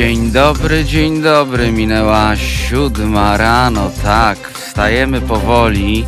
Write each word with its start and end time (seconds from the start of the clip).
Dzień 0.00 0.30
dobry, 0.30 0.84
dzień 0.84 1.22
dobry. 1.22 1.72
Minęła 1.72 2.36
siódma 2.36 3.36
rano, 3.36 3.90
tak. 4.02 4.38
Wstajemy 4.52 5.20
powoli, 5.20 6.04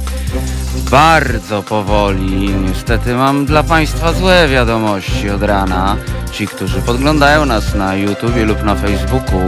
bardzo 0.90 1.62
powoli. 1.62 2.48
Niestety 2.68 3.14
mam 3.14 3.46
dla 3.46 3.62
Państwa 3.62 4.12
złe 4.12 4.48
wiadomości 4.48 5.30
od 5.30 5.42
rana. 5.42 5.96
Ci, 6.32 6.46
którzy 6.46 6.82
podglądają 6.82 7.44
nas 7.44 7.74
na 7.74 7.94
YouTubie 7.94 8.44
lub 8.44 8.62
na 8.62 8.74
Facebooku, 8.74 9.40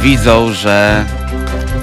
widzą, 0.00 0.52
że 0.52 1.04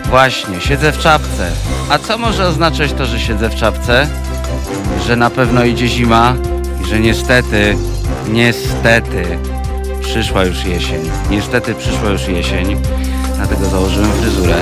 właśnie 0.10 0.61
siedzę 0.61 0.92
w 0.92 0.97
czapce. 0.97 1.52
A 1.89 1.97
co 1.97 2.18
może 2.18 2.47
oznaczać 2.47 2.93
to, 2.93 3.06
że 3.06 3.20
siedzę 3.20 3.50
w 3.50 3.56
czapce? 3.56 4.07
Że 5.07 5.16
na 5.16 5.29
pewno 5.29 5.64
idzie 5.64 5.88
zima 5.88 6.36
i 6.84 6.89
że 6.89 7.00
niestety, 7.00 7.78
niestety 8.28 9.38
przyszła 10.10 10.44
już 10.44 10.66
jesień. 10.66 11.12
Niestety 11.30 11.76
przyszła 11.76 12.10
już 12.10 12.28
jesień, 12.28 12.78
dlatego 13.36 13.66
założyłem 13.66 14.12
fryzurę. 14.12 14.56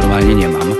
Normalnie 0.00 0.34
nie 0.34 0.48
mam. 0.48 0.74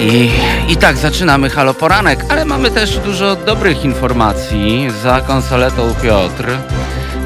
I, 0.00 0.30
I 0.68 0.76
tak 0.76 0.96
zaczynamy 0.96 1.50
Halo 1.50 1.74
Poranek, 1.74 2.24
ale 2.28 2.44
mamy 2.44 2.70
też 2.70 2.98
dużo 2.98 3.36
dobrych 3.36 3.84
informacji. 3.84 4.88
Za 5.02 5.20
konsoletą 5.20 5.94
Piotr, 6.02 6.46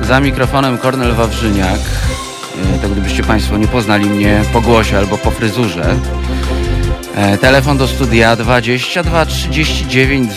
za 0.03 0.21
mikrofonem 0.21 0.79
Kornel 0.79 1.15
Wawrzyniak. 1.15 1.81
E, 2.77 2.79
To 2.83 2.89
gdybyście 2.89 3.23
Państwo 3.23 3.57
nie 3.57 3.69
poznali 3.69 4.11
mnie 4.11 4.43
po 4.53 4.61
głosie 4.61 4.99
albo 4.99 5.19
po 5.19 5.31
fryzurze. 5.31 5.95
E, 7.19 7.39
Telefon 7.39 7.77
do 7.77 7.89
studia 7.89 8.37
22 8.37 9.27
39 9.27 10.31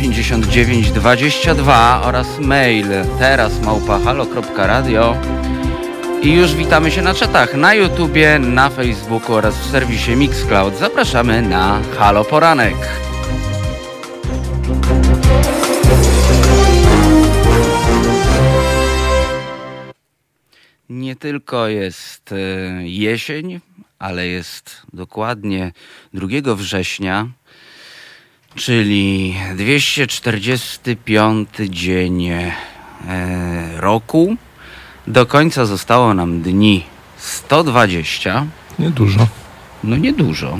059 0.00 0.92
22 0.92 2.02
oraz 2.04 2.38
mail 2.38 2.86
teraz 3.18 3.60
małpa 3.60 3.98
halo.radio 3.98 5.16
i 6.22 6.32
już 6.32 6.54
witamy 6.54 6.90
się 6.90 7.02
na 7.02 7.14
czatach 7.14 7.54
na 7.54 7.74
YouTubie, 7.74 8.38
na 8.38 8.70
Facebooku 8.70 9.34
oraz 9.34 9.58
w 9.58 9.70
serwisie 9.70 10.16
Mixcloud. 10.16 10.78
Zapraszamy 10.78 11.42
na 11.42 11.80
Halo 11.98 12.24
Poranek. 12.24 12.76
Nie 20.88 21.16
tylko 21.16 21.68
jest 21.68 22.32
e, 22.32 22.36
jesień, 22.88 23.60
ale 23.98 24.26
jest 24.26 24.82
dokładnie 24.92 25.72
2 26.14 26.54
września, 26.54 27.28
czyli 28.54 29.36
245 29.56 31.48
dzień 31.68 32.28
e, 32.28 32.52
roku. 33.76 34.36
Do 35.06 35.26
końca 35.26 35.66
zostało 35.66 36.14
nam 36.14 36.42
dni 36.42 36.84
120. 37.16 38.46
Niedużo. 38.78 39.28
No 39.84 39.96
niedużo. 39.96 40.58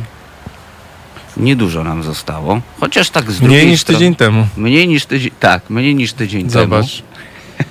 Niedużo 1.36 1.84
nam 1.84 2.03
zostało. 2.03 2.61
Chociaż 2.81 3.11
tak 3.11 3.33
z 3.33 3.41
Mniej 3.41 3.66
niż 3.66 3.84
tydzień 3.84 4.16
temu. 4.16 4.47
Mniej 4.56 4.89
niż 4.89 5.06
tydzień. 5.06 5.31
Tak, 5.41 5.70
mniej 5.70 5.94
niż 5.94 6.12
tydzień 6.12 6.50
temu. 6.50 6.53
Zobacz. 6.53 7.03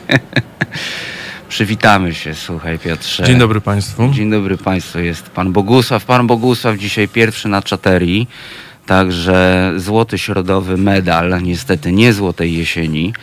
Przywitamy 1.50 2.14
się, 2.14 2.36
słuchaj 2.36 2.80
Piotrze. 2.80 3.24
Dzień 3.24 3.38
dobry 3.40 3.62
Państwu. 3.62 4.12
Dzień 4.14 4.32
dobry 4.32 4.58
Państwu, 4.58 5.00
jest 5.00 5.30
Pan 5.30 5.52
Bogusław. 5.54 6.06
Pan 6.06 6.28
Bogusław 6.28 6.78
dzisiaj 6.78 7.08
pierwszy 7.08 7.48
na 7.48 7.62
czaterii, 7.62 8.28
także 8.86 9.74
złoty 9.78 10.18
środowy 10.18 10.78
medal, 10.78 11.42
niestety 11.44 11.92
nie 11.92 12.14
złotej 12.14 12.58
jesieni, 12.58 13.14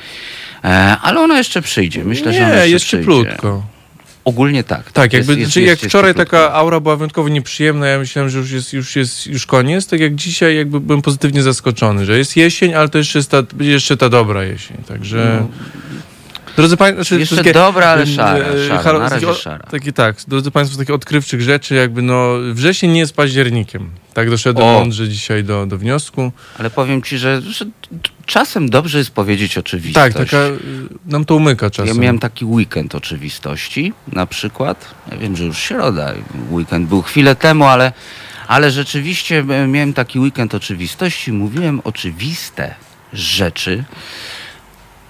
e, 0.65 0.97
ale 1.03 1.21
ona 1.21 1.39
jeszcze 1.39 1.63
przyjdzie. 1.63 2.05
Myślę, 2.05 2.33
że 2.33 2.39
ona 2.39 2.49
Nie, 2.49 2.55
jeszcze 2.55 2.71
jest 2.71 2.85
przyjdzie. 2.85 3.23
cieplutko. 3.31 3.63
Ogólnie 4.25 4.65
tak. 4.65 4.93
Tak, 4.93 5.13
Jest- 5.13 5.29
jakby, 5.29 5.41
jest- 5.43 5.57
jest- 5.57 5.69
jak 5.69 5.83
jest 5.83 5.91
wczoraj 5.93 6.15
taka 6.15 6.53
aura 6.53 6.81
była 6.81 6.97
wyjątkowo 6.97 7.29
nieprzyjemna, 7.29 7.87
ja 7.87 7.99
myślałem, 7.99 8.31
że 8.31 8.39
już 8.39 8.51
jest, 8.51 8.73
już 8.73 8.97
jest 8.97 9.27
już 9.27 9.47
koniec, 9.47 9.87
tak 9.87 10.01
jak 10.01 10.15
dzisiaj 10.15 10.57
jakby 10.57 10.81
byłem 10.81 11.03
pozytywnie 11.03 11.43
zaskoczony, 11.43 12.05
że 12.07 12.19
jest 12.19 12.37
jesień, 12.37 12.75
ale 12.75 12.89
to 12.89 12.99
jeszcze 12.99 13.19
jest 13.19 13.31
ta, 13.31 13.43
jeszcze 13.61 13.97
ta 13.97 14.09
dobra 14.09 14.45
jesień, 14.45 14.77
także... 14.89 15.47
Drodzy 16.57 16.77
Państwo, 16.77 17.05
znaczy, 17.05 17.21
Jeszcze 17.21 17.37
takie, 17.37 17.53
dobra, 17.53 17.87
ale 17.87 18.03
e, 18.03 18.07
szara, 18.07 18.45
szara, 18.69 18.83
halo- 18.83 18.99
na 18.99 19.09
razie 19.09 19.27
takie, 19.27 19.39
szara. 19.39 19.67
Takie 19.71 19.93
tak, 19.93 20.17
drodzy 20.29 20.51
Państwo, 20.51 20.79
takich 20.79 20.95
odkrywczych 20.95 21.43
rzeczy, 21.43 21.75
jakby 21.75 22.03
no, 22.03 22.35
wrzesień 22.53 22.91
nie 22.91 23.01
jest 23.01 23.17
październikiem. 23.17 23.91
Tak 24.15 24.31
doszedłem 24.31 24.67
O. 24.67 24.73
mądrze 24.73 25.09
dzisiaj 25.09 25.45
do, 25.45 25.67
do 25.67 25.79
wniosku. 25.79 26.33
Ale 26.59 26.71
powiem 26.71 27.03
ci, 27.03 27.19
że, 27.19 27.43
że 27.43 27.65
czasem 28.27 28.71
dobrze 28.71 28.99
jest 28.99 29.11
powiedzieć 29.11 29.59
oczywistość. 29.59 30.15
Tak, 30.15 30.25
taka, 30.25 30.39
y, 30.47 30.59
nam 31.07 31.25
to 31.25 31.37
umyka 31.37 31.71
czasem. 31.71 31.97
Ja 31.97 32.03
miałem 32.03 32.19
taki 32.19 32.45
weekend 32.45 32.95
oczywistości, 32.95 33.93
na 34.13 34.27
przykład. 34.27 34.95
Ja 35.13 35.17
wiem, 35.17 35.37
że 35.37 35.45
już 35.45 35.59
środa, 35.59 36.13
weekend 36.51 36.89
był 36.89 37.03
chwilę 37.03 37.37
temu, 37.37 37.65
ale, 37.65 37.93
ale 38.49 38.71
rzeczywiście 38.71 39.45
e, 39.49 39.67
miałem 39.67 39.93
taki 39.93 40.19
weekend 40.19 40.55
oczywistości. 40.55 41.33
Mówiłem 41.33 41.81
oczywiste 41.85 42.75
rzeczy 43.13 43.85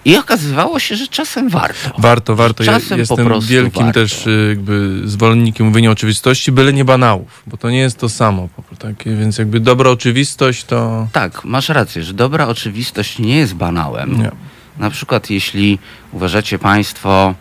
i 0.04 0.16
okazywało 0.16 0.78
się, 0.78 0.96
że 0.96 1.08
czasem 1.08 1.48
warto. 1.48 1.90
Warto, 1.98 2.36
warto. 2.36 2.64
Ja 2.64 2.72
Czasem 2.72 2.88
po 2.88 2.96
jestem 2.96 3.40
wielkim 3.40 3.84
warto. 3.84 4.00
też 4.00 4.26
y, 4.26 4.46
jakby 4.48 5.00
zwolennikiem 5.04 5.66
mówienia 5.66 5.90
oczywistości, 5.90 6.52
byle 6.52 6.72
nie 6.72 6.84
banałów, 6.84 7.42
bo 7.46 7.56
to 7.56 7.70
nie 7.70 7.78
jest 7.78 7.98
to 7.98 8.08
samo. 8.08 8.48
Takie, 8.78 9.16
więc 9.16 9.38
jakby 9.38 9.60
dobra 9.60 9.90
oczywistość 9.90 10.64
to... 10.64 11.08
Tak, 11.12 11.44
masz 11.44 11.68
rację, 11.68 12.02
że 12.02 12.12
dobra 12.14 12.46
oczywistość 12.46 13.18
nie 13.18 13.36
jest 13.36 13.54
banałem. 13.54 14.18
Nie. 14.18 14.30
Na 14.78 14.90
przykład 14.90 15.30
jeśli 15.30 15.78
uważacie 16.12 16.58
Państwo, 16.58 17.34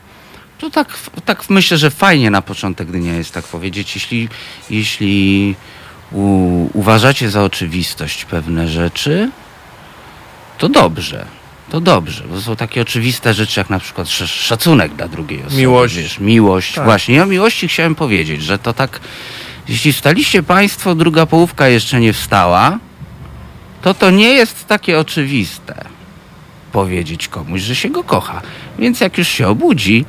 to 0.59 0.69
tak, 0.69 0.87
tak 1.25 1.49
myślę, 1.49 1.77
że 1.77 1.91
fajnie 1.91 2.31
na 2.31 2.41
początek 2.41 2.91
dnia 2.91 3.13
jest 3.13 3.31
tak 3.31 3.45
powiedzieć, 3.45 3.95
jeśli, 3.95 4.29
jeśli 4.69 5.55
u, 6.11 6.69
uważacie 6.73 7.29
za 7.29 7.43
oczywistość 7.43 8.25
pewne 8.25 8.67
rzeczy, 8.67 9.31
to 10.57 10.69
dobrze. 10.69 11.25
To 11.73 11.81
dobrze, 11.81 12.23
bo 12.29 12.41
są 12.41 12.55
takie 12.55 12.81
oczywiste 12.81 13.33
rzeczy, 13.33 13.59
jak 13.59 13.69
na 13.69 13.79
przykład 13.79 14.07
sz- 14.07 14.29
szacunek 14.29 14.93
dla 14.95 15.07
drugiej 15.07 15.39
osoby. 15.39 15.55
Miłość. 15.61 15.95
Wiesz, 15.95 16.19
miłość. 16.19 16.73
Tak. 16.73 16.83
Właśnie, 16.85 17.15
ja 17.15 17.23
o 17.23 17.25
miłości 17.25 17.67
chciałem 17.67 17.95
powiedzieć, 17.95 18.43
że 18.43 18.59
to 18.59 18.73
tak, 18.73 18.99
jeśli 19.69 19.93
wstaliście 19.93 20.43
Państwo, 20.43 20.95
druga 20.95 21.25
połówka 21.25 21.67
jeszcze 21.67 21.99
nie 21.99 22.13
wstała, 22.13 22.79
to 23.81 23.93
to 23.93 24.09
nie 24.09 24.29
jest 24.29 24.67
takie 24.67 24.99
oczywiste 24.99 25.85
powiedzieć 26.71 27.27
komuś, 27.27 27.61
że 27.61 27.75
się 27.75 27.89
go 27.89 28.03
kocha. 28.03 28.41
Więc 28.79 28.99
jak 28.99 29.17
już 29.17 29.27
się 29.27 29.47
obudzi, 29.47 30.05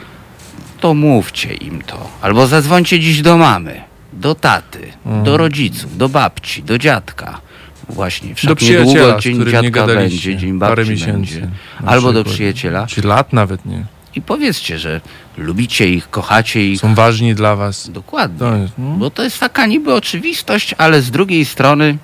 to 0.81 0.95
mówcie 0.95 1.55
im 1.55 1.83
to. 1.83 2.11
Albo 2.23 2.47
zadzwońcie 2.47 3.01
dziś 3.01 3.23
do 3.23 3.37
mamy, 3.37 3.83
do 4.13 4.35
taty, 4.35 4.93
Mm. 5.07 5.25
do 5.25 5.37
rodziców, 5.37 5.97
do 5.97 6.09
babci, 6.09 6.63
do 6.63 6.79
dziadka. 6.79 7.41
Właśnie, 7.89 8.35
wszak 8.35 8.49
Do 8.49 8.57
przyjaciela, 8.57 9.19
dzień 9.21 9.51
dziadka 9.51 9.87
będzie, 9.87 10.37
dzień 10.37 10.61
parę 10.61 10.77
babci 10.77 10.91
miesięcy. 10.91 11.41
będzie. 11.41 11.49
Albo 11.87 12.13
do 12.13 12.25
przyjaciela. 12.25 12.87
Czy 12.87 13.03
lat 13.03 13.33
nawet 13.33 13.67
nie. 13.67 13.85
I 14.17 14.23
powiedzcie, 14.23 14.79
że 14.79 15.01
lubicie 15.37 15.89
ich, 15.89 16.11
kochacie 16.11 16.69
ich. 16.73 16.81
Są 16.81 16.95
ważni 16.95 17.35
dla 17.35 17.57
was. 17.57 17.91
Dokładnie. 17.91 18.39
To 18.39 18.57
jest, 18.57 18.73
no. 18.79 18.91
Bo 18.91 19.11
to 19.11 19.23
jest 19.25 19.41
taka 19.41 19.67
niby 19.67 19.95
oczywistość, 19.95 20.75
ale 20.79 21.03
z 21.03 21.11
drugiej 21.11 21.45
strony, 21.45 21.99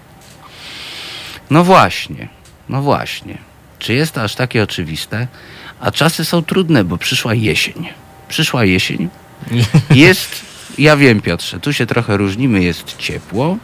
no 1.50 1.64
właśnie, 1.64 2.28
no 2.69 2.82
właśnie. 2.82 3.38
Czy 3.78 3.94
jest 3.94 4.12
to 4.12 4.22
aż 4.22 4.34
takie 4.34 4.62
oczywiste? 4.62 5.26
A 5.80 5.90
czasy 5.90 6.24
są 6.24 6.42
trudne, 6.42 6.84
bo 6.84 6.96
przyszła 6.96 7.34
jesień. 7.34 7.88
Przyszła 8.28 8.64
jesień. 8.64 9.08
Jest, 9.90 10.44
ja 10.78 10.96
wiem 10.96 11.20
Piotrze, 11.20 11.60
tu 11.60 11.72
się 11.72 11.86
trochę 11.86 12.16
różnimy, 12.16 12.62
jest 12.62 12.96
ciepło, 12.96 13.58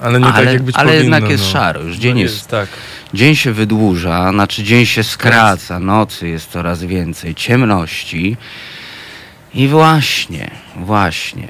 Ale 0.00 0.20
nie 0.20 0.26
ale, 0.26 0.34
tak 0.44 0.52
jak 0.54 0.62
być 0.62 0.76
ale 0.76 0.92
powinno. 0.92 1.02
jednak 1.02 1.30
jest 1.30 1.44
no. 1.44 1.50
szaro. 1.50 1.82
Już 1.82 1.96
dzień 1.96 2.14
No 2.14 2.20
jest, 2.20 2.46
tak. 2.48 2.68
dzień 3.14 3.34
się 3.36 3.52
wydłuża, 3.52 4.30
znaczy 4.32 4.62
dzień 4.62 4.86
się 4.86 5.04
skraca, 5.04 5.80
nocy 5.80 6.28
jest 6.28 6.50
coraz 6.50 6.84
więcej, 6.84 7.34
ciemności. 7.34 8.36
I 9.54 9.68
właśnie, 9.68 10.50
właśnie. 10.76 11.48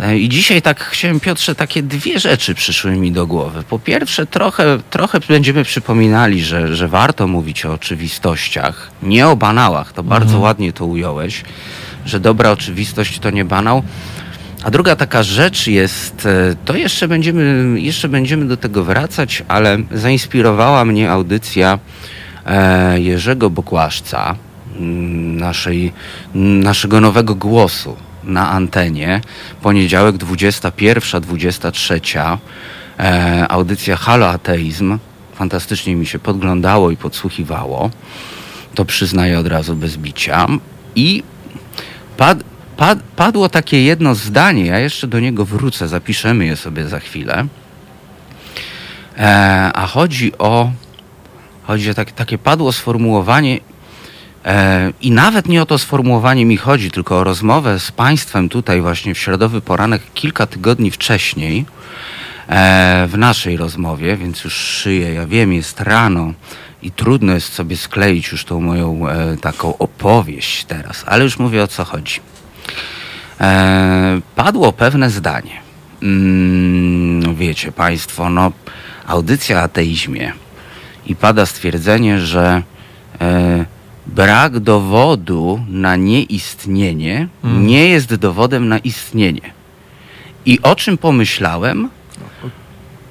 E, 0.00 0.18
I 0.18 0.28
dzisiaj 0.28 0.62
tak 0.62 0.80
chciałem, 0.80 1.20
Piotrze, 1.20 1.54
takie 1.54 1.82
dwie 1.82 2.18
rzeczy 2.20 2.54
przyszły 2.54 2.90
mi 2.90 3.12
do 3.12 3.26
głowy. 3.26 3.62
Po 3.62 3.78
pierwsze, 3.78 4.26
trochę, 4.26 4.78
trochę 4.90 5.20
będziemy 5.28 5.64
przypominali, 5.64 6.44
że, 6.44 6.76
że 6.76 6.88
warto 6.88 7.26
mówić 7.26 7.66
o 7.66 7.72
oczywistościach, 7.72 8.90
nie 9.02 9.28
o 9.28 9.36
banałach. 9.36 9.92
To 9.92 10.02
bardzo 10.02 10.38
ładnie 10.38 10.72
to 10.72 10.86
ująłeś, 10.86 11.42
że 12.06 12.20
dobra 12.20 12.50
oczywistość 12.50 13.18
to 13.18 13.30
nie 13.30 13.44
banał. 13.44 13.82
A 14.64 14.70
druga 14.70 14.96
taka 14.96 15.22
rzecz 15.22 15.66
jest, 15.66 16.26
e, 16.26 16.56
to 16.64 16.76
jeszcze 16.76 17.08
będziemy, 17.08 17.74
jeszcze 17.80 18.08
będziemy 18.08 18.44
do 18.44 18.56
tego 18.56 18.84
wracać, 18.84 19.44
ale 19.48 19.78
zainspirowała 19.92 20.84
mnie 20.84 21.10
audycja 21.10 21.78
e, 22.46 23.00
Jerzego 23.00 23.50
Bokłaszca, 23.50 24.36
mm, 24.76 25.36
naszej, 25.36 25.92
naszego 26.34 27.00
nowego 27.00 27.34
głosu 27.34 27.96
na 28.24 28.50
antenie. 28.50 29.20
Poniedziałek 29.62 30.16
21-23. 30.16 32.38
E, 32.98 33.46
audycja 33.48 33.96
Halo 33.96 34.28
Ateizm. 34.28 34.98
Fantastycznie 35.34 35.96
mi 35.96 36.06
się 36.06 36.18
podglądało 36.18 36.90
i 36.90 36.96
podsłuchiwało. 36.96 37.90
To 38.74 38.84
przyznaję 38.84 39.38
od 39.38 39.46
razu 39.46 39.76
bez 39.76 39.96
bicia. 39.96 40.46
I 40.96 41.22
pad, 42.16 42.44
padło 43.16 43.48
takie 43.48 43.82
jedno 43.82 44.14
zdanie, 44.14 44.66
ja 44.66 44.78
jeszcze 44.78 45.06
do 45.06 45.20
niego 45.20 45.44
wrócę, 45.44 45.88
zapiszemy 45.88 46.46
je 46.46 46.56
sobie 46.56 46.88
za 46.88 47.00
chwilę. 47.00 47.46
E, 49.18 49.70
a 49.74 49.86
chodzi 49.86 50.38
o, 50.38 50.70
chodzi 51.62 51.90
o 51.90 51.94
tak, 51.94 52.12
takie 52.12 52.38
padło 52.38 52.72
sformułowanie 52.72 53.60
e, 54.44 54.92
i 55.00 55.10
nawet 55.10 55.48
nie 55.48 55.62
o 55.62 55.66
to 55.66 55.78
sformułowanie 55.78 56.44
mi 56.44 56.56
chodzi, 56.56 56.90
tylko 56.90 57.18
o 57.18 57.24
rozmowę 57.24 57.80
z 57.80 57.92
Państwem 57.92 58.48
tutaj 58.48 58.80
właśnie 58.80 59.14
w 59.14 59.18
środowy 59.18 59.60
poranek 59.60 60.02
kilka 60.14 60.46
tygodni 60.46 60.90
wcześniej 60.90 61.66
e, 62.48 63.06
w 63.10 63.18
naszej 63.18 63.56
rozmowie, 63.56 64.16
więc 64.16 64.44
już 64.44 64.54
szyję, 64.54 65.14
ja 65.14 65.26
wiem, 65.26 65.52
jest 65.52 65.80
rano 65.80 66.32
i 66.82 66.90
trudno 66.90 67.32
jest 67.32 67.52
sobie 67.52 67.76
skleić 67.76 68.32
już 68.32 68.44
tą 68.44 68.60
moją 68.60 69.08
e, 69.08 69.36
taką 69.36 69.78
opowieść 69.78 70.64
teraz, 70.64 71.04
ale 71.06 71.24
już 71.24 71.38
mówię 71.38 71.62
o 71.62 71.66
co 71.66 71.84
chodzi. 71.84 72.20
E, 73.40 74.20
padło 74.36 74.72
pewne 74.72 75.10
zdanie. 75.10 75.60
Mm, 76.02 77.34
wiecie 77.34 77.72
Państwo, 77.72 78.30
no 78.30 78.52
audycja 79.06 79.60
ateizmie 79.60 80.32
i 81.06 81.16
pada 81.16 81.46
stwierdzenie, 81.46 82.18
że 82.20 82.62
e, 83.20 83.64
brak 84.06 84.58
dowodu 84.58 85.60
na 85.68 85.96
nieistnienie 85.96 87.28
Mm. 87.44 87.66
nie 87.66 87.88
jest 87.88 88.14
dowodem 88.14 88.68
na 88.68 88.78
istnienie. 88.78 89.52
I 90.46 90.62
o 90.62 90.76
czym 90.76 90.98
pomyślałem? 90.98 91.88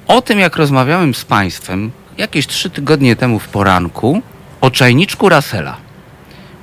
O 0.06 0.22
tym, 0.22 0.38
jak 0.38 0.56
rozmawiałem 0.56 1.14
z 1.14 1.24
Państwem 1.24 1.90
jakieś 2.18 2.46
trzy 2.46 2.70
tygodnie 2.70 3.16
temu 3.16 3.38
w 3.38 3.48
poranku 3.48 4.22
o 4.60 4.70
czajniczku 4.70 5.28
Russella. 5.28 5.76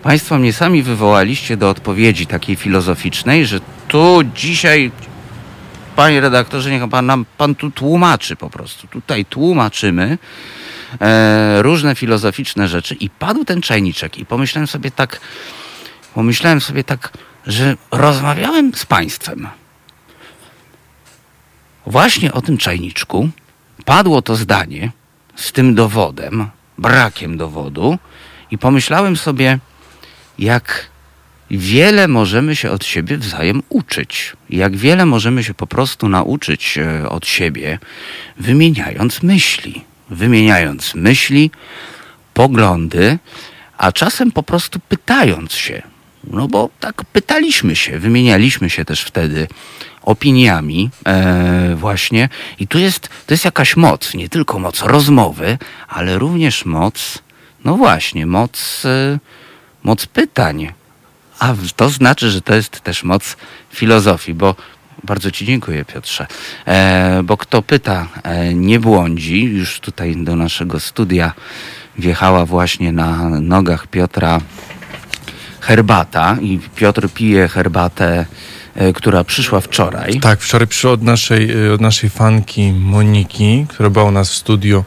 Państwo 0.05 0.37
mnie 0.37 0.53
sami 0.53 0.83
wywołaliście 0.83 1.57
do 1.57 1.69
odpowiedzi 1.69 2.27
takiej 2.27 2.55
filozoficznej, 2.55 3.45
że 3.45 3.59
tu 3.87 4.19
dzisiaj, 4.35 4.91
panie 5.95 6.21
redaktorze, 6.21 6.71
niech 6.71 6.89
pan 6.89 7.05
nam 7.05 7.25
pan 7.37 7.55
tu 7.55 7.71
tłumaczy 7.71 8.35
po 8.35 8.49
prostu. 8.49 8.87
Tutaj 8.87 9.25
tłumaczymy 9.25 10.17
e, 11.01 11.61
różne 11.61 11.95
filozoficzne 11.95 12.67
rzeczy 12.67 12.95
i 12.95 13.09
padł 13.09 13.45
ten 13.45 13.61
czajniczek 13.61 14.17
i 14.17 14.25
pomyślałem 14.25 14.67
sobie 14.67 14.91
tak, 14.91 15.19
pomyślałem 16.13 16.61
sobie 16.61 16.83
tak, 16.83 17.11
że 17.47 17.77
rozmawiałem 17.91 18.73
z 18.75 18.85
państwem. 18.85 19.47
Właśnie 21.85 22.33
o 22.33 22.41
tym 22.41 22.57
czajniczku 22.57 23.29
padło 23.85 24.21
to 24.21 24.35
zdanie 24.35 24.91
z 25.35 25.51
tym 25.51 25.75
dowodem, 25.75 26.47
brakiem 26.77 27.37
dowodu 27.37 27.97
i 28.51 28.57
pomyślałem 28.57 29.17
sobie, 29.17 29.59
jak 30.39 30.89
wiele 31.51 32.07
możemy 32.07 32.55
się 32.55 32.71
od 32.71 32.85
siebie 32.85 33.17
wzajem 33.17 33.63
uczyć. 33.69 34.33
Jak 34.49 34.75
wiele 34.75 35.05
możemy 35.05 35.43
się 35.43 35.53
po 35.53 35.67
prostu 35.67 36.09
nauczyć 36.09 36.77
e, 36.77 37.09
od 37.09 37.27
siebie, 37.27 37.79
wymieniając 38.37 39.23
myśli. 39.23 39.83
Wymieniając 40.09 40.95
myśli, 40.95 41.51
poglądy, 42.33 43.19
a 43.77 43.91
czasem 43.91 44.31
po 44.31 44.43
prostu 44.43 44.79
pytając 44.79 45.53
się. 45.53 45.81
No 46.23 46.47
bo 46.47 46.69
tak 46.79 47.05
pytaliśmy 47.05 47.75
się, 47.75 47.99
wymienialiśmy 47.99 48.69
się 48.69 48.85
też 48.85 49.01
wtedy 49.01 49.47
opiniami 50.01 50.89
e, 51.07 51.75
właśnie 51.75 52.29
i 52.59 52.67
tu 52.67 52.79
jest, 52.79 53.09
to 53.25 53.33
jest 53.33 53.45
jakaś 53.45 53.77
moc, 53.77 54.13
nie 54.13 54.29
tylko 54.29 54.59
moc 54.59 54.81
rozmowy, 54.81 55.57
ale 55.87 56.19
również 56.19 56.65
moc, 56.65 57.19
no 57.65 57.77
właśnie, 57.77 58.25
moc, 58.25 58.83
e, 58.85 59.19
moc 59.85 60.05
pytań. 60.05 60.73
A 61.39 61.53
to 61.75 61.89
znaczy, 61.89 62.29
że 62.31 62.41
to 62.41 62.55
jest 62.55 62.81
też 62.81 63.03
moc 63.03 63.37
filozofii, 63.69 64.33
bo 64.33 64.55
bardzo 65.03 65.31
Ci 65.31 65.45
dziękuję, 65.45 65.85
Piotrze. 65.85 66.27
E, 66.67 67.21
bo 67.23 67.37
kto 67.37 67.61
pyta, 67.61 68.07
e, 68.23 68.53
nie 68.53 68.79
błądzi. 68.79 69.43
Już 69.43 69.79
tutaj 69.79 70.15
do 70.15 70.35
naszego 70.35 70.79
studia 70.79 71.33
wjechała 71.97 72.45
właśnie 72.45 72.91
na 72.91 73.29
nogach 73.29 73.87
Piotra 73.87 74.41
herbata 75.61 76.37
i 76.41 76.59
Piotr 76.75 77.09
pije 77.09 77.47
herbatę, 77.47 78.25
e, 78.75 78.93
która 78.93 79.23
przyszła 79.23 79.61
wczoraj. 79.61 80.19
Tak, 80.19 80.39
wczoraj 80.41 80.67
przyszło 80.67 80.91
od 80.91 81.03
naszej, 81.03 81.65
y, 81.65 81.73
od 81.73 81.81
naszej 81.81 82.09
fanki 82.09 82.73
Moniki, 82.73 83.65
która 83.69 83.89
była 83.89 84.05
u 84.05 84.11
nas 84.11 84.29
w 84.29 84.35
studiu, 84.35 84.83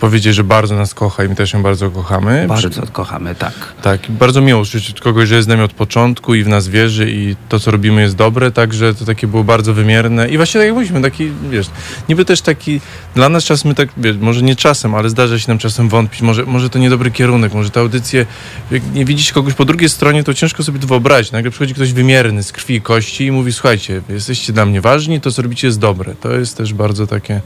powiedzieć, 0.00 0.34
że 0.34 0.44
bardzo 0.44 0.76
nas 0.76 0.94
kocha 0.94 1.24
i 1.24 1.28
my 1.28 1.34
też 1.34 1.52
ją 1.52 1.62
bardzo 1.62 1.90
kochamy. 1.90 2.44
Bardzo 2.48 2.86
kochamy, 2.92 3.34
tak. 3.34 3.52
Tak, 3.82 4.00
bardzo 4.08 4.40
miło 4.40 4.60
usłyszeć 4.60 4.90
od 4.90 5.00
kogoś, 5.00 5.28
że 5.28 5.34
jest 5.34 5.44
z 5.44 5.48
nami 5.48 5.62
od 5.62 5.72
początku 5.72 6.34
i 6.34 6.44
w 6.44 6.48
nas 6.48 6.68
wierzy 6.68 7.10
i 7.10 7.36
to, 7.48 7.60
co 7.60 7.70
robimy 7.70 8.02
jest 8.02 8.16
dobre, 8.16 8.50
także 8.50 8.94
to 8.94 9.04
takie 9.04 9.26
było 9.26 9.44
bardzo 9.44 9.74
wymierne 9.74 10.28
i 10.28 10.36
właśnie 10.36 10.60
tak 10.60 10.66
jak 10.66 10.74
mówiliśmy, 10.74 11.02
taki, 11.02 11.30
wiesz, 11.50 11.66
niby 12.08 12.24
też 12.24 12.40
taki, 12.40 12.80
dla 13.14 13.28
nas 13.28 13.44
czasem 13.44 13.68
my 13.68 13.74
tak, 13.74 13.88
wiesz, 13.96 14.16
może 14.16 14.42
nie 14.42 14.56
czasem, 14.56 14.94
ale 14.94 15.10
zdarza 15.10 15.38
się 15.38 15.48
nam 15.48 15.58
czasem 15.58 15.88
wątpić, 15.88 16.22
może, 16.22 16.44
może 16.44 16.70
to 16.70 16.78
niedobry 16.78 17.10
kierunek, 17.10 17.54
może 17.54 17.70
te 17.70 17.80
audycje, 17.80 18.26
jak 18.70 18.82
nie 18.94 19.04
widzisz 19.04 19.32
kogoś 19.32 19.54
po 19.54 19.64
drugiej 19.64 19.88
stronie, 19.88 20.24
to 20.24 20.34
ciężko 20.34 20.62
sobie 20.62 20.78
to 20.78 20.86
wyobrazić. 20.86 21.32
Nagle 21.32 21.50
przychodzi 21.50 21.74
ktoś 21.74 21.92
wymierny 21.92 22.42
z 22.42 22.52
krwi 22.52 22.74
i 22.74 22.80
kości 22.80 23.26
i 23.26 23.32
mówi, 23.32 23.52
słuchajcie, 23.52 24.02
jesteście 24.08 24.52
dla 24.52 24.66
mnie 24.66 24.80
ważni, 24.80 25.20
to, 25.20 25.32
co 25.32 25.42
robicie 25.42 25.66
jest 25.66 25.78
dobre. 25.78 26.14
To 26.14 26.32
jest 26.32 26.56
też 26.56 26.74
bardzo 26.74 27.06
takie 27.06 27.40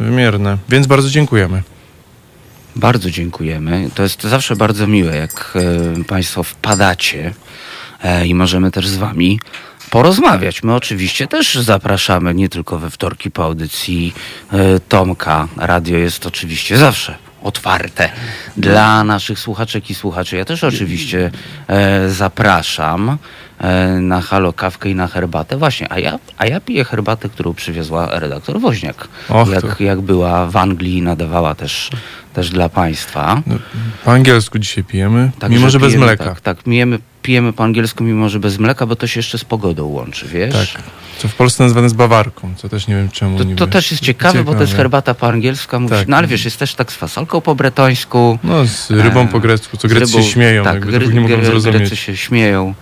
wymierne, 0.00 0.58
więc 0.68 0.86
bardzo 0.86 1.10
dziękujemy. 1.10 1.62
Bardzo 2.76 3.10
dziękujemy. 3.10 3.90
To 3.94 4.02
jest 4.02 4.22
zawsze 4.22 4.56
bardzo 4.56 4.86
miłe, 4.86 5.16
jak 5.16 5.58
e, 6.00 6.04
Państwo 6.04 6.42
wpadacie 6.42 7.32
e, 8.02 8.26
i 8.26 8.34
możemy 8.34 8.70
też 8.70 8.88
z 8.88 8.96
Wami 8.96 9.40
porozmawiać. 9.90 10.62
My 10.62 10.74
oczywiście 10.74 11.26
też 11.26 11.54
zapraszamy, 11.54 12.34
nie 12.34 12.48
tylko 12.48 12.78
we 12.78 12.90
wtorki 12.90 13.30
po 13.30 13.44
audycji 13.44 14.14
e, 14.52 14.80
Tomka. 14.80 15.48
Radio 15.56 15.98
jest 15.98 16.26
oczywiście 16.26 16.76
zawsze 16.76 17.14
otwarte 17.42 18.10
dla 18.56 19.04
naszych 19.04 19.38
słuchaczek 19.38 19.90
i 19.90 19.94
słuchaczy. 19.94 20.36
Ja 20.36 20.44
też 20.44 20.64
oczywiście 20.64 21.30
e, 21.68 22.10
zapraszam 22.10 23.18
na 24.00 24.20
halo 24.20 24.52
kawkę 24.52 24.90
i 24.90 24.94
na 24.94 25.06
herbatę. 25.06 25.56
Właśnie, 25.56 25.92
a 25.92 25.98
ja, 25.98 26.18
a 26.38 26.46
ja 26.46 26.60
piję 26.60 26.84
herbatę, 26.84 27.28
którą 27.28 27.54
przywiozła 27.54 28.18
redaktor 28.18 28.60
Woźniak. 28.60 29.08
Och, 29.28 29.48
jak, 29.50 29.60
to- 29.76 29.84
jak 29.84 30.00
była 30.00 30.46
w 30.46 30.56
Anglii 30.56 30.98
i 30.98 31.02
nadawała 31.02 31.54
też, 31.54 31.90
też 32.34 32.50
dla 32.50 32.68
Państwa. 32.68 33.42
No, 33.46 33.54
po 34.04 34.12
angielsku 34.12 34.58
dzisiaj 34.58 34.84
pijemy, 34.84 35.30
Także 35.38 35.58
mimo 35.58 35.70
że 35.70 35.78
bez 35.78 35.88
pijemy, 35.88 36.06
mleka. 36.06 36.24
Tak, 36.24 36.40
tak 36.40 36.62
pijemy, 36.62 36.98
pijemy 37.24 37.52
po 37.52 37.64
angielsku, 37.64 38.04
mimo 38.04 38.28
że 38.28 38.40
bez 38.40 38.58
mleka, 38.58 38.86
bo 38.86 38.96
to 38.96 39.06
się 39.06 39.18
jeszcze 39.18 39.38
z 39.38 39.44
pogodą 39.44 39.86
łączy, 39.86 40.28
wiesz? 40.28 40.72
Tak. 40.72 40.82
Co 41.18 41.28
w 41.28 41.34
Polsce 41.34 41.62
nazywane 41.62 41.84
jest 41.84 41.96
bawarką, 41.96 42.54
co 42.56 42.68
też 42.68 42.86
nie 42.88 42.94
wiem 42.94 43.08
czemu. 43.08 43.38
To, 43.38 43.44
to 43.56 43.66
też 43.66 43.90
jest 43.90 44.02
ciekawe, 44.02 44.44
bo 44.44 44.54
to 44.54 44.60
jest 44.60 44.74
herbata 44.74 45.14
po 45.14 45.28
angielsku, 45.28 45.80
mówisz, 45.80 45.98
Tak. 45.98 46.08
no 46.08 46.16
ale 46.16 46.26
wiesz, 46.26 46.44
jest 46.44 46.58
też 46.58 46.74
tak 46.74 46.92
z 46.92 46.94
fasolką 46.94 47.40
po 47.40 47.54
bretońsku. 47.54 48.38
No, 48.44 48.66
z 48.66 48.90
rybą 48.90 49.20
E, 49.20 49.28
po 49.28 49.40
grecku, 49.40 49.76
co 49.76 49.88
z 49.88 49.90
Grecy 49.92 50.12
rybą- 50.12 50.22
się 50.22 50.30
śmieją, 50.30 50.64
tak, 50.64 50.74
jakby 50.74 50.92
tego 50.92 51.12
nie 51.12 51.20
mogą 51.20 51.44
zrozumieć. 51.44 51.76
Grecy 51.78 51.96
się 51.96 52.16
śmieją. 52.16 52.74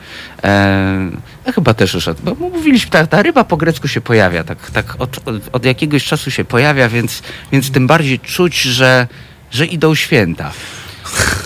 E, 0.45 1.11
ja 1.47 1.53
chyba 1.53 1.75
też 1.75 1.95
już, 1.95 2.09
bo 2.25 2.35
mówiliśmy, 2.35 2.91
ta, 2.91 3.07
ta 3.07 3.23
ryba 3.23 3.45
po 3.45 3.57
grecku 3.57 3.89
się 3.89 4.01
pojawia, 4.01 4.45
tak, 4.45 4.71
tak 4.71 4.95
od, 4.99 5.29
od, 5.29 5.35
od 5.53 5.65
jakiegoś 5.65 6.05
czasu 6.05 6.31
się 6.31 6.45
pojawia, 6.45 6.89
więc, 6.89 7.23
więc 7.53 7.71
tym 7.71 7.87
bardziej 7.87 8.21
czuć, 8.21 8.63
że, 8.63 9.07
że 9.51 9.67
idą 9.67 9.95
święta. 9.95 10.53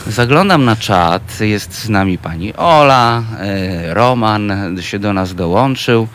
Zaglądam 0.07 0.65
na 0.65 0.77
czat, 0.77 1.41
jest 1.41 1.75
z 1.75 1.89
nami 1.89 2.19
pani 2.19 2.55
Ola, 2.55 3.23
e, 3.41 3.95
Roman 3.95 4.53
się 4.81 4.99
do 4.99 5.13
nas 5.13 5.35
dołączył. 5.35 6.09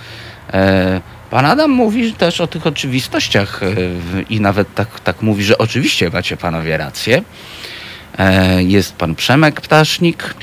E, 0.53 1.01
pan 1.29 1.45
Adam 1.45 1.71
mówi 1.71 2.13
też 2.13 2.41
o 2.41 2.47
tych 2.47 2.67
oczywistościach 2.67 3.63
e, 3.63 3.67
i 4.29 4.41
nawet 4.41 4.75
tak, 4.75 4.99
tak 4.99 5.21
mówi, 5.21 5.43
że 5.43 5.57
oczywiście 5.57 6.09
macie 6.09 6.37
panowie 6.37 6.77
rację. 6.77 7.23
Jest 8.59 8.95
pan 8.95 9.15
Przemek 9.15 9.61
Ptasznik, 9.61 10.33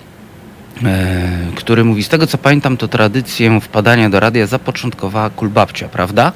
który 1.57 1.85
mówi, 1.85 2.03
z 2.05 2.09
tego 2.09 2.27
co 2.27 2.39
pamiętam, 2.39 2.77
to 2.77 2.89
tradycję 2.89 3.61
wpadania 3.61 4.11
do 4.11 4.21
radia 4.21 4.47
zapoczątkowała 4.47 5.31
kulbabcia, 5.31 5.89
prawda? 5.89 6.33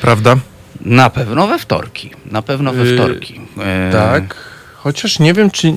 Prawda? 0.00 0.36
Na 0.80 1.10
pewno 1.10 1.46
we 1.46 1.58
wtorki. 1.58 2.10
Na 2.26 2.42
pewno 2.42 2.72
we 2.72 2.84
Yy, 2.84 2.94
wtorki. 2.94 3.40
E, 3.60 3.92
Tak. 3.92 4.36
Chociaż 4.76 5.18
nie 5.18 5.34
wiem, 5.34 5.50
czy, 5.50 5.74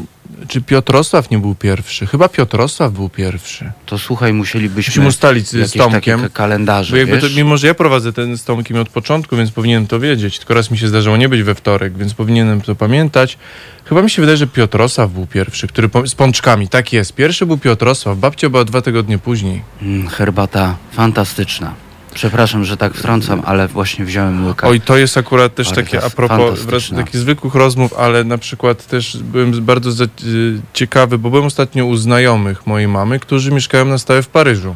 czy 0.47 0.61
Piotrosław 0.61 1.29
nie 1.31 1.39
był 1.39 1.55
pierwszy. 1.55 2.07
Chyba 2.07 2.29
Piotrosław 2.29 2.91
był 2.93 3.09
pierwszy. 3.09 3.71
To 3.85 3.97
słuchaj, 3.97 4.33
musielibyśmy 4.33 4.91
Musimy 4.91 5.07
ustalić 5.07 5.47
z- 5.47 5.73
Tomkiem. 5.73 6.29
kalendarze, 6.29 6.97
jakby 6.99 7.19
to, 7.21 7.27
mimo, 7.35 7.57
że 7.57 7.67
ja 7.67 7.73
prowadzę 7.73 8.13
ten 8.13 8.37
z 8.37 8.43
Tomkiem 8.43 8.77
od 8.77 8.89
początku, 8.89 9.37
więc 9.37 9.51
powinienem 9.51 9.87
to 9.87 9.99
wiedzieć. 9.99 10.37
Tylko 10.37 10.53
raz 10.53 10.71
mi 10.71 10.77
się 10.77 10.87
zdarzyło 10.87 11.17
nie 11.17 11.29
być 11.29 11.43
we 11.43 11.55
wtorek, 11.55 11.97
więc 11.97 12.13
powinienem 12.13 12.61
to 12.61 12.75
pamiętać. 12.75 13.37
Chyba 13.85 14.01
mi 14.01 14.09
się 14.09 14.21
wydaje, 14.21 14.37
że 14.37 14.47
Piotrosław 14.47 15.11
był 15.11 15.25
pierwszy, 15.27 15.67
który 15.67 15.89
po, 15.89 16.07
z 16.07 16.15
pączkami. 16.15 16.67
Tak 16.67 16.93
jest. 16.93 17.13
Pierwszy 17.15 17.45
był 17.45 17.57
Piotrosław, 17.57 18.17
babcia 18.17 18.49
była 18.49 18.65
dwa 18.65 18.81
tygodnie 18.81 19.17
później. 19.17 19.61
Mm, 19.81 20.07
herbata 20.07 20.75
fantastyczna. 20.91 21.73
Przepraszam, 22.13 22.65
że 22.65 22.77
tak 22.77 22.93
wtrącam, 22.93 23.41
ale 23.45 23.67
właśnie 23.67 24.05
wziąłem 24.05 24.47
łyka. 24.47 24.67
Oj, 24.67 24.81
to 24.81 24.97
jest 24.97 25.17
akurat 25.17 25.55
też 25.55 25.71
takie 25.71 26.03
a 26.05 26.09
propos 26.09 26.65
takich 26.95 27.17
zwykłych 27.17 27.55
rozmów, 27.55 27.93
ale 27.93 28.23
na 28.23 28.37
przykład 28.37 28.87
też 28.87 29.17
byłem 29.17 29.65
bardzo 29.65 30.03
y, 30.03 30.07
ciekawy, 30.73 31.17
bo 31.17 31.29
byłem 31.29 31.45
ostatnio 31.45 31.85
u 31.85 31.95
znajomych 31.95 32.67
mojej 32.67 32.87
mamy, 32.87 33.19
którzy 33.19 33.51
mieszkają 33.51 33.85
na 33.85 33.97
stałe 33.97 34.21
w 34.23 34.27
Paryżu. 34.27 34.75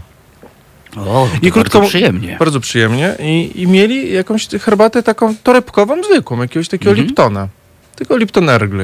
O, 0.98 1.27
I 1.41 1.51
krótko- 1.51 1.53
bardzo 1.53 1.82
przyjemnie. 1.82 2.36
Bardzo 2.39 2.60
przyjemnie. 2.60 3.15
I, 3.20 3.51
I 3.62 3.67
mieli 3.67 4.13
jakąś 4.13 4.48
herbatę 4.48 5.03
taką 5.03 5.36
torebkową, 5.44 6.03
zwykłą, 6.03 6.41
jakiegoś 6.41 6.67
takiego 6.67 6.91
Mhm. 6.91 7.08
Liptona. 7.08 7.48
Tylko 7.96 8.17
Lipton 8.17 8.50
Earl 8.50 8.79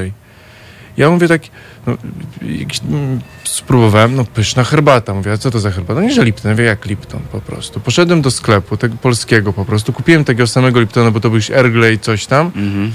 Ja 0.96 1.10
mówię 1.10 1.28
tak, 1.28 1.42
no, 1.86 1.96
jakiś, 2.42 2.80
mm, 2.80 3.20
spróbowałem, 3.44 4.16
no 4.16 4.24
pyszna 4.24 4.64
herbata. 4.64 5.14
Mówię, 5.14 5.32
a 5.32 5.36
co 5.36 5.50
to 5.50 5.60
za 5.60 5.70
herbata? 5.70 6.00
No 6.00 6.06
nie, 6.06 6.14
że 6.14 6.24
Lipton. 6.24 6.50
Ja 6.50 6.54
Mówię, 6.54 6.64
jak 6.64 6.86
Lipton 6.86 7.20
po 7.32 7.40
prostu. 7.40 7.80
Poszedłem 7.80 8.22
do 8.22 8.30
sklepu, 8.30 8.76
tego 8.76 8.96
polskiego 8.96 9.52
po 9.52 9.64
prostu. 9.64 9.92
Kupiłem 9.92 10.24
takiego 10.24 10.46
samego 10.46 10.80
Liptona, 10.80 11.10
bo 11.10 11.20
to 11.20 11.30
był 11.30 11.38
jakiś 11.38 11.50
Earl 11.50 11.82
coś 12.00 12.26
tam. 12.26 12.46
Mhm. 12.46 12.92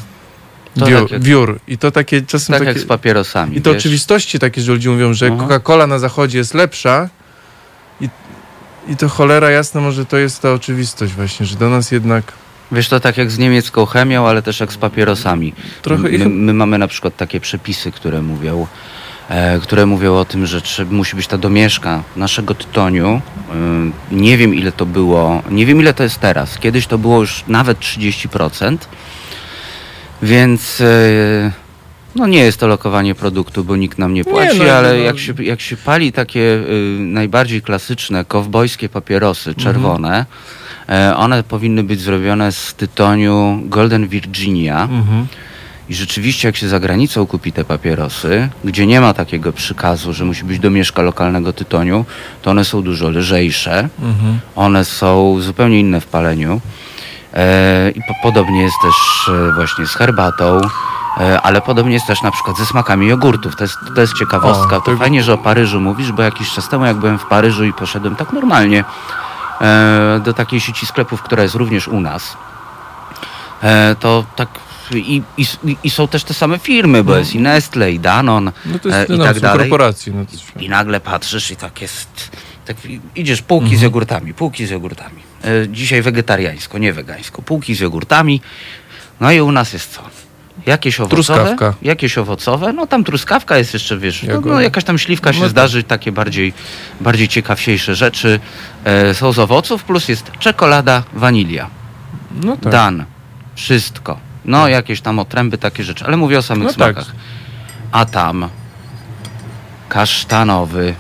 To 0.80 0.86
Wiór, 0.86 1.02
tak 1.02 1.12
jak- 1.12 1.24
wiór. 1.24 1.60
I 1.68 1.78
to 1.78 1.92
takie 1.92 2.22
czasem 2.22 2.54
Tak 2.54 2.60
takie... 2.60 2.72
jak 2.72 2.80
z 2.80 2.86
papierosami. 2.88 3.58
I 3.58 3.62
to 3.62 3.74
wiesz? 3.74 3.80
oczywistości 3.80 4.40
takie, 4.40 4.62
że 4.62 4.72
ludzie 4.72 4.90
mówią, 4.90 5.14
że 5.14 5.32
Aha. 5.34 5.48
Coca-Cola 5.48 5.88
na 5.88 6.00
zachodzie 6.00 6.38
jest 6.38 6.54
lepsza 6.54 7.10
i, 8.02 8.10
i 8.88 8.98
to 8.98 9.10
cholera 9.10 9.50
jasna, 9.50 9.82
może 9.82 10.06
to 10.06 10.18
jest 10.18 10.42
ta 10.42 10.54
oczywistość 10.54 11.14
właśnie, 11.14 11.46
że 11.46 11.56
do 11.56 11.70
nas 11.70 11.92
jednak 11.92 12.34
Wiesz, 12.72 12.90
to 12.90 13.00
tak 13.00 13.18
jak 13.18 13.32
z 13.32 13.38
niemiecką 13.38 13.86
chemią, 13.86 14.28
ale 14.28 14.42
też 14.42 14.60
jak 14.60 14.74
z 14.74 14.78
papierosami. 14.78 15.54
trochę... 15.82 16.04
My, 16.04 16.30
my 16.30 16.54
mamy 16.54 16.78
na 16.78 16.88
przykład 16.88 17.16
takie 17.16 17.40
przepisy, 17.40 17.92
które 17.92 18.22
mówią, 18.22 18.68
e, 19.30 19.60
które 19.60 19.86
mówią 19.86 20.16
o 20.16 20.26
tym, 20.26 20.46
że 20.46 20.62
musi 20.90 21.16
być 21.16 21.28
ta 21.28 21.38
domieszka 21.38 22.04
naszego 22.16 22.56
tytoniu. 22.56 23.22
E, 24.12 24.16
nie 24.16 24.38
wiem 24.38 24.56
ile 24.56 24.72
to 24.72 24.86
było, 24.86 25.44
nie 25.50 25.66
wiem 25.66 25.80
ile 25.80 25.94
to 25.94 26.04
jest 26.04 26.20
teraz. 26.20 26.58
Kiedyś 26.58 26.88
to 26.88 26.98
było 26.98 27.20
już 27.20 27.44
nawet 27.48 27.80
30%. 27.80 28.78
Więc 30.22 30.82
e, 30.82 31.52
no 32.16 32.28
nie 32.28 32.40
jest 32.40 32.60
to 32.60 32.68
lokowanie 32.68 33.16
produktu, 33.16 33.64
bo 33.64 33.76
nikt 33.76 33.98
nam 33.98 34.14
nie 34.14 34.24
płaci, 34.24 34.60
no, 34.60 34.72
ale 34.72 34.90
no. 34.90 34.96
jak, 34.96 35.20
się, 35.20 35.34
jak 35.40 35.62
się 35.62 35.78
pali 35.78 36.12
takie 36.12 36.40
y, 36.40 36.98
najbardziej 37.00 37.62
klasyczne, 37.62 38.26
kowbojskie 38.26 38.90
papierosy 38.90 39.56
czerwone, 39.56 40.20
e, 40.20 40.26
one 41.16 41.44
powinny 41.44 41.84
być 41.84 42.02
zrobione 42.02 42.52
z 42.52 42.74
tytoniu 42.74 43.60
Golden 43.66 44.08
Virginia. 44.08 44.84
Mhm. 44.84 45.28
I 45.90 45.96
rzeczywiście, 45.96 46.48
jak 46.48 46.56
się 46.58 46.68
za 46.68 46.80
granicą 46.80 47.28
kupi 47.28 47.52
te 47.54 47.66
papierosy, 47.66 48.50
gdzie 48.64 48.86
nie 48.88 49.02
ma 49.02 49.14
takiego 49.14 49.54
przykazu, 49.54 50.14
że 50.14 50.26
musi 50.26 50.44
być 50.44 50.60
domieszka 50.60 51.02
lokalnego 51.02 51.54
tytoniu, 51.54 52.06
to 52.42 52.52
one 52.52 52.66
są 52.66 52.82
dużo 52.82 53.10
lżejsze, 53.10 53.90
Mhm. 54.02 54.40
one 54.56 54.86
są 54.86 55.36
zupełnie 55.40 55.80
inne 55.80 56.02
w 56.02 56.06
paleniu. 56.06 56.62
E, 57.34 57.92
I 57.96 58.02
po, 58.08 58.14
podobnie 58.24 58.62
jest 58.62 58.76
też 58.82 59.30
e, 59.36 59.54
właśnie 59.54 59.86
z 59.88 59.94
herbatą, 59.96 60.62
e, 61.20 61.42
ale 61.42 61.62
podobnie 61.62 61.94
jest 61.94 62.08
też 62.08 62.22
na 62.22 62.32
przykład 62.32 62.58
ze 62.58 62.66
smakami 62.66 63.08
jogurtów. 63.08 63.56
To 63.56 63.64
jest, 63.64 63.76
to 63.96 64.02
jest 64.02 64.14
ciekawostka. 64.14 64.78
O, 64.78 64.80
to 64.80 64.86
tego- 64.86 64.98
fajnie, 64.98 65.24
że 65.24 65.34
o 65.34 65.38
Paryżu 65.38 65.82
mówisz, 65.82 66.12
bo 66.12 66.22
jakiś 66.24 66.52
czas 66.52 66.70
temu, 66.70 66.86
jak 66.86 66.98
byłem 66.98 67.20
w 67.20 67.26
Paryżu 67.26 67.66
i 67.66 67.74
poszedłem 67.74 68.16
tak 68.16 68.34
normalnie 68.34 68.80
e, 68.80 68.84
do 70.24 70.34
takiej 70.34 70.60
sieci 70.60 70.86
sklepów, 70.86 71.22
która 71.22 71.44
jest 71.44 71.56
również 71.56 71.88
u 71.88 72.00
nas, 72.02 72.38
e, 73.64 73.96
to 74.00 74.26
tak 74.36 74.50
i, 74.96 75.22
i, 75.38 75.46
i 75.84 75.90
są 75.90 76.08
też 76.08 76.24
te 76.24 76.34
same 76.34 76.60
firmy, 76.60 77.04
bo 77.04 77.18
jest 77.18 77.36
i 77.36 77.40
Nestle, 77.40 77.92
i 77.92 78.00
Danon, 78.00 78.52
No 78.66 78.80
to 78.80 78.90
e, 78.90 79.00
jest 79.00 79.10
i 79.10 79.18
no, 79.18 79.24
tak 79.26 79.40
dalej. 79.40 79.60
korporacje. 79.60 80.14
No, 80.14 80.26
to 80.26 80.60
I 80.60 80.70
nagle 80.70 81.00
patrzysz 81.00 81.52
i 81.52 81.56
tak 81.56 81.82
jest. 81.82 82.32
Tak 82.66 82.78
idziesz 83.16 83.42
półki 83.42 83.64
Mhm. 83.66 83.80
z 83.80 83.84
jogurtami, 83.84 84.34
półki 84.34 84.66
z 84.66 84.70
jogurtami. 84.70 85.22
E, 85.44 85.68
dzisiaj 85.70 86.02
wegetariańsko, 86.02 86.78
nie 86.78 86.94
wegańsko. 86.94 87.42
Półki 87.42 87.76
z 87.76 87.80
jogurtami. 87.80 88.42
No 89.20 89.32
i 89.32 89.42
u 89.42 89.52
nas 89.52 89.74
jest 89.74 89.92
co? 89.96 90.02
Jakieś 90.66 91.00
owocowe? 91.00 91.16
Truskawka. 91.24 91.74
Jakieś 91.82 92.18
owocowe? 92.18 92.74
No 92.74 92.88
tam 92.88 93.04
truskawka 93.04 93.58
jest 93.58 93.74
jeszcze, 93.74 93.98
wiesz, 93.98 94.24
no, 94.24 94.42
no, 94.42 94.62
jakaś 94.62 94.84
tam 94.84 94.98
śliwka 94.98 95.34
się 95.34 95.40
No 95.40 95.46
tak. 95.46 95.52
zdarzy, 95.52 95.84
takie 95.84 96.12
bardziej, 96.12 96.54
bardziej 97.02 97.28
ciekawsiejsze 97.28 97.96
rzeczy 97.96 98.40
e, 98.86 99.14
są 99.14 99.32
z 99.34 99.40
owoców, 99.40 99.84
plus 99.84 100.08
jest 100.10 100.32
czekolada, 100.40 101.04
wanilia. 101.14 101.70
no 102.44 102.58
tak. 102.58 102.72
Dan. 102.72 103.06
Wszystko. 103.56 104.20
No, 104.46 104.68
jakieś 104.68 105.02
tam 105.02 105.20
otręby, 105.20 105.58
takie 105.58 105.84
rzeczy, 105.84 106.06
ale 106.06 106.18
mówię 106.18 106.38
o 106.38 106.42
samych 106.42 106.64
No 106.64 106.70
tak. 106.70 106.76
smakach. 106.96 107.16
A 107.92 108.06
tam 108.06 108.50
kasztanowy, 109.90 110.96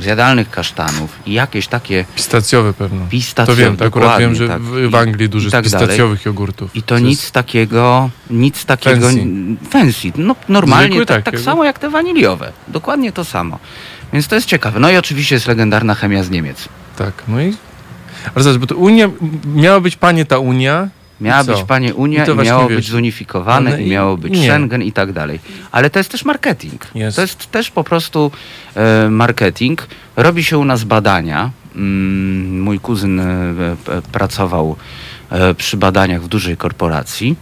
z 0.00 0.04
jadalnych 0.04 0.50
kasztanów 0.50 1.18
i 1.26 1.32
jakieś 1.32 1.66
takie 1.68 2.04
Pistacjowe 2.14 2.72
pewno. 2.72 3.04
To 3.04 3.10
pistacjowe. 3.10 3.62
wiem, 3.62 3.76
to 3.76 3.84
akurat 3.84 4.20
wiem, 4.20 4.34
że 4.34 4.48
tak. 4.48 4.62
w, 4.62 4.94
Anglii 4.94 5.28
dużo 5.28 5.50
tak 5.50 5.68
dalej. 5.68 5.86
pistacjowych 5.88 6.24
jogurtów. 6.24 6.76
I 6.76 6.82
to 6.82 6.98
nic 6.98 7.30
takiego, 7.30 8.10
nic 8.30 8.64
takiego 8.64 9.08
Fancy. 9.08 9.26
fancy. 9.70 10.12
No 10.16 10.36
normalnie, 10.48 10.86
Zwykły 10.86 11.06
tak, 11.06 11.16
tak 11.16 11.24
takiego. 11.24 11.44
samo 11.44 11.64
jak 11.64 11.78
te 11.78 11.90
waniliowe. 11.90 12.52
Dokładnie 12.68 13.12
to 13.12 13.24
samo. 13.24 13.58
Więc 14.12 14.28
to 14.28 14.34
jest 14.34 14.46
ciekawe. 14.46 14.80
No 14.80 14.90
i 14.90 14.96
oczywiście 14.96 15.34
jest 15.34 15.46
legendarna 15.46 15.94
chemia 15.94 16.22
z 16.22 16.30
Niemiec. 16.30 16.68
Tak, 16.96 17.22
no 17.28 17.42
i... 17.42 17.56
Ale 18.34 18.44
zobacz, 18.44 18.60
bo 18.60 18.66
to 18.66 18.76
Unia, 18.76 19.08
miała 19.54 19.80
być 19.80 19.96
panie 19.96 20.24
ta 20.24 20.38
Unia, 20.38 20.88
Miała 21.20 21.44
być 21.44 21.62
panie 21.62 21.94
Unia 21.94 22.24
I 22.24 22.30
i, 22.30 22.34
miało 22.34 22.68
być 22.68 22.88
zunifikowane 22.90 23.70
one 23.70 23.82
i 23.82 23.86
i- 23.86 23.90
miało 23.90 24.16
być 24.16 24.32
nie. 24.32 24.42
Schengen 24.48 24.82
i 24.82 24.92
tak 24.92 25.12
dalej. 25.12 25.40
Ale 25.72 25.90
to 25.90 25.98
jest 25.98 26.10
też 26.10 26.24
marketing. 26.24 26.86
Jest. 26.94 27.16
To 27.16 27.22
jest 27.22 27.50
też 27.50 27.70
po 27.70 27.84
prostu 27.84 28.30
e, 28.74 29.10
marketing. 29.10 29.86
Robi 30.16 30.44
się 30.44 30.58
u 30.58 30.64
nas 30.64 30.84
badania. 30.84 31.50
Mm, 31.76 32.60
mój 32.62 32.80
kuzyn 32.80 33.20
e, 33.20 33.24
pracował 34.12 34.76
e, 35.30 35.54
przy 35.54 35.76
badaniach 35.76 36.22
w 36.22 36.28
dużej 36.28 36.56
korporacji 36.56 37.36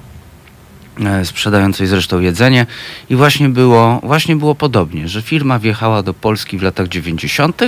e, 1.05 1.25
sprzedającej 1.25 1.87
zresztą 1.87 2.21
jedzenie 2.21 2.67
i 3.11 3.17
właśnie 3.17 3.49
było, 3.49 4.01
właśnie 4.03 4.37
było 4.37 4.55
podobnie, 4.55 5.09
że 5.09 5.23
firma 5.23 5.59
wjechała 5.59 6.03
do 6.03 6.15
Polski 6.15 6.59
w 6.59 6.63
latach 6.63 6.89
90., 6.89 7.63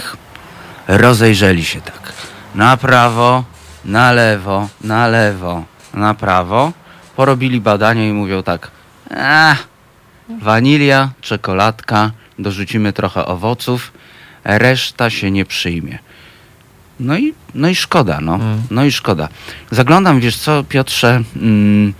rozejrzeli 0.88 1.64
się 1.64 1.80
tak 1.80 2.12
na 2.54 2.76
prawo, 2.76 3.44
na 3.84 4.12
lewo, 4.12 4.68
na 4.80 5.08
lewo, 5.08 5.64
na 5.98 6.14
prawo, 6.14 6.72
porobili 7.16 7.60
badania 7.60 8.08
i 8.08 8.12
mówią 8.12 8.42
tak, 8.42 8.70
a, 9.10 9.56
wanilia, 10.42 11.10
czekoladka, 11.20 12.10
dorzucimy 12.38 12.92
trochę 12.92 13.26
owoców, 13.26 13.92
reszta 14.44 15.10
się 15.10 15.30
nie 15.30 15.44
przyjmie. 15.44 15.98
No 17.00 17.18
i, 17.18 17.34
no 17.54 17.68
i 17.68 17.74
szkoda, 17.74 18.20
no. 18.20 18.34
Mm. 18.34 18.62
No 18.70 18.84
i 18.84 18.92
szkoda. 18.92 19.28
Zaglądam, 19.70 20.20
wiesz 20.20 20.36
co, 20.36 20.64
Piotrze, 20.64 21.22
mm, 21.36 21.94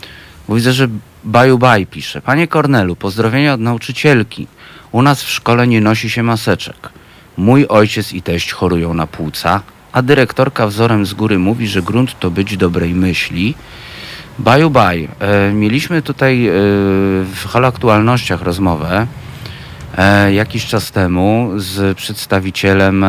widzę, 0.49 0.73
że 0.73 0.89
Baju 1.25 1.59
Baj 1.59 1.87
pisze. 1.87 2.21
Panie 2.21 2.49
Kornelu, 2.49 2.97
pozdrowienia 2.97 3.55
od 3.55 3.61
nauczycielki. 3.61 4.47
U 4.93 5.03
nas 5.03 5.23
w 5.23 5.31
szkole 5.31 5.67
nie 5.67 5.81
nosi 5.81 6.11
się 6.11 6.23
maseczek. 6.23 6.89
Mój 7.37 7.67
ojciec 7.67 8.13
i 8.13 8.23
teść 8.23 8.53
chorują 8.53 8.95
na 8.95 9.07
płuca, 9.07 9.63
a 9.93 10.03
dyrektorka 10.03 10.67
wzorem 10.67 11.07
z 11.07 11.15
góry 11.15 11.39
mówi, 11.39 11.69
że 11.69 11.83
grunt 11.83 12.19
to 12.19 12.31
być 12.31 12.57
dobrej 12.57 12.95
myśli. 12.95 13.55
Baju 14.39 14.71
Baj, 14.71 15.09
e, 15.19 15.53
mieliśmy 15.53 16.03
tutaj 16.03 16.47
e, 16.47 16.53
w 17.25 17.45
Halo 17.49 17.69
Aktualnościach 17.69 18.43
rozmowę 18.43 19.07
e, 19.97 20.33
jakiś 20.33 20.67
czas 20.67 20.91
temu 20.91 21.51
z 21.57 21.99
przedstawicielem 21.99 23.05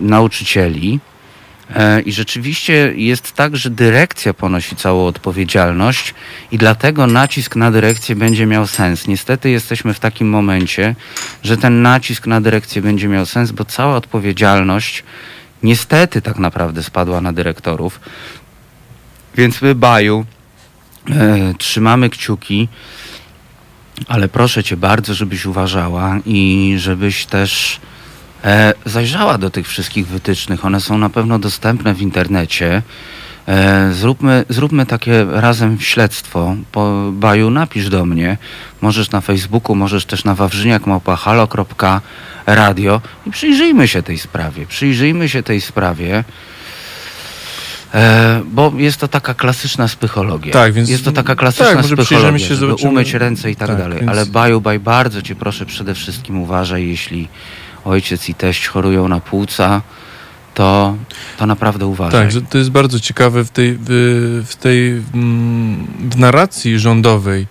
nauczycieli. 0.00 1.00
I 2.04 2.12
rzeczywiście 2.12 2.92
jest 2.96 3.32
tak, 3.32 3.56
że 3.56 3.70
dyrekcja 3.70 4.34
ponosi 4.34 4.76
całą 4.76 5.06
odpowiedzialność 5.06 6.14
i 6.50 6.58
dlatego 6.58 7.06
nacisk 7.06 7.56
na 7.56 7.70
dyrekcję 7.70 8.16
będzie 8.16 8.46
miał 8.46 8.66
sens. 8.66 9.06
Niestety 9.06 9.50
jesteśmy 9.50 9.94
w 9.94 10.00
takim 10.00 10.28
momencie, 10.28 10.94
że 11.42 11.56
ten 11.56 11.82
nacisk 11.82 12.26
na 12.26 12.40
dyrekcję 12.40 12.82
będzie 12.82 13.08
miał 13.08 13.26
sens, 13.26 13.50
bo 13.50 13.64
cała 13.64 13.96
odpowiedzialność 13.96 15.04
niestety 15.62 16.22
tak 16.22 16.38
naprawdę 16.38 16.82
spadła 16.82 17.20
na 17.20 17.32
dyrektorów. 17.32 18.00
Więc 19.34 19.62
my, 19.62 19.74
Baju, 19.74 20.24
e, 21.10 21.54
trzymamy 21.58 22.10
kciuki, 22.10 22.68
ale 24.08 24.28
proszę 24.28 24.64
cię 24.64 24.76
bardzo, 24.76 25.14
żebyś 25.14 25.46
uważała 25.46 26.18
i 26.26 26.74
żebyś 26.78 27.26
też 27.26 27.80
e, 28.44 28.74
zajrzała 28.84 29.38
do 29.38 29.50
tych 29.50 29.68
wszystkich 29.68 30.06
wytycznych. 30.06 30.64
One 30.64 30.80
są 30.80 30.98
na 30.98 31.10
pewno 31.10 31.38
dostępne 31.38 31.94
w 31.94 32.02
internecie. 32.02 32.82
E, 33.48 33.92
zróbmy, 33.92 34.44
zróbmy 34.48 34.86
takie 34.86 35.26
razem 35.30 35.80
śledztwo. 35.80 36.56
Po 36.72 37.10
Baju 37.12 37.50
napisz 37.50 37.88
do 37.88 38.06
mnie. 38.06 38.36
Możesz 38.80 39.10
na 39.10 39.20
Facebooku, 39.20 39.76
możesz 39.76 40.06
też 40.06 40.24
na 40.24 40.34
wawrzyniakmałpahalo.radio 40.34 43.00
i 43.26 43.30
przyjrzyjmy 43.30 43.88
się 43.88 44.02
tej 44.02 44.18
sprawie. 44.18 44.66
Przyjrzyjmy 44.66 45.28
się 45.28 45.42
tej 45.42 45.60
sprawie. 45.60 46.24
E, 47.94 48.42
bo 48.46 48.72
jest 48.76 49.00
to 49.00 49.08
taka 49.08 49.34
klasyczna 49.34 49.88
psychologia. 49.88 50.52
Tak, 50.52 50.72
więc- 50.72 50.88
jest 50.88 51.04
to 51.04 51.12
taka 51.12 51.34
klasyczna 51.36 51.66
tak, 51.66 51.76
może 51.76 51.96
przyjrzymy 51.96 52.38
psychologia, 52.38 52.48
się, 52.48 52.54
żeby 52.54 52.74
umyć 52.74 53.14
ręce 53.14 53.50
i 53.50 53.56
tak, 53.56 53.68
Tak, 53.68 53.78
dalej. 53.78 53.98
więc- 53.98 54.10
Ale 54.10 54.26
baju, 54.26 54.60
baj, 54.60 54.80
bardzo 54.80 55.22
cię 55.22 55.34
proszę 55.34 55.66
przede 55.66 55.94
wszystkim 55.94 56.38
uważaj, 56.40 56.88
jeśli 56.88 57.28
ojciec 57.84 58.28
i 58.28 58.34
teść 58.34 58.66
chorują 58.66 59.08
na 59.08 59.20
płuca, 59.20 59.82
to, 60.54 60.96
to 61.38 61.46
naprawdę 61.46 61.86
uważaj. 61.86 62.20
Tak, 62.22 62.32
że 62.32 62.42
to 62.42 62.58
jest 62.58 62.70
bardzo 62.70 63.00
ciekawe 63.00 63.44
w 63.44 63.50
tej, 63.50 63.78
w, 63.80 64.44
w 64.46 64.56
tej 64.56 64.88
mm, 65.14 65.86
w 66.10 66.18
narracji 66.18 66.78
rządowej 66.78 67.46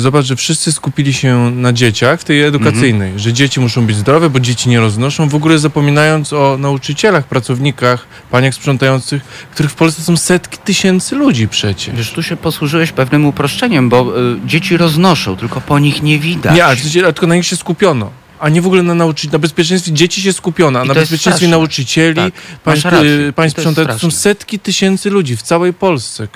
zobacz, 0.00 0.26
że 0.26 0.36
wszyscy 0.36 0.72
skupili 0.72 1.12
się 1.12 1.50
na 1.50 1.72
dzieciach 1.72 2.20
w 2.20 2.24
tej 2.24 2.42
edukacyjnej, 2.42 3.08
Mhm. 3.08 3.18
że 3.18 3.32
dzieci 3.32 3.60
muszą 3.60 3.86
być 3.86 3.96
zdrowe, 3.96 4.30
bo 4.30 4.40
dzieci 4.40 4.68
nie 4.68 4.80
roznoszą, 4.80 5.28
w 5.28 5.34
ogóle 5.34 5.58
zapominając 5.58 6.32
o 6.32 6.56
nauczycielach, 6.58 7.24
pracownikach, 7.26 8.06
paniach 8.30 8.54
sprzątających, 8.54 9.22
których 9.52 9.72
w 9.72 9.74
Polsce 9.74 10.02
są 10.02 10.16
setki 10.16 10.58
tysięcy 10.58 11.16
ludzi 11.16 11.48
przecież. 11.48 11.96
Wiesz, 11.96 12.10
tu 12.12 12.22
się 12.22 12.36
posłużyłeś 12.36 12.92
pewnym 12.92 13.26
uproszczeniem, 13.26 13.88
bo 13.88 14.20
y, 14.20 14.36
dzieci 14.46 14.76
roznoszą, 14.76 15.36
tylko 15.36 15.60
po 15.60 15.78
nich 15.78 16.02
nie 16.02 16.18
widać. 16.18 16.54
Nie, 16.54 16.64
ale, 16.64 16.76
tylko 16.76 17.26
na 17.26 17.34
nich 17.34 17.46
się 17.46 17.56
skupiono. 17.56 18.10
A 18.40 18.48
nie 18.48 18.62
w 18.62 18.66
ogóle 18.66 18.82
na 18.82 18.94
nauczy- 18.94 19.32
na 19.32 19.38
bezpieczeństwie 19.38 19.92
dzieci 19.92 20.22
się 20.22 20.32
skupiono, 20.32 20.78
a 20.80 20.84
na 20.84 20.94
bezpieczeństwie 20.94 21.30
straszne. 21.30 21.48
nauczycieli, 21.48 22.14
Tak, 22.16 22.32
państw, 22.64 22.86
y, 23.02 23.32
państw 23.36 23.58
sprzątających 23.60 24.00
są 24.00 24.10
setki 24.10 24.58
tysięcy 24.58 25.10
ludzi 25.10 25.36
w 25.36 25.42
całej 25.42 25.72
Polsce. 25.74 26.28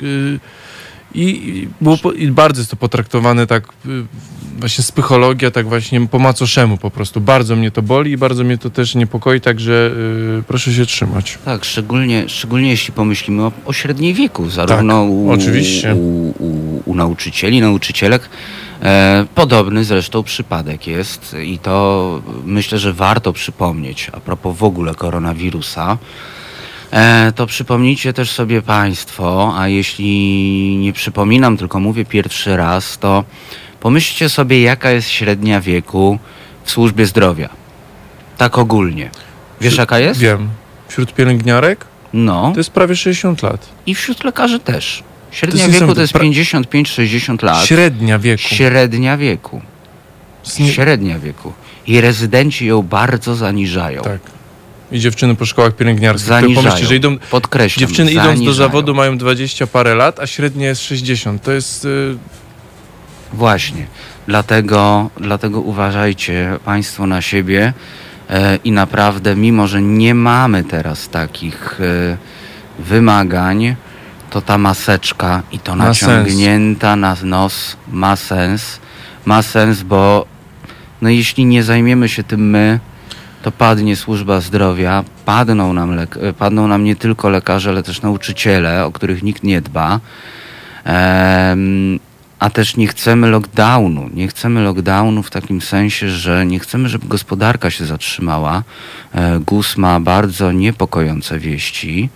Y, 1.17 1.21
I, 1.21 1.69
było 1.81 1.99
I 2.17 2.29
bardzo 2.29 2.61
jest 2.61 2.71
to 2.71 2.77
potraktowane 2.77 3.47
tak, 3.47 3.69
y, 3.87 4.05
właśnie 4.59 4.85
z 4.85 4.93
psychologia, 4.93 5.51
tak 5.51 5.69
właśnie 5.69 6.07
po 6.07 6.19
macoszemu 6.19 6.77
po 6.77 6.91
prostu. 6.91 7.21
Bardzo 7.21 7.57
mnie 7.57 7.71
to 7.71 7.83
boli 7.83 8.11
i 8.11 8.17
bardzo 8.17 8.45
mnie 8.45 8.59
to 8.59 8.71
też 8.71 8.95
niepokoi, 8.95 9.41
także 9.41 9.91
y, 10.41 10.43
proszę 10.43 10.73
się 10.73 10.87
trzymać. 10.87 11.39
Tak, 11.45 11.65
szczególnie, 11.65 12.25
szczególnie 12.29 12.71
jeśli 12.71 12.93
pomyślimy 12.93 13.43
o, 13.43 13.53
o 13.65 13.73
średniej 13.73 14.15
wieku, 14.15 14.51
zarówno 14.51 15.03
u, 15.03 15.29
Tak, 15.29 15.41
oczywiście. 15.41 15.95
U, 15.95 16.35
u, 16.39 16.83
u 16.87 16.95
nauczycieli, 16.95 17.61
nauczycielek. 17.61 18.29
E, 18.83 19.27
podobny 19.35 19.85
zresztą 19.85 20.23
przypadek 20.23 20.87
jest 20.87 21.37
i 21.45 21.59
to 21.59 22.23
myślę, 22.45 22.79
że 22.79 22.93
warto 22.93 23.33
przypomnieć 23.33 24.11
a 24.13 24.21
propos 24.21 24.57
w 24.57 24.65
ogóle 24.65 24.95
koronawirusa. 24.95 25.99
E, 26.93 27.33
to 27.37 27.47
przypomnijcie 27.47 28.13
też 28.13 28.31
sobie 28.31 28.63
Państwo, 28.63 29.55
a 29.57 29.69
jeśli 29.69 30.77
nie 30.81 30.93
przypominam, 30.93 31.57
tylko 31.57 31.81
mówię 31.81 32.05
pierwszy 32.05 32.57
raz, 32.57 32.99
to 32.99 33.25
pomyślcie 33.81 34.29
sobie, 34.29 34.63
jaka 34.63 34.91
jest 34.91 35.09
średnia 35.09 35.61
wieku 35.61 36.19
w 36.65 36.71
służbie 36.71 37.07
zdrowia. 37.07 37.49
Tak 38.39 38.59
ogólnie. 38.59 39.11
Wiesz, 39.61 39.77
jaka 39.77 39.99
jest? 39.99 40.21
Wiem. 40.21 40.49
Wśród 40.89 41.15
pielęgniarek 41.15 41.85
No. 42.13 42.51
to 42.55 42.61
jest 42.61 42.71
prawie 42.71 42.97
60 42.97 43.43
lat. 43.43 43.69
I 43.87 43.95
wśród 43.95 44.25
lekarzy 44.25 44.61
też. 44.61 45.03
Średnia 45.31 45.67
To 45.67 45.73
wieku 45.73 45.95
to 45.95 46.01
jest 46.01 46.15
niesamowite. 46.15 46.59
55-60 46.59 47.43
lat. 47.43 47.65
Średnia 47.67 48.19
wieku. 48.19 48.43
Średnia 48.43 49.17
wieku. 49.17 49.61
Średnia 50.73 51.19
wieku. 51.19 51.53
I 51.87 52.01
rezydenci 52.01 52.67
ją 52.67 52.83
bardzo 52.83 53.35
zaniżają. 53.35 54.03
Tak. 54.03 54.21
I 54.93 55.01
dziewczyny 55.01 55.35
po 55.35 55.47
szkołach 55.47 55.77
pielęgniarskich. 55.77 56.29
Zaniżają. 56.29 56.55
pomyślcie, 56.65 56.87
że 56.87 56.97
idą, 56.97 57.19
Podkreślam. 57.31 57.89
dziewczyny 57.89 58.13
idąc 58.13 58.43
do 58.45 58.53
zawodu 58.53 58.95
mają 58.95 59.19
20 59.19 59.67
parę 59.67 59.95
lat, 59.95 60.21
a 60.21 60.27
średnia 60.27 60.69
jest 60.69 60.83
60. 60.83 61.43
To 61.43 61.53
jest... 61.53 61.85
Y, 61.85 62.17
Właśnie. 63.33 63.87
Dlatego, 64.27 65.11
dlatego 65.17 65.61
uważajcie 65.61 66.59
Państwo 66.65 67.07
na 67.07 67.23
siebie 67.23 67.73
e, 68.31 68.57
i 68.65 68.73
naprawdę, 68.73 69.37
mimo 69.37 69.67
że 69.67 69.83
nie 69.83 70.15
mamy 70.15 70.65
teraz 70.65 71.09
takich 71.09 71.81
e, 71.81 72.17
wymagań, 72.79 73.77
to 74.31 74.41
ta 74.41 74.59
maseczka 74.59 75.43
i 75.53 75.59
to 75.59 75.77
Ma 75.77 75.95
sens. 75.95 76.03
naciągnięta 76.03 76.97
na 76.97 77.17
nos 77.23 77.77
ma 77.93 78.17
sens. 78.17 78.81
Ma 79.25 79.43
sens, 79.43 79.83
bo 79.83 80.27
no 81.03 81.09
jeśli 81.09 81.45
nie 81.45 81.63
zajmiemy 81.63 82.09
się 82.09 82.23
tym 82.25 82.51
my, 82.51 82.81
to 83.43 83.53
padnie 83.53 83.97
służba 83.97 84.41
zdrowia, 84.41 85.05
padną 85.25 85.73
nam, 85.73 85.99
e, 85.99 86.07
padną 86.39 86.69
nam 86.69 86.85
nie 86.85 86.97
tylko 86.97 87.29
lekarze, 87.29 87.71
ale 87.71 87.83
też 87.83 88.03
nauczyciele, 88.03 88.85
o 88.85 88.93
których 88.93 89.23
nikt 89.23 89.43
nie 89.43 89.61
dba. 89.61 90.01
Em, 90.85 92.01
a 92.39 92.51
też 92.51 92.77
nie 92.77 92.87
chcemy 92.87 93.31
lockdownu. 93.31 94.11
Nie 94.15 94.29
chcemy 94.29 94.61
lockdownu 94.61 95.23
w 95.23 95.31
takim 95.31 95.61
sensie, 95.61 96.11
że 96.11 96.47
nie 96.47 96.59
chcemy, 96.59 96.89
żeby 96.89 97.09
gospodarka 97.09 97.71
się 97.71 97.85
zatrzymała. 97.85 98.63
E, 99.15 99.39
GUS 99.39 99.77
ma 99.77 100.01
bardzo 100.01 100.53
niepokojące 100.53 101.39
wieści 101.39 102.09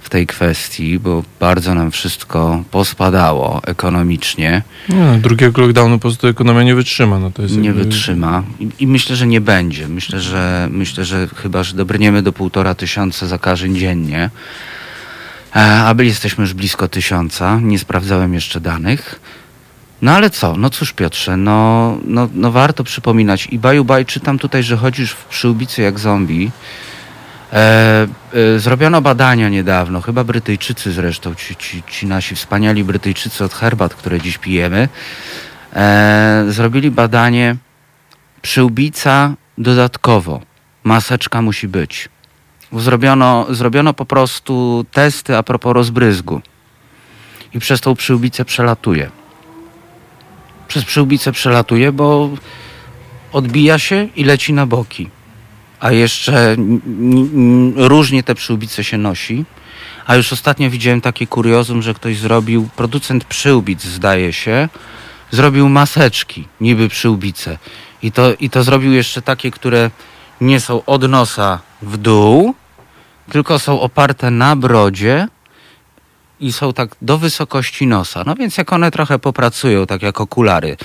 w 0.00 0.08
tej 0.10 0.26
kwestii, 0.26 0.98
bo 0.98 1.22
bardzo 1.40 1.74
nam 1.74 1.90
wszystko 1.90 2.64
pospadało 2.70 3.60
ekonomicznie. 3.66 4.62
no, 4.88 5.16
drugiego 5.18 5.62
lockdownu 5.62 5.98
po 5.98 6.00
prostu 6.02 6.26
ekonomia 6.26 6.62
nie 6.62 6.74
wytrzyma. 6.74 7.18
No 7.18 7.30
to 7.30 7.42
jest 7.42 7.56
Nie 7.56 7.66
jakby- 7.68 7.84
wytrzyma 7.84 8.42
I, 8.60 8.68
i 8.78 8.86
myślę, 8.86 9.16
że 9.16 9.26
nie 9.26 9.40
będzie. 9.40 9.88
Myślę, 9.88 10.20
że 10.20 10.68
myślę, 10.72 11.04
że 11.04 11.28
chyba, 11.36 11.62
że 11.62 11.76
dobrniemy 11.76 12.22
do 12.22 12.32
półtora 12.32 12.74
tysiąca 12.74 13.26
zakażeń 13.26 13.76
dziennie. 13.78 14.30
E, 15.56 15.60
a 15.82 15.94
byli 15.94 16.08
jesteśmy 16.08 16.42
już 16.42 16.54
blisko 16.54 16.88
tysiąca. 16.88 17.60
Nie 17.62 17.78
sprawdzałem 17.78 18.34
jeszcze 18.34 18.60
danych. 18.60 19.20
No 20.02 20.12
ale 20.12 20.30
co? 20.30 20.56
No 20.56 20.70
cóż 20.70 20.92
Piotrze, 20.92 21.36
no, 21.36 21.98
no, 22.04 22.28
no 22.34 22.50
warto 22.52 22.84
przypominać. 22.84 23.46
I 23.46 23.58
baju 23.58 23.84
baj, 23.84 24.06
czytam 24.06 24.38
tutaj, 24.38 24.62
że 24.62 24.76
chodzisz 24.76 25.10
w 25.12 25.24
przyłbicy 25.24 25.82
jak 25.82 25.98
zombie. 25.98 26.50
E, 27.52 28.06
e, 28.32 28.58
zrobiono 28.58 29.00
badania 29.00 29.48
niedawno, 29.48 30.00
chyba 30.00 30.24
Brytyjczycy 30.24 30.92
zresztą, 30.92 31.34
ci, 31.34 31.56
ci, 31.56 31.82
ci 31.82 32.06
nasi 32.06 32.34
wspaniali 32.34 32.84
Brytyjczycy 32.84 33.44
od 33.44 33.54
herbat, 33.54 33.94
które 33.94 34.20
dziś 34.20 34.38
pijemy, 34.38 34.88
e, 35.72 36.44
zrobili 36.48 36.90
badanie 36.90 37.56
przyłbica 38.42 39.34
dodatkowo, 39.58 40.40
maseczka 40.84 41.42
musi 41.42 41.68
być. 41.68 42.08
Zrobiono, 42.72 43.46
zrobiono 43.50 43.94
po 43.94 44.04
prostu 44.04 44.84
testy 44.92 45.36
a 45.36 45.42
propos 45.42 45.74
rozbryzgu 45.74 46.40
i 47.54 47.58
przez 47.58 47.80
tą 47.80 47.94
przyłbicę 47.94 48.44
przelatuje. 48.44 49.10
Przez 50.68 50.84
przyłbicę 50.84 51.32
przelatuje, 51.32 51.92
bo 51.92 52.30
odbija 53.32 53.78
się 53.78 54.08
i 54.16 54.24
leci 54.24 54.52
na 54.52 54.66
boki. 54.66 55.10
A 55.80 55.92
jeszcze 55.92 56.56
różnie 57.76 58.22
te 58.22 58.34
przyłbice 58.34 58.84
się 58.84 58.98
nosi. 58.98 59.44
A 60.06 60.16
już 60.16 60.32
ostatnio 60.32 60.70
widziałem 60.70 61.00
takie 61.00 61.26
kuriozum, 61.26 61.82
że 61.82 61.94
ktoś 61.94 62.18
zrobił, 62.18 62.68
producent 62.76 63.24
przyłbic 63.24 63.84
zdaje 63.84 64.32
się, 64.32 64.68
zrobił 65.30 65.68
maseczki, 65.68 66.48
niby 66.60 66.88
przyłbice. 66.88 67.58
I 68.02 68.12
to, 68.12 68.34
I 68.40 68.50
to 68.50 68.62
zrobił 68.62 68.92
jeszcze 68.92 69.22
takie, 69.22 69.50
które 69.50 69.90
nie 70.40 70.60
są 70.60 70.84
od 70.84 71.08
nosa 71.08 71.58
w 71.82 71.96
dół, 71.96 72.54
tylko 73.32 73.58
są 73.58 73.80
oparte 73.80 74.30
na 74.30 74.56
brodzie 74.56 75.28
i 76.40 76.52
są 76.52 76.72
tak 76.72 76.96
do 77.02 77.18
wysokości 77.18 77.86
nosa. 77.86 78.22
No 78.26 78.34
więc 78.34 78.56
jak 78.56 78.72
one 78.72 78.90
trochę 78.90 79.18
popracują, 79.18 79.86
tak 79.86 80.02
jak 80.02 80.20
okulary. 80.20 80.76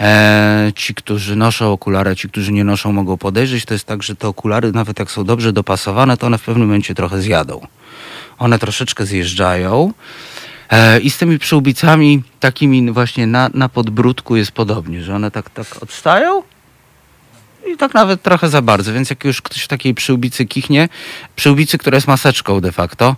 E, 0.00 0.72
ci, 0.74 0.94
którzy 0.94 1.36
noszą 1.36 1.72
okulary, 1.72 2.16
ci, 2.16 2.28
którzy 2.28 2.52
nie 2.52 2.64
noszą, 2.64 2.92
mogą 2.92 3.16
podejrzeć. 3.16 3.64
To 3.64 3.74
jest 3.74 3.84
tak, 3.84 4.02
że 4.02 4.16
te 4.16 4.28
okulary, 4.28 4.72
nawet 4.72 4.98
jak 4.98 5.10
są 5.10 5.24
dobrze 5.24 5.52
dopasowane, 5.52 6.16
to 6.16 6.26
one 6.26 6.38
w 6.38 6.42
pewnym 6.42 6.66
momencie 6.66 6.94
trochę 6.94 7.20
zjadą. 7.20 7.66
One 8.38 8.58
troszeczkę 8.58 9.06
zjeżdżają. 9.06 9.92
E, 10.70 11.00
I 11.00 11.10
z 11.10 11.18
tymi 11.18 11.38
przyłbicami 11.38 12.22
takimi 12.40 12.92
właśnie 12.92 13.26
na, 13.26 13.50
na 13.54 13.68
podbródku 13.68 14.36
jest 14.36 14.50
podobnie, 14.50 15.02
że 15.02 15.14
one 15.14 15.30
tak, 15.30 15.50
tak 15.50 15.66
odstają 15.82 16.42
i 17.74 17.76
tak 17.76 17.94
nawet 17.94 18.22
trochę 18.22 18.48
za 18.48 18.62
bardzo. 18.62 18.92
Więc 18.92 19.10
jak 19.10 19.24
już 19.24 19.42
ktoś 19.42 19.62
w 19.62 19.68
takiej 19.68 19.94
przyłbicy 19.94 20.46
kichnie, 20.46 20.88
przyłbicy, 21.36 21.78
która 21.78 21.94
jest 21.94 22.06
maseczką 22.06 22.60
de 22.60 22.72
facto, 22.72 23.16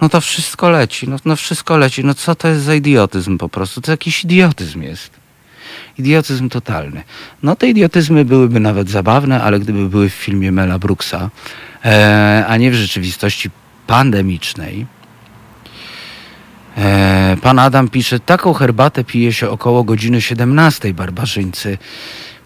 no 0.00 0.08
to 0.08 0.20
wszystko 0.20 0.70
leci, 0.70 1.08
no, 1.08 1.16
no 1.24 1.36
wszystko 1.36 1.76
leci. 1.76 2.04
No 2.04 2.14
co 2.14 2.34
to 2.34 2.48
jest 2.48 2.62
za 2.62 2.74
idiotyzm 2.74 3.38
po 3.38 3.48
prostu? 3.48 3.80
To 3.80 3.90
jakiś 3.90 4.24
idiotyzm 4.24 4.82
jest. 4.82 5.10
Idiotyzm 5.98 6.48
totalny. 6.48 7.02
No 7.42 7.56
te 7.56 7.68
idiotyzmy 7.68 8.24
byłyby 8.24 8.60
nawet 8.60 8.90
zabawne, 8.90 9.42
ale 9.42 9.60
gdyby 9.60 9.88
były 9.88 10.10
w 10.10 10.14
filmie 10.14 10.52
Mela 10.52 10.78
Brooksa, 10.78 11.30
e, 11.84 12.44
a 12.48 12.56
nie 12.56 12.70
w 12.70 12.74
rzeczywistości 12.74 13.50
pandemicznej. 13.86 14.86
E, 16.76 17.36
pan 17.42 17.58
Adam 17.58 17.88
pisze, 17.88 18.20
taką 18.20 18.52
herbatę 18.52 19.04
pije 19.04 19.32
się 19.32 19.50
około 19.50 19.84
godziny 19.84 20.20
17 20.22 20.94
barbarzyńcy. 20.94 21.78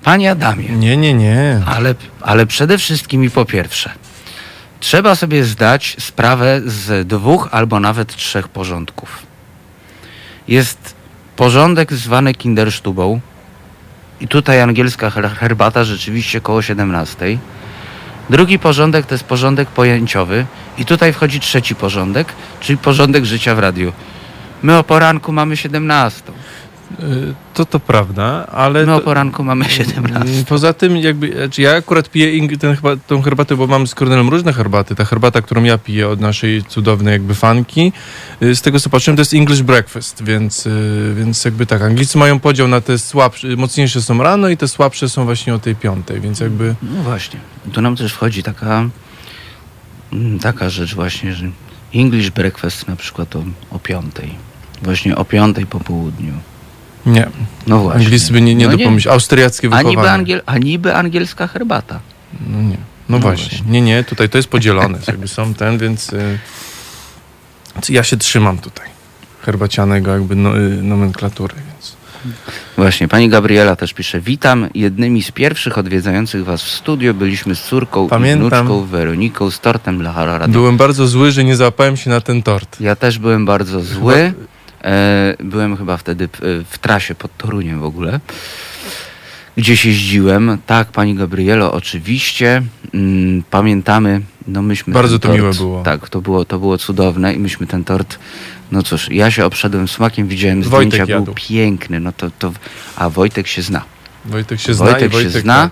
Panie 0.02 0.30
Adamie, 0.30 0.68
Nie, 0.68 0.96
nie, 0.96 1.14
nie. 1.14 1.60
ale, 1.66 1.94
ale 2.20 2.46
przede 2.46 2.78
wszystkim 2.78 3.24
i 3.24 3.30
po 3.30 3.44
pierwsze, 3.44 3.90
trzeba 4.80 5.14
sobie 5.14 5.44
zdać 5.44 5.96
sprawę 6.00 6.60
z 6.66 7.08
dwóch 7.08 7.48
albo 7.52 7.80
nawet 7.80 8.16
trzech 8.16 8.48
porządków. 8.48 9.22
Jest 10.48 10.94
porządek 11.36 11.92
zwany 11.92 12.34
Kinderstubą 12.34 13.20
i 14.20 14.28
tutaj 14.28 14.60
angielska 14.60 15.10
her- 15.10 15.30
herbata 15.30 15.84
rzeczywiście 15.84 16.40
koło 16.40 16.62
17. 16.62 17.38
Drugi 18.30 18.58
porządek 18.58 19.06
to 19.06 19.14
jest 19.14 19.24
porządek 19.24 19.68
pojęciowy 19.68 20.46
i 20.78 20.84
tutaj 20.84 21.12
wchodzi 21.12 21.40
trzeci 21.40 21.74
porządek, 21.74 22.32
czyli 22.60 22.78
porządek 22.78 23.24
życia 23.24 23.54
w 23.54 23.58
radiu. 23.58 23.92
My 24.62 24.78
o 24.78 24.84
poranku 24.84 25.32
mamy 25.32 25.56
17. 25.56 26.22
Y, 27.00 27.34
To 27.54 27.64
to 27.64 27.80
prawda, 27.80 28.46
ale... 28.46 28.86
My 28.86 28.94
o 28.94 28.98
to, 28.98 29.04
poranku 29.04 29.44
mamy 29.44 29.64
7 29.64 30.06
Mm, 30.06 30.16
razy. 30.16 30.44
Poza 30.44 30.72
tym, 30.72 30.96
jakby, 30.96 31.32
znaczy 31.32 31.62
ja 31.62 31.76
akurat 31.76 32.10
piję 32.10 32.48
ten, 32.58 32.76
tą 33.06 33.22
herbatę, 33.22 33.56
bo 33.56 33.66
mam 33.66 33.86
z 33.86 33.94
Kornelem 33.94 34.28
różne 34.28 34.52
herbaty. 34.52 34.94
Ta 34.94 35.04
herbata, 35.04 35.42
którą 35.42 35.64
ja 35.64 35.78
piję 35.78 36.08
od 36.08 36.20
naszej 36.20 36.64
cudownej 36.64 37.12
jakby 37.12 37.34
fanki, 37.34 37.92
y, 38.42 38.56
z 38.56 38.62
tego 38.62 38.80
co 38.80 38.90
patrzyłem, 38.90 39.16
to 39.16 39.20
jest 39.20 39.34
English 39.34 39.62
Breakfast, 39.62 40.24
więc, 40.24 40.66
y, 40.66 41.14
więc 41.16 41.44
jakby 41.44 41.66
tak, 41.66 41.82
Anglicy 41.82 42.18
mają 42.18 42.40
podział 42.40 42.68
na 42.68 42.80
te 42.80 42.98
słabsze, 42.98 43.48
mocniejsze 43.56 44.02
są 44.02 44.22
rano 44.22 44.48
i 44.48 44.56
te 44.56 44.68
słabsze 44.68 45.08
są 45.08 45.24
właśnie 45.24 45.54
o 45.54 45.58
tej 45.58 45.76
piątej, 45.76 46.20
więc 46.20 46.40
jakby... 46.40 46.74
No 46.82 47.02
właśnie. 47.02 47.40
Tu 47.72 47.80
nam 47.82 47.96
też 47.96 48.12
wchodzi 48.12 48.42
taka, 48.42 48.88
mm, 50.12 50.38
taka 50.38 50.70
rzecz 50.70 50.94
właśnie, 50.94 51.34
że 51.34 51.46
English 51.94 52.30
breakfast 52.30 52.88
na 52.88 52.96
przykład 52.96 53.36
o, 53.36 53.44
o 53.70 53.78
piątej. 53.78 54.34
Właśnie 54.82 55.16
o 55.16 55.24
piątej 55.24 55.66
po 55.66 55.80
południu. 55.80 56.32
Nie, 57.08 57.28
No 57.66 57.78
właśnie. 57.78 58.04
Anglicy 58.04 58.32
by 58.32 58.40
nie, 58.40 58.54
nie 58.54 58.66
no 58.68 58.76
dopomyśleli. 58.76 59.14
Austriackie 59.14 59.68
A 59.68 59.70
wychowanie. 59.70 59.96
niby, 59.96 60.10
angiel, 60.10 60.42
a 60.46 60.58
niby 60.58 60.94
angielska 60.94 61.46
herbata. 61.46 62.00
No 62.46 62.62
nie. 62.62 62.68
No, 62.68 62.76
No 63.08 63.18
właśnie. 63.18 63.48
właśnie. 63.58 63.70
Nie, 63.72 63.80
nie, 63.80 64.04
tutaj 64.04 64.28
to 64.28 64.38
jest 64.38 64.48
podzielone. 64.48 64.98
jakby 65.06 65.28
są 65.28 65.54
ten, 65.54 65.78
więc 65.78 66.12
y, 66.12 66.38
ja 67.88 68.02
się 68.02 68.16
trzymam 68.16 68.58
tutaj 68.58 68.86
herbacianego 69.42 70.10
jakby 70.10 70.36
no, 70.36 70.58
y, 70.58 70.82
nomenklatury, 70.82 71.54
więc... 71.54 71.96
Właśnie, 72.76 73.08
pani 73.08 73.28
Gabriela 73.28 73.76
też 73.76 73.92
pisze, 73.94 74.20
witam, 74.20 74.68
jednymi 74.74 75.22
z 75.22 75.30
pierwszych 75.30 75.78
odwiedzających 75.78 76.44
was 76.44 76.62
w 76.62 76.68
studio 76.68 77.14
byliśmy 77.14 77.54
z 77.54 77.62
córką 77.62 78.08
Pamiętam. 78.08 78.46
i 78.46 78.50
wnuczką 78.66 78.86
Weroniką 78.86 79.50
z 79.50 79.60
tortem 79.60 79.98
dla 79.98 80.12
Halo 80.12 80.38
Radio. 80.38 80.52
Byłem 80.52 80.76
bardzo 80.76 81.06
zły, 81.08 81.32
że 81.32 81.44
nie 81.44 81.56
załapałem 81.56 81.96
się 81.96 82.10
na 82.10 82.20
ten 82.20 82.42
tort. 82.42 82.80
Ja 82.80 82.96
też 82.96 83.18
byłem 83.18 83.46
bardzo 83.46 83.80
zły. 83.82 84.14
E, 84.14 84.32
byłem 85.44 85.76
chyba 85.76 85.96
wtedy 85.96 86.24
e, 86.24 86.28
w 86.64 86.78
trasie 86.78 87.14
pod 87.14 87.36
Toruniem 87.36 87.80
w 87.80 87.84
ogóle. 87.84 88.20
Gdzieś 89.56 89.84
jeździłem. 89.86 90.58
Tak, 90.66 90.88
pani 90.88 91.14
Gabrielo, 91.14 91.72
oczywiście. 91.72 92.62
Mm, 92.94 93.42
pamiętamy, 93.50 94.20
no 94.46 94.62
myśmy. 94.62 94.92
Bardzo 94.94 95.18
to 95.18 95.28
tort, 95.28 95.40
miłe 95.40 95.52
było. 95.54 95.82
Tak, 95.82 96.08
to 96.08 96.20
było, 96.20 96.44
to 96.44 96.58
było 96.58 96.78
cudowne 96.78 97.34
i 97.34 97.38
myśmy 97.38 97.66
ten 97.66 97.84
tort. 97.84 98.18
No 98.72 98.82
cóż, 98.82 99.08
ja 99.10 99.30
się 99.30 99.44
obszedłem 99.44 99.88
smakiem, 99.88 100.28
widziałem 100.28 100.62
Wojtek 100.62 100.92
zdjęcia, 100.92 101.12
jadł. 101.12 101.24
był 101.24 101.34
piękny. 101.34 102.00
No 102.00 102.12
to, 102.12 102.30
to, 102.38 102.52
a 102.96 103.10
Wojtek 103.10 103.46
się 103.46 103.62
zna. 103.62 103.84
Wojtek 104.24 104.60
się 104.60 104.74
zna 104.74 104.84
Wojtek 104.86 105.12
Wojtek... 105.12 105.32
się 105.32 105.40
zna. 105.40 105.54
tak. 105.62 105.70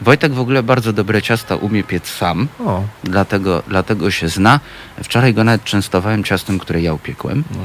Wojtek 0.00 0.32
w 0.32 0.40
ogóle 0.40 0.62
bardzo 0.62 0.92
dobre 0.92 1.22
ciasta 1.22 1.56
umie 1.56 1.84
piec 1.84 2.08
sam, 2.08 2.48
O, 2.60 2.84
dlatego, 3.04 3.62
dlatego 3.68 4.10
się 4.10 4.28
zna. 4.28 4.60
Wczoraj 5.02 5.34
go 5.34 5.44
nawet 5.44 5.64
częstowałem 5.64 6.24
ciastem, 6.24 6.58
które 6.58 6.82
ja 6.82 6.94
upiekłem. 6.94 7.44
No. 7.50 7.58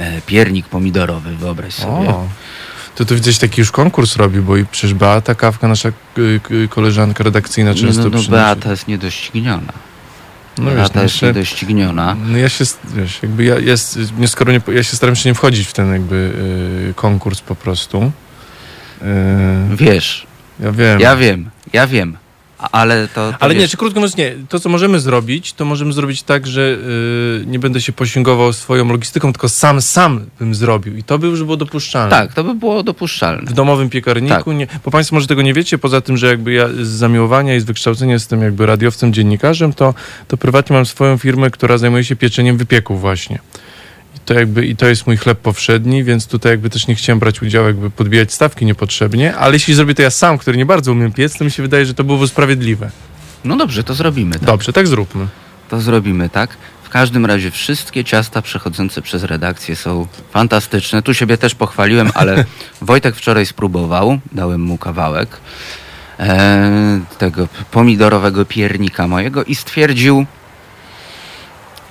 E, 0.00 0.20
piernik 0.26 0.66
pomidorowy, 0.66 1.36
wyobraź 1.36 1.74
sobie. 1.74 2.08
o. 2.08 2.28
To 2.94 3.04
tu 3.04 3.14
widzę, 3.14 3.32
taki 3.32 3.60
już 3.60 3.70
konkurs 3.70 4.16
robi, 4.16 4.40
bo 4.40 4.56
i 4.56 4.64
przecież 4.66 4.94
Beata 4.94 5.34
Kawka, 5.34 5.68
nasza 5.68 5.88
koleżanka 6.70 7.24
redakcyjna 7.24 7.74
często 7.74 8.02
no, 8.02 8.04
no 8.04 8.10
przynosi. 8.10 8.30
Beata 8.30 8.70
jest 8.70 8.88
niedościgniona. 8.88 9.72
No 10.58 10.64
wiesz, 10.64 10.74
Beata 10.74 10.92
no 10.94 11.02
jest 11.02 11.22
niedościgniona. 11.22 12.16
No 12.26 12.38
ja 12.38 12.48
się, 12.48 12.64
wiesz, 12.94 13.22
jakby 13.22 13.44
ja, 13.44 13.58
jest, 13.58 13.98
nie, 14.18 14.28
skoro 14.28 14.52
nie, 14.52 14.60
ja 14.74 14.82
się 14.82 14.96
staram 14.96 15.16
się 15.16 15.28
nie 15.28 15.34
wchodzić 15.34 15.68
w 15.68 15.72
ten 15.72 15.92
jakby 15.92 16.32
y, 16.90 16.94
konkurs 16.94 17.40
po 17.40 17.54
prostu. 17.54 18.12
Y, 19.02 19.76
Wiesz, 19.76 20.26
ja 20.60 20.72
wiem. 20.72 21.00
ja 21.00 21.16
wiem, 21.16 21.50
ja 21.72 21.86
wiem. 21.86 22.16
Ale 22.72 23.08
to. 23.08 23.32
to 23.32 23.36
Ale 23.40 23.54
nie, 23.54 23.60
wiesz, 23.60 23.70
czy 23.70 23.76
krótko 23.76 24.00
mówiąc, 24.00 24.16
nie. 24.16 24.34
To, 24.48 24.60
co 24.60 24.68
możemy 24.68 25.00
zrobić, 25.00 25.52
to 25.52 25.64
możemy 25.64 25.92
zrobić 25.92 26.22
tak, 26.22 26.46
że 26.46 26.60
y, 27.42 27.44
nie 27.46 27.58
będę 27.58 27.80
się 27.80 27.92
posięgował 27.92 28.52
swoją 28.52 28.88
logistyką, 28.88 29.32
tylko 29.32 29.48
sam, 29.48 29.82
sam 29.82 30.26
bym 30.38 30.54
zrobił. 30.54 30.96
I 30.96 31.02
to 31.02 31.18
by 31.18 31.26
już 31.26 31.42
było 31.44 31.56
dopuszczalne. 31.56 32.10
Tak, 32.10 32.34
to 32.34 32.44
by 32.44 32.54
było 32.54 32.82
dopuszczalne. 32.82 33.50
W 33.50 33.52
domowym 33.52 33.90
piekarniku, 33.90 34.34
Tak. 34.34 34.46
nie, 34.46 34.66
bo 34.84 34.90
Państwo 34.90 35.16
może 35.16 35.26
tego 35.26 35.42
nie 35.42 35.54
wiecie, 35.54 35.78
poza 35.78 36.00
tym, 36.00 36.16
że 36.16 36.26
jakby 36.26 36.52
ja 36.52 36.68
z 36.68 36.88
zamiłowania 36.88 37.56
i 37.56 37.60
z 37.60 37.64
wykształcenia 37.64 38.12
jestem 38.12 38.42
jakby 38.42 38.66
radiowcem, 38.66 39.12
dziennikarzem, 39.12 39.72
to, 39.72 39.94
to 40.28 40.36
prywatnie 40.36 40.76
mam 40.76 40.86
swoją 40.86 41.18
firmę, 41.18 41.50
która 41.50 41.78
zajmuje 41.78 42.04
się 42.04 42.16
pieczeniem 42.16 42.56
wypieków 42.56 43.00
właśnie. 43.00 43.38
To 44.24 44.34
jakby, 44.34 44.66
i 44.66 44.76
to 44.76 44.86
jest 44.86 45.06
mój 45.06 45.16
chleb 45.16 45.38
powszedni, 45.38 46.04
więc 46.04 46.26
tutaj 46.26 46.52
jakby 46.52 46.70
też 46.70 46.86
nie 46.86 46.94
chciałem 46.94 47.18
brać 47.18 47.42
udziału, 47.42 47.66
jakby 47.66 47.90
podbijać 47.90 48.32
stawki 48.32 48.66
niepotrzebnie, 48.66 49.36
ale 49.36 49.54
jeśli 49.54 49.74
zrobię 49.74 49.94
to 49.94 50.02
ja 50.02 50.10
sam, 50.10 50.38
który 50.38 50.58
nie 50.58 50.66
bardzo 50.66 50.92
umiem 50.92 51.12
piec, 51.12 51.38
to 51.38 51.44
mi 51.44 51.50
się 51.50 51.62
wydaje, 51.62 51.86
że 51.86 51.94
to 51.94 52.04
byłoby 52.04 52.28
sprawiedliwe. 52.28 52.90
No 53.44 53.56
dobrze, 53.56 53.84
to 53.84 53.94
zrobimy. 53.94 54.32
Tak? 54.32 54.44
Dobrze, 54.44 54.72
tak 54.72 54.88
zróbmy. 54.88 55.26
To 55.68 55.80
zrobimy, 55.80 56.28
tak? 56.28 56.56
W 56.84 56.88
każdym 56.88 57.26
razie 57.26 57.50
wszystkie 57.50 58.04
ciasta 58.04 58.42
przechodzące 58.42 59.02
przez 59.02 59.24
redakcję 59.24 59.76
są 59.76 60.06
fantastyczne. 60.30 61.02
Tu 61.02 61.14
siebie 61.14 61.38
też 61.38 61.54
pochwaliłem, 61.54 62.10
ale 62.14 62.44
Wojtek 62.82 63.16
wczoraj 63.16 63.46
spróbował, 63.46 64.18
dałem 64.32 64.60
mu 64.60 64.78
kawałek 64.78 65.40
e, 66.18 67.00
tego 67.18 67.48
pomidorowego 67.70 68.44
piernika 68.44 69.08
mojego 69.08 69.44
i 69.44 69.54
stwierdził, 69.54 70.26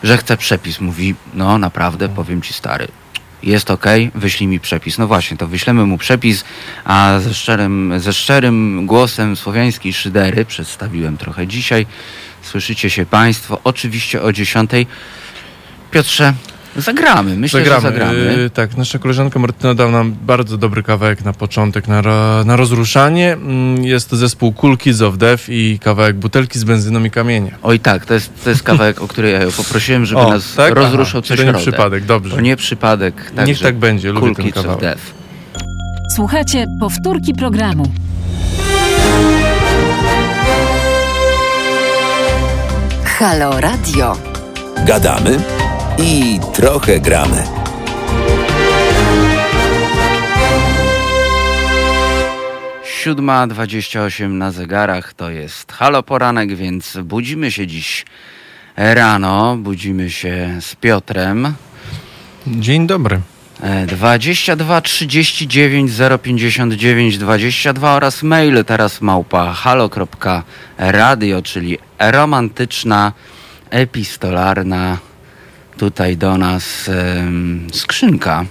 że 0.03 0.17
chce 0.17 0.37
przepis. 0.37 0.79
Mówi, 0.79 1.15
no 1.33 1.57
naprawdę, 1.57 2.09
powiem 2.09 2.41
ci 2.41 2.53
stary, 2.53 2.87
jest 3.43 3.71
ok, 3.71 3.85
wyślij 4.15 4.47
mi 4.47 4.59
przepis. 4.59 4.97
No 4.97 5.07
właśnie, 5.07 5.37
to 5.37 5.47
wyślemy 5.47 5.85
mu 5.85 5.97
przepis, 5.97 6.43
a 6.85 7.19
ze 7.19 7.33
szczerym, 7.33 7.93
ze 7.97 8.13
szczerym 8.13 8.85
głosem 8.85 9.35
słowiańskiej 9.35 9.93
szydery 9.93 10.45
przedstawiłem 10.45 11.17
trochę 11.17 11.47
dzisiaj. 11.47 11.85
Słyszycie 12.41 12.89
się 12.89 13.05
Państwo, 13.05 13.59
oczywiście 13.63 14.21
o 14.21 14.33
10. 14.33 14.71
Piotrze, 15.91 16.33
zagramy. 16.81 17.37
Myślę, 17.37 17.59
zagramy. 17.59 17.81
że 17.81 17.87
zagramy. 17.87 18.35
Yy, 18.37 18.49
tak, 18.49 18.77
nasza 18.77 18.99
koleżanka 18.99 19.39
Martyna 19.39 19.73
dała 19.73 19.91
nam 19.91 20.15
bardzo 20.21 20.57
dobry 20.57 20.83
kawałek 20.83 21.25
na 21.25 21.33
początek, 21.33 21.87
na, 21.87 22.01
na 22.45 22.55
rozruszanie. 22.55 23.33
Mm, 23.33 23.83
Jest 23.83 24.09
to 24.09 24.15
zespół 24.15 24.53
Cool 24.53 24.77
Kids 24.77 25.01
of 25.01 25.17
Death 25.17 25.43
i 25.49 25.79
kawałek 25.83 26.15
Butelki 26.15 26.59
z 26.59 26.63
benzyną 26.63 27.03
i 27.03 27.11
kamienia. 27.11 27.51
Oj 27.63 27.79
tak, 27.79 28.05
to 28.05 28.13
jest, 28.13 28.43
to 28.43 28.49
jest 28.49 28.63
kawałek, 28.63 29.01
o 29.01 29.07
który 29.07 29.29
ja 29.29 29.41
ją 29.43 29.51
poprosiłem, 29.51 30.05
żeby 30.05 30.21
O, 30.21 30.29
nas 30.29 30.53
tak? 30.55 30.73
rozruszał 30.75 31.19
Aha, 31.19 31.27
coś 31.27 31.37
To 31.39 31.43
nie 31.45 31.53
przypadek, 31.53 32.05
dobrze. 32.05 32.35
To 32.35 32.41
nie 32.41 32.55
przypadek. 32.55 33.15
Niech 33.15 33.35
także 33.35 33.65
tak 33.65 33.75
będzie, 33.75 34.07
lubię 34.11 34.21
Cool 34.21 34.35
ten 34.35 34.45
Kids 34.45 34.57
of 34.57 34.63
kawałek. 34.63 34.81
Death. 34.81 35.01
Słuchajcie 36.15 36.65
powtórki 36.79 37.33
programu. 37.33 37.91
Halo 43.05 43.61
Radio. 43.61 44.17
Gadamy 44.85 45.39
i 46.03 46.39
trochę 46.53 46.99
gramy. 46.99 47.43
Siódma 52.83 53.47
dwadzieścia 53.47 54.03
osiem 54.03 54.37
na 54.37 54.51
zegarach 54.51 55.13
to 55.13 55.29
jest 55.29 55.71
halo 55.71 56.03
poranek, 56.03 56.55
więc 56.55 56.97
budzimy 57.03 57.51
się 57.51 57.67
dziś 57.67 58.05
rano, 58.77 59.57
budzimy 59.57 60.09
się 60.09 60.57
z 60.61 60.75
Piotrem. 60.75 61.53
Dzień 62.47 62.87
dobry. 62.87 63.21
E, 63.61 63.85
22 63.85 64.81
39 64.81 65.91
059 66.21 67.17
22 67.17 67.93
oraz 67.93 68.23
mail 68.23 68.65
teraz 68.65 69.01
małpa 69.01 69.53
halo.radio, 69.53 71.41
czyli 71.41 71.77
romantyczna, 71.99 73.13
epistolarna 73.69 74.97
tutaj 75.79 76.17
do 76.17 76.37
nas 76.37 76.89
skrzynka. 77.73 78.45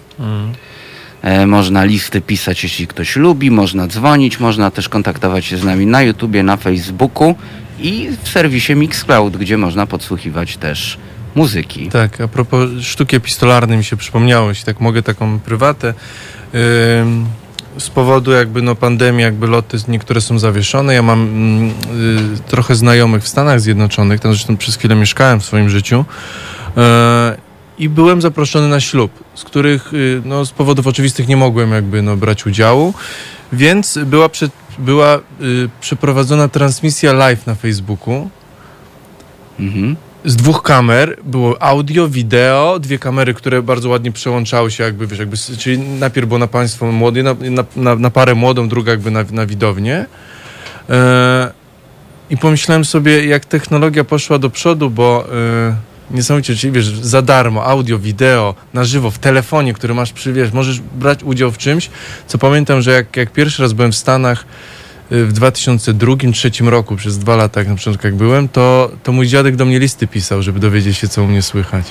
E, 1.23 1.47
Można 1.47 1.85
listy 1.85 2.21
pisać, 2.21 2.62
jeśli 2.62 2.87
ktoś 2.87 3.17
lubi, 3.17 3.51
można 3.51 3.87
dzwonić, 3.87 4.41
można 4.41 4.71
też 4.71 4.88
kontaktować 4.88 5.45
się 5.45 5.57
z 5.57 5.64
nami 5.64 5.87
na 5.87 6.03
YouTubie, 6.03 6.43
na 6.43 6.57
Facebooku 6.57 7.35
i 7.81 8.09
w 8.23 8.29
serwisie 8.29 8.75
Mixcloud, 8.77 9.37
gdzie 9.37 9.59
można 9.59 9.87
podsłuchiwać 9.87 10.57
też 10.57 10.99
muzyki. 11.35 11.88
Tak, 11.88 12.21
a 12.21 12.29
propos 12.29 12.71
sztuki 12.81 13.17
epistolarnej 13.17 13.79
mi 13.79 13.85
się 13.85 13.97
przypomniało, 13.97 14.49
jeśli 14.49 14.64
tak 14.64 14.81
mogę, 14.81 15.03
taką 15.03 15.38
prywatę. 15.41 15.95
Ym, 17.01 17.27
z 17.79 17.91
powodu 17.91 18.33
jakby 18.33 18.62
no 18.62 18.75
pandemii, 18.75 19.23
jakby 19.23 19.47
loty 19.47 19.79
niektóre 19.88 20.21
są 20.21 20.38
zawieszone. 20.38 20.95
Ja 20.95 21.03
mam 21.03 21.23
mm, 21.23 21.71
y, 22.37 22.49
trochę 22.49 22.75
znajomych 22.75 23.23
w 23.23 23.29
Stanach 23.29 23.61
Zjednoczonych, 23.61 24.21
tam 24.21 24.33
zresztą 24.33 24.57
przez 24.57 24.77
chwilę 24.77 24.95
mieszkałem 24.95 25.41
w 25.41 25.45
swoim 25.45 25.71
życiu. 25.71 26.05
E, 26.79 27.37
I 27.79 27.88
byłem 27.88 28.23
zaproszony 28.23 28.69
na 28.69 28.81
ślub, 28.81 29.11
z 29.35 29.45
których 29.45 29.95
y, 29.95 30.23
no, 30.25 30.45
z 30.45 30.51
powodów 30.51 30.87
oczywistych 30.87 31.29
nie 31.29 31.37
mogłem 31.37 31.73
jakby 31.73 32.03
no, 32.03 32.17
brać 32.17 32.47
udziału, 32.47 32.95
więc 33.53 33.99
była, 34.07 34.29
prze, 34.29 34.49
była 34.79 35.17
y, 35.17 35.21
przeprowadzona 35.81 36.49
transmisja 36.49 37.12
live 37.12 37.47
na 37.47 37.55
Facebooku 37.55 38.31
Mhm. 39.61 39.97
z 40.25 40.37
dwóch 40.37 40.62
kamer 40.62 41.17
było 41.25 41.62
audio, 41.62 42.09
wideo, 42.09 42.79
dwie 42.79 42.99
kamery, 42.99 43.35
które 43.35 43.62
bardzo 43.62 43.88
ładnie 43.88 44.12
przełączały 44.12 44.71
się 44.71 44.85
jakby, 44.85 45.07
wiesz, 45.07 45.19
jakby, 45.19 45.37
czyli 45.37 45.79
najpierw 45.79 46.29
było 46.29 46.38
na 46.38 46.47
państwo 46.47 46.93
młode, 46.93 47.23
na, 47.23 47.37
na, 47.77 47.95
na, 47.95 48.11
parę 48.11 48.35
młodą, 48.35 48.69
druga 48.69 48.93
jakby 48.93 49.11
na, 49.11 49.25
na 49.31 49.47
widownię. 49.47 50.07
E, 50.91 51.53
I 52.31 52.37
pomyślałem 52.37 52.85
sobie, 52.85 53.27
jak 53.27 53.45
technologia 53.45 54.05
poszła 54.05 54.38
do 54.38 54.51
przodu, 54.51 54.91
bo 54.91 55.25
e, 55.33 55.77
niesamowicie, 56.11 56.57
czyli 56.57 56.73
wiesz, 56.73 56.88
za 56.88 57.23
darmo, 57.23 57.64
audio, 57.64 57.99
wideo, 57.99 58.55
na 58.75 58.85
żywo, 58.85 59.11
w 59.11 59.18
telefonie, 59.18 59.75
który 59.75 59.94
masz 59.94 60.12
przy, 60.12 60.33
wiesz, 60.33 60.53
możesz 60.53 60.81
brać 60.81 61.23
udział 61.23 61.51
w 61.51 61.59
czymś, 61.59 61.90
co 62.27 62.38
pamiętam, 62.38 62.83
że 62.83 62.92
jak, 62.92 63.16
jak 63.16 63.33
pierwszy 63.33 63.62
raz 63.62 63.73
byłem 63.73 63.92
w 63.92 63.97
Stanach 63.97 64.44
y, 65.12 65.27
w 65.27 65.33
2002-2003 65.33 66.68
roku, 66.68 66.97
przez 66.97 67.18
dwa 67.18 67.37
lata 67.37 67.64
na 67.64 67.75
początku 67.75 68.07
jak 68.07 68.16
byłem, 68.16 68.49
to, 68.49 68.90
to 69.03 69.12
mój 69.12 69.27
dziadek 69.27 69.57
do 69.57 69.64
mnie 69.64 69.79
listy 69.79 70.07
pisał, 70.07 70.42
żeby 70.42 70.61
dowiedzieć 70.61 70.99
się, 70.99 71.09
co 71.09 71.23
u 71.23 71.27
mnie 71.27 71.42
słychać. 71.42 71.87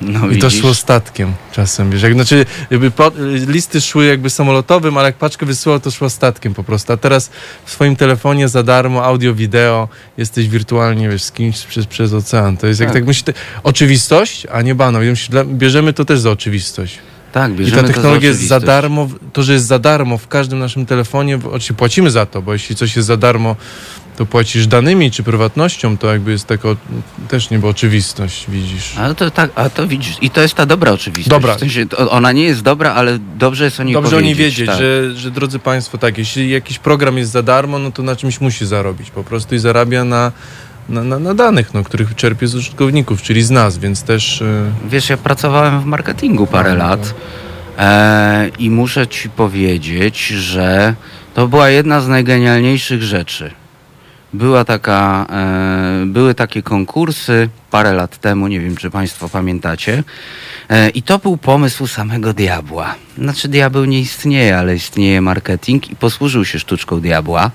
No 0.00 0.30
I 0.30 0.38
to 0.38 0.50
szło 0.50 0.74
statkiem 0.74 1.32
czasem, 1.52 1.90
wiesz, 1.90 2.02
jak, 2.02 2.12
znaczy 2.12 2.46
jakby 2.70 2.90
po, 2.90 3.12
listy 3.46 3.80
szły 3.80 4.06
jakby 4.06 4.30
samolotowym, 4.30 4.96
ale 4.96 5.06
jak 5.06 5.16
paczkę 5.16 5.46
wysyłał, 5.46 5.80
to 5.80 5.90
szło 5.90 6.10
statkiem 6.10 6.54
po 6.54 6.64
prostu, 6.64 6.92
a 6.92 6.96
teraz 6.96 7.30
w 7.64 7.70
swoim 7.70 7.96
telefonie 7.96 8.48
za 8.48 8.62
darmo, 8.62 9.04
audio, 9.04 9.34
wideo, 9.34 9.88
jesteś 10.18 10.48
wirtualnie, 10.48 11.08
wiesz, 11.08 11.22
z 11.22 11.32
kimś 11.32 11.58
przez, 11.66 11.86
przez 11.86 12.12
ocean, 12.12 12.56
to 12.56 12.66
jest 12.66 12.80
jak 12.80 12.88
Tak. 12.88 12.94
tak 12.94 13.06
myślę, 13.06 13.34
oczywistość, 13.62 14.46
a 14.52 14.62
nie 14.62 14.74
banał, 14.74 15.02
I 15.02 15.14
bierzemy 15.46 15.92
to 15.92 16.04
też 16.04 16.20
za 16.20 16.30
oczywistość. 16.30 16.98
Tak, 17.32 17.52
I 17.52 17.54
bierzemy 17.54 17.82
ta 17.82 17.88
to 17.88 17.94
technologia 17.94 18.28
jest 18.28 18.46
za 18.46 18.60
darmo, 18.60 19.08
to, 19.32 19.42
że 19.42 19.52
jest 19.52 19.66
za 19.66 19.78
darmo 19.78 20.18
w 20.18 20.28
każdym 20.28 20.58
naszym 20.58 20.86
telefonie, 20.86 21.36
oczywiście 21.44 21.74
płacimy 21.74 22.10
za 22.10 22.26
to, 22.26 22.42
bo 22.42 22.52
jeśli 22.52 22.76
coś 22.76 22.96
jest 22.96 23.08
za 23.08 23.16
darmo, 23.16 23.56
to 24.18 24.26
płacisz 24.26 24.66
danymi 24.66 25.10
czy 25.10 25.22
prywatnością, 25.22 25.98
to 25.98 26.12
jakby 26.12 26.30
jest 26.30 26.46
taka 26.46 26.68
też 27.28 27.50
niby 27.50 27.66
oczywistość, 27.66 28.46
widzisz. 28.48 28.94
Ale 28.96 29.14
to 29.14 29.30
tak, 29.30 29.50
a 29.54 29.70
to 29.70 29.86
widzisz, 29.86 30.16
i 30.20 30.30
to 30.30 30.40
jest 30.40 30.54
ta 30.54 30.66
dobra 30.66 30.92
oczywistość. 30.92 31.28
Dobra. 31.28 31.54
W 31.56 31.60
sensie, 31.60 31.86
ona 32.10 32.32
nie 32.32 32.42
jest 32.42 32.62
dobra, 32.62 32.94
ale 32.94 33.18
dobrze 33.18 33.64
jest 33.64 33.80
o 33.80 33.82
niej 33.82 33.94
Dobrze 33.94 34.16
o 34.16 34.20
niej 34.20 34.34
wiedzieć, 34.34 34.66
tak. 34.66 34.78
że, 34.78 35.14
że 35.14 35.30
drodzy 35.30 35.58
Państwo, 35.58 35.98
tak, 35.98 36.18
jeśli 36.18 36.50
jakiś 36.50 36.78
program 36.78 37.18
jest 37.18 37.30
za 37.30 37.42
darmo, 37.42 37.78
no 37.78 37.90
to 37.90 38.02
na 38.02 38.16
czymś 38.16 38.40
musi 38.40 38.66
zarobić 38.66 39.10
po 39.10 39.24
prostu 39.24 39.54
i 39.54 39.58
zarabia 39.58 40.04
na, 40.04 40.32
na, 40.88 41.04
na, 41.04 41.18
na 41.18 41.34
danych, 41.34 41.74
no, 41.74 41.84
których 41.84 42.14
czerpie 42.14 42.48
z 42.48 42.54
użytkowników, 42.54 43.22
czyli 43.22 43.42
z 43.42 43.50
nas, 43.50 43.78
więc 43.78 44.02
też... 44.02 44.40
y, 44.40 44.70
Wiesz, 44.90 45.10
ja 45.10 45.16
pracowałem 45.16 45.80
w 45.80 45.84
marketingu 45.84 46.46
parę 46.46 46.70
No, 46.70 46.76
lat 46.78 47.14
e, 47.78 48.50
i 48.58 48.70
muszę 48.70 49.06
ci 49.08 49.30
powiedzieć, 49.30 50.26
że 50.26 50.94
to 51.34 51.48
była 51.48 51.68
jedna 51.68 52.00
z 52.00 52.08
najgenialniejszych 52.08 53.02
rzeczy. 53.02 53.50
Była 54.32 54.64
taka, 54.64 55.26
e, 55.30 56.06
były 56.06 56.34
takie 56.34 56.62
konkursy 56.62 57.48
parę 57.70 57.92
lat 57.92 58.18
temu, 58.18 58.48
nie 58.48 58.60
wiem 58.60 58.76
czy 58.76 58.90
Państwo 58.90 59.28
pamiętacie. 59.28 60.02
E, 60.70 60.88
I 60.88 61.02
to 61.02 61.18
był 61.18 61.36
pomysł 61.36 61.86
samego 61.86 62.32
diabła. 62.34 62.94
Znaczy 63.18 63.48
diabeł 63.48 63.84
nie 63.84 64.00
istnieje, 64.00 64.58
ale 64.58 64.74
istnieje 64.76 65.20
marketing 65.20 65.90
i 65.90 65.96
posłużył 65.96 66.44
się 66.44 66.58
sztuczką 66.58 67.00
diabła, 67.00 67.50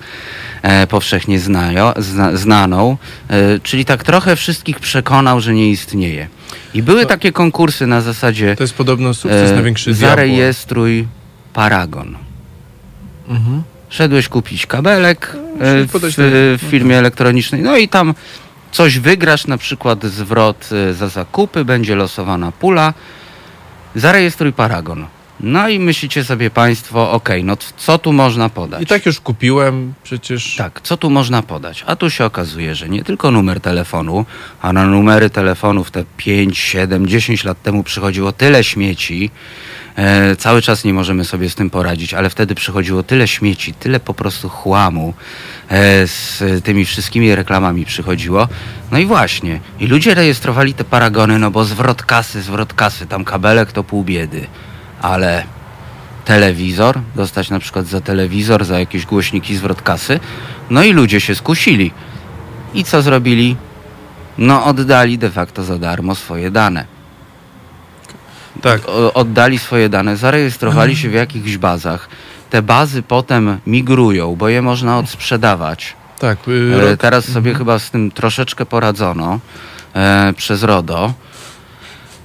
e, 0.62 0.86
powszechnie 0.86 1.38
znajo, 1.40 1.94
zna, 1.96 2.36
znaną, 2.36 2.96
czyli 3.62 3.84
tak 3.84 4.02
trochę 4.04 4.36
wszystkich 4.36 4.80
przekonał, 4.80 5.40
że 5.40 5.54
nie 5.54 5.70
istnieje. 5.70 6.28
I 6.74 6.82
były 6.82 7.02
To- 7.02 7.08
takie 7.08 7.32
konkursy 7.32 7.86
na 7.86 8.00
zasadzie 8.00 8.56
to 8.56 8.62
jest 8.64 8.74
podobno 8.74 9.14
sukces 9.14 9.50
e, 9.50 9.54
największy 9.54 9.90
diabła. 9.92 10.08
zarejestruj 10.08 11.06
paragon. 11.52 12.16
Mhm. 13.28 13.62
Szedłeś 13.94 14.28
kupić 14.28 14.66
kabelek 14.66 15.36
No, 15.58 15.66
e, 15.66 15.84
w, 15.84 16.58
w 16.58 16.70
firmie 16.70 16.98
elektronicznej, 16.98 17.62
no 17.62 17.76
i 17.76 17.88
tam 17.88 18.14
coś 18.72 18.98
wygrasz, 18.98 19.46
na 19.46 19.58
przykład 19.58 20.04
zwrot 20.04 20.68
e, 20.72 20.94
za 20.94 21.08
zakupy, 21.08 21.64
będzie 21.64 21.96
losowana 21.96 22.52
pula, 22.52 22.94
zarejestruj 23.94 24.52
paragon. 24.52 25.06
No 25.40 25.68
i 25.68 25.78
myślicie 25.78 26.24
sobie 26.24 26.50
Państwo, 26.50 27.12
okej, 27.12 27.44
no 27.44 27.56
co 27.76 27.98
tu 27.98 28.12
można 28.12 28.48
podać? 28.48 28.82
I 28.82 28.86
tak 28.86 29.06
już 29.06 29.20
kupiłem 29.20 29.94
przecież. 30.02 30.56
Tak, 30.56 30.80
co 30.80 30.96
tu 30.96 31.10
można 31.10 31.42
podać? 31.42 31.84
A 31.86 31.96
tu 31.96 32.10
się 32.10 32.24
okazuje, 32.24 32.74
że 32.74 32.88
nie 32.88 33.04
tylko 33.04 33.30
numer 33.30 33.60
telefonu, 33.60 34.26
a 34.62 34.72
na 34.72 34.86
numery 34.86 35.30
telefonów 35.30 35.90
te 35.90 36.04
5, 36.16 36.58
7, 36.58 37.06
10 37.06 37.44
lat 37.44 37.62
temu 37.62 37.82
przychodziło 37.82 38.32
tyle 38.32 38.64
śmieci. 38.64 39.30
E, 39.96 40.36
cały 40.36 40.62
czas 40.62 40.84
nie 40.84 40.94
możemy 40.94 41.24
sobie 41.24 41.50
z 41.50 41.54
tym 41.54 41.70
poradzić, 41.70 42.14
ale 42.14 42.30
wtedy 42.30 42.54
przychodziło 42.54 43.02
tyle 43.02 43.28
śmieci, 43.28 43.74
tyle 43.74 44.00
po 44.00 44.14
prostu 44.14 44.48
chłamu 44.48 45.14
e, 45.68 46.06
z 46.06 46.42
tymi 46.64 46.84
wszystkimi 46.84 47.34
reklamami 47.34 47.84
przychodziło. 47.84 48.48
No 48.92 48.98
i 48.98 49.06
właśnie, 49.06 49.60
i 49.80 49.86
ludzie 49.86 50.14
rejestrowali 50.14 50.74
te 50.74 50.84
paragony, 50.84 51.38
no 51.38 51.50
bo 51.50 51.64
zwrot 51.64 52.02
kasy, 52.02 52.42
zwrot 52.42 52.74
kasy, 52.74 53.06
tam 53.06 53.24
kabelek 53.24 53.72
to 53.72 53.84
pół 53.84 54.04
biedy, 54.04 54.46
ale 55.02 55.44
telewizor, 56.24 57.00
dostać 57.16 57.50
na 57.50 57.60
przykład 57.60 57.86
za 57.86 58.00
telewizor, 58.00 58.64
za 58.64 58.78
jakieś 58.78 59.06
głośniki 59.06 59.56
zwrot 59.56 59.82
kasy. 59.82 60.20
No 60.70 60.82
i 60.82 60.92
ludzie 60.92 61.20
się 61.20 61.34
skusili. 61.34 61.90
I 62.74 62.84
co 62.84 63.02
zrobili? 63.02 63.56
No 64.38 64.64
oddali 64.64 65.18
de 65.18 65.30
facto 65.30 65.64
za 65.64 65.78
darmo 65.78 66.14
swoje 66.14 66.50
dane. 66.50 66.93
Tak. 68.62 68.80
Oddali 69.14 69.58
swoje 69.58 69.88
dane, 69.88 70.16
zarejestrowali 70.16 70.96
się 70.96 71.08
w 71.08 71.12
jakichś 71.14 71.56
bazach. 71.56 72.08
Te 72.50 72.62
bazy 72.62 73.02
potem 73.02 73.58
migrują, 73.66 74.36
bo 74.36 74.48
je 74.48 74.62
można 74.62 74.98
odsprzedawać. 74.98 75.96
Tak. 76.18 76.38
y, 76.48 76.74
E, 76.76 76.80
rok- 76.80 77.00
Teraz 77.00 77.24
sobie 77.24 77.54
chyba 77.54 77.78
z 77.78 77.90
tym 77.90 78.10
troszeczkę 78.10 78.66
poradzono 78.66 79.40
e, 79.94 80.32
przez 80.36 80.62
RODO. 80.62 81.12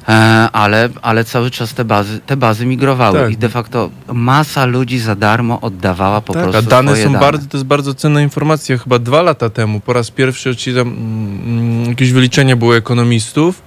E, 0.10 0.50
ale, 0.54 0.90
ale 1.02 1.24
cały 1.26 1.52
czas 1.52 1.74
te 1.74 1.86
bazy, 1.86 2.20
te 2.20 2.38
bazy 2.38 2.66
migrowały 2.66 3.20
Tak. 3.20 3.32
i 3.32 3.38
de 3.38 3.50
facto 3.50 3.90
masa 4.14 4.66
ludzi 4.66 5.00
za 5.00 5.16
darmo 5.16 5.62
oddawała 5.62 6.22
po 6.22 6.34
tak, 6.34 6.44
prostu 6.44 6.60
a 6.60 6.62
dane 6.62 6.96
są 6.96 7.04
dane. 7.04 7.20
bardzo, 7.20 7.48
to 7.48 7.58
jest 7.58 7.68
bardzo 7.68 7.94
cenna 7.94 8.22
informacja. 8.22 8.78
Chyba 8.78 9.00
dwa 9.00 9.22
lata 9.22 9.50
temu 9.50 9.80
po 9.80 9.94
raz 9.94 10.12
pierwszy 10.12 10.56
ci 10.56 10.74
tam 10.76 10.88
mm, 10.88 11.86
jakieś 11.90 12.12
wyliczenia 12.12 12.56
były 12.56 12.76
ekonomistów, 12.78 13.62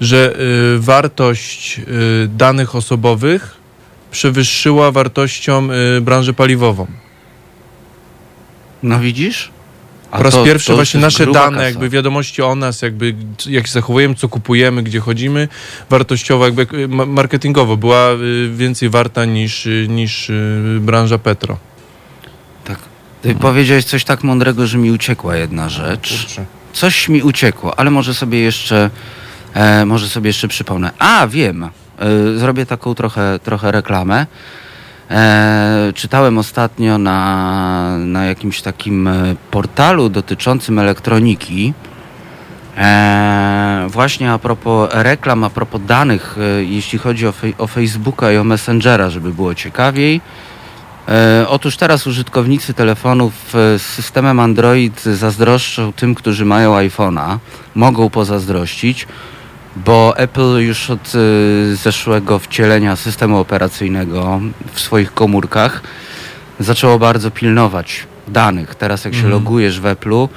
że 0.00 0.34
y, 0.76 0.78
wartość 0.78 1.78
y, 1.78 2.28
danych 2.28 2.74
osobowych 2.76 3.56
przewyższyła 4.10 4.90
wartością 4.92 5.68
y, 5.96 6.00
branżę 6.00 6.32
paliwową. 6.34 6.86
No 8.82 9.00
widzisz? 9.00 9.50
A 10.10 10.16
Po 10.16 10.22
raz 10.22 10.34
to- 10.34 10.44
pierwszy 10.44 10.66
to 10.66 10.74
właśnie 10.74 11.00
nasze 11.00 11.26
dane, 11.26 11.50
kasa. 11.56 11.62
jakby 11.64 11.88
wiadomości 11.88 12.42
o 12.42 12.54
nas, 12.54 12.82
jakby 12.82 13.14
jak 13.46 13.66
się 13.66 13.72
zachowujemy, 13.72 14.14
co 14.14 14.28
kupujemy, 14.28 14.82
gdzie 14.82 15.00
chodzimy, 15.00 15.48
wartościowo, 15.90 16.44
jakby 16.44 16.88
ma- 16.88 17.06
marketingowo 17.06 17.76
była 17.76 18.08
więcej 18.54 18.88
warta 18.90 19.24
niż, 19.24 19.68
niż 19.88 20.30
branża 20.80 21.18
petro. 21.18 21.58
Tak. 22.64 22.78
Ty 23.22 23.34
powiedziałeś 23.34 23.84
coś 23.84 24.04
tak 24.04 24.24
mądrego, 24.24 24.66
że 24.66 24.78
mi 24.78 24.90
uciekła 24.90 25.36
jedna 25.36 25.68
rzecz. 25.68 26.20
Kurczę. 26.20 26.44
Coś 26.72 27.08
mi 27.08 27.22
uciekło, 27.22 27.78
ale 27.78 27.90
może 27.90 28.14
sobie 28.14 28.40
jeszcze, 28.40 28.90
e, 29.54 29.84
może 29.86 30.08
sobie 30.08 30.28
jeszcze 30.28 30.48
przypomnę. 30.48 30.90
A, 30.98 31.26
wiem. 31.26 31.64
E, 31.64 31.68
zrobię 32.38 32.66
taką 32.66 32.94
trochę, 32.94 33.38
trochę 33.44 33.72
reklamę. 33.72 34.26
E, 35.10 35.92
czytałem 35.94 36.38
ostatnio 36.38 36.98
na, 36.98 37.98
na 37.98 38.24
jakimś 38.24 38.62
takim 38.62 39.08
portalu 39.50 40.08
dotyczącym 40.08 40.78
elektroniki. 40.78 41.74
Właśnie 43.88 44.32
a 44.32 44.38
propos 44.38 44.88
reklam, 44.92 45.44
a 45.44 45.50
propos 45.50 45.80
danych, 45.86 46.36
e, 46.38 46.64
jeśli 46.64 46.98
chodzi 46.98 47.26
o, 47.26 47.30
fej- 47.32 47.54
o 47.58 47.66
Facebooka 47.66 48.32
i 48.32 48.36
o 48.36 48.44
Messengera, 48.44 49.10
żeby 49.10 49.32
było 49.32 49.54
ciekawiej. 49.54 50.20
E, 51.08 51.46
otóż 51.48 51.76
teraz 51.76 52.06
użytkownicy 52.06 52.74
telefonów 52.74 53.32
z 53.52 53.82
systemem 53.82 54.40
Android 54.40 55.02
zazdroszczą 55.02 55.92
tym, 55.92 56.14
którzy 56.14 56.44
mają 56.44 56.74
iPhone'a. 56.74 57.38
Mogą 57.74 58.10
pozazdrościć, 58.10 59.06
bo 59.76 60.16
Apple 60.16 60.58
już 60.60 60.90
od 60.90 61.12
e, 61.72 61.76
zeszłego 61.76 62.38
wcielenia 62.38 62.96
systemu 62.96 63.38
operacyjnego 63.38 64.40
w 64.72 64.80
swoich 64.80 65.14
komórkach 65.14 65.82
zaczęło 66.60 66.98
bardzo 66.98 67.30
pilnować 67.30 68.06
danych. 68.28 68.74
Teraz 68.74 69.04
jak 69.04 69.14
się 69.14 69.18
Mhm. 69.20 69.32
logujesz 69.34 69.80
w 69.80 69.84
Apple'u, 69.84 70.28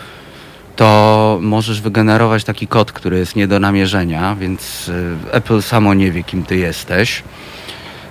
to 0.76 1.38
możesz 1.42 1.82
wygenerować 1.82 2.44
taki 2.44 2.68
kod, 2.68 2.92
który 2.92 3.18
jest 3.20 3.36
nie 3.36 3.48
do 3.48 3.60
namierzenia, 3.60 4.36
więc 4.36 4.92
e, 5.30 5.34
Apple 5.36 5.62
samo 5.62 5.94
nie 5.94 6.12
wie, 6.12 6.24
kim 6.24 6.44
ty 6.44 6.58
jesteś. 6.58 7.24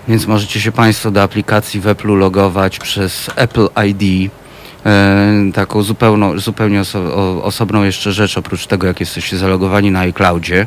Więc 0.08 0.26
możecie 0.26 0.60
się 0.60 0.72
Państwo 0.72 1.10
do 1.10 1.22
aplikacji 1.22 1.80
w 1.80 1.84
Apple'u 1.84 2.16
logować 2.18 2.78
przez 2.78 3.30
Apple 3.36 3.68
ID. 3.86 4.30
E, 4.86 5.32
taką 5.54 5.82
zupełną, 5.82 6.38
zupełnie 6.38 6.80
oso- 6.80 7.40
osobną 7.42 7.82
jeszcze 7.84 8.12
rzecz, 8.12 8.38
oprócz 8.38 8.66
tego, 8.66 8.86
jak 8.86 9.00
jesteście 9.00 9.36
zalogowani 9.36 9.90
na 9.90 10.00
iCloudzie, 10.00 10.66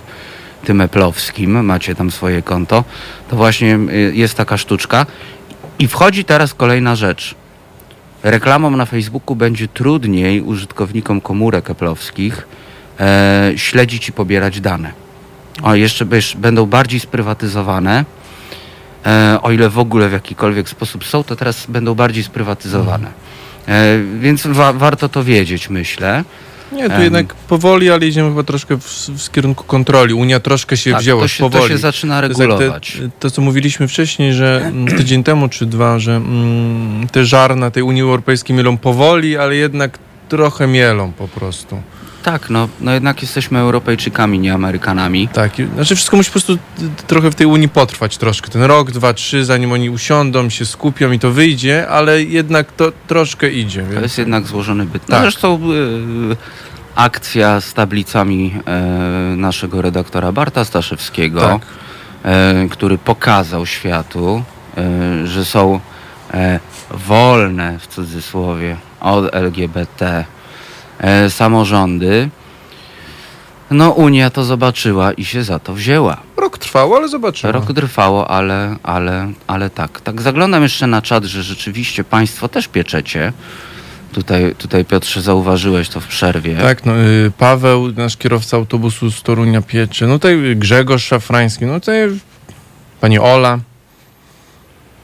tym 0.66 0.78
Apple'owskim, 0.80 1.64
macie 1.64 1.96
tam 1.96 2.12
swoje 2.12 2.42
konto, 2.42 2.84
to 3.30 3.36
właśnie 3.36 3.80
e, 3.92 3.98
jest 3.98 4.36
taka 4.38 4.58
sztuczka. 4.58 5.06
I 5.80 5.88
wchodzi 5.88 6.26
teraz 6.26 6.54
kolejna 6.54 6.96
rzecz. 6.96 7.36
Reklamom 8.24 8.78
na 8.78 8.86
Facebooku 8.86 9.36
będzie 9.36 9.68
trudniej 9.68 10.42
użytkownikom 10.42 11.22
komórek 11.22 11.70
Apple'owskich 11.70 12.32
e, 13.00 13.52
śledzić 13.56 14.10
i 14.10 14.12
pobierać 14.12 14.62
dane. 14.62 14.92
O, 15.64 15.76
jeszcze 15.76 16.06
będą 16.38 16.66
bardziej 16.66 17.00
sprywatyzowane. 17.00 18.06
E, 19.06 19.40
o 19.42 19.52
ile 19.52 19.70
w 19.70 19.80
ogóle 19.80 20.10
w 20.10 20.12
jakikolwiek 20.12 20.70
sposób 20.70 21.06
są, 21.06 21.24
to 21.24 21.36
teraz 21.36 21.66
będą 21.68 21.96
bardziej 21.96 22.24
sprywatyzowane. 22.24 23.08
E, 23.68 23.98
więc 24.20 24.48
wa- 24.48 24.74
warto 24.74 25.10
to 25.10 25.24
wiedzieć, 25.24 25.70
myślę. 25.70 26.24
Nie, 26.72 26.90
tu 26.90 27.02
jednak 27.02 27.34
powoli, 27.34 27.90
ale 27.90 28.08
idziemy 28.08 28.30
chyba 28.30 28.44
troszkę 28.44 28.78
w, 28.78 29.10
w 29.28 29.32
kierunku 29.32 29.64
kontroli. 29.64 30.14
Unia 30.14 30.40
troszkę 30.40 30.78
się 30.78 30.92
Tak, 30.92 31.02
wzięła 31.02 31.22
to 31.22 31.28
się, 31.28 31.44
powoli. 31.44 31.64
to 31.64 31.70
się 31.70 31.78
zaczyna 31.78 32.22
To 32.22 32.28
regulować. 32.28 32.98
Te, 33.02 33.10
to, 33.20 33.32
co 33.32 33.42
mówiliśmy 33.42 33.88
wcześniej, 33.88 34.34
że 34.34 34.62
mm, 34.66 34.98
tydzień 34.98 35.24
temu 35.24 35.50
czy 35.50 35.66
dwa, 35.66 36.00
że 36.00 36.16
mm, 36.16 37.08
te 37.12 37.26
żarna 37.26 37.72
tej 37.72 37.84
Unii 37.84 38.02
Europejskiej 38.02 38.56
mielą 38.56 38.78
powoli, 38.78 39.38
ale 39.38 39.56
jednak 39.56 40.00
trochę 40.30 40.68
mielą 40.68 41.12
po 41.12 41.28
prostu. 41.28 41.82
Tak, 42.24 42.50
no, 42.50 42.70
no 42.82 42.92
jednak 42.92 43.22
jesteśmy 43.22 43.60
Europejczykami, 43.60 44.40
nie 44.40 44.54
Amerykanami. 44.54 45.28
Tak, 45.28 45.60
i- 45.60 45.66
znaczy 45.76 45.96
wszystko 45.96 46.18
musi 46.18 46.30
po 46.30 46.32
prostu 46.34 46.58
t- 46.58 46.62
trochę 47.08 47.32
w 47.32 47.36
tej 47.36 47.48
Unii 47.48 47.70
potrwać 47.70 48.18
troszkę. 48.18 48.50
Ten 48.50 48.62
rok, 48.64 48.92
dwa, 48.92 49.14
trzy, 49.14 49.46
zanim 49.46 49.72
oni 49.72 49.90
usiądą, 49.90 50.50
się 50.50 50.66
skupią 50.66 51.12
i 51.12 51.20
to 51.20 51.32
wyjdzie, 51.32 51.88
ale 51.90 52.24
jednak 52.24 52.72
to 52.72 52.92
troszkę 53.08 53.50
idzie. 53.50 53.82
To 53.84 53.90
Więc... 53.90 54.02
jest 54.04 54.18
jednak 54.18 54.46
złożony 54.48 54.86
byt. 54.86 55.02
No 55.10 55.16
Tak. 55.16 55.22
zresztą 55.22 55.60
y, 56.32 56.36
akcja 56.96 57.62
z 57.62 57.74
tablicami 57.74 58.54
e, 58.68 58.82
naszego 59.36 59.82
redaktora 59.82 60.32
Barta 60.32 60.66
Staszewskiego, 60.66 61.42
Tak. 61.42 61.62
e, 62.24 62.68
który 62.70 62.98
pokazał 62.98 63.66
światu, 63.66 64.44
e, 64.78 65.28
że 65.28 65.46
są 65.46 65.80
e, 66.34 66.60
wolne 66.92 67.80
w 67.80 67.88
cudzysłowie 67.88 68.78
od 69.02 69.36
LGBT 69.36 70.06
e, 70.08 70.26
samorządy. 71.30 72.30
No 73.72 73.92
Unia 73.92 74.30
to 74.30 74.44
zobaczyła 74.44 75.12
i 75.12 75.26
się 75.26 75.44
za 75.44 75.60
to 75.60 75.74
wzięła. 75.74 76.18
Rok 76.38 76.58
trwało, 76.58 76.98
ale 76.98 77.08
zobaczymy. 77.08 77.54
Rok 77.54 77.74
trwało, 77.74 78.32
ale, 78.32 78.76
ale, 78.84 79.32
ale 79.48 79.70
tak. 79.70 80.02
Tak 80.02 80.22
zaglądam 80.22 80.64
jeszcze 80.64 80.88
na 80.88 81.02
czat, 81.02 81.24
że 81.24 81.44
rzeczywiście 81.44 82.04
Państwo 82.04 82.48
też 82.48 82.68
pieczecie. 82.68 83.34
Tutaj, 84.12 84.56
tutaj 84.56 84.86
Piotrze 84.86 85.22
zauważyłeś 85.22 85.90
to 85.90 86.00
w 86.00 86.08
przerwie. 86.08 86.56
Tak, 86.56 86.86
no, 86.86 86.98
y, 86.98 87.32
Paweł, 87.38 87.92
nasz 87.92 88.18
kierowca 88.18 88.58
autobusu 88.58 89.12
z 89.12 89.24
Torunia 89.24 89.62
Pieczy, 89.62 90.08
no 90.08 90.14
tutaj 90.14 90.56
Grzegorz 90.56 91.04
Szafrański, 91.04 91.66
no 91.66 91.80
tutaj 91.80 92.20
pani 93.02 93.20
Ola, 93.20 93.60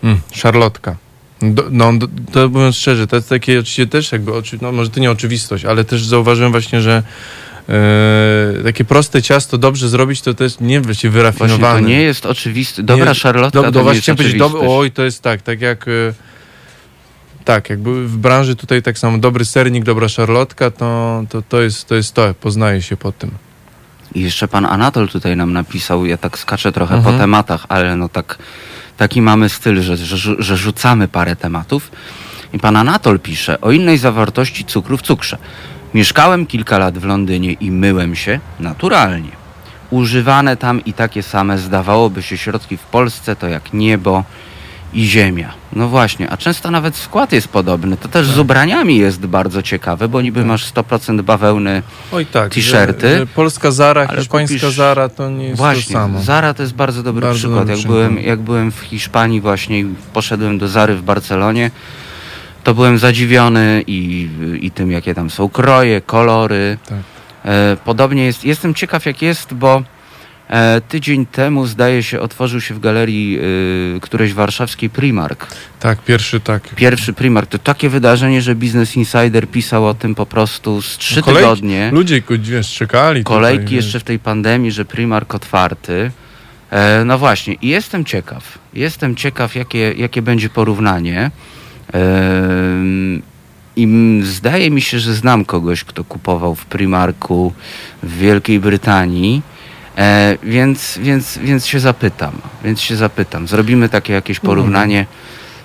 mm, 0.04 0.20
Szarlotka. 0.32 0.96
Do, 1.42 1.64
no, 1.72 1.94
do, 1.94 2.08
to 2.32 2.50
mówiąc 2.50 2.76
szczerze, 2.76 3.08
to 3.08 3.16
jest 3.16 3.30
takie 3.30 3.60
oczywiście 3.60 3.88
też 3.88 4.12
jakby, 4.12 4.32
no 4.62 4.72
może 4.72 4.90
to 4.90 5.00
nie 5.00 5.12
oczywistość, 5.12 5.66
ale 5.66 5.84
też 5.84 6.06
zauważyłem 6.06 6.52
właśnie, 6.52 6.82
że 6.82 7.04
e, 7.70 8.64
takie 8.64 8.86
proste 8.86 9.22
ciasto 9.22 9.58
dobrze 9.58 9.90
zrobić, 9.90 10.22
to 10.22 10.34
też 10.34 10.60
nie 10.60 10.82
właściwie 10.82 11.12
Właśnie 11.12 11.34
wyrafinowane. 11.38 11.82
to 11.82 11.88
nie 11.88 12.02
jest 12.02 12.26
oczywiste. 12.26 12.84
Dobra 12.84 13.06
Nie, 13.06 13.16
szarlotka 13.16 13.60
do, 13.60 13.64
to 13.66 13.72
do, 13.72 13.80
nie 13.80 13.84
właśnie 13.84 13.96
jest 13.96 14.04
chciałem 14.04 14.18
powiedzieć, 14.18 14.40
do, 14.40 14.78
oj, 14.78 14.92
to 14.92 15.04
jest 15.04 15.22
tak, 15.22 15.42
tak 15.42 15.62
jak... 15.62 15.88
e, 15.88 16.14
Tak, 17.46 17.70
jakby 17.70 18.08
w 18.08 18.18
branży 18.18 18.56
tutaj 18.56 18.82
tak 18.82 18.98
samo 18.98 19.18
dobry 19.18 19.46
sernik, 19.46 19.84
dobra 19.84 20.10
szarlotka, 20.10 20.72
to, 20.72 21.24
to, 21.30 21.42
to, 21.42 21.62
jest, 21.62 21.88
to 21.88 21.96
jest 21.96 22.14
to, 22.14 22.34
poznaje 22.34 22.82
się 22.82 22.98
po 22.98 23.12
tym. 23.12 23.32
I 24.16 24.22
jeszcze 24.22 24.48
pan 24.48 24.66
Anatol 24.66 25.10
tutaj 25.10 25.38
nam 25.38 25.54
napisał, 25.54 26.06
ja 26.06 26.18
tak 26.18 26.38
skaczę 26.40 26.72
trochę 26.72 26.96
Mhm. 26.96 27.16
po 27.16 27.22
tematach, 27.22 27.66
ale 27.70 27.96
no 27.96 28.10
tak, 28.10 28.38
taki 28.98 29.22
mamy 29.22 29.50
styl, 29.50 29.82
że, 29.82 29.98
że, 29.98 30.36
że 30.40 30.58
rzucamy 30.58 31.08
parę 31.08 31.36
tematów. 31.36 31.92
I 32.54 32.60
pan 32.60 32.76
Anatol 32.76 33.20
pisze 33.20 33.62
o 33.62 33.72
innej 33.72 33.98
zawartości 33.98 34.66
cukru 34.66 34.98
w 34.98 35.02
cukrze. 35.02 35.38
Mieszkałem 35.94 36.46
kilka 36.46 36.78
lat 36.78 36.98
w 36.98 37.06
Londynie 37.06 37.54
i 37.54 37.72
myłem 37.72 38.16
się 38.16 38.40
naturalnie. 38.60 39.32
Używane 39.90 40.58
tam 40.58 40.86
i 40.86 40.94
takie 40.94 41.24
same 41.24 41.58
zdawałoby 41.58 42.24
się 42.24 42.38
środki 42.38 42.78
w 42.78 42.84
Polsce 42.84 43.36
to 43.36 43.48
jak 43.48 43.74
niebo 43.74 44.24
i 44.96 45.06
ziemia. 45.06 45.54
No 45.74 45.88
właśnie, 45.88 46.30
a 46.30 46.38
często 46.38 46.72
nawet 46.72 46.96
skład 46.96 47.32
jest 47.32 47.48
podobny. 47.48 47.98
To 47.98 48.08
też 48.08 48.28
z 48.28 48.40
ubraniami 48.40 48.98
jest 48.98 49.26
bardzo 49.26 49.62
ciekawe, 49.62 50.08
bo 50.08 50.22
niby 50.22 50.46
masz 50.46 50.74
100% 50.74 51.22
bawełny 51.22 51.82
Oj 52.12 52.26
tak, 52.26 52.54
T-shirty, 52.54 53.10
że, 53.10 53.18
że 53.20 53.28
polska 53.28 53.72
Zara, 53.72 54.08
hiszpańska 54.08 54.56
kupisz- 54.68 54.72
Zara 54.72 55.10
to 55.10 55.30
nie 55.30 55.46
jest 55.46 55.58
Właśnie, 55.58 55.84
to 55.84 56.00
samo. 56.00 56.22
Zara 56.22 56.54
to 56.54 56.62
jest 56.64 56.76
bardzo 56.76 57.04
dobry 57.04 57.22
Bardzo 57.22 57.38
przykład. 57.40 57.60
dobry 57.60 57.72
Jak, 57.72 57.80
przykład. 57.80 57.98
Byłem, 57.98 58.20
jak 58.24 58.40
byłem 58.40 58.72
w 58.72 58.80
Hiszpanii 58.80 59.42
właśnie 59.42 59.80
i 59.80 59.86
poszedłem 60.14 60.58
do 60.58 60.68
Zary 60.68 60.96
w 60.96 61.02
Barcelonie, 61.04 61.72
to 62.64 62.74
byłem 62.74 62.98
zadziwiony 62.98 63.84
i, 63.88 64.30
i 64.62 64.72
tym, 64.72 64.92
jakie 64.92 65.16
tam 65.16 65.30
są 65.30 65.50
kroje, 65.50 66.02
kolory. 66.02 66.78
Tak. 66.90 66.98
E, 67.46 67.78
podobnie 67.86 68.26
jest, 68.26 68.46
jestem 68.46 68.74
ciekaw 68.74 69.06
jak 69.06 69.22
jest, 69.22 69.54
bo 69.54 69.84
tydzień 70.88 71.26
temu 71.26 71.66
zdaje 71.66 72.04
się 72.04 72.20
otworzył 72.20 72.62
się 72.62 72.74
w 72.74 72.80
galerii 72.80 73.40
e, 73.98 74.00
którejś 74.00 74.34
warszawskiej 74.34 74.90
Primark. 74.90 75.48
Tak, 75.80 76.02
pierwszy 76.04 76.40
tak. 76.40 76.64
Pierwszy 76.76 77.14
Primark 77.14 77.50
to 77.50 77.60
takie 77.60 77.90
wydarzenie, 77.90 78.42
że 78.42 78.56
Business 78.56 78.96
Insider 78.96 79.48
pisał 79.48 79.88
o 79.88 79.94
tym 79.94 80.16
po 80.16 80.26
prostu 80.26 80.82
z 80.82 80.98
trzy 80.98 81.22
Kolejki- 81.22 81.36
tygodnie 81.36 81.90
Ludzie 81.94 82.22
wiesz, 82.40 82.74
czekali. 82.74 83.24
kolejki 83.24 83.64
tutaj, 83.64 83.76
jeszcze 83.76 84.00
w 84.00 84.04
tej 84.04 84.20
pandemii, 84.20 84.72
że 84.72 84.86
Primark 84.86 85.36
otwarty. 85.36 86.12
E, 86.72 87.04
no 87.06 87.18
właśnie, 87.18 87.54
i 87.54 87.68
jestem 87.68 88.06
ciekaw. 88.06 88.58
Jestem 88.74 89.16
ciekaw, 89.16 89.56
jakie, 89.56 89.94
jakie 89.94 90.22
będzie 90.22 90.50
porównanie. 90.50 91.32
E, 91.94 92.02
I 93.76 93.88
zdaje 94.24 94.72
mi 94.72 94.82
się, 94.82 95.00
że 95.00 95.14
znam 95.14 95.46
kogoś, 95.46 95.84
kto 95.84 96.04
kupował 96.04 96.56
w 96.56 96.66
Primarku 96.66 97.54
w 98.04 98.18
Wielkiej 98.18 98.60
Brytanii. 98.60 99.42
E, 99.98 100.38
więc, 100.44 101.00
więc, 101.02 101.38
więc 101.38 101.66
się 101.68 101.80
zapytam. 101.80 102.32
Więc 102.64 102.82
się 102.82 102.96
zapytam. 102.96 103.48
Zrobimy 103.48 103.90
takie 103.90 104.14
jakieś 104.14 104.40
porównanie, 104.40 105.06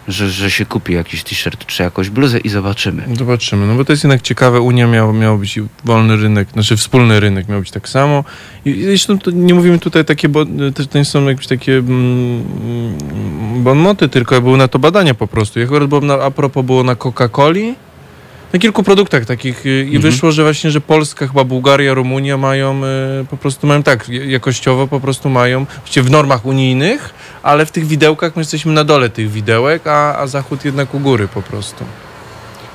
że, 0.08 0.30
że 0.30 0.50
się 0.50 0.66
kupi 0.66 0.92
jakiś 0.92 1.22
t-shirt 1.22 1.66
czy 1.66 1.82
jakąś 1.82 2.10
bluzę 2.10 2.38
i 2.38 2.48
zobaczymy. 2.48 3.02
Zobaczymy, 3.18 3.66
no 3.66 3.74
bo 3.74 3.84
to 3.84 3.92
jest 3.92 4.04
jednak 4.04 4.22
ciekawe. 4.22 4.60
Unia 4.60 4.86
miała, 4.86 5.12
miał 5.12 5.38
być 5.38 5.60
wolny 5.84 6.16
rynek, 6.16 6.48
znaczy 6.52 6.76
wspólny 6.76 7.20
rynek 7.20 7.48
miał 7.48 7.60
być 7.60 7.70
tak 7.70 7.88
samo. 7.88 8.24
I 8.64 8.70
i 8.70 8.84
zresztą 8.84 9.18
to 9.18 9.30
nie 9.30 9.54
mówimy 9.54 9.78
tutaj 9.78 10.04
takie, 10.04 10.28
bo 10.28 10.44
też 10.74 10.86
to 10.86 10.98
nie 10.98 11.04
są 11.04 11.28
jakieś 11.28 11.46
takie 11.46 11.76
mm, 11.76 11.90
mm, 11.90 13.62
bonmoty, 13.64 14.08
tylko 14.08 14.40
były 14.40 14.58
na 14.58 14.68
to 14.68 14.78
badania 14.78 15.14
po 15.14 15.26
prostu. 15.26 15.60
Ja 15.60 15.66
akurat 15.66 15.88
byłem 15.88 16.06
na, 16.06 16.14
a 16.14 16.30
propos 16.30 16.66
było 16.66 16.82
na 16.82 16.94
Coca-Coli, 16.94 17.74
na 18.52 18.58
kilku 18.58 18.82
produktach 18.82 19.24
takich 19.24 19.66
y, 19.66 19.68
i 19.84 19.96
Mhm. 19.96 20.02
wyszło, 20.02 20.32
że 20.32 20.42
właśnie, 20.42 20.70
że 20.70 20.80
Polska, 20.80 21.26
chyba 21.26 21.44
Bułgaria, 21.44 21.94
Rumunia 21.94 22.36
mają 22.36 22.80
y, 22.84 23.24
po 23.30 23.36
prostu 23.36 23.66
mają 23.66 23.82
tak, 23.82 24.08
ja- 24.08 24.24
jakościowo 24.24 24.86
po 24.86 25.00
prostu 25.00 25.28
mają, 25.28 25.66
w 25.96 26.10
normach 26.10 26.46
unijnych, 26.46 27.14
ale 27.42 27.66
w 27.66 27.70
tych 27.70 27.86
widełkach 27.86 28.36
my 28.36 28.40
jesteśmy 28.40 28.72
na 28.72 28.84
dole 28.84 29.08
tych 29.08 29.30
widełek, 29.30 29.86
a, 29.86 30.18
a 30.18 30.26
Zachód 30.26 30.64
jednak 30.64 30.94
u 30.94 31.00
góry 31.00 31.28
po 31.28 31.42
prostu. 31.42 31.84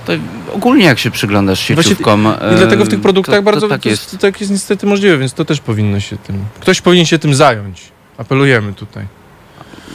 To 0.06 0.14
ogólnie 0.54 0.86
jak 0.86 1.00
się 1.00 1.12
przyglądasz 1.12 1.60
Właśnie 1.68 1.84
sieciówkom... 1.84 2.28
I 2.54 2.56
dlatego 2.58 2.86
w 2.86 2.90
tych 2.90 3.00
e, 3.00 3.02
produktach 3.02 3.36
to, 3.36 3.42
bardzo 3.44 3.62
to 3.62 3.68
tak 3.70 3.82
to, 3.82 3.90
jest. 3.90 4.18
tak 4.22 4.40
jest 4.42 4.52
niestety 4.52 4.86
możliwe, 4.88 5.18
więc 5.18 5.34
to 5.34 5.46
też 5.46 5.60
powinno 5.60 6.00
się 6.00 6.18
tym. 6.18 6.46
Ktoś 6.60 6.82
powinien 6.82 7.06
się 7.06 7.20
tym 7.20 7.36
zająć. 7.36 7.82
Apelujemy 8.18 8.74
tutaj. 8.74 9.06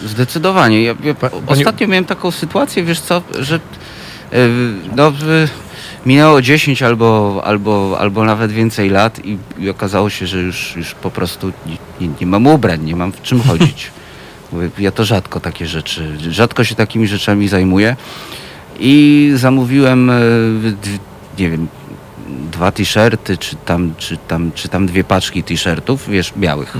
Zdecydowanie. 0.07 0.83
Ja, 0.83 0.95
ja 1.05 1.15
pani- 1.15 1.35
Ostatnio 1.47 1.89
miałem 1.89 2.05
taką 2.05 2.31
sytuację, 2.31 2.83
wiesz 2.83 3.01
co, 3.01 3.23
że 3.39 3.61
yy, 4.33 4.39
no, 4.97 5.13
minęło 6.07 6.43
10 6.43 6.83
albo, 6.83 7.41
albo, 7.45 7.97
albo 7.99 8.25
nawet 8.25 8.53
więcej 8.53 8.91
lat 8.91 9.25
i, 9.25 9.39
i 9.59 9.71
okazało 9.71 10.11
się, 10.11 10.27
że 10.27 10.39
już, 10.39 10.77
już 10.77 10.95
po 10.95 11.11
prostu 11.11 11.53
nie, 11.67 11.77
nie, 12.01 12.15
nie 12.21 12.27
mam 12.27 12.47
ubrań, 12.47 12.85
nie 12.85 12.97
mam 12.97 13.13
w 13.13 13.23
czym 13.23 13.43
chodzić. 13.43 13.91
Ja 14.79 14.91
to 14.91 15.05
rzadko 15.05 15.41
takie 15.41 15.67
rzeczy, 15.67 16.19
rzadko 16.31 16.65
się 16.65 16.75
takimi 16.75 17.09
rzeczami 17.09 17.49
zajmuję 17.49 17.97
i 18.79 19.33
zamówiłem, 19.35 20.11
e, 20.11 20.21
nie 21.39 21.51
wiem, 21.51 21.69
dwa 22.53 22.73
t-shirty, 22.73 23.39
czy 23.39 23.57
tam, 23.57 23.95
czy, 23.99 24.17
tam, 24.17 24.53
czy 24.55 24.69
tam 24.69 24.87
dwie 24.87 25.05
paczki 25.05 25.43
t-shirtów, 25.43 26.09
wiesz, 26.09 26.33
białych 26.37 26.77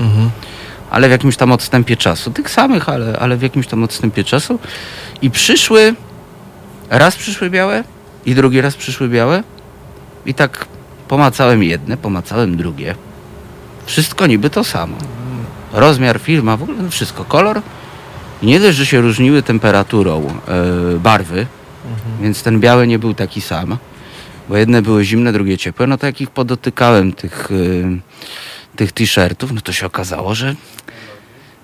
ale 0.91 1.07
w 1.07 1.11
jakimś 1.11 1.37
tam 1.37 1.51
odstępie 1.51 1.97
czasu. 1.97 2.31
Tych 2.31 2.49
samych, 2.49 2.89
ale, 2.89 3.19
ale 3.19 3.37
w 3.37 3.41
jakimś 3.41 3.67
tam 3.67 3.83
odstępie 3.83 4.23
czasu. 4.23 4.59
I 5.21 5.31
przyszły, 5.31 5.95
raz 6.89 7.15
przyszły 7.15 7.49
białe 7.49 7.83
i 8.25 8.35
drugi 8.35 8.61
raz 8.61 8.75
przyszły 8.75 9.09
białe. 9.09 9.43
I 10.25 10.33
tak 10.33 10.65
pomacałem 11.07 11.63
jedne, 11.63 11.97
pomacałem 11.97 12.57
drugie. 12.57 12.95
Wszystko 13.85 14.27
niby 14.27 14.49
to 14.49 14.63
samo. 14.63 14.97
Rozmiar, 15.73 16.19
firma, 16.19 16.57
w 16.57 16.63
ogóle 16.63 16.89
wszystko. 16.89 17.25
Kolor. 17.25 17.61
I 18.41 18.45
nie 18.45 18.59
dość, 18.59 18.77
że 18.77 18.85
się 18.85 19.01
różniły 19.01 19.43
temperaturą 19.43 20.27
e, 20.27 20.99
barwy, 20.99 21.47
więc 22.21 22.43
ten 22.43 22.59
biały 22.59 22.87
nie 22.87 22.99
był 22.99 23.13
taki 23.13 23.41
sam. 23.41 23.77
Bo 24.49 24.57
jedne 24.57 24.81
były 24.81 25.05
zimne, 25.05 25.33
drugie 25.33 25.57
ciepłe. 25.57 25.87
No 25.87 25.97
to 25.97 26.05
jak 26.05 26.21
ich 26.21 26.29
podotykałem 26.29 27.13
tych, 27.13 27.49
e, 27.51 28.75
tych 28.75 28.91
t-shirtów, 28.91 29.51
no 29.51 29.61
to 29.61 29.71
się 29.71 29.85
okazało, 29.85 30.35
że 30.35 30.55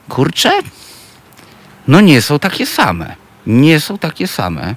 kurczę, 0.10 0.52
no 1.88 2.02
nie 2.02 2.22
są 2.22 2.40
takie 2.40 2.66
same. 2.66 3.16
Nie 3.48 3.80
są 3.80 3.98
takie 3.98 4.28
same 4.28 4.76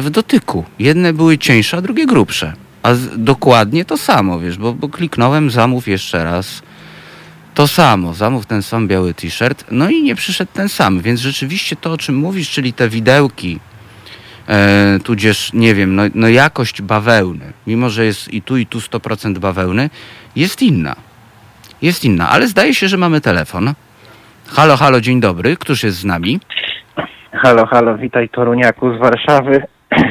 w 0.00 0.06
dotyku. 0.10 0.64
Jedne 0.78 1.12
były 1.12 1.38
cieńsze, 1.38 1.76
a 1.76 1.80
drugie 1.80 2.06
grubsze. 2.06 2.52
A 2.82 2.94
dokładnie 3.16 3.84
to 3.84 3.96
samo, 3.96 4.40
wiesz, 4.40 4.58
bo, 4.58 4.72
bo 4.72 4.88
kliknąłem 4.88 5.50
zamów 5.50 5.88
jeszcze 5.88 6.24
raz. 6.24 6.62
To 7.54 7.68
samo, 7.68 8.14
zamów 8.14 8.46
ten 8.46 8.62
sam 8.62 8.88
biały 8.88 9.14
t-shirt, 9.14 9.64
no 9.70 9.90
i 9.90 10.02
nie 10.02 10.14
przyszedł 10.14 10.52
ten 10.54 10.68
sam, 10.68 11.00
więc 11.00 11.20
rzeczywiście 11.20 11.76
to, 11.76 11.92
o 11.92 11.98
czym 11.98 12.14
mówisz, 12.14 12.50
czyli 12.50 12.72
te 12.72 12.88
widełki 12.88 13.58
e, 14.48 14.98
tudzież, 15.04 15.50
nie 15.52 15.74
wiem, 15.74 15.94
no, 15.94 16.02
no 16.14 16.28
jakość 16.28 16.82
bawełny, 16.82 17.52
mimo 17.66 17.90
że 17.90 18.04
jest 18.04 18.34
i 18.34 18.42
tu, 18.42 18.56
i 18.56 18.66
tu 18.66 18.78
100% 18.78 19.38
bawełny, 19.38 19.90
jest 20.36 20.62
inna. 20.62 20.96
Jest 21.82 22.04
inna, 22.04 22.28
ale 22.28 22.48
zdaje 22.48 22.74
się, 22.74 22.88
że 22.88 22.96
mamy 22.96 23.20
telefon. 23.20 23.74
Halo, 24.46 24.76
halo, 24.76 25.00
dzień 25.00 25.20
dobry. 25.20 25.56
Któż 25.56 25.82
jest 25.82 25.98
z 25.98 26.04
nami? 26.04 26.40
Halo, 27.32 27.66
halo, 27.66 27.96
witaj 27.98 28.28
Toruniaku 28.28 28.94
z 28.96 28.98
Warszawy, 28.98 29.62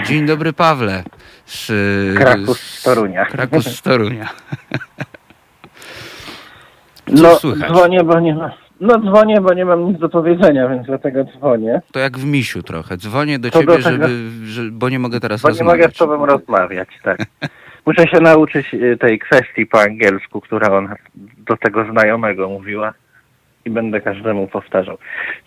Dzień 0.06 0.26
dobry, 0.26 0.54
Pawle. 0.54 1.04
Z, 1.46 1.72
Krakus 2.20 2.60
z 2.62 2.84
Torunia. 2.84 3.26
Krakus 3.26 3.66
z 3.66 3.82
Torunia. 3.82 4.30
Co 7.16 7.24
No, 7.24 7.36
słychać? 7.36 7.72
dzwonię, 7.72 8.04
bo 8.04 8.20
nie 8.20 8.36
ma... 8.36 8.52
No 8.82 9.00
dzwonię, 9.00 9.42
bo 9.42 9.54
nie 9.54 9.66
mam 9.66 9.86
nic 9.86 10.00
do 10.00 10.10
powiedzenia, 10.10 10.68
więc 10.70 10.86
dlatego 10.88 11.24
dzwonię. 11.24 11.82
To 11.92 12.00
jak 12.00 12.18
w 12.18 12.26
misiu 12.26 12.64
trochę. 12.64 12.98
Dzwonię 12.98 13.40
do 13.40 13.50
To 13.52 13.60
ciebie, 13.60 13.78
do 13.78 13.84
tego- 13.84 13.90
żeby, 14.08 14.30
że, 14.46 14.62
bo 14.72 14.90
nie 14.90 15.00
mogę 15.00 15.20
teraz 15.20 15.42
Bo 15.42 15.48
nie 15.50 15.52
rozmawiać. 15.52 15.82
mogę 15.82 15.94
z 15.94 15.98
tobą 15.98 16.26
rozmawiać, 16.26 16.90
tak. 17.04 17.20
Muszę 17.86 18.04
się 18.08 18.20
nauczyć 18.22 18.74
y, 18.74 18.98
tej 18.98 19.20
kwestii 19.20 19.66
po 19.66 19.82
angielsku, 19.82 20.42
która 20.42 20.68
ona 20.78 20.96
do 21.38 21.58
tego 21.58 21.86
znajomego 21.92 22.50
mówiła 22.50 22.94
i 23.66 23.70
będę 23.70 24.02
każdemu 24.02 24.48
powtarzał. 24.48 24.98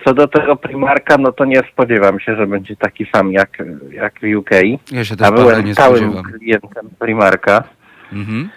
Co 0.05 0.15
do 0.15 0.29
tego 0.29 0.57
Primarka, 0.57 1.19
no 1.19 1.33
to 1.33 1.45
nie 1.45 1.63
spodziewam 1.73 2.21
się, 2.21 2.37
że 2.37 2.47
będzie 2.47 2.77
taki 2.77 3.07
sam 3.15 3.33
jak, 3.33 3.59
jak 3.91 4.15
w 4.23 4.37
UK. 4.39 4.51
Ja 4.93 5.05
się 5.05 5.17
też 5.17 5.29
A 5.29 5.33
byłem 5.33 5.65
nie 5.65 5.73
stałym 5.75 5.99
spodziewam. 6.13 6.33
klientem 6.33 6.91
Primarka. 6.99 7.65
Mhm. 8.13 8.49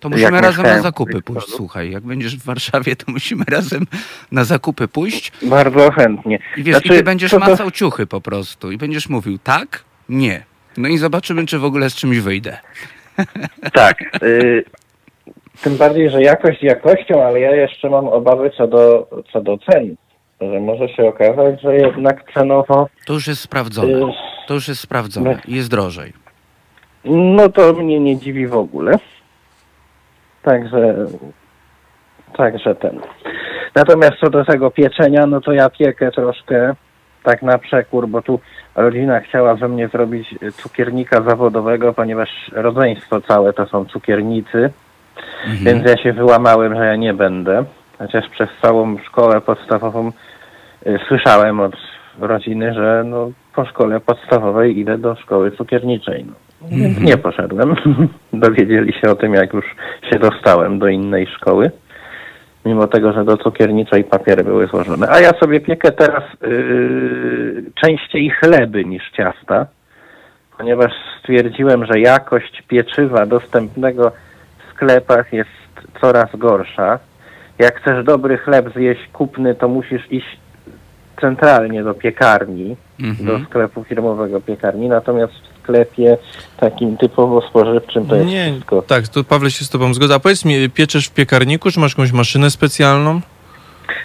To 0.00 0.08
Jak 0.08 0.18
musimy 0.20 0.40
razem 0.40 0.64
na 0.66 0.80
zakupy 0.82 1.22
pójść. 1.22 1.48
Słuchaj, 1.48 1.90
jak 1.90 2.02
będziesz 2.02 2.36
w 2.36 2.44
Warszawie, 2.44 2.96
to 2.96 3.12
musimy 3.12 3.44
razem 3.56 3.86
na 4.32 4.44
zakupy 4.44 4.88
pójść. 4.88 5.32
Bardzo 5.42 5.90
chętnie. 5.90 6.38
I 6.56 6.62
wiesz, 6.62 6.74
Znaczy, 6.76 6.88
i 6.94 6.96
ty 6.96 7.02
będziesz 7.02 7.30
to- 7.30 7.38
macał 7.38 7.70
ciuchy 7.70 8.06
po 8.06 8.20
prostu. 8.20 8.72
I 8.72 8.76
będziesz 8.78 9.08
mówił 9.08 9.38
tak, 9.38 9.84
nie. 10.08 10.42
No 10.76 10.88
i 10.88 10.98
zobaczymy, 10.98 11.46
czy 11.46 11.58
w 11.58 11.64
ogóle 11.64 11.90
z 11.90 11.94
czymś 11.94 12.18
wyjdę. 12.18 12.58
Tak. 13.72 13.98
Y, 14.22 14.64
tym 15.62 15.76
bardziej, 15.76 16.10
że 16.10 16.22
jakość 16.22 16.62
jakością, 16.62 17.22
ale 17.24 17.40
ja 17.40 17.54
jeszcze 17.54 17.90
mam 17.90 18.08
obawy 18.08 18.50
co 18.56 18.66
do, 18.68 19.08
co 19.32 19.40
do 19.40 19.58
cen. 19.58 19.94
Że 20.40 20.60
może 20.60 20.88
się 20.88 21.08
okazać, 21.08 21.60
że 21.62 21.76
jednak 21.76 22.32
cenowo, 22.34 22.88
To 23.06 23.12
już 23.12 23.26
jest 23.26 23.40
sprawdzone. 23.40 23.88
y, 23.92 24.12
To 24.48 24.54
już 24.54 24.68
jest 24.68 24.80
sprawdzone. 24.80 25.38
Jest 25.48 25.70
drożej. 25.70 26.12
no 27.04 27.48
to 27.48 27.72
mnie 27.72 28.00
nie 28.00 28.16
dziwi 28.16 28.46
w 28.46 28.56
ogóle. 28.56 28.92
Także, 30.42 30.94
także 32.36 32.74
ten. 32.74 33.00
Natomiast 33.74 34.12
co 34.20 34.30
do 34.30 34.44
tego 34.44 34.70
pieczenia, 34.70 35.26
no 35.26 35.40
to 35.40 35.52
ja 35.52 35.70
piekę 35.70 36.10
troszkę 36.10 36.74
tak 37.22 37.42
na 37.42 37.58
przekór, 37.58 38.08
bo 38.08 38.22
tu 38.22 38.40
rodzina 38.74 39.20
chciała 39.20 39.56
ze 39.56 39.68
mnie 39.68 39.88
zrobić 39.88 40.34
cukiernika 40.56 41.22
zawodowego, 41.22 41.92
ponieważ 41.92 42.28
rodzeństwo 42.52 43.20
całe 43.20 43.52
to 43.52 43.66
są 43.66 43.84
cukiernicy. 43.84 44.70
Mhm. 45.46 45.64
Więc 45.64 45.90
ja 45.90 46.02
się 46.02 46.12
wyłamałem, 46.12 46.76
że 46.76 46.86
ja 46.86 46.96
nie 46.96 47.14
będę. 47.14 47.64
Chociaż 47.98 48.28
przez 48.28 48.48
całą 48.62 48.98
szkołę 48.98 49.40
podstawową 49.40 50.12
y, 50.86 50.98
słyszałem 51.08 51.60
od 51.60 51.76
rodziny, 52.20 52.74
że 52.74 53.04
no, 53.06 53.30
po 53.54 53.64
szkole 53.64 54.00
podstawowej 54.00 54.78
idę 54.78 54.98
do 54.98 55.16
szkoły 55.16 55.50
cukierniczej. 55.50 56.24
No. 56.24 56.32
Więc 56.70 57.00
nie 57.00 57.16
poszedłem. 57.16 57.74
Dowiedzieli 58.32 58.92
się 58.92 59.10
o 59.10 59.14
tym, 59.14 59.34
jak 59.34 59.52
już 59.52 59.64
się 60.12 60.18
dostałem 60.18 60.78
do 60.78 60.88
innej 60.88 61.26
szkoły. 61.26 61.70
Mimo 62.64 62.86
tego, 62.86 63.12
że 63.12 63.24
do 63.24 63.36
cukierniczej 63.36 64.04
papiery 64.04 64.44
były 64.44 64.66
złożone. 64.66 65.06
A 65.10 65.20
ja 65.20 65.30
sobie 65.30 65.60
piekę 65.60 65.92
teraz 65.92 66.22
yy, 66.42 67.64
częściej 67.74 68.30
chleby 68.30 68.84
niż 68.84 69.10
ciasta, 69.10 69.66
ponieważ 70.58 70.92
stwierdziłem, 71.20 71.86
że 71.86 72.00
jakość 72.00 72.62
pieczywa 72.68 73.26
dostępnego 73.26 74.12
sklepach 74.76 75.32
jest 75.32 75.50
coraz 76.00 76.28
gorsza. 76.34 76.98
Jak 77.58 77.80
chcesz 77.80 78.04
dobry 78.04 78.38
chleb 78.38 78.72
zjeść 78.76 79.00
kupny, 79.12 79.54
to 79.54 79.68
musisz 79.68 80.12
iść 80.12 80.26
centralnie 81.20 81.84
do 81.84 81.94
piekarni, 81.94 82.76
Mhm. 83.00 83.26
do 83.40 83.46
sklepu 83.46 83.84
firmowego 83.84 84.40
piekarni, 84.40 84.88
natomiast 84.88 85.32
w 85.32 85.62
sklepie 85.62 86.18
takim 86.56 86.96
typowo 86.96 87.40
spożywczym 87.48 88.06
to 88.06 88.16
jest 88.16 88.28
Nie, 88.28 88.50
wszystko. 88.52 88.82
tak, 88.82 89.08
to 89.08 89.24
Pawle 89.24 89.50
się 89.50 89.64
z 89.64 89.70
tobą 89.70 89.94
zgodzę. 89.94 90.14
A 90.14 90.18
powiedz 90.18 90.44
mi, 90.44 90.70
pieczesz 90.70 91.06
w 91.08 91.10
piekarniku, 91.14 91.70
czy 91.70 91.80
masz 91.80 91.92
jakąś 91.92 92.12
maszynę 92.12 92.50
specjalną? 92.50 93.20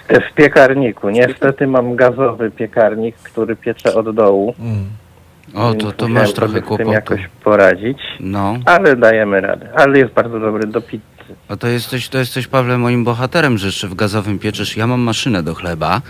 W 0.08 0.34
piekarniku. 0.34 1.10
Niestety 1.10 1.66
mam 1.66 1.96
gazowy 1.96 2.50
piekarnik, 2.50 3.16
który 3.16 3.56
piecze 3.56 3.94
od 3.94 4.14
dołu. 4.14 4.54
Mm. 4.60 4.84
O, 5.54 5.74
to, 5.74 5.92
to 5.92 6.08
masz 6.08 6.32
trochę 6.32 6.52
sobie 6.52 6.60
z 6.60 6.62
tym 6.62 6.68
kłopotu. 6.68 6.92
jakoś 6.92 7.20
poradzić, 7.44 7.98
No, 8.20 8.56
ale 8.64 8.96
dajemy 8.96 9.40
radę. 9.40 9.68
Ale 9.76 9.98
jest 9.98 10.12
bardzo 10.12 10.40
dobry 10.40 10.66
do 10.66 10.80
pizzy. 10.80 11.02
a 11.48 11.56
to 11.56 11.68
jesteś, 11.68 12.08
to 12.08 12.18
jesteś 12.18 12.46
Pawle 12.46 12.78
moim 12.78 13.04
bohaterem, 13.04 13.58
że 13.58 13.66
jeszcze 13.66 13.88
w 13.88 13.94
gazowym 13.94 14.38
pieczesz. 14.38 14.76
Ja 14.76 14.86
mam 14.86 15.00
maszynę 15.00 15.42
do 15.42 15.54
chleba. 15.54 16.00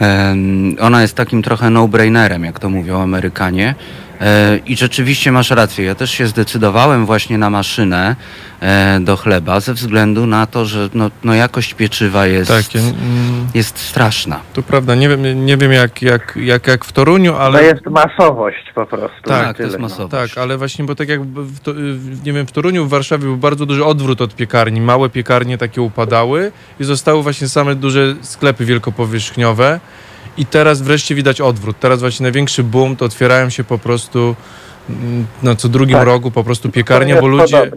Em, 0.00 0.76
ona 0.80 1.02
jest 1.02 1.16
takim 1.16 1.42
trochę 1.42 1.70
no-brainerem, 1.70 2.44
jak 2.44 2.58
to 2.58 2.68
mówią 2.70 3.00
Amerykanie. 3.02 3.74
E, 4.20 4.58
I 4.66 4.76
rzeczywiście 4.76 5.32
masz 5.32 5.50
rację. 5.50 5.84
Ja 5.84 5.94
też 5.94 6.10
się 6.10 6.26
zdecydowałem 6.26 7.06
właśnie 7.06 7.38
na 7.38 7.50
maszynę 7.50 8.16
e, 8.60 9.00
do 9.00 9.16
chleba 9.16 9.60
ze 9.60 9.74
względu 9.74 10.26
na 10.26 10.46
to, 10.46 10.64
że 10.64 10.88
no, 10.94 11.10
no 11.24 11.34
jakość 11.34 11.74
pieczywa 11.74 12.26
jest, 12.26 12.50
Tak, 12.50 12.74
ja, 12.74 12.80
mm, 12.80 12.94
jest 13.54 13.78
straszna. 13.78 14.40
to 14.52 14.62
prawda. 14.62 14.94
Nie 14.94 15.08
wiem, 15.08 15.46
nie 15.46 15.56
wiem 15.56 15.72
jak, 15.72 16.02
jak, 16.02 16.32
jak, 16.36 16.66
jak 16.66 16.84
w 16.84 16.92
Toruniu, 16.92 17.34
ale... 17.34 17.58
To 17.58 17.64
jest 17.64 17.86
masowość 17.86 18.72
po 18.74 18.86
prostu. 18.86 19.22
Tak, 19.24 19.54
i 19.54 19.56
to 19.56 19.62
jest 19.62 19.78
no. 19.78 19.82
masowość. 19.82 20.34
Tak, 20.34 20.42
ale 20.42 20.58
właśnie, 20.58 20.84
bo 20.84 20.94
tak 20.94 21.08
jak 21.08 21.22
w, 21.22 21.60
to, 21.60 21.72
nie 22.24 22.32
wiem, 22.32 22.46
w 22.46 22.52
Toruniu, 22.52 22.86
w 22.86 22.88
Warszawie 22.88 23.24
był 23.24 23.36
bardzo 23.36 23.66
duży 23.66 23.84
odwrót 23.84 24.20
od 24.20 24.34
piekarni. 24.34 24.80
Małe 24.80 25.08
piekarnie 25.08 25.58
takie 25.58 25.82
upadały 25.82 26.52
i 26.80 26.84
zostały 26.84 27.22
właśnie 27.22 27.48
same 27.48 27.74
duże 27.74 28.14
sklepy 28.20 28.64
wielkopowierzchniowe. 28.64 29.80
I 30.38 30.46
teraz 30.46 30.82
wreszcie 30.82 31.14
widać 31.14 31.40
odwrót. 31.40 31.76
Teraz 31.80 32.00
właśnie 32.00 32.24
największy 32.24 32.62
boom 32.64 32.96
to 32.96 33.04
otwierają 33.04 33.50
się 33.50 33.64
po 33.64 33.78
prostu 33.78 34.34
mm, 34.90 35.26
na 35.42 35.54
co 35.54 35.68
drugim 35.68 35.96
Tak. 35.96 36.06
rogu 36.06 36.30
po 36.30 36.44
prostu 36.44 36.68
jest 36.68 37.20
bo 37.20 37.26
ludzie... 37.26 37.70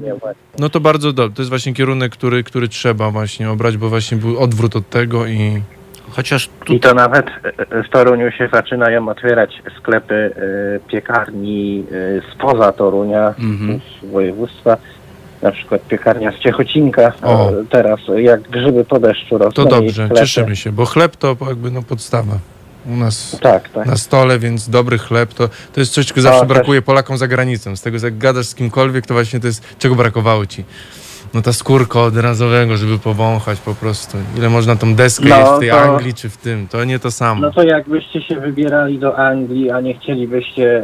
No 0.60 0.70
to 0.70 0.80
bardzo 0.80 1.14
dobrze. 1.14 1.36
To 1.36 1.42
jest 1.42 1.50
właśnie 1.50 1.74
kierunek, 1.74 2.12
który, 2.12 2.44
który 2.44 2.68
trzeba 2.68 3.12
właśnie 3.12 3.50
obrać, 3.50 3.78
bo 3.78 3.90
właśnie 3.90 4.18
był 4.18 4.40
odwrót 4.40 4.76
od 4.76 4.90
tego 4.90 5.28
i... 5.28 5.62
Chociaż 6.12 6.50
tu 6.66 6.74
I 6.74 6.80
to 6.80 6.94
nawet 6.94 7.26
e, 7.72 7.84
w 7.84 7.90
Toruniu 7.90 8.32
się 8.32 8.50
zaczynają 8.54 9.10
otwierać 9.10 9.62
sklepy 9.78 10.16
e, 10.86 10.90
piekarni 10.92 11.84
e, 11.92 12.34
spoza 12.34 12.72
Torunia, 12.72 13.34
Mhm. 13.40 13.80
z 14.02 14.12
województwa. 14.12 14.78
Na 15.42 15.52
przykład 15.52 15.82
piekarnia 15.82 16.32
z 16.32 16.36
Ciechocinka. 16.40 17.12
O. 17.24 17.50
e, 17.50 17.54
Teraz 17.70 18.00
jak 18.18 18.42
grzyby 18.42 18.86
po 18.86 19.00
deszczu 19.00 19.38
rosną. 19.38 19.64
To 19.66 19.70
i 19.70 19.86
dobrze, 19.86 20.10
cieszymy 20.16 20.56
się, 20.56 20.72
bo 20.72 20.86
chleb 20.86 21.16
to 21.16 21.36
jakby 21.48 21.72
no 21.72 21.82
podstawa 21.82 22.34
u 22.88 22.96
nas 22.96 23.38
Tak, 23.42 23.70
tak. 23.70 23.86
na 23.86 23.98
stole, 23.98 24.40
więc 24.40 24.70
dobry 24.70 24.98
chleb 24.98 25.34
to, 25.34 25.48
to 25.74 25.80
jest 25.80 25.94
coś, 25.94 26.06
czego 26.06 26.22
zawsze 26.22 26.40
też- 26.40 26.48
brakuje 26.50 26.82
Polakom 26.82 27.18
za 27.18 27.28
granicą. 27.28 27.76
Z 27.76 27.82
tego, 27.82 27.98
jak 28.04 28.18
gadasz 28.18 28.46
z 28.46 28.56
kimkolwiek, 28.56 29.06
to 29.08 29.14
właśnie 29.14 29.40
to 29.40 29.48
jest, 29.48 29.76
czego 29.80 29.96
brakowało 29.96 30.46
ci. 30.46 30.64
No 31.34 31.42
ta 31.42 31.54
skórka 31.54 32.00
od 32.02 32.18
razowego, 32.18 32.78
żeby 32.78 33.00
powąchać 33.00 33.60
po 33.60 33.76
prostu. 33.76 34.18
Ile 34.38 34.50
można 34.50 34.76
tą 34.76 34.96
deskę 34.96 35.30
No, 35.30 35.38
jeść 35.40 35.52
w 35.52 35.60
tej 35.60 35.70
to- 35.70 35.82
Anglii 35.82 36.14
czy 36.14 36.30
w 36.30 36.38
tym, 36.38 36.68
to 36.68 36.84
nie 36.84 37.00
to 37.00 37.12
samo. 37.12 37.42
No 37.42 37.52
to 37.52 37.64
jakbyście 37.64 38.22
się 38.22 38.36
wybierali 38.40 39.00
do 39.00 39.18
Anglii, 39.18 39.72
a 39.72 39.82
nie 39.82 39.94
chcielibyście 39.94 40.78
e, 40.78 40.84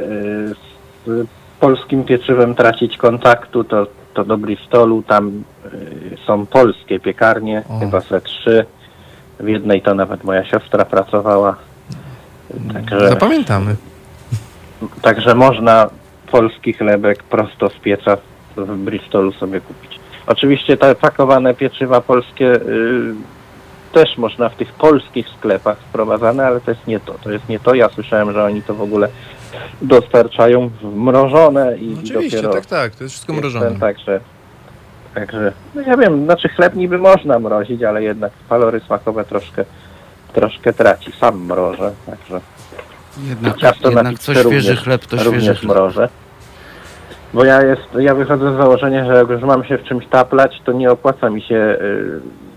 z 1.06 1.28
polskim 1.60 2.04
pieczywem 2.04 2.56
tracić 2.56 2.98
kontaktu, 2.98 3.64
to, 3.64 3.88
to 4.16 4.24
do 4.24 4.38
Bristolu 4.38 5.04
tam 5.04 5.44
e, 5.66 5.70
są 6.28 6.46
polskie 6.46 7.00
piekarnie, 7.00 7.64
O. 7.70 7.80
chyba 7.80 8.00
ze 8.00 8.22
trzy. 8.22 8.66
W 9.40 9.48
jednej 9.48 9.82
to 9.82 9.96
nawet 9.96 10.24
moja 10.24 10.46
siostra 10.46 10.86
pracowała. 10.86 11.56
Także, 12.74 13.10
Zapamiętamy. 13.10 13.76
także 15.02 15.36
można 15.36 15.90
polski 16.32 16.74
chlebek 16.74 17.24
prosto 17.24 17.70
z 17.70 17.74
pieca 17.74 18.18
w 18.58 18.78
Bristolu 18.78 19.32
sobie 19.32 19.62
kupić. 19.62 20.00
Oczywiście 20.28 20.78
te 20.78 20.96
pakowane 20.96 21.54
pieczywa 21.54 22.02
polskie 22.02 22.52
y, 22.54 23.14
też 23.94 24.18
można 24.18 24.50
w 24.50 24.56
tych 24.56 24.74
polskich 24.74 25.28
sklepach 25.30 25.78
sprowadzane, 25.90 26.48
ale 26.48 26.62
to 26.62 26.72
jest 26.72 26.88
nie 26.88 27.00
to. 27.00 27.14
To 27.14 27.32
jest 27.32 27.50
nie 27.50 27.60
to. 27.60 27.76
Ja 27.76 27.90
słyszałem, 27.90 28.34
że 28.34 28.44
oni 28.44 28.62
to 28.62 28.74
w 28.74 28.82
ogóle 28.82 29.08
dostarczają 29.82 30.70
mrożone 30.96 31.78
i, 31.78 31.92
i 31.92 32.00
Oczywiście, 32.04 32.38
dopiero 32.42 32.54
tak, 32.54 32.66
tak, 32.66 32.96
to 32.96 33.04
jest 33.04 33.14
wszystko 33.16 33.34
mrożone. 33.34 33.66
ten, 33.70 33.80
także, 33.80 34.20
także, 35.16 35.52
no 35.76 35.82
ja 35.82 35.98
wiem, 35.98 36.26
znaczy 36.26 36.50
chleb 36.50 36.76
niby 36.76 36.98
można 36.98 37.40
mrozić, 37.40 37.84
ale 37.84 38.04
jednak 38.04 38.32
walory 38.50 38.80
smakowe 38.80 39.26
troszkę, 39.26 39.66
troszkę 40.34 40.74
traci. 40.74 41.12
Sam 41.12 41.46
mrożę, 41.46 41.92
także 42.06 42.40
jednak, 43.28 43.58
ciasto 43.58 43.92
na 43.92 43.96
jednak 44.00 44.20
co 44.20 44.32
pizzę 44.32 44.42
świeży 44.44 44.44
również- 44.70 44.84
chleb, 44.84 45.06
to 45.06 45.18
świeży 45.18 45.32
również 45.32 45.60
chleb. 45.60 45.72
mrożę. 45.72 46.10
Bo 47.34 47.46
ja 47.46 47.62
jest, 47.62 47.82
ja 48.00 48.16
wychodzę 48.16 48.54
z 48.54 48.58
założenia, 48.58 49.06
że 49.06 49.14
jak 49.16 49.30
już 49.30 49.42
mam 49.42 49.64
się 49.66 49.78
w 49.78 49.84
czymś 49.84 50.08
taplać, 50.08 50.62
to 50.66 50.72
nie 50.72 50.92
opłaca 50.92 51.30
mi 51.30 51.42
się 51.42 51.56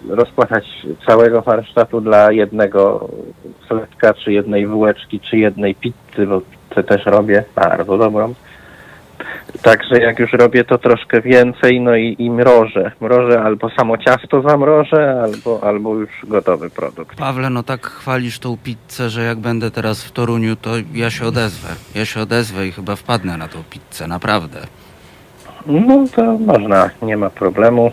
y, 0.09 0.15
rozpłacać 0.15 0.65
całego 1.07 1.43
warsztatu 1.43 2.01
dla 2.01 2.33
jednego 2.33 3.09
chlebka, 3.69 4.15
czy 4.15 4.33
jednej 4.33 4.67
bułeczki, 4.67 5.21
czy 5.21 5.37
jednej 5.37 5.75
pizzy, 5.75 6.27
bo 6.27 6.41
kiełbasę 6.83 6.83
też 6.83 7.07
robię, 7.07 7.45
bardzo 7.55 7.99
dobrą. 7.99 8.35
Także 9.63 10.01
jak 10.01 10.19
już 10.19 10.33
robię 10.33 10.65
to 10.65 10.79
troszkę 10.79 11.21
więcej, 11.21 11.81
no 11.81 11.97
i, 11.97 12.17
i 12.19 12.31
mrożę. 12.31 12.93
Mrożę 13.01 13.43
albo 13.43 13.71
samo 13.71 13.99
ciasto 13.99 14.43
zamrożę, 14.43 15.23
albo, 15.23 15.61
albo 15.63 15.95
już 15.95 16.11
gotowy 16.25 16.71
produkt. 16.71 17.19
Pawle, 17.19 17.51
no 17.51 17.63
tak 17.63 17.87
chwalisz 17.87 18.39
tą 18.39 18.57
pizzę, 18.57 19.11
że 19.11 19.23
jak 19.23 19.39
będę 19.39 19.71
teraz 19.71 20.05
w 20.05 20.13
Toruniu, 20.13 20.57
to 20.57 20.71
ja 20.95 21.11
się 21.11 21.27
odezwę. 21.27 21.69
Ja 21.95 22.05
się 22.05 22.21
odezwę 22.21 22.67
i 22.67 22.73
chyba 22.73 22.97
wpadnę 22.97 23.37
na 23.37 23.49
tą 23.49 23.59
pizzę, 23.71 24.07
naprawdę. 24.07 24.61
No 25.67 26.05
to 26.15 26.23
można, 26.39 26.91
nie 27.03 27.17
ma 27.17 27.31
problemu. 27.31 27.93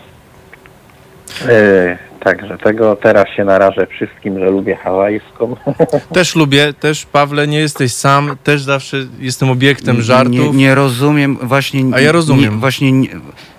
Yy, 1.48 2.05
także 2.20 2.58
tego 2.58 2.96
teraz 2.96 3.24
się 3.36 3.44
narażę 3.44 3.86
wszystkim, 3.86 4.38
że 4.38 4.44
lubię 4.50 4.76
hawajską. 4.76 5.56
Też 6.14 6.36
lubię, 6.36 6.72
też 6.72 7.06
Pawle, 7.06 7.46
nie 7.46 7.58
jesteś 7.58 7.92
sam, 7.92 8.36
też 8.44 8.62
zawsze 8.62 8.96
jestem 9.18 9.50
obiektem 9.50 9.96
Nie, 9.96 10.02
żartów. 10.02 10.56
nie 10.56 10.74
rozumiem, 10.74 11.38
właśnie... 11.42 11.84
A 11.94 12.00
ja 12.00 12.12
rozumiem. 12.12 12.54
Nie, 12.54 12.60
właśnie 12.60 12.92
nie, 12.92 13.08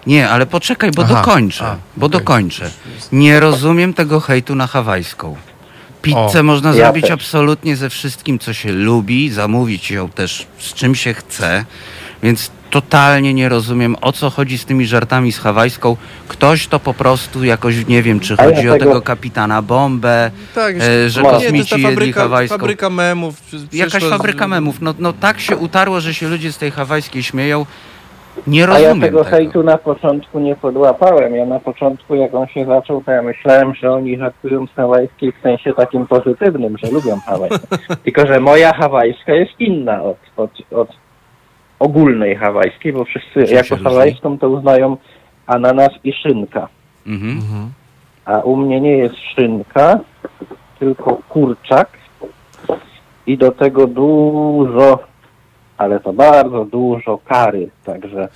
nie, 0.07 0.29
ale 0.29 0.45
poczekaj, 0.45 0.91
bo 0.91 1.03
Aha, 1.03 1.13
dokończę, 1.15 1.65
a, 1.65 1.75
bo 1.97 2.05
okej. 2.05 2.19
dokończę. 2.19 2.69
Nie 3.11 3.39
rozumiem 3.39 3.93
tego 3.93 4.19
hejtu 4.19 4.55
na 4.55 4.67
hawajską. 4.67 5.35
Pizzę 6.01 6.39
O, 6.39 6.43
można 6.43 6.69
ja 6.69 6.75
zrobić 6.75 7.03
też. 7.03 7.11
absolutnie 7.11 7.75
ze 7.75 7.89
wszystkim, 7.89 8.39
co 8.39 8.53
się 8.53 8.71
lubi, 8.71 9.29
zamówić 9.29 9.91
ją 9.91 10.09
też 10.09 10.47
z 10.57 10.73
czym 10.73 10.95
się 10.95 11.13
chce, 11.13 11.65
więc 12.23 12.51
totalnie 12.69 13.33
nie 13.33 13.49
rozumiem, 13.49 13.95
o 14.01 14.11
co 14.11 14.29
chodzi 14.29 14.57
z 14.57 14.65
tymi 14.65 14.85
żartami 14.85 15.31
z 15.31 15.39
hawajską. 15.39 15.97
Ktoś 16.27 16.67
to 16.67 16.79
po 16.79 16.93
prostu 16.93 17.43
jakoś, 17.43 17.87
nie 17.87 18.03
wiem, 18.03 18.19
czy 18.19 18.35
A 18.37 18.43
ja 18.45 18.55
chodzi 18.55 18.69
o 18.69 18.77
tego- 18.77 19.01
kapitana 19.01 19.61
Bombę, 19.61 20.31
Tak, 20.55 20.75
e, 20.75 21.09
że 21.09 21.21
to 21.21 21.27
nie, 21.27 21.33
kosmici 21.33 21.75
jedli 21.75 21.83
fabryka, 21.95 22.21
hawajską. 22.21 22.57
fabryka 22.57 22.89
memów. 22.89 23.35
Jakaś 23.73 24.03
fabryka 24.03 24.47
memów. 24.47 24.81
No, 24.81 24.93
no 24.99 25.13
tak 25.13 25.39
się 25.39 25.57
utarło, 25.57 25.99
że 26.01 26.13
się 26.13 26.27
ludzie 26.27 26.51
z 26.51 26.57
tej 26.57 26.71
hawajskiej 26.71 27.23
śmieją. 27.23 27.65
Nie 28.47 28.63
A 28.63 28.67
rozumiem 28.67 28.97
ja 28.99 29.05
tego 29.05 29.23
tego. 29.23 29.37
hejtu 29.37 29.63
na 29.63 29.77
początku 29.77 30.39
nie 30.39 30.55
podłapałem. 30.55 31.35
Ja 31.35 31.45
na 31.45 31.59
początku, 31.59 32.15
jak 32.15 32.33
on 32.33 32.47
się 32.47 32.65
zaczął, 32.65 33.03
to 33.03 33.11
ja 33.11 33.21
myślałem, 33.21 33.75
że 33.75 33.91
oni 33.91 34.17
żartują 34.17 34.67
z 34.67 34.71
hawajskiej 34.75 35.31
w 35.31 35.41
sensie 35.43 35.73
takim 35.73 36.07
pozytywnym, 36.07 36.77
że 36.83 36.91
lubią 36.91 37.19
hawajską. 37.25 37.67
Tylko, 38.03 38.27
że 38.27 38.39
moja 38.39 38.73
hawajska 38.73 39.33
jest 39.33 39.51
inna 39.59 40.03
od, 40.03 40.17
od, 40.37 40.51
od 40.71 40.89
ogólnej 41.79 42.35
hawajskiej, 42.35 42.93
bo 42.93 43.05
wszyscy 43.05 43.45
Czym 43.45 43.55
jako 43.55 43.69
różni? 43.69 43.83
hawajską 43.83 44.37
to 44.39 44.49
uznają 44.49 44.97
ananas 45.47 45.89
i 46.03 46.13
szynka. 46.13 46.67
Mhm. 47.07 47.31
Mhm. 47.31 47.71
A 48.25 48.39
u 48.39 48.55
mnie 48.55 48.81
nie 48.81 48.97
jest 48.97 49.15
szynka, 49.35 49.99
tylko 50.79 51.21
kurczak 51.29 51.89
i 53.27 53.37
do 53.37 53.51
tego 53.51 53.87
dużo, 53.87 54.99
ale 55.77 55.99
to 55.99 56.13
bardzo 56.13 56.65
dużo 56.65 57.19
kary, 57.25 57.69
także 57.85 58.27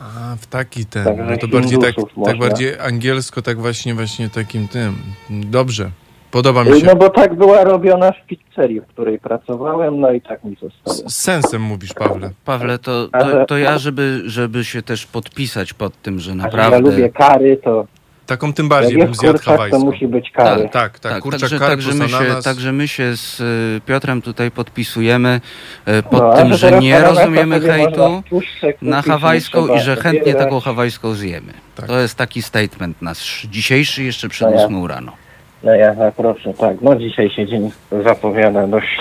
A, 0.00 0.36
w 0.36 0.46
taki 0.46 0.86
ten, 0.86 1.04
Także 1.04 1.24
no 1.30 1.36
to 1.36 1.48
bardziej 1.48 1.78
tak, 1.78 1.94
tak 2.24 2.38
bardziej 2.38 2.78
angielsko, 2.80 3.42
tak 3.42 3.58
właśnie, 3.58 3.94
właśnie 3.94 4.30
takim 4.30 4.68
tym. 4.68 4.96
Dobrze, 5.30 5.90
podoba 6.36 6.64
mi 6.64 6.80
się. 6.80 6.86
No 6.86 6.96
bo 6.96 7.10
tak 7.10 7.34
była 7.34 7.64
robiona 7.64 8.12
w 8.12 8.26
pizzerii, 8.26 8.80
w 8.80 8.86
której 8.86 9.18
pracowałem, 9.18 10.00
no 10.00 10.12
i 10.12 10.20
tak 10.20 10.44
mi 10.44 10.56
zostało. 10.62 11.10
Z 11.10 11.14
sensem 11.14 11.62
mówisz, 11.62 11.94
Pawle. 11.94 12.30
Pawle, 12.44 12.78
to, 12.78 13.08
to, 13.08 13.46
to 13.46 13.58
ja, 13.58 13.78
żeby, 13.78 14.22
żeby 14.26 14.64
się 14.64 14.82
też 14.82 15.06
podpisać 15.06 15.72
pod 15.72 16.02
tym, 16.02 16.20
że 16.20 16.34
naprawdę... 16.34 16.76
ja 16.76 16.82
lubię 16.82 17.08
kary, 17.08 17.56
to 17.64 17.86
Taką 18.26 18.52
tym 18.52 18.64
jak 18.64 18.70
bardziej 18.70 18.98
bym 18.98 19.14
zjadł 19.14 19.32
kurczak, 19.32 19.44
to 19.44 19.50
hawajską. 19.50 19.78
musi 19.78 20.06
być 20.08 20.30
kary. 20.30 20.62
Tak, 20.62 20.72
tak, 20.72 20.98
tak. 20.98 21.22
Kurczak, 21.22 21.40
także, 21.40 21.58
także, 21.58 21.94
my 21.94 22.08
się, 22.08 22.16
ananas. 22.16 22.44
także 22.44 22.72
my 22.72 22.88
się 22.88 23.16
z 23.16 23.40
y, 23.40 23.80
Piotrem 23.86 24.22
tutaj 24.22 24.50
podpisujemy 24.50 25.40
y, 25.88 26.02
pod 26.02 26.20
No, 26.22 26.32
tym, 26.36 26.54
że 26.54 26.68
teraz 26.68 26.82
nie 26.82 27.00
rozumiemy 27.00 27.60
sobie 27.60 27.68
można 27.68 27.84
hejtu 27.84 28.22
w 28.26 28.28
tłuszcze 28.28 28.72
kupić, 28.72 28.88
na 28.88 29.02
hawajską 29.02 29.64
trzeba 29.64 29.78
i 29.78 29.82
że 29.82 29.96
chętnie 29.96 30.34
taką 30.34 30.60
hawajską 30.60 31.14
zjemy. 31.14 31.52
Tak. 31.74 31.86
To 31.86 32.00
jest 32.00 32.14
taki 32.14 32.42
statement 32.42 33.02
nasz 33.02 33.46
dzisiejszy 33.50 34.02
jeszcze 34.02 34.28
przed 34.28 34.50
No 34.50 34.56
ja. 34.56 34.66
8 34.66 34.86
rano. 34.86 35.12
No 35.62 35.74
ja 35.74 35.94
proszę, 36.16 36.54
tak. 36.54 36.76
No 36.82 36.96
dzisiaj 36.96 37.30
się 37.30 37.46
dzień 37.46 37.70
zapowiada 38.04 38.66
dość 38.66 39.00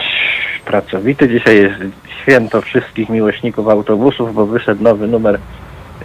pracowity. 0.65 1.29
Dzisiaj 1.29 1.57
jest 1.57 1.75
święto 2.21 2.61
wszystkich 2.61 3.09
miłośników 3.09 3.67
autobusów, 3.67 4.33
bo 4.35 4.45
wyszedł 4.45 4.83
nowy 4.83 5.07
numer 5.07 5.39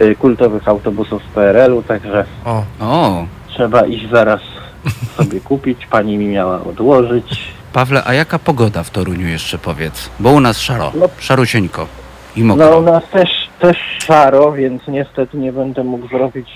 y, 0.01 0.15
kultowych 0.15 0.67
autobusów 0.67 1.23
z 1.23 1.27
PRL-u, 1.35 1.83
także 1.83 2.25
O, 2.45 2.63
O, 2.79 3.25
trzeba 3.47 3.81
iść 3.85 4.09
zaraz 4.09 4.41
sobie 5.17 5.39
kupić. 5.49 5.85
Pani 5.85 6.17
mi 6.17 6.25
miała 6.27 6.63
odłożyć. 6.63 7.53
Pawle, 7.73 8.01
a 8.05 8.13
jaka 8.13 8.39
pogoda 8.39 8.83
w 8.83 8.89
Toruniu 8.89 9.27
jeszcze 9.27 9.57
powiedz? 9.57 10.09
Bo 10.19 10.29
u 10.31 10.39
nas 10.39 10.59
szaro, 10.59 10.91
No. 10.95 11.09
szarusieńko 11.19 11.87
i 12.35 12.43
No 12.43 12.55
mokro. 12.55 12.77
u 12.79 12.81
nas 12.81 13.03
też, 13.11 13.29
też 13.59 13.77
szaro, 14.07 14.51
więc 14.51 14.81
niestety 14.87 15.37
nie 15.37 15.53
będę 15.53 15.83
mógł 15.83 16.07
zrobić 16.07 16.47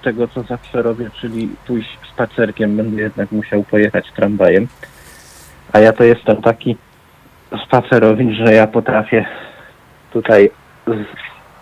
tego, 0.00 0.28
co 0.28 0.42
zawsze 0.42 0.82
robię, 0.82 1.10
czyli 1.20 1.48
pójść 1.66 1.98
spacerkiem. 2.12 2.76
Będę 2.76 3.02
jednak 3.02 3.32
musiał 3.32 3.62
pojechać 3.62 4.12
tramwajem. 4.16 4.68
A 5.72 5.78
ja 5.78 5.92
to 5.92 6.04
jestem 6.04 6.42
taki 6.42 6.76
spacerowicz, 7.66 8.36
że 8.46 8.54
ja 8.54 8.66
potrafię 8.66 9.24
tutaj 10.12 10.50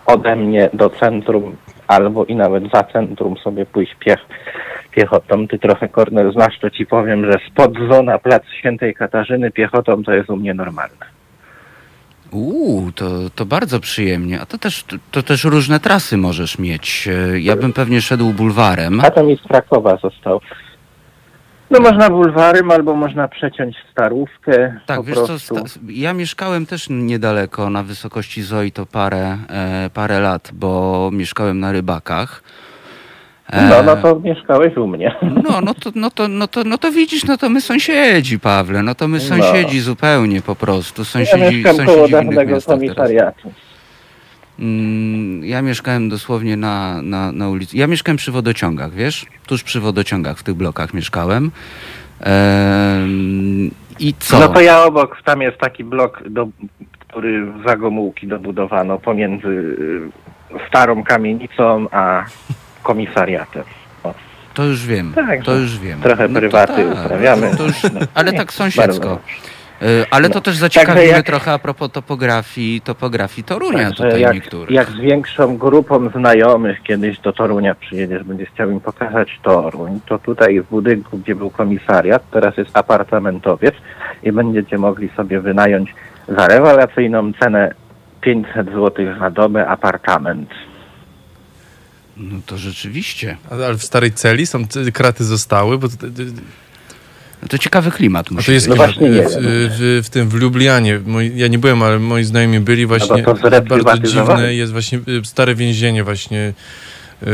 ode 0.05 0.35
mnie 0.35 0.69
do 0.73 0.89
centrum 0.89 1.55
albo 1.87 2.25
i 2.25 2.35
nawet 2.35 2.63
za 2.73 2.83
centrum 2.83 3.37
sobie 3.37 3.65
pójść 3.65 3.95
piech, 3.95 4.19
piechotą. 4.91 5.47
Ty 5.47 5.59
trochę, 5.59 5.89
Kornel, 5.89 6.33
znasz, 6.33 6.59
to 6.59 6.69
ci 6.69 6.85
powiem, 6.85 7.31
że 7.31 7.39
spod 7.47 7.71
zona 7.91 8.19
Plac 8.19 8.43
Świętej 8.59 8.95
Katarzyny 8.95 9.51
piechotą 9.51 10.03
to 10.03 10.13
jest 10.13 10.29
u 10.29 10.35
mnie 10.35 10.53
normalne. 10.53 11.18
Uuu, 12.31 12.91
to, 12.91 13.05
to 13.35 13.45
bardzo 13.45 13.79
przyjemnie. 13.79 14.41
A 14.41 14.45
to 14.45 14.57
też, 14.57 14.83
to, 14.83 14.95
to 15.11 15.23
też 15.23 15.43
różne 15.43 15.79
trasy 15.79 16.17
możesz 16.17 16.59
mieć. 16.59 17.07
E, 17.33 17.39
Ja 17.39 17.55
bym 17.55 17.73
pewnie 17.73 18.01
szedł 18.01 18.33
bulwarem. 18.33 18.99
A 18.99 19.11
to 19.11 19.23
mi 19.23 19.37
z 19.37 19.41
Krakowa 19.41 19.97
został. 19.97 20.41
No 21.71 21.79
można 21.79 22.09
bulwarem, 22.09 22.71
albo 22.71 22.95
można 22.95 23.27
przeciąć 23.27 23.75
starówkę. 23.91 24.79
Tak, 24.85 25.03
wiesz 25.03 25.17
co, 25.17 25.25
prostu. 25.27 25.57
sta- 25.67 25.79
ja 25.89 26.13
mieszkałem 26.13 26.65
też 26.65 26.87
niedaleko, 26.89 27.69
na 27.69 27.83
wysokości 27.83 28.41
Zoi 28.43 28.71
to 28.71 28.85
parę, 28.85 29.37
e, 29.49 29.89
parę 29.93 30.19
lat, 30.19 30.49
bo 30.53 31.09
mieszkałem 31.13 31.59
na 31.59 31.71
Rybakach. 31.71 32.43
E, 33.49 33.69
No, 33.69 33.83
no 33.83 33.95
to 33.95 34.19
mieszkałeś 34.19 34.77
u 34.77 34.87
mnie. 34.87 35.15
No, 35.43 35.61
no 35.61 35.73
to, 35.73 35.91
no, 35.95 36.11
to, 36.11 36.27
no, 36.27 36.47
to, 36.47 36.63
no 36.63 36.77
to 36.77 36.91
widzisz, 36.91 37.25
no 37.25 37.37
to 37.37 37.49
my 37.49 37.61
sąsiedzi, 37.61 38.39
Pawle, 38.39 38.83
no 38.83 38.95
to 38.95 39.07
my 39.07 39.17
No. 39.17 39.23
sąsiedzi 39.23 39.79
zupełnie 39.79 40.41
po 40.41 40.55
prostu. 40.55 41.01
Ja 41.01 41.05
Sąsiedzi, 41.05 41.55
mieszkam 41.55 41.85
koło 41.85 41.97
sąsiedzi 41.97 42.11
innych 42.25 42.35
dawnego 42.35 42.61
komisariatu. 42.61 43.51
Mm, 44.59 45.45
Ja 45.45 45.61
mieszkałem 45.61 46.09
dosłownie 46.09 46.57
na, 46.57 47.01
na, 47.01 47.31
na 47.31 47.49
ulicy. 47.49 47.77
Ja 47.77 47.87
mieszkałem 47.87 48.17
przy 48.17 48.31
wodociągach, 48.31 48.91
wiesz? 48.93 49.25
Tuż 49.47 49.63
przy 49.63 49.79
wodociągach 49.79 50.37
w 50.37 50.43
tych 50.43 50.55
blokach 50.55 50.93
mieszkałem. 50.93 51.51
Ehm, 52.21 53.69
I 53.99 54.13
co? 54.19 54.39
No 54.39 54.47
to 54.47 54.61
ja 54.61 54.83
obok, 54.83 55.21
tam 55.25 55.41
jest 55.41 55.57
taki 55.57 55.83
blok, 55.83 56.23
do, 56.29 56.47
który 56.99 57.45
w 57.45 57.63
Zagomułki 57.67 58.27
dobudowano 58.27 58.99
pomiędzy 58.99 59.47
y, 59.47 60.01
starą 60.69 61.03
kamienicą 61.03 61.87
a 61.91 62.23
komisariatem. 62.93 63.63
To 64.53 64.63
już 64.65 64.85
wiem, 64.85 65.11
Tak, 65.15 65.43
to 65.43 65.55
już 65.55 65.79
wiem. 65.79 66.01
Trochę 66.01 66.27
No 66.27 66.39
prywaty 66.39 66.73
tak, 66.95 67.05
uprawiamy. 67.05 67.51
To, 67.51 67.57
to 67.57 67.63
już, 67.65 67.75
ale 68.13 68.31
Nie, 68.31 68.37
tak 68.37 68.53
sąsiedzko. 68.53 69.19
Ale 70.11 70.29
to 70.29 70.35
No. 70.35 70.41
też 70.41 70.55
zaciekawimy 70.57 70.95
Także 71.01 71.17
jak- 71.17 71.25
trochę 71.25 71.51
a 71.53 71.59
propos 71.59 71.91
topografii, 71.91 72.81
topografii 72.81 73.43
Torunia 73.43 73.91
tutaj 73.91 74.21
jak, 74.21 74.33
niektórych. 74.33 74.69
jak 74.75 74.87
z 74.89 74.99
większą 74.99 75.57
grupą 75.57 76.09
znajomych 76.09 76.83
kiedyś 76.83 77.19
do 77.19 77.33
Torunia 77.33 77.75
przyjedziesz, 77.75 78.23
będziesz 78.23 78.49
chciał 78.49 78.69
im 78.69 78.79
pokazać 78.79 79.39
Toruń, 79.43 79.99
to 80.05 80.19
tutaj 80.19 80.61
w 80.61 80.69
budynku, 80.69 81.17
gdzie 81.17 81.35
był 81.35 81.49
komisariat, 81.49 82.23
teraz 82.31 82.57
jest 82.57 82.77
apartamentowiec 82.77 83.75
i 84.23 84.31
będziecie 84.31 84.77
mogli 84.77 85.09
sobie 85.17 85.39
wynająć 85.41 85.95
za 86.27 86.47
rewelacyjną 86.47 87.31
cenę 87.39 87.73
500 88.21 88.67
zł 88.67 89.05
na 89.19 89.29
dobę 89.29 89.67
apartament. 89.67 90.49
No 92.19 92.39
to 92.45 92.57
rzeczywiście. 92.57 93.37
Ale 93.49 93.73
w 93.73 93.83
starej 93.83 94.11
celi 94.11 94.47
są 94.47 94.63
kraty 94.93 95.23
zostały, 95.23 95.77
bo 95.77 95.89
to, 95.89 95.95
No 97.41 97.47
to 97.47 97.57
ciekawy 97.57 97.91
klimat 97.91 98.27
a 98.31 98.33
musi 98.33 98.45
to 98.45 98.51
jest 98.51 98.67
No 98.67 98.75
właśnie 98.75 99.09
nie 99.09 99.21
w, 99.21 99.31
wiem. 99.31 99.41
w, 99.43 100.01
w 100.05 100.09
tym 100.09 100.29
w 100.29 100.33
Lublianie. 100.33 100.99
Moi, 101.05 101.31
ja 101.35 101.47
nie 101.47 101.59
byłem, 101.59 101.83
ale 101.83 101.99
moi 101.99 102.23
znajomi 102.23 102.59
byli 102.59 102.85
właśnie. 102.85 103.23
to 103.23 103.35
bardzo 103.83 104.07
dziwne 104.07 104.53
jest 104.53 104.71
właśnie 104.71 104.99
y, 105.07 105.25
stare 105.25 105.55
więzienie 105.55 106.03
właśnie 106.03 106.53
y, 107.23 107.27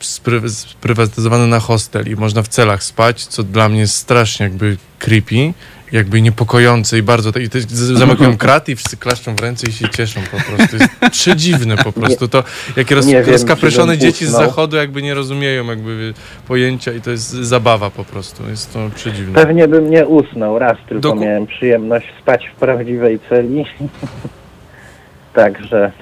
spry, 0.00 0.40
sprywatyzowane 0.50 1.46
na 1.46 1.60
hostel 1.60 2.08
i 2.08 2.16
można 2.16 2.42
w 2.42 2.48
celach 2.48 2.82
spać, 2.82 3.26
co 3.26 3.42
dla 3.42 3.68
mnie 3.68 3.80
jest 3.80 3.94
strasznie 3.94 4.44
jakby 4.44 4.76
creepy, 4.98 5.52
jakby 5.92 6.22
niepokojące 6.22 6.98
i 6.98 7.02
bardzo... 7.02 7.30
I 7.30 7.48
to 7.48 7.58
jest- 7.58 7.70
z- 7.70 7.98
zamykają 7.98 8.36
kraty 8.46 8.72
i 8.72 8.76
wszyscy 8.76 8.96
klaszczą 8.96 9.36
w 9.36 9.40
ręce 9.40 9.66
i 9.70 9.72
się 9.72 9.88
cieszą 9.88 10.20
po 10.30 10.36
prostu. 10.36 10.76
To 10.78 10.84
jest 10.84 10.90
przedziwne 11.10 11.76
po 11.76 11.92
prostu. 11.92 12.28
To 12.28 12.44
jakie 12.76 12.94
roz, 12.94 13.06
Nie 13.06 13.22
wiem, 13.22 13.32
rozkapryszone 13.32 13.98
dzieci 13.98 14.26
z 14.26 14.30
zachodu 14.30 14.76
jakby 14.76 15.02
nie 15.02 15.14
rozumieją 15.14 15.64
jakby 15.66 16.14
pojęcia 16.48 16.92
i 16.92 17.00
to 17.00 17.10
jest 17.10 17.30
zabawa 17.30 17.90
po 17.90 18.04
prostu. 18.04 18.48
Jest 18.50 18.72
to 18.72 18.90
przedziwne. 18.94 19.34
Pewnie 19.34 19.68
bym 19.68 19.90
nie 19.90 20.06
usnął, 20.06 20.58
raz 20.58 20.76
tylko 20.88 21.08
Doku- 21.08 21.20
miałem 21.20 21.46
przyjemność 21.46 22.06
spać 22.22 22.50
w 22.56 22.58
prawdziwej 22.58 23.20
celi. 23.28 23.64
Także 25.34 25.92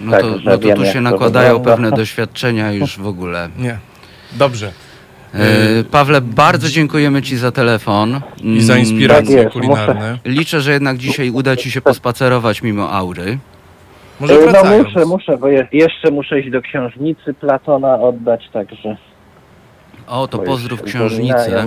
No 0.00 0.12
Tak, 0.12 0.20
to, 0.20 0.28
no 0.44 0.50
to 0.50 0.58
tu 0.58 0.68
jak 0.68 0.92
się 0.92 1.00
nakładają 1.00 1.60
pewne 1.60 1.90
doświadczenia 1.92 2.72
już 2.72 2.98
w 2.98 3.06
ogóle. 3.06 3.48
Nie. 3.58 3.78
Dobrze. 4.32 4.72
E, 5.34 5.84
Pawle, 5.90 6.20
bardzo 6.20 6.68
dziękujemy 6.68 7.22
Ci 7.22 7.36
za 7.36 7.52
telefon. 7.52 8.20
I 8.42 8.62
za 8.62 8.76
inspiracje 8.78 9.36
Tak 9.36 9.44
jest, 9.44 9.52
kulinarne. 9.52 10.18
Liczę, 10.24 10.60
że 10.60 10.72
jednak 10.72 10.96
dzisiaj 10.98 11.30
uda 11.30 11.56
Ci 11.56 11.70
się 11.70 11.80
pospacerować 11.80 12.62
mimo 12.62 12.92
aury. 12.92 13.38
Może 14.20 14.34
E, 14.34 14.36
No 14.36 14.42
wracając. 14.52 14.88
muszę, 14.88 15.06
muszę, 15.06 15.38
bo 15.38 15.48
je, 15.48 15.68
jeszcze 15.72 16.10
muszę 16.10 16.40
iść 16.40 16.50
do 16.50 16.62
księżnicy 16.62 17.34
Platona 17.34 17.94
oddać, 18.00 18.48
także... 18.52 18.96
O, 20.06 20.28
to 20.28 20.38
bo 20.38 20.44
pozdrów 20.44 20.82
księżnicę. 20.82 21.64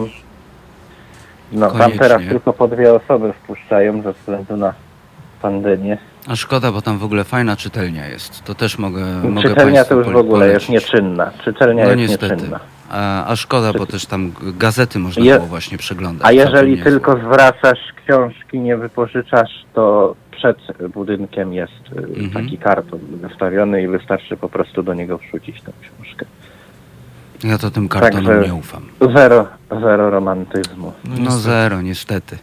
No, 1.51 1.67
tam 1.71 1.77
Koniecznie. 1.79 1.99
teraz 1.99 2.21
tylko 2.29 2.53
po 2.53 2.67
dwie 2.67 2.93
osoby 2.93 3.33
wpuszczają 3.33 4.01
ze 4.01 4.13
względu 4.13 4.57
na 4.57 4.73
pandemię. 5.41 5.97
A 6.27 6.35
szkoda, 6.35 6.71
bo 6.71 6.81
tam 6.81 6.97
w 6.97 7.03
ogóle 7.03 7.23
fajna 7.23 7.55
czytelnia 7.57 8.07
jest. 8.07 8.43
To 8.43 8.55
też 8.55 8.77
mogę, 8.77 9.05
mogę 9.23 9.49
Czytelnia 9.49 9.85
to 9.85 9.95
już 9.95 10.07
w 10.07 10.15
ogóle 10.15 10.47
jest 10.47 10.65
polecić. 10.67 10.69
nieczynna. 10.91 11.31
Czytelnia 11.43 11.83
No 11.83 11.89
jest 11.89 11.99
niestety. 12.11 12.35
nieczynna. 12.35 12.59
A, 12.91 13.25
a 13.25 13.35
szkoda, 13.35 13.73
bo 13.73 13.85
też 13.85 14.05
tam 14.05 14.31
gazety 14.57 14.99
można 14.99 15.25
Je- 15.25 15.35
było 15.35 15.47
właśnie 15.47 15.77
przeglądać. 15.77 16.27
A 16.27 16.31
jeżeli 16.31 16.83
tylko 16.83 17.17
zwracasz 17.17 17.79
książki, 18.05 18.59
nie 18.59 18.77
wypożyczasz, 18.77 19.51
to 19.73 20.15
przed 20.31 20.57
budynkiem 20.93 21.53
jest 21.53 21.73
y, 21.93 21.97
Mhm. 21.99 22.29
taki 22.31 22.57
karton 22.57 22.99
wystawiony 23.11 23.83
i 23.83 23.87
wystarczy 23.87 24.37
po 24.37 24.49
prostu 24.49 24.83
do 24.83 24.93
niego 24.93 25.17
wrzucić 25.17 25.61
tę 25.61 25.71
książkę. 25.81 26.25
Ja 27.43 27.57
to 27.57 27.71
tym 27.71 27.89
kartonom 27.89 28.25
Także- 28.25 28.47
nie 28.47 28.53
ufam. 28.53 28.81
Zero, 29.15 29.47
zero 29.81 30.09
romantyzmu. 30.09 30.93
No 31.19 31.31
zero, 31.31 31.81
niestety. 31.81 32.37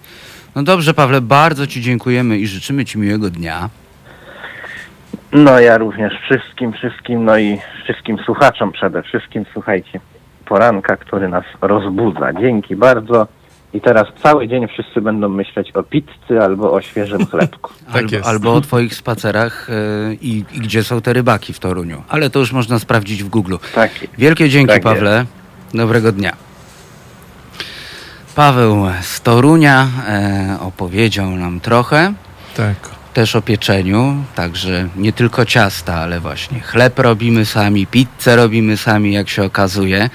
No 0.57 0.63
dobrze, 0.63 0.95
Pawle, 0.95 1.21
bardzo 1.21 1.67
Ci 1.67 1.81
dziękujemy 1.83 2.39
i 2.39 2.47
życzymy 2.47 2.85
Ci 2.85 2.99
miłego 2.99 3.31
dnia. 3.31 3.69
No 5.33 5.61
ja 5.61 5.79
również 5.79 6.13
wszystkim, 6.23 6.73
wszystkim, 6.73 7.25
no 7.25 7.39
i 7.39 7.59
wszystkim 7.85 8.19
słuchaczom 8.25 8.73
przede 8.73 9.03
wszystkim, 9.03 9.45
słuchajcie, 9.53 10.01
poranka, 10.49 10.97
który 10.97 11.29
nas 11.29 11.45
rozbudza. 11.61 12.33
Dzięki 12.33 12.77
bardzo. 12.77 13.27
I 13.75 13.81
teraz 13.81 14.07
cały 14.23 14.49
dzień 14.49 14.69
wszyscy 14.69 15.01
będą 15.01 15.29
myśleć 15.29 15.73
o 15.77 15.83
pizzy 15.83 16.41
albo 16.43 16.73
o 16.73 16.81
świeżym 16.81 17.27
chlebku. 17.31 17.71
albo, 17.93 18.11
jest. 18.17 18.27
albo 18.29 18.55
o 18.55 18.61
Twoich 18.61 18.95
spacerach 18.95 19.69
e, 19.71 20.15
i, 20.15 20.39
i 20.53 20.61
gdzie 20.61 20.85
są 20.85 21.01
te 21.01 21.13
rybaki 21.13 21.53
w 21.53 21.59
Toruniu. 21.59 22.03
Ale 22.09 22.31
to 22.31 22.39
już 22.39 22.53
można 22.53 22.79
sprawdzić 22.79 23.25
w 23.25 23.29
Google. 23.29 23.57
Tak. 23.75 23.91
Wielkie 24.19 24.49
dzięki, 24.49 24.73
Tak 24.73 24.83
Pawle. 24.83 25.25
Dobrego 25.75 26.13
dnia. 26.13 26.33
Paweł 28.35 28.87
z 29.01 29.21
Torunia 29.21 29.87
e, 30.09 30.57
opowiedział 30.61 31.31
nam 31.31 31.61
trochę 31.61 32.13
Tak. 32.57 32.98
Też 33.15 33.37
o 33.37 33.43
pieczeniu, 33.43 34.17
także 34.35 34.89
nie 34.97 35.13
tylko 35.13 35.45
ciasta, 35.45 35.95
ale 35.95 36.21
właśnie 36.21 36.61
chleb 36.61 36.99
robimy 36.99 37.45
sami, 37.47 37.87
pizzę 37.87 38.37
robimy 38.37 38.77
sami, 38.77 39.13
jak 39.13 39.29
się 39.29 39.45
okazuje. 39.45 40.11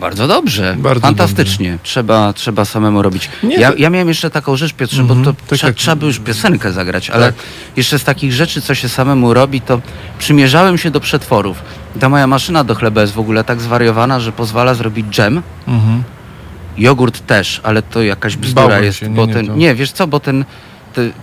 Bardzo 0.00 0.28
dobrze, 0.28 0.76
Bardzo 0.78 1.00
fantastycznie. 1.06 1.78
Trzeba, 1.82 2.32
trzeba 2.32 2.64
samemu 2.64 3.02
robić. 3.02 3.30
Nie, 3.42 3.56
Ja, 3.56 3.72
ja 3.78 3.90
miałem 3.90 4.08
jeszcze 4.08 4.30
taką 4.30 4.56
rzecz, 4.56 4.72
Piotrze, 4.72 5.02
Mhm, 5.02 5.22
bo 5.22 5.32
to 5.32 5.38
tak 5.46 5.46
trza, 5.58 5.72
trzeba 5.72 5.96
by 5.96 6.06
już 6.06 6.18
piosenkę 6.18 6.72
zagrać, 6.72 7.10
ale 7.10 7.26
Tak. 7.26 7.34
jeszcze 7.76 7.98
z 7.98 8.04
takich 8.04 8.32
rzeczy, 8.32 8.60
co 8.62 8.74
się 8.74 8.88
samemu 8.88 9.34
robi, 9.34 9.60
to 9.60 9.80
przymierzałem 10.18 10.78
się 10.78 10.90
do 10.90 11.00
przetworów. 11.00 11.62
Ta 12.00 12.08
moja 12.08 12.26
maszyna 12.26 12.64
do 12.64 12.74
chleba 12.74 13.00
jest 13.00 13.12
w 13.12 13.18
ogóle 13.18 13.44
tak 13.44 13.60
zwariowana, 13.60 14.20
że 14.20 14.32
pozwala 14.32 14.74
zrobić 14.74 15.06
dżem, 15.06 15.42
Mhm. 15.68 16.02
Jogurt 16.78 17.26
też, 17.26 17.60
ale 17.62 17.82
to 17.82 18.02
jakaś 18.02 18.36
bzdura 18.36 18.66
Bałbym 18.68 18.84
jest, 18.84 18.98
się, 18.98 19.08
nie, 19.08 19.16
bo 19.16 19.26
nie, 19.26 19.34
ten. 19.34 19.46
to- 19.46 19.54
Nie, 19.54 19.74
wiesz 19.74 19.92
co, 19.92 20.06
bo 20.06 20.20
ten 20.20 20.44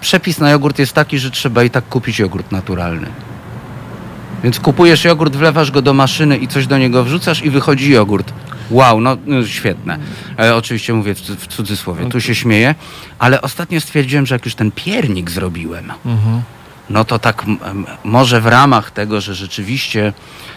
przepis 0.01 0.39
na 0.39 0.49
jogurt 0.49 0.79
jest 0.79 0.93
taki, 0.93 1.19
że 1.19 1.31
trzeba 1.31 1.63
i 1.63 1.69
tak 1.69 1.89
kupić 1.89 2.19
jogurt 2.19 2.51
naturalny. 2.51 3.07
Więc 4.43 4.59
kupujesz 4.59 5.03
jogurt, 5.03 5.35
wlewasz 5.35 5.71
go 5.71 5.81
do 5.81 5.93
maszyny 5.93 6.37
i 6.37 6.47
coś 6.47 6.67
do 6.67 6.77
niego 6.77 7.03
wrzucasz 7.03 7.43
i 7.45 7.49
wychodzi 7.49 7.91
jogurt. 7.91 8.33
Wow, 8.69 9.01
no, 9.01 9.17
no 9.25 9.45
świetne. 9.45 9.97
E, 10.39 10.55
oczywiście 10.55 10.93
mówię 10.93 11.15
w, 11.15 11.19
w 11.19 11.47
cudzysłowie, 11.47 12.05
tu 12.05 12.21
się 12.21 12.35
śmieję, 12.35 12.75
ale 13.19 13.41
ostatnio 13.41 13.81
stwierdziłem, 13.81 14.25
że 14.25 14.35
jak 14.35 14.45
już 14.45 14.55
ten 14.55 14.71
piernik 14.71 15.31
zrobiłem, 15.31 15.91
Mhm. 16.05 16.41
no 16.89 17.05
to 17.05 17.19
tak 17.19 17.45
może 18.03 18.41
w 18.41 18.47
ramach 18.47 18.91
tego, 18.91 19.21
że 19.21 19.35
rzeczywiście 19.35 20.13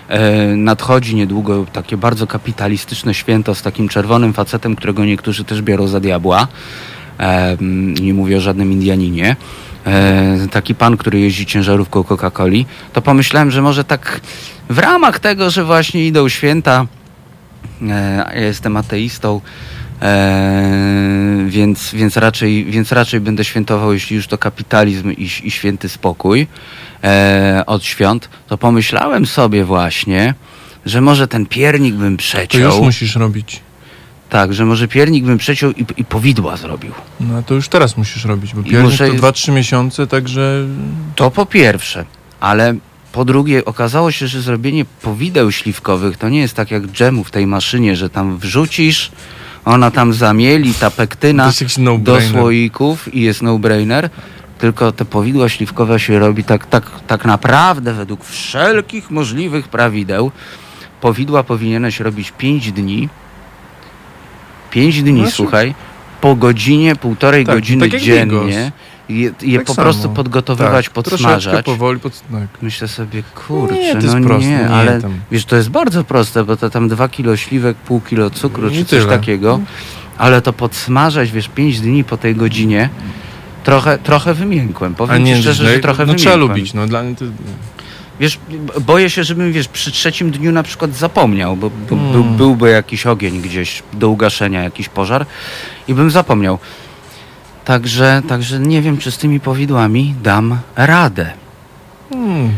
e, 0.08 0.46
nadchodzi 0.56 1.14
niedługo 1.14 1.66
takie 1.72 1.96
bardzo 1.96 2.26
kapitalistyczne 2.26 3.14
święto 3.14 3.54
z 3.54 3.62
takim 3.62 3.88
czerwonym 3.88 4.32
facetem, 4.32 4.76
którego 4.76 5.04
niektórzy 5.04 5.44
też 5.44 5.62
biorą 5.62 5.86
za 5.86 6.00
diabła. 6.00 6.48
Nie 8.00 8.14
mówię 8.14 8.36
o 8.36 8.40
żadnym 8.40 8.72
Indianinie. 8.72 9.36
E, 9.86 10.48
taki 10.50 10.74
pan, 10.74 10.96
który 10.96 11.20
jeździ 11.20 11.46
ciężarówką 11.46 12.00
Coca-Coli, 12.02 12.64
to 12.92 13.02
pomyślałem, 13.02 13.50
że 13.50 13.62
może 13.62 13.84
tak 13.84 14.20
w 14.70 14.78
ramach 14.78 15.20
tego, 15.20 15.50
że 15.50 15.64
właśnie 15.64 16.06
idą 16.06 16.28
święta, 16.28 16.86
e, 17.88 18.24
a 18.26 18.34
ja 18.34 18.46
jestem 18.46 18.76
ateistą, 18.76 19.40
e, 20.02 21.44
więc, 21.46 21.94
więc, 21.94 22.16
raczej, 22.16 22.64
więc 22.64 22.92
raczej 22.92 23.20
będę 23.20 23.44
świętował, 23.44 23.92
jeśli 23.92 24.16
już 24.16 24.26
to 24.26 24.38
kapitalizm 24.38 25.10
i, 25.10 25.28
i 25.44 25.50
święty 25.50 25.88
spokój 25.88 26.46
od 27.66 27.84
świąt, 27.84 28.28
to 28.48 28.58
pomyślałem 28.58 29.26
sobie 29.26 29.64
właśnie, 29.64 30.34
że 30.86 31.00
może 31.00 31.28
ten 31.28 31.46
piernik 31.46 31.94
bym 31.94 32.16
To 32.16 32.20
przeciął. 32.22 32.60
już 32.60 32.80
musisz 32.80 33.16
robić. 33.16 33.60
Tak, 34.30 34.54
że 34.54 34.64
może 34.64 34.88
piernik 34.88 35.24
bym 35.24 35.38
przeciął 35.38 35.70
i, 35.70 35.84
i 35.96 36.04
powidła 36.04 36.56
zrobił. 36.56 36.92
No 37.20 37.42
to 37.42 37.54
już 37.54 37.68
teraz 37.68 37.96
musisz 37.96 38.24
robić, 38.24 38.54
bo 38.54 38.60
I 38.60 38.64
piernik 38.64 38.90
muszę- 38.90 39.08
to 39.08 39.14
2-3 39.14 39.52
miesiące, 39.52 40.06
także 40.06 40.66
To 41.14 41.30
po 41.30 41.46
pierwsze, 41.46 42.04
ale 42.40 42.74
po 43.12 43.24
drugie 43.24 43.64
okazało 43.64 44.10
się, 44.10 44.28
że 44.28 44.40
zrobienie 44.42 44.84
powideł 45.02 45.52
śliwkowych 45.52 46.16
to 46.16 46.28
nie 46.28 46.40
jest 46.40 46.54
tak 46.54 46.70
jak 46.70 46.86
dżemu 46.86 47.24
w 47.24 47.30
tej 47.30 47.46
maszynie, 47.46 47.96
że 47.96 48.10
tam 48.10 48.38
wrzucisz, 48.38 49.10
ona 49.64 49.90
tam 49.90 50.12
zamieli, 50.12 50.74
ta 50.74 50.90
to 50.90 50.96
pektyna 50.96 51.46
jest 51.46 51.60
jakiś 51.60 51.76
do 51.76 51.82
no-brainer. 51.82 52.30
słoików 52.30 53.14
i 53.14 53.20
jest 53.20 53.42
no-brainer. 53.42 54.10
Tylko 54.58 54.92
te 54.92 55.04
powidła 55.04 55.48
śliwkowe 55.48 56.00
się 56.00 56.18
robi 56.18 56.44
tak, 56.44 56.66
tak, 56.66 56.90
tak 57.06 57.24
naprawdę 57.24 57.94
według 57.94 58.24
wszelkich 58.24 59.10
możliwych 59.10 59.68
prawideł. 59.68 60.30
Powidła 61.00 61.42
powinieneś 61.42 62.00
robić 62.00 62.32
5 62.38 62.72
dni. 62.72 63.08
5 64.70 65.02
dni, 65.02 65.20
Znaczy- 65.20 65.32
słuchaj, 65.36 65.74
po 66.20 66.36
godzinie, 66.36 66.96
półtorej 66.96 67.46
Tak, 67.46 67.54
godziny 67.54 67.80
tak 67.84 67.92
jak 67.92 68.02
dziennie. 68.02 68.72
Je, 69.08 69.30
je 69.42 69.58
Tak 69.58 69.66
po 69.66 69.74
samo. 69.74 69.84
prostu 69.84 70.10
podgotowywać, 70.10 70.84
tak, 70.88 70.94
Troszeczkę 71.04 71.32
podsmażać. 71.32 71.64
powoli, 71.64 72.00
pod... 72.00 72.20
tak. 72.32 72.62
Myślę 72.62 72.88
sobie, 72.88 73.22
kurczę, 73.46 73.74
Nie, 73.74 73.92
to 73.96 74.06
no 74.06 74.14
jest 74.16 74.26
proste, 74.26 74.50
nie, 74.50 74.56
nie, 74.56 74.68
ale 74.68 75.00
tam. 75.00 75.12
wiesz, 75.30 75.44
to 75.44 75.56
jest 75.56 75.68
bardzo 75.70 76.04
proste, 76.04 76.44
bo 76.44 76.56
to 76.56 76.70
tam 76.70 76.88
2 76.88 77.08
kilo 77.08 77.36
śliwek, 77.36 77.76
pół 77.76 78.00
kilo 78.00 78.30
cukru, 78.30 78.68
I 78.68 78.72
czy 78.74 78.84
coś 78.84 79.00
tyle. 79.02 79.18
takiego, 79.18 79.60
ale 80.18 80.42
to 80.42 80.52
podsmażać, 80.52 81.30
wiesz, 81.32 81.48
5 81.48 81.80
dni 81.80 82.04
po 82.04 82.16
tej 82.16 82.36
godzinie, 82.36 82.88
trochę, 83.64 83.98
trochę 83.98 84.34
wymiękłem. 84.34 84.94
Powiem 84.94 85.26
ci 85.26 85.34
szczerze, 85.42 85.64
że 85.72 85.78
trochę 85.78 86.06
no 86.06 86.14
trzeba 86.14 86.34
wymiękłem. 86.34 86.58
lubić, 86.58 86.74
no 86.74 86.86
dla 86.86 87.02
mnie 87.02 87.16
to... 87.16 87.24
Wiesz, 88.20 88.38
boję 88.80 89.10
się, 89.10 89.24
żebym, 89.24 89.52
wiesz, 89.52 89.68
przy 89.68 89.92
trzecim 89.92 90.30
dniu 90.30 90.52
na 90.52 90.62
przykład 90.62 90.94
zapomniał, 90.94 91.56
bo, 91.56 91.70
bo 91.70 91.96
Hmm. 91.96 92.12
był, 92.12 92.24
byłby 92.24 92.70
jakiś 92.70 93.06
ogień 93.06 93.40
gdzieś 93.40 93.82
do 93.92 94.08
ugaszenia, 94.08 94.62
jakiś 94.62 94.88
pożar 94.88 95.26
i 95.88 95.94
bym 95.94 96.10
zapomniał. 96.10 96.58
Także, 97.64 98.22
także 98.28 98.58
nie 98.58 98.82
wiem, 98.82 98.98
czy 98.98 99.10
z 99.10 99.18
tymi 99.18 99.40
powidłami 99.40 100.14
dam 100.22 100.58
radę. 100.76 101.30
Hmm. 102.10 102.50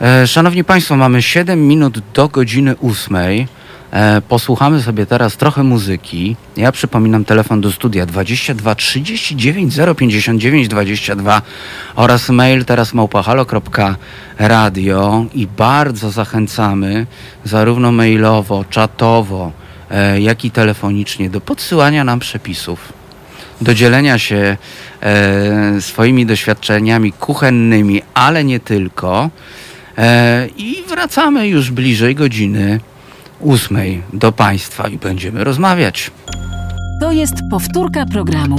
E, 0.00 0.26
Szanowni 0.26 0.64
Państwo, 0.64 0.96
mamy 0.96 1.22
7 1.22 1.68
minut 1.68 1.98
do 2.14 2.28
godziny 2.28 2.74
8. 2.82 3.16
E, 3.94 4.20
posłuchamy 4.20 4.82
sobie 4.82 5.06
teraz 5.06 5.36
trochę 5.36 5.62
muzyki. 5.62 6.36
Ja 6.56 6.72
przypominam 6.72 7.24
telefon 7.24 7.60
do 7.60 7.72
studia 7.72 8.06
22 8.06 8.74
39 8.74 9.74
059 9.96 10.68
22 10.68 11.42
oraz 11.94 12.28
mail 12.28 12.64
teraz 12.64 12.94
małpahalo.radio 12.94 15.24
i 15.34 15.46
bardzo 15.46 16.10
zachęcamy 16.10 17.06
zarówno 17.44 17.92
mailowo, 17.92 18.64
czatowo, 18.70 19.52
e, 19.90 20.20
jak 20.20 20.44
i 20.44 20.50
telefonicznie 20.50 21.30
do 21.30 21.40
podsyłania 21.40 22.04
nam 22.04 22.18
przepisów 22.18 22.92
do 23.60 23.74
dzielenia 23.74 24.18
się 24.18 24.56
e, 25.02 25.80
swoimi 25.80 26.26
doświadczeniami 26.26 27.12
kuchennymi, 27.12 28.02
ale 28.14 28.44
nie 28.44 28.60
tylko. 28.60 29.30
I 30.56 30.84
wracamy 30.88 31.48
już 31.48 31.70
bliżej 31.70 32.14
godziny 32.14 32.80
ósmej 33.44 34.02
do 34.12 34.32
Państwa 34.32 34.88
i 34.88 34.98
będziemy 34.98 35.44
rozmawiać. 35.44 36.10
To 37.00 37.12
jest 37.12 37.34
powtórka 37.50 38.06
programu. 38.06 38.56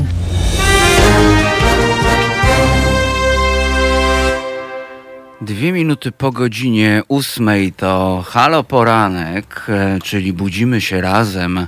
Dwie 5.42 5.72
minuty 5.72 6.12
po 6.12 6.32
godzinie 6.32 7.04
ósmej 7.08 7.74
to 7.74 8.24
Halo 8.28 8.64
Poranek, 8.64 9.66
e, 9.70 10.00
czyli 10.04 10.34
budzimy 10.34 10.82
się 10.82 11.02
razem 11.02 11.68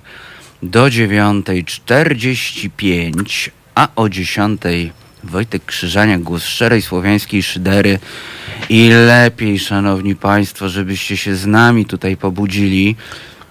do 0.63 0.89
dziewiątej 0.89 1.65
czterdzieści 1.65 2.69
pięć, 2.69 3.51
a 3.75 3.87
o 3.95 4.09
dziesiątej 4.09 4.91
Wojtek 5.29 5.65
Krzyżaniak, 5.65 6.21
głos 6.21 6.43
szczerej 6.43 6.81
słowiańskiej 6.81 7.43
szydery. 7.43 7.99
I 8.69 8.89
lepiej, 8.89 9.59
szanowni 9.59 10.15
państwo, 10.15 10.69
żebyście 10.69 11.17
się 11.17 11.35
z 11.35 11.45
nami 11.45 11.85
tutaj 11.85 12.17
pobudzili, 12.17 12.95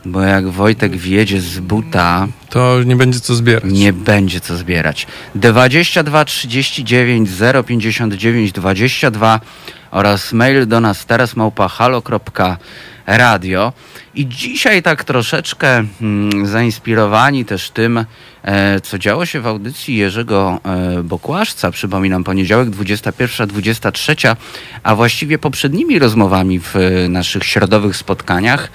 bo 0.04 0.22
jak 0.22 0.48
Wojtek 0.48 0.96
wjedzie 0.96 1.40
z 1.40 1.58
buta, 1.58 2.28
To 2.50 2.82
nie 2.82 2.96
będzie 2.96 3.20
co 3.20 3.34
zbierać. 3.34 3.64
nie 3.72 3.92
będzie 3.92 4.40
co 4.40 4.56
zbierać. 4.56 5.06
22 5.34 6.24
39 6.24 7.30
059 7.66 8.52
22 8.52 9.40
oraz 9.90 10.32
mail 10.32 10.66
do 10.66 10.80
nas 10.80 11.06
teraz 11.06 11.36
małpa 11.36 11.68
halo.radio. 13.06 13.72
I 14.14 14.26
dzisiaj 14.26 14.82
tak 14.82 15.04
troszeczkę 15.04 15.84
mm, 16.00 16.46
zainspirowani 16.46 17.44
też 17.44 17.70
tym, 17.70 18.04
e, 18.42 18.80
co 18.80 18.98
działo 18.98 19.26
się 19.26 19.40
w 19.40 19.46
audycji 19.46 19.96
Jerzego 19.96 20.60
e, 20.64 21.02
Bokłaszca. 21.02 21.70
Przypominam, 21.70 22.24
poniedziałek 22.24 22.68
21-23, 22.68 24.36
a 24.82 24.94
właściwie 24.94 25.38
poprzednimi 25.38 25.98
rozmowami 25.98 26.60
w 26.60 26.76
e, 26.76 27.08
naszych 27.08 27.44
środowych 27.44 27.96
spotkaniach. 27.96 28.70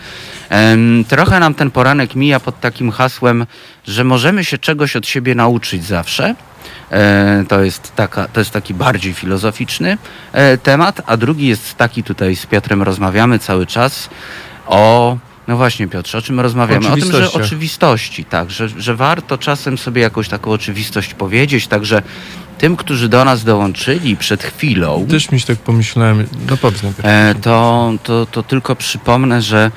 Trochę 1.08 1.40
nam 1.40 1.54
ten 1.54 1.72
poranek 1.72 2.16
mija 2.16 2.40
pod 2.40 2.60
takim 2.60 2.92
hasłem, 2.92 3.46
że 3.88 4.04
możemy 4.04 4.46
się 4.46 4.58
czegoś 4.58 4.96
od 4.96 5.08
siebie 5.08 5.36
nauczyć 5.36 5.84
zawsze. 5.84 6.36
E, 6.92 7.46
To 7.48 7.64
jest, 7.64 7.96
taka, 7.96 8.28
to 8.28 8.40
jest 8.40 8.52
taki 8.52 8.74
bardziej 8.74 9.14
filozoficzny 9.14 9.98
e, 10.34 10.58
temat, 10.58 11.02
a 11.06 11.18
drugi 11.18 11.48
jest 11.48 11.76
taki, 11.78 12.04
tutaj 12.04 12.36
z 12.36 12.46
Piotrem 12.46 12.82
rozmawiamy 12.84 13.40
cały 13.40 13.66
czas 13.66 14.10
o, 14.68 15.18
no 15.48 15.58
właśnie 15.58 15.88
Piotrze, 15.88 16.18
o 16.18 16.22
czym 16.22 16.40
rozmawiamy? 16.40 16.88
O 16.90 16.96
tym, 16.96 17.12
że 17.12 17.32
oczywistości, 17.32 18.26
tak, 18.26 18.52
że, 18.52 18.70
że 18.70 18.96
warto 18.96 19.38
czasem 19.38 19.78
sobie 19.78 20.02
jakąś 20.02 20.30
taką 20.30 20.52
oczywistość 20.52 21.14
powiedzieć, 21.14 21.68
także 21.68 22.02
tym, 22.58 22.76
którzy 22.76 23.10
do 23.10 23.26
nas 23.26 23.44
dołączyli 23.44 24.18
przed 24.18 24.44
chwilą, 24.44 25.08
Też 25.10 25.32
mi 25.32 25.40
się 25.40 25.48
tak 25.48 25.58
pomyślałem. 25.58 26.28
No 26.50 26.58
powiedz 26.58 26.84
najpierw. 26.84 27.08
E, 27.08 27.36
to, 27.42 27.94
to, 28.04 28.26
to 28.26 28.44
tylko 28.44 28.76
przypomnę, 28.76 29.42
że 29.42 29.72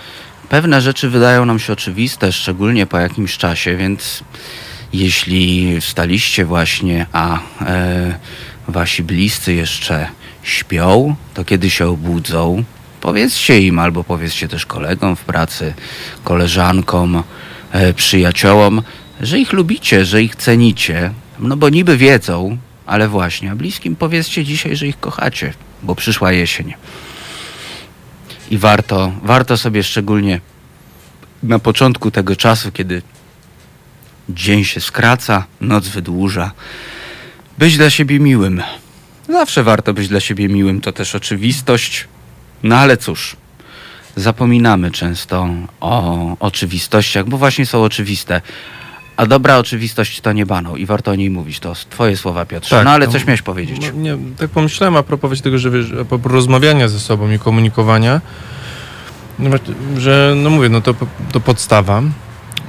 pewne 0.49 0.81
rzeczy 0.81 1.11
wydają 1.11 1.45
nam 1.45 1.59
się 1.59 1.73
oczywiste, 1.73 2.33
szczególnie 2.33 2.87
po 2.87 2.99
jakimś 2.99 3.39
czasie, 3.39 3.77
więc 3.77 4.25
jeśli 4.95 5.81
wstaliście 5.81 6.45
właśnie, 6.45 7.07
a 7.13 7.39
e, 7.61 8.19
wasi 8.69 9.03
bliscy 9.03 9.55
jeszcze 9.55 10.09
śpią, 10.43 11.17
to 11.35 11.45
kiedy 11.45 11.71
się 11.71 11.87
obudzą, 11.87 12.65
powiedzcie 13.01 13.61
im 13.61 13.79
albo 13.79 14.05
powiedzcie 14.05 14.49
też 14.49 14.67
kolegom 14.67 15.17
w 15.17 15.21
pracy, 15.21 15.75
koleżankom, 16.25 17.23
e, 17.73 17.93
przyjaciołom, 17.93 18.83
że 19.21 19.39
ich 19.39 19.53
lubicie, 19.53 20.05
że 20.05 20.23
ich 20.23 20.37
cenicie, 20.37 21.11
no 21.39 21.57
bo 21.57 21.69
niby 21.69 21.97
wiedzą, 21.97 22.59
ale 22.87 23.09
właśnie, 23.09 23.51
a 23.51 23.57
bliskim 23.57 23.97
powiedzcie 23.97 24.45
dzisiaj, 24.45 24.77
że 24.77 24.87
ich 24.87 25.01
kochacie, 25.01 25.53
bo 25.83 25.95
przyszła 25.95 26.33
jesień. 26.33 26.75
I 28.51 28.59
warto, 28.59 29.13
warto 29.23 29.57
sobie 29.57 29.83
szczególnie 29.83 30.41
na 31.43 31.59
początku 31.59 32.11
tego 32.11 32.37
czasu, 32.37 32.73
kiedy 32.73 33.03
dzień 34.29 34.65
się 34.65 34.81
skraca, 34.81 35.45
noc 35.61 35.89
wydłuża, 35.89 36.53
być 37.59 37.77
dla 37.77 37.91
siebie 37.91 38.21
miłym. 38.21 38.63
Zawsze 39.29 39.63
warto 39.63 39.95
być 39.95 40.09
dla 40.09 40.21
siebie 40.21 40.49
miłym, 40.49 40.81
to 40.81 40.93
też 40.93 41.15
oczywistość. 41.15 42.09
No 42.63 42.77
ale 42.77 42.97
cóż, 42.97 43.37
zapominamy 44.17 44.91
często 44.91 45.49
o 45.81 46.37
oczywistościach, 46.41 47.29
bo 47.29 47.39
właśnie 47.39 47.67
są 47.67 47.83
oczywiste. 47.85 48.41
A 49.17 49.27
dobra 49.27 49.59
oczywistość 49.59 50.21
to 50.21 50.33
nie 50.33 50.47
banał 50.47 50.77
i 50.77 50.87
warto 50.87 51.11
o 51.11 51.15
niej 51.15 51.31
mówić. 51.31 51.61
To 51.61 51.73
twoje 51.91 52.17
słowa, 52.17 52.45
Piotrze. 52.45 52.77
Tak, 52.77 52.85
no 52.85 52.91
ale 52.91 53.07
to- 53.07 53.13
coś 53.13 53.25
miałeś 53.27 53.43
powiedzieć. 53.43 53.91
No, 53.95 54.01
nie, 54.01 54.19
tak 54.39 54.51
pomyślałem 54.51 54.97
a 54.97 55.03
propos 55.03 55.43
tego, 55.43 55.59
że 55.59 55.71
wiesz, 55.71 55.87
rozmawiania 56.25 56.89
ze 56.89 57.01
sobą 57.01 57.31
i 57.31 57.39
komunikowania, 57.39 58.21
no, 59.39 59.51
że 59.99 60.35
no 60.37 60.51
mówię, 60.51 60.69
no 60.69 60.81
to, 60.81 60.95
to 61.33 61.41
podstawa. 61.41 62.03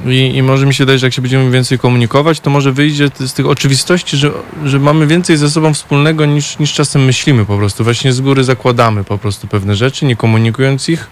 I, 0.05 0.35
I 0.35 0.43
może 0.43 0.65
mi 0.65 0.73
się 0.73 0.83
wydaje, 0.83 0.99
że 0.99 1.07
jak 1.07 1.13
się 1.13 1.21
będziemy 1.21 1.51
więcej 1.51 1.79
komunikować, 1.79 2.39
to 2.39 2.49
może 2.49 2.71
wyjdzie 2.71 3.09
z 3.19 3.33
tych 3.33 3.45
oczywistości, 3.45 4.17
że, 4.17 4.31
że 4.65 4.79
mamy 4.79 5.07
więcej 5.07 5.37
ze 5.37 5.49
sobą 5.49 5.73
wspólnego 5.73 6.25
niż, 6.25 6.59
niż 6.59 6.73
czasem 6.73 7.05
myślimy 7.05 7.45
po 7.45 7.57
prostu. 7.57 7.83
Właśnie 7.83 8.13
z 8.13 8.21
góry 8.21 8.43
zakładamy 8.43 9.03
po 9.03 9.17
prostu 9.17 9.47
pewne 9.47 9.75
rzeczy, 9.75 10.05
nie 10.05 10.15
komunikując 10.15 10.89
ich, 10.89 11.07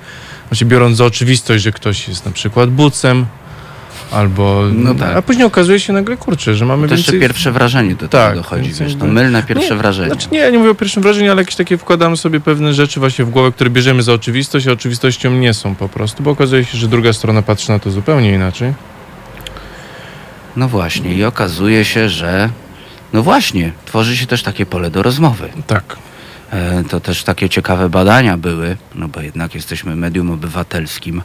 właśnie 0.49 0.67
biorąc 0.67 0.97
za 0.97 1.05
oczywistość, 1.05 1.63
że 1.63 1.71
ktoś 1.71 2.07
jest 2.07 2.25
na 2.25 2.31
przykład 2.31 2.69
bucem, 2.69 3.25
albo... 4.13 4.63
No 4.73 4.95
tak. 4.95 5.17
A 5.17 5.21
później 5.21 5.45
okazuje 5.45 5.79
się 5.79 5.93
nagle, 5.93 6.17
kurczę, 6.17 6.55
że 6.55 6.65
mamy 6.65 6.87
To 6.87 6.93
jeszcze 6.93 7.11
więcej... 7.11 7.27
pierwsze 7.29 7.51
wrażenie 7.51 7.95
do 7.95 8.07
Tak, 8.07 8.29
tego 8.29 8.41
dochodzi, 8.43 8.63
więc 8.63 8.79
wiesz, 8.79 8.95
to 8.95 9.05
mylne 9.05 9.43
pierwsze 9.43 9.69
Nie, 9.69 9.75
wrażenie. 9.75 10.07
Znaczy 10.07 10.27
nie, 10.31 10.39
ja 10.39 10.49
nie 10.49 10.57
mówię 10.57 10.69
o 10.71 10.75
pierwszym 10.75 11.03
wrażeniu, 11.03 11.31
ale 11.31 11.41
jakieś 11.41 11.55
takie 11.55 11.77
wkładamy 11.77 12.17
sobie 12.17 12.39
pewne 12.39 12.73
rzeczy 12.73 12.99
właśnie 12.99 13.25
w 13.25 13.29
głowę, 13.29 13.51
które 13.51 13.69
bierzemy 13.69 14.03
za 14.03 14.13
oczywistość, 14.13 14.67
a 14.67 14.71
oczywistością 14.71 15.31
nie 15.31 15.53
są 15.53 15.75
po 15.75 15.89
prostu, 15.89 16.23
bo 16.23 16.31
okazuje 16.31 16.65
się, 16.65 16.77
że 16.77 16.87
druga 16.87 17.13
strona 17.13 17.41
patrzy 17.41 17.69
na 17.69 17.79
to 17.79 17.91
zupełnie 17.91 18.33
inaczej. 18.33 18.73
No 20.55 20.67
właśnie, 20.67 21.13
i 21.13 21.23
okazuje 21.23 21.85
się, 21.85 22.09
że 22.09 22.49
no 23.13 23.23
właśnie, 23.23 23.71
tworzy 23.85 24.17
się 24.17 24.25
też 24.25 24.43
takie 24.43 24.65
pole 24.65 24.91
do 24.91 25.03
rozmowy. 25.03 25.49
Tak. 25.67 25.95
E, 26.51 26.83
To 26.89 26.99
też 26.99 27.23
takie 27.23 27.49
ciekawe 27.49 27.89
badania 27.89 28.37
były, 28.37 28.77
no 28.95 29.07
bo 29.07 29.21
jednak 29.21 29.55
jesteśmy 29.55 29.95
medium 29.95 30.31
obywatelskim 30.31 31.21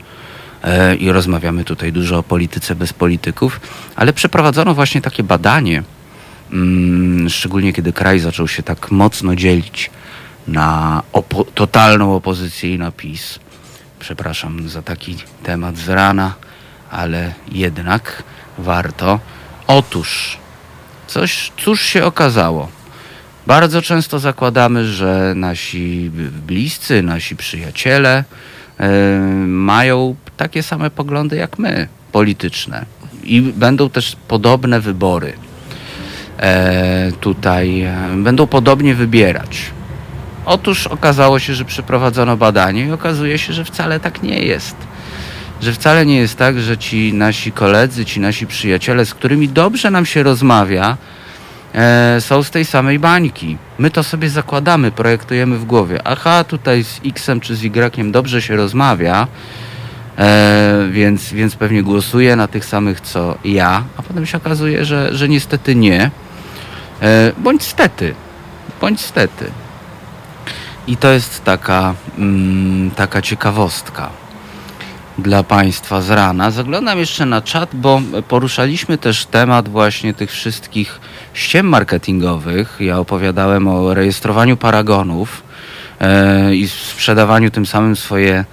i 0.98 1.12
rozmawiamy 1.12 1.64
tutaj 1.64 1.92
dużo 1.92 2.18
o 2.18 2.22
polityce 2.22 2.74
bez 2.74 2.92
polityków, 2.92 3.60
ale 3.96 4.12
przeprowadzono 4.12 4.74
właśnie 4.74 5.00
takie 5.00 5.22
badanie, 5.22 5.82
mm, 6.52 7.30
szczególnie 7.30 7.72
kiedy 7.72 7.92
kraj 7.92 8.18
zaczął 8.18 8.48
się 8.48 8.62
tak 8.62 8.90
mocno 8.90 9.36
dzielić 9.36 9.90
na 10.48 11.02
opo- 11.12 11.44
totalną 11.54 12.14
opozycję 12.14 12.74
i 12.74 12.78
na 12.78 12.92
PiS. 12.92 13.38
Przepraszam 13.98 14.68
za 14.68 14.82
taki 14.82 15.16
temat 15.42 15.76
z 15.76 15.88
rana, 15.88 16.34
ale 16.90 17.34
jednak 17.52 18.22
warto. 18.58 19.20
Otóż, 19.66 20.38
coś, 21.06 21.52
cóż 21.56 21.82
się 21.82 22.04
okazało? 22.04 22.68
Bardzo 23.46 23.82
często 23.82 24.18
zakładamy, 24.18 24.84
że 24.84 25.32
nasi 25.36 26.10
bliscy, 26.46 27.02
nasi 27.02 27.36
przyjaciele 27.36 28.18
e, 28.18 28.24
mają 29.46 30.16
takie 30.36 30.62
same 30.62 30.90
poglądy 30.90 31.36
jak 31.36 31.58
my, 31.58 31.88
polityczne. 32.12 32.84
I 33.24 33.40
będą 33.40 33.90
też 33.90 34.16
podobne 34.28 34.80
wybory. 34.80 35.32
E, 36.38 37.12
tutaj 37.20 37.82
e, 37.82 37.94
będą 38.16 38.46
podobnie 38.46 38.94
wybierać. 38.94 39.70
Otóż 40.44 40.86
okazało 40.86 41.38
się, 41.38 41.54
że 41.54 41.64
przeprowadzono 41.64 42.36
badanie 42.36 42.84
i 42.84 42.92
okazuje 42.92 43.38
się, 43.38 43.52
że 43.52 43.64
wcale 43.64 44.00
tak 44.00 44.22
nie 44.22 44.38
jest. 44.38 44.76
Że 45.62 45.72
wcale 45.72 46.06
nie 46.06 46.16
jest 46.16 46.36
tak, 46.36 46.60
że 46.60 46.78
ci 46.78 47.14
nasi 47.14 47.52
koledzy, 47.52 48.04
ci 48.04 48.20
nasi 48.20 48.46
przyjaciele, 48.46 49.06
z 49.06 49.14
którymi 49.14 49.48
dobrze 49.48 49.90
nam 49.90 50.06
się 50.06 50.22
rozmawia, 50.22 50.96
e, 51.74 52.20
są 52.20 52.42
z 52.42 52.50
tej 52.50 52.64
samej 52.64 52.98
bańki. 52.98 53.56
My 53.78 53.90
to 53.90 54.02
sobie 54.02 54.30
zakładamy, 54.30 54.90
projektujemy 54.90 55.58
w 55.58 55.64
głowie. 55.64 56.00
Aha, 56.04 56.44
tutaj 56.44 56.84
z 56.84 57.00
X-em 57.04 57.40
czy 57.40 57.56
z 57.56 57.64
Y 57.64 58.12
dobrze 58.12 58.42
się 58.42 58.56
rozmawia, 58.56 59.26
e, 60.18 60.88
więc, 60.90 61.32
więc 61.32 61.56
pewnie 61.56 61.82
głosuję 61.82 62.36
na 62.36 62.48
tych 62.48 62.64
samych 62.64 63.00
co 63.00 63.38
ja, 63.44 63.84
a 63.96 64.02
potem 64.02 64.26
się 64.26 64.36
okazuje, 64.36 64.84
że, 64.84 65.14
że 65.14 65.28
niestety 65.28 65.74
nie. 65.74 66.10
E, 67.02 67.32
bądź 67.38 67.62
stety, 67.62 68.14
bądź 68.80 69.00
stety. 69.00 69.50
I 70.86 70.96
to 70.96 71.10
jest 71.10 71.44
taka, 71.44 71.94
mm, 72.18 72.90
taka 72.90 73.22
ciekawostka 73.22 74.10
dla 75.18 75.42
Państwa 75.42 76.02
z 76.02 76.10
rana. 76.10 76.50
Zaglądam 76.50 76.98
jeszcze 76.98 77.26
na 77.26 77.42
czat, 77.42 77.70
bo 77.72 78.00
poruszaliśmy 78.28 78.98
też 78.98 79.26
temat 79.26 79.68
właśnie 79.68 80.14
tych 80.14 80.30
wszystkich 80.30 81.00
ściem 81.34 81.68
marketingowych. 81.68 82.76
Ja 82.80 82.98
opowiadałem 82.98 83.68
o 83.68 83.94
rejestrowaniu 83.94 84.56
paragonów 84.56 85.42
e, 86.00 86.54
i 86.54 86.68
sprzedawaniu 86.68 87.50
tym 87.50 87.66
samym 87.66 87.96
swoje, 87.96 88.44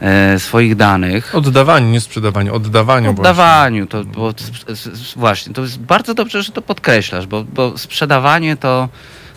e, 0.00 0.38
swoich 0.38 0.76
danych. 0.76 1.34
Oddawaniu, 1.34 1.86
nie 1.86 2.00
sprzedawanie, 2.00 2.52
oddawaniu 2.52 3.10
Oddawaniu, 3.10 3.86
to 3.86 4.04
bo, 4.04 4.34
właśnie, 5.16 5.54
to 5.54 5.62
jest 5.62 5.78
bardzo 5.78 6.14
dobrze, 6.14 6.42
że 6.42 6.52
to 6.52 6.62
podkreślasz, 6.62 7.26
bo, 7.26 7.44
bo 7.44 7.78
sprzedawanie 7.78 8.56
to, 8.56 8.88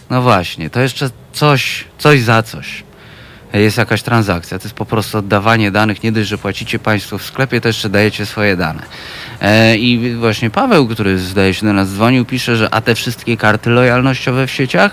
no 0.10 0.22
właśnie, 0.22 0.70
to 0.70 0.80
jeszcze 0.80 1.10
coś, 1.34 1.86
coś 1.98 2.22
za 2.22 2.44
coś. 2.44 2.87
Jest 3.54 3.78
jakaś 3.78 4.02
transakcja, 4.02 4.60
to 4.60 4.64
jest 4.64 4.76
po 4.76 4.86
prostu 4.86 5.18
oddawanie 5.18 5.72
danych, 5.72 6.04
nie 6.04 6.12
dość, 6.12 6.30
że 6.30 6.38
płacicie 6.38 6.80
Państwo 6.80 7.18
w 7.18 7.24
sklepie, 7.24 7.62
to 7.62 7.68
jeszcze 7.68 7.90
dajecie 7.90 8.26
swoje 8.26 8.58
dane. 8.58 8.84
E, 9.42 9.78
I 9.78 10.16
właśnie 10.16 10.50
Paweł, 10.50 10.88
który 10.88 11.20
zdaje 11.20 11.54
się 11.54 11.66
do 11.66 11.74
nas 11.74 11.90
dzwonił, 11.90 12.26
pisze, 12.26 12.56
że 12.56 12.74
a 12.74 12.82
te 12.82 12.96
wszystkie 12.96 13.38
karty 13.38 13.70
lojalnościowe 13.70 14.48
w 14.48 14.52
sieciach? 14.52 14.92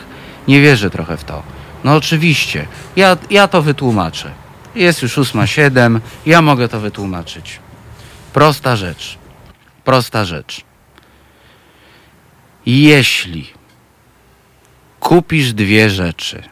Nie 0.48 0.60
wierzę 0.60 0.90
trochę 0.90 1.16
w 1.16 1.24
to. 1.24 1.42
No 1.84 1.96
oczywiście, 1.96 2.66
ja, 2.96 3.16
ja 3.30 3.48
to 3.48 3.62
wytłumaczę. 3.62 4.30
Jest 4.74 5.02
już 5.02 5.18
8.07, 5.18 6.00
ja 6.26 6.42
mogę 6.42 6.68
to 6.68 6.80
wytłumaczyć. 6.80 7.58
Prosta 8.32 8.76
rzecz. 8.76 9.18
Prosta 9.84 10.24
rzecz. 10.24 10.60
Jeśli 12.66 13.50
kupisz 15.00 15.52
dwie 15.52 15.90
rzeczy, 15.90 16.42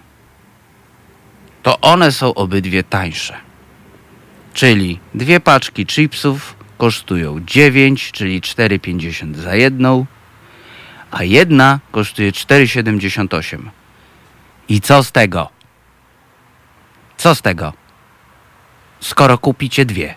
to 1.63 1.81
one 1.81 2.13
są 2.13 2.35
obydwie 2.35 2.83
tańsze. 2.83 3.35
Czyli 4.55 5.01
dwie 5.15 5.41
paczki 5.41 5.87
chipsów 5.87 6.57
kosztują 6.79 7.41
9, 7.47 8.13
czyli 8.13 8.41
4,50 8.41 9.35
za 9.35 9.55
jedną, 9.55 10.07
a 11.11 11.25
jedna 11.25 11.81
kosztuje 11.93 12.33
4,78. 12.33 13.59
I 14.69 14.81
co 14.81 15.03
z 15.03 15.13
tego? 15.13 15.49
Co 17.17 17.35
z 17.35 17.43
tego? 17.43 17.73
Skoro 19.01 19.39
kupicie 19.39 19.85
dwie 19.85 20.15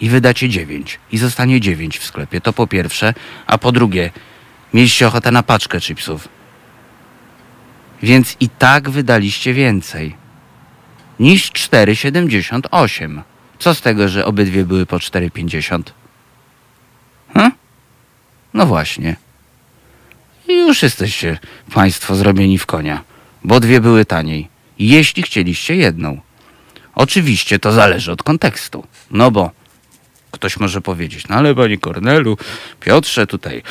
i 0.00 0.08
wydacie 0.08 0.48
9 0.48 1.00
i 1.12 1.18
zostanie 1.18 1.60
9 1.60 1.98
w 1.98 2.04
sklepie, 2.04 2.40
to 2.40 2.52
po 2.52 2.66
pierwsze, 2.66 3.14
a 3.46 3.58
po 3.58 3.72
drugie, 3.72 4.10
mieliście 4.74 5.06
ochotę 5.06 5.30
na 5.30 5.42
paczkę 5.42 5.80
chipsów. 5.80 6.28
Więc 8.02 8.36
i 8.40 8.48
tak 8.48 8.90
wydaliście 8.90 9.54
więcej 9.54 10.25
niż 11.20 11.52
4,78. 11.52 13.22
Co 13.58 13.74
z 13.74 13.80
tego, 13.80 14.08
że 14.08 14.24
obydwie 14.24 14.64
były 14.64 14.86
po 14.86 14.96
4,50? 14.96 15.82
Hm? 17.34 17.52
No 18.54 18.66
właśnie. 18.66 19.16
I 20.48 20.52
już 20.52 20.82
jesteście 20.82 21.38
Państwo 21.74 22.14
zrobieni 22.14 22.58
w 22.58 22.66
konia, 22.66 23.04
bo 23.44 23.60
dwie 23.60 23.80
były 23.80 24.04
taniej. 24.04 24.48
Jeśli 24.78 25.22
chcieliście 25.22 25.76
jedną. 25.76 26.20
Oczywiście 26.94 27.58
to 27.58 27.72
zależy 27.72 28.12
od 28.12 28.22
kontekstu. 28.22 28.86
No 29.10 29.30
bo 29.30 29.50
ktoś 30.30 30.56
może 30.60 30.80
powiedzieć, 30.80 31.28
no 31.28 31.36
ale 31.36 31.54
panie 31.54 31.78
Kornelu, 31.78 32.38
Piotrze 32.80 33.26
tutaj, 33.26 33.62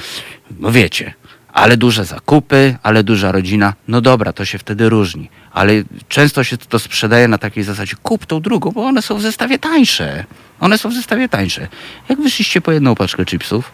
no 0.60 0.72
wiecie, 0.72 1.14
ale 1.54 1.78
duże 1.78 2.06
zakupy, 2.06 2.78
ale 2.84 3.04
duża 3.04 3.32
rodzina. 3.32 3.74
No 3.88 4.02
dobra, 4.02 4.34
to 4.34 4.46
się 4.46 4.58
wtedy 4.58 4.90
różni. 4.90 5.30
Ale 5.56 5.74
często 6.10 6.44
się 6.44 6.58
to 6.58 6.80
sprzedaje 6.80 7.28
na 7.28 7.38
takiej 7.38 7.64
zasadzie, 7.64 7.96
kup 8.04 8.26
tą 8.26 8.42
drugą, 8.42 8.72
bo 8.72 8.86
one 8.86 9.02
są 9.02 9.16
w 9.18 9.22
zestawie 9.22 9.60
tańsze. 9.60 10.26
One 10.60 10.78
są 10.78 10.90
w 10.90 10.94
zestawie 10.94 11.30
tańsze. 11.30 11.68
Jak 12.10 12.22
wyszliście 12.22 12.62
po 12.62 12.72
jedną 12.72 12.96
paczkę 12.96 13.26
chipsów, 13.26 13.72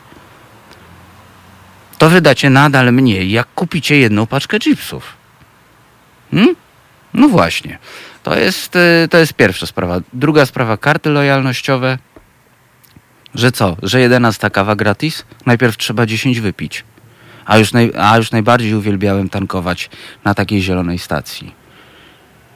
to 1.98 2.10
wydacie 2.10 2.50
nadal 2.50 2.94
mniej, 2.94 3.32
jak 3.32 3.48
kupicie 3.56 3.98
jedną 3.98 4.28
paczkę 4.28 4.60
chipsów. 4.60 5.14
Hmm? 6.32 6.56
No 7.14 7.28
właśnie. 7.28 7.78
To 8.24 8.38
jest, 8.38 8.76
y, 8.76 9.08
to 9.10 9.18
jest 9.18 9.34
pierwsza 9.34 9.66
sprawa. 9.66 10.00
Druga 10.14 10.46
sprawa, 10.46 10.78
karty 10.78 11.10
lojalnościowe. 11.10 11.98
Że 13.36 13.52
co? 13.52 13.78
Że 13.84 14.02
11 14.02 14.50
kawa 14.50 14.76
gratis? 14.76 15.26
Najpierw 15.46 15.78
trzeba 15.78 16.06
10 16.06 16.40
wypić. 16.40 16.84
A 17.46 17.58
już, 17.58 17.74
naj, 17.74 17.92
a 17.98 18.18
już 18.18 18.32
najbardziej 18.32 18.74
uwielbiałem 18.74 19.30
tankować 19.30 19.90
na 20.24 20.34
takiej 20.34 20.62
zielonej 20.62 21.00
stacji. 21.00 21.61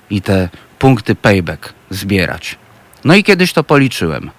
I 0.09 0.21
te 0.21 0.49
punkty 0.79 1.15
payback 1.15 1.73
zbierać. 1.89 2.57
No 3.05 3.15
i 3.15 3.23
kiedyś 3.23 3.53
to 3.53 3.63
policzyłem. 3.63 4.31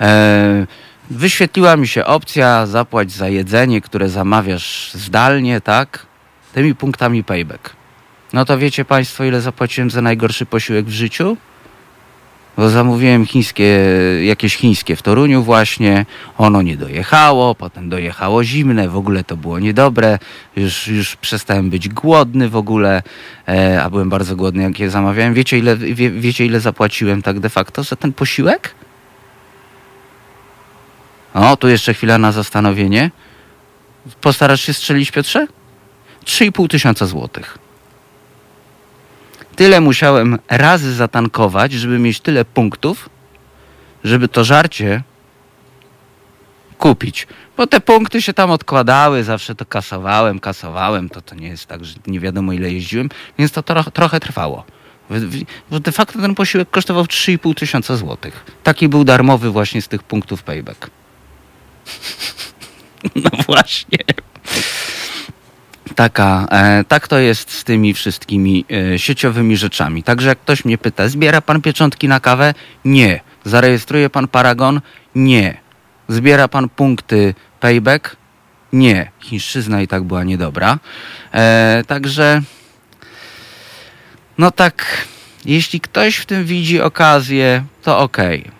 E, 0.00 0.66
wyświetliła 1.10 1.76
mi 1.76 1.88
się 1.88 2.04
opcja 2.04 2.66
zapłać 2.66 3.12
za 3.12 3.28
jedzenie, 3.28 3.80
które 3.80 4.08
zamawiasz 4.08 4.90
zdalnie, 4.94 5.60
tak? 5.60 6.06
Tymi 6.54 6.74
punktami 6.74 7.24
payback. 7.24 7.76
No 8.32 8.44
to 8.44 8.58
wiecie 8.58 8.84
Państwo, 8.84 9.24
ile 9.24 9.40
zapłaciłem 9.40 9.90
za 9.90 10.02
najgorszy 10.02 10.46
posiłek 10.46 10.86
w 10.86 10.90
życiu? 10.90 11.36
Bo 12.56 12.68
zamówiłem 12.68 13.26
chińskie, 13.26 13.80
jakieś 14.22 14.56
chińskie 14.56 14.96
w 14.96 15.02
Toruniu 15.02 15.42
właśnie, 15.42 16.06
ono 16.38 16.62
nie 16.62 16.76
dojechało, 16.76 17.54
potem 17.54 17.88
dojechało 17.88 18.44
zimne, 18.44 18.88
w 18.88 18.96
ogóle 18.96 19.24
to 19.24 19.36
było 19.36 19.58
niedobre, 19.58 20.18
już, 20.56 20.88
już 20.88 21.16
przestałem 21.16 21.70
być 21.70 21.88
głodny 21.88 22.48
w 22.48 22.56
ogóle, 22.56 23.02
e, 23.48 23.82
a 23.82 23.90
byłem 23.90 24.08
bardzo 24.08 24.36
głodny 24.36 24.62
jak 24.62 24.80
je 24.80 24.90
zamawiałem. 24.90 25.34
Wiecie 25.34 25.58
ile, 25.58 25.76
wie, 25.76 26.10
wiecie 26.10 26.46
ile 26.46 26.60
zapłaciłem 26.60 27.22
tak 27.22 27.40
de 27.40 27.50
facto 27.50 27.82
za 27.82 27.96
ten 27.96 28.12
posiłek? 28.12 28.74
O, 31.34 31.56
tu 31.56 31.68
jeszcze 31.68 31.94
chwila 31.94 32.18
na 32.18 32.32
zastanowienie. 32.32 33.10
Postarasz 34.20 34.60
się 34.60 34.72
strzelić, 34.72 35.10
Piotrze? 35.10 35.46
3,5 36.24 36.68
tysiąca 36.68 37.06
złotych. 37.06 37.65
Tyle 39.56 39.80
musiałem 39.80 40.38
razy 40.48 40.94
zatankować, 40.94 41.72
żeby 41.72 41.98
mieć 41.98 42.20
tyle 42.20 42.44
punktów, 42.44 43.08
żeby 44.04 44.28
to 44.28 44.44
żarcie 44.44 45.02
kupić. 46.78 47.26
Bo 47.56 47.66
te 47.66 47.80
punkty 47.80 48.22
się 48.22 48.32
tam 48.32 48.50
odkładały, 48.50 49.24
zawsze 49.24 49.54
to 49.54 49.66
kasowałem, 49.66 50.40
kasowałem. 50.40 51.08
To, 51.08 51.22
to 51.22 51.34
nie 51.34 51.48
jest 51.48 51.66
tak, 51.66 51.84
że 51.84 51.94
nie 52.06 52.20
wiadomo 52.20 52.52
ile 52.52 52.70
jeździłem, 52.70 53.08
więc 53.38 53.52
to 53.52 53.62
tro, 53.62 53.84
trochę 53.84 54.20
trwało. 54.20 54.64
De 55.70 55.92
facto 55.92 56.18
ten 56.20 56.34
posiłek 56.34 56.70
kosztował 56.70 57.04
3,5 57.04 57.54
tysiąca 57.54 57.96
złotych. 57.96 58.44
Taki 58.62 58.88
był 58.88 59.04
darmowy 59.04 59.50
właśnie 59.50 59.82
z 59.82 59.88
tych 59.88 60.02
punktów 60.02 60.42
payback. 60.42 60.90
No 63.14 63.30
właśnie. 63.46 63.98
Taka, 65.96 66.46
e, 66.50 66.84
tak 66.84 67.08
to 67.08 67.18
jest 67.18 67.50
z 67.50 67.64
tymi 67.64 67.94
wszystkimi 67.94 68.64
e, 68.94 68.98
sieciowymi 68.98 69.56
rzeczami. 69.56 70.02
Także 70.02 70.28
jak 70.28 70.38
ktoś 70.38 70.64
mnie 70.64 70.78
pyta, 70.78 71.08
zbiera 71.08 71.40
pan 71.40 71.62
pieczątki 71.62 72.08
na 72.08 72.20
kawę? 72.20 72.54
Nie. 72.84 73.20
Zarejestruje 73.44 74.10
pan 74.10 74.28
paragon? 74.28 74.80
Nie. 75.14 75.56
Zbiera 76.08 76.48
pan 76.48 76.68
punkty 76.68 77.34
payback? 77.60 78.16
Nie. 78.72 79.10
Chińszczyzna 79.20 79.82
i 79.82 79.88
tak 79.88 80.02
była 80.04 80.24
niedobra. 80.24 80.78
E, 81.32 81.82
także, 81.86 82.42
no 84.38 84.50
tak, 84.50 85.06
jeśli 85.44 85.80
ktoś 85.80 86.16
w 86.16 86.26
tym 86.26 86.44
widzi 86.44 86.80
okazję, 86.80 87.64
to 87.82 87.98
okej. 87.98 88.40
Okay. 88.40 88.52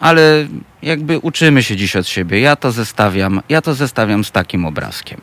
Ale 0.00 0.46
jakby 0.82 1.18
uczymy 1.18 1.62
się 1.62 1.76
dziś 1.76 1.96
od 1.96 2.08
siebie. 2.08 2.40
Ja 2.40 2.56
to 2.56 2.72
zestawiam, 2.72 3.40
ja 3.48 3.62
to 3.62 3.74
zestawiam 3.74 4.24
z 4.24 4.30
takim 4.30 4.66
obrazkiem. 4.66 5.20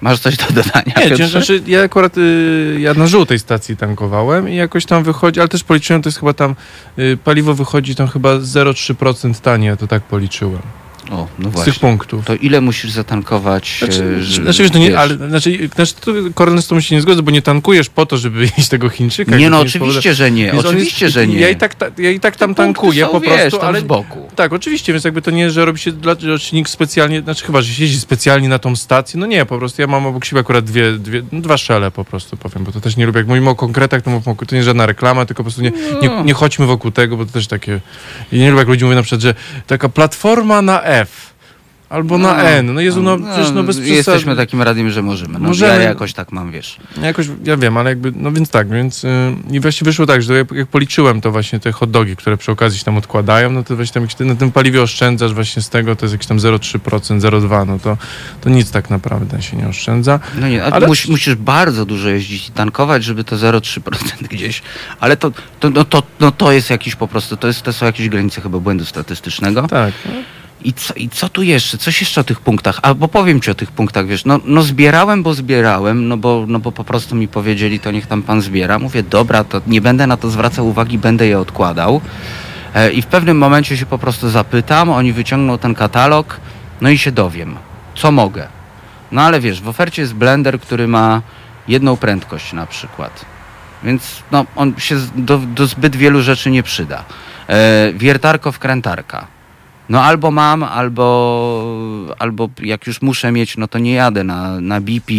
Masz 0.00 0.20
coś 0.20 0.36
do 0.36 0.46
dodania? 0.46 0.92
Nie, 0.96 1.08
Piotrze? 1.08 1.28
znaczy 1.28 1.62
ja 1.66 1.82
akurat 1.82 2.18
y, 2.18 2.76
ja 2.80 2.94
na 2.94 3.06
żółtej 3.06 3.38
stacji 3.38 3.76
tankowałem 3.76 4.48
i 4.48 4.56
jakoś 4.56 4.86
tam 4.86 5.04
wychodzi, 5.04 5.40
ale 5.40 5.48
też 5.48 5.64
policzyłem, 5.64 6.02
to 6.02 6.08
jest 6.08 6.18
chyba 6.18 6.32
tam 6.32 6.54
y, 6.98 7.18
paliwo 7.24 7.54
wychodzi 7.54 7.94
tam 7.94 8.08
chyba 8.08 8.34
0,3% 8.34 9.40
taniej, 9.40 9.68
ja 9.68 9.76
to 9.76 9.86
tak 9.86 10.02
policzyłem. 10.02 10.62
O, 11.10 11.26
no 11.38 11.50
Z 11.62 11.64
tych 11.64 11.78
punktów. 11.78 12.24
To 12.24 12.34
ile 12.34 12.60
musisz 12.60 12.90
zatankować? 12.90 13.76
Znaczy, 13.78 14.04
e, 14.18 14.22
że- 14.22 14.42
znaczy, 14.42 14.62
wiesz, 14.62 14.72
no 14.72 14.78
nie, 14.78 14.88
wiesz? 14.88 14.98
ale 14.98 15.16
znaczy, 15.16 15.68
znaczy 15.74 15.94
tu 15.94 16.12
Kornel 16.34 16.62
z 16.62 16.66
tobą 16.66 16.80
się 16.80 16.94
nie 16.94 17.00
zgodzę, 17.00 17.22
bo 17.22 17.30
nie 17.30 17.42
tankujesz 17.42 17.88
po 17.88 18.06
to, 18.06 18.16
żeby 18.16 18.40
jeść 18.58 18.68
tego 18.68 18.88
Chińczyka. 18.88 19.36
Nie, 19.36 19.50
no 19.50 19.56
to 19.56 19.62
oczywiście, 19.62 20.14
że 20.14 20.30
nie. 20.30 20.52
Więc 20.52 20.64
Oczywiście, 20.64 21.04
jest, 21.04 21.14
że 21.14 21.26
nie. 21.26 21.38
Ja 21.38 21.48
i 21.48 21.56
tak, 21.56 21.74
ta, 21.74 21.86
ja 21.98 22.10
i 22.10 22.20
tak 22.20 22.36
tam 22.36 22.54
tankuję 22.54 23.04
są, 23.04 23.10
po 23.10 23.20
wiesz, 23.20 23.40
prostu, 23.40 23.58
tam 23.58 23.68
ale 23.68 23.80
z 23.80 23.84
boku. 23.84 24.28
tak, 24.36 24.52
oczywiście, 24.52 24.92
więc 24.92 25.04
jakby 25.04 25.22
to 25.22 25.30
nie, 25.30 25.50
że 25.50 25.64
robi 25.64 25.78
się 25.78 25.92
dla 25.92 26.16
rocznik 26.26 26.68
specjalnie, 26.68 27.20
znaczy 27.22 27.44
chyba, 27.44 27.62
że 27.62 27.72
się 27.74 27.82
jeździ 27.82 28.00
specjalnie 28.00 28.48
na 28.48 28.58
tą 28.58 28.76
stację, 28.76 29.20
no 29.20 29.26
nie, 29.26 29.46
po 29.46 29.58
prostu 29.58 29.82
ja 29.82 29.88
mam 29.88 30.06
obok 30.06 30.24
siebie 30.24 30.40
akurat 30.40 30.64
dwie, 30.64 30.92
dwie 30.92 31.22
no, 31.32 31.40
dwa 31.40 31.56
szele 31.56 31.90
po 31.90 32.04
prostu 32.04 32.36
powiem, 32.36 32.64
bo 32.64 32.72
to 32.72 32.80
też 32.80 32.96
nie 32.96 33.06
lubię, 33.06 33.18
jak 33.18 33.26
mówimy 33.28 33.50
o 33.50 33.54
konkretach, 33.54 34.02
to, 34.02 34.10
mów- 34.10 34.24
to 34.48 34.56
nie 34.56 34.62
żadna 34.62 34.86
reklama, 34.86 35.26
tylko 35.26 35.40
po 35.42 35.44
prostu 35.44 35.62
nie, 35.62 35.72
nie, 36.02 36.08
No. 36.08 36.22
nie 36.24 36.34
chodźmy 36.34 36.66
wokół 36.66 36.90
tego, 36.90 37.16
bo 37.16 37.26
to 37.26 37.32
też 37.32 37.46
takie, 37.46 37.80
ja 38.32 38.38
nie 38.38 38.50
lubię, 38.50 38.58
jak 38.58 38.68
ludzie 38.68 38.84
mówią 38.84 38.96
na 38.96 39.02
przykład, 39.02 39.20
że 39.20 39.34
taka 39.66 39.88
platforma 39.88 40.62
na 40.62 40.82
F, 41.00 41.34
albo 41.88 42.18
na 42.18 42.42
N, 42.42 42.74
no 42.74 42.80
Jezu, 42.80 43.02
no, 43.02 43.18
przecież 43.18 43.50
no 43.50 43.62
bez 43.62 43.76
przesady. 43.76 43.96
Jesteśmy 43.96 44.36
takim 44.36 44.62
radiem, 44.62 44.90
że 44.90 45.02
możemy. 45.02 45.32
No, 45.32 45.48
Możemy. 45.48 45.82
Ja 45.82 45.88
jakoś 45.88 46.12
tak 46.12 46.32
mam, 46.32 46.50
wiesz. 46.52 46.76
Jakoś, 47.02 47.26
ja 47.44 47.56
wiem, 47.56 47.76
ale 47.76 47.90
jakby, 47.90 48.12
no 48.16 48.32
więc 48.32 48.50
tak, 48.50 48.68
więc 48.68 49.02
yy, 49.02 49.10
i 49.50 49.60
właśnie 49.60 49.84
wyszło 49.84 50.06
tak, 50.06 50.22
że 50.22 50.34
jak, 50.38 50.52
jak 50.52 50.66
policzyłem 50.68 51.20
to 51.20 51.30
właśnie 51.30 51.60
te 51.60 51.72
hot 51.72 51.90
dogi, 51.90 52.16
które 52.16 52.36
przy 52.36 52.52
okazji 52.52 52.78
się 52.78 52.84
tam 52.84 52.96
odkładają, 52.96 53.50
no 53.50 53.62
to 53.64 53.76
właśnie 53.76 53.94
tam 53.94 54.02
jakieś, 54.02 54.18
na 54.18 54.34
tym 54.34 54.52
paliwie 54.52 54.82
oszczędzasz 54.82 55.34
właśnie 55.34 55.62
z 55.62 55.68
tego, 55.68 55.96
to 55.96 56.04
jest 56.06 56.12
jakieś 56.12 56.26
tam 56.26 56.38
0,3%, 56.38 57.20
0,2%, 57.20 57.66
no 57.66 57.78
to, 57.78 57.96
to 58.40 58.50
nic 58.50 58.70
tak 58.70 58.90
naprawdę 58.90 59.42
się 59.42 59.56
nie 59.56 59.68
oszczędza. 59.68 60.20
No 60.40 60.48
nie, 60.48 60.64
Ale- 60.64 60.86
musisz, 60.86 61.08
musisz 61.08 61.34
bardzo 61.34 61.86
dużo 61.86 62.08
jeździć 62.08 62.48
i 62.48 62.52
tankować, 62.52 63.04
żeby 63.04 63.24
to 63.24 63.36
0,3% 63.36 64.28
gdzieś. 64.30 64.62
Ale 65.00 65.16
to, 65.16 65.32
to, 65.60 65.70
no, 65.70 65.84
to, 65.84 66.02
no, 66.20 66.32
to 66.32 66.52
jest 66.52 66.70
jakiś 66.70 66.94
po 66.96 67.08
prostu, 67.08 67.36
to, 67.36 67.46
jest, 67.46 67.62
to 67.62 67.72
są 67.72 67.86
jakieś 67.86 68.08
granice 68.08 68.40
chyba 68.40 68.58
błędu 68.58 68.84
statystycznego. 68.84 69.68
Tak. 69.68 69.94
I 70.62 70.72
co, 70.72 70.94
I 70.94 71.08
co 71.08 71.28
tu 71.28 71.42
jeszcze? 71.42 71.78
Coś 71.78 72.00
jeszcze 72.00 72.20
o 72.20 72.24
tych 72.24 72.40
punktach? 72.40 72.78
Albo 72.82 73.08
powiem 73.08 73.40
ci 73.40 73.50
o 73.50 73.54
tych 73.54 73.70
punktach, 73.70 74.06
wiesz, 74.06 74.24
no, 74.24 74.40
no 74.44 74.62
zbierałem, 74.62 75.22
bo 75.22 75.34
zbierałem, 75.34 76.08
no 76.08 76.16
bo, 76.16 76.44
no 76.48 76.58
bo 76.58 76.72
po 76.72 76.84
prostu 76.84 77.14
mi 77.14 77.28
powiedzieli, 77.28 77.80
to 77.80 77.90
niech 77.90 78.06
tam 78.06 78.22
pan 78.22 78.40
zbiera. 78.42 78.78
Mówię, 78.78 79.02
dobra, 79.02 79.44
to 79.44 79.60
nie 79.66 79.80
będę 79.80 80.06
na 80.06 80.16
to 80.16 80.30
zwracał 80.30 80.68
uwagi, 80.68 80.98
będę 80.98 81.26
je 81.26 81.38
odkładał. 81.38 82.00
E, 82.74 82.92
I 82.92 83.02
w 83.02 83.06
pewnym 83.06 83.38
momencie 83.38 83.76
się 83.76 83.86
po 83.86 83.98
prostu 83.98 84.30
zapytam, 84.30 84.90
oni 84.90 85.12
wyciągną 85.12 85.58
ten 85.58 85.74
katalog, 85.74 86.40
no 86.80 86.90
i 86.90 86.98
się 86.98 87.12
dowiem, 87.12 87.56
co 87.94 88.12
mogę. 88.12 88.48
No 89.12 89.22
ale 89.22 89.40
wiesz, 89.40 89.60
w 89.60 89.68
ofercie 89.68 90.02
jest 90.02 90.14
blender, 90.14 90.60
który 90.60 90.88
ma 90.88 91.22
jedną 91.68 91.96
prędkość 91.96 92.52
na 92.52 92.66
przykład. 92.66 93.24
Więc 93.82 94.22
no, 94.32 94.46
on 94.56 94.74
się 94.78 94.96
do, 95.16 95.38
do 95.38 95.66
zbyt 95.66 95.96
wielu 95.96 96.22
rzeczy 96.22 96.50
nie 96.50 96.62
przyda. 96.62 97.04
E, 97.48 97.92
wiertarko, 97.92 98.52
wkrętarka. 98.52 99.33
No 99.88 100.02
albo 100.02 100.30
mam, 100.30 100.62
albo, 100.62 102.14
albo 102.18 102.48
jak 102.62 102.86
już 102.86 103.02
muszę 103.02 103.32
mieć, 103.32 103.56
no 103.56 103.68
to 103.68 103.78
nie 103.78 103.92
jadę 103.92 104.24
na, 104.24 104.60
na 104.60 104.80
BP 104.80 105.12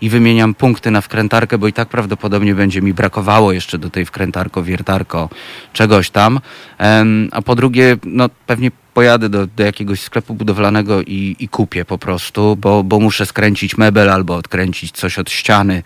i 0.00 0.08
wymieniam 0.08 0.54
punkty 0.54 0.90
na 0.90 1.00
wkrętarkę, 1.00 1.58
bo 1.58 1.68
i 1.68 1.72
tak 1.72 1.88
prawdopodobnie 1.88 2.54
będzie 2.54 2.82
mi 2.82 2.94
brakowało 2.94 3.52
jeszcze 3.52 3.78
do 3.78 3.90
tej 3.90 4.04
wkrętarko, 4.04 4.62
wiertarko, 4.62 5.28
czegoś 5.72 6.10
tam. 6.10 6.40
Em, 6.78 7.28
a 7.32 7.42
po 7.42 7.54
drugie, 7.54 7.96
no 8.04 8.28
pewnie 8.46 8.70
pojadę 8.94 9.28
do, 9.28 9.46
do 9.46 9.64
jakiegoś 9.64 10.00
sklepu 10.00 10.34
budowlanego 10.34 11.02
i, 11.02 11.36
i 11.38 11.48
kupię 11.48 11.84
po 11.84 11.98
prostu, 11.98 12.56
bo, 12.56 12.84
bo 12.84 13.00
muszę 13.00 13.26
skręcić 13.26 13.78
mebel 13.78 14.10
albo 14.10 14.36
odkręcić 14.36 14.92
coś 14.92 15.18
od 15.18 15.30
ściany, 15.30 15.82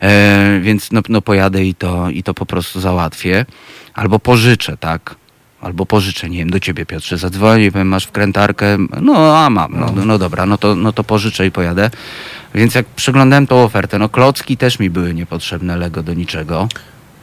e, 0.00 0.60
więc 0.62 0.92
no, 0.92 1.00
no 1.08 1.22
pojadę 1.22 1.64
i 1.64 1.74
to, 1.74 2.10
i 2.10 2.22
to 2.22 2.34
po 2.34 2.46
prostu 2.46 2.80
załatwię. 2.80 3.46
Albo 3.94 4.18
pożyczę, 4.18 4.76
tak? 4.76 5.21
Albo 5.62 5.86
pożyczę, 5.86 6.30
nie 6.30 6.38
wiem, 6.38 6.50
do 6.50 6.60
ciebie 6.60 6.86
Piotrze, 6.86 7.18
zadzwonię, 7.18 7.72
powiem, 7.72 7.88
masz 7.88 8.04
wkrętarkę, 8.04 8.78
no 9.00 9.38
a 9.38 9.50
mam, 9.50 9.72
no, 9.80 9.92
no, 9.96 10.04
no 10.04 10.18
dobra, 10.18 10.46
no 10.46 10.58
to, 10.58 10.74
no 10.74 10.92
to 10.92 11.04
pożyczę 11.04 11.46
i 11.46 11.50
pojadę. 11.50 11.90
Więc 12.54 12.74
jak 12.74 12.86
przeglądałem 12.86 13.46
tą 13.46 13.64
ofertę, 13.64 13.98
no 13.98 14.08
klocki 14.08 14.56
też 14.56 14.78
mi 14.78 14.90
były 14.90 15.14
niepotrzebne, 15.14 15.76
Lego 15.76 16.02
do 16.02 16.14
niczego, 16.14 16.68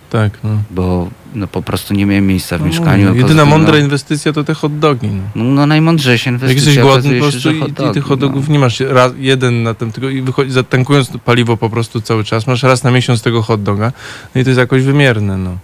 Tak, 0.09 0.31
no. 0.43 0.49
bo 0.71 1.09
no, 1.35 1.47
po 1.47 1.61
prostu 1.61 1.93
nie 1.93 2.05
miałem 2.05 2.27
miejsca 2.27 2.57
w 2.57 2.61
No, 2.61 2.67
mieszkaniu. 2.67 3.15
Jedyna 3.15 3.45
mądra 3.45 3.73
no, 3.73 3.79
inwestycja 3.79 4.33
to 4.33 4.43
te 4.43 4.53
hot 4.53 4.79
dogi. 4.79 5.07
No. 5.07 5.23
no, 5.35 5.43
no 5.43 5.65
najmądrzejsza 5.65 6.31
Jak 6.31 6.41
inwestycja 6.41 6.71
jesteś 6.71 6.83
głodny 6.83 7.19
po 7.19 7.29
prostu 7.29 7.51
i, 7.51 7.59
hot 7.59 7.69
i 7.69 7.73
dogi, 7.73 7.93
tych 7.93 8.03
hot 8.03 8.19
dogów 8.19 8.47
no. 8.47 8.53
nie 8.53 8.59
masz 8.59 8.79
raz, 8.79 9.11
jeden 9.17 9.63
na 9.63 9.73
tym, 9.73 9.91
tylko 9.91 10.09
i 10.09 10.21
wychodzi, 10.21 10.51
zatankując 10.51 11.11
paliwo 11.25 11.57
po 11.57 11.69
prostu 11.69 12.01
cały 12.01 12.23
czas, 12.23 12.47
masz 12.47 12.63
raz 12.63 12.83
na 12.83 12.91
miesiąc 12.91 13.21
tego 13.21 13.41
hot 13.41 13.63
doga, 13.63 13.91
no 14.35 14.41
i 14.41 14.43
to 14.43 14.49
jest 14.49 14.59
jakoś 14.59 14.83
wymierne, 14.83 15.37
no. 15.37 15.57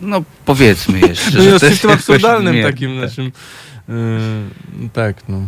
No 0.00 0.22
powiedzmy 0.44 1.00
jeszcze, 1.00 1.38
No 1.38 1.44
jest 1.44 1.62
jakoś 1.64 1.84
absurdalnym 1.84 2.62
takim 2.62 3.00
naszym, 3.00 3.24
yy, 3.88 3.94
tak, 4.92 5.16
no. 5.28 5.40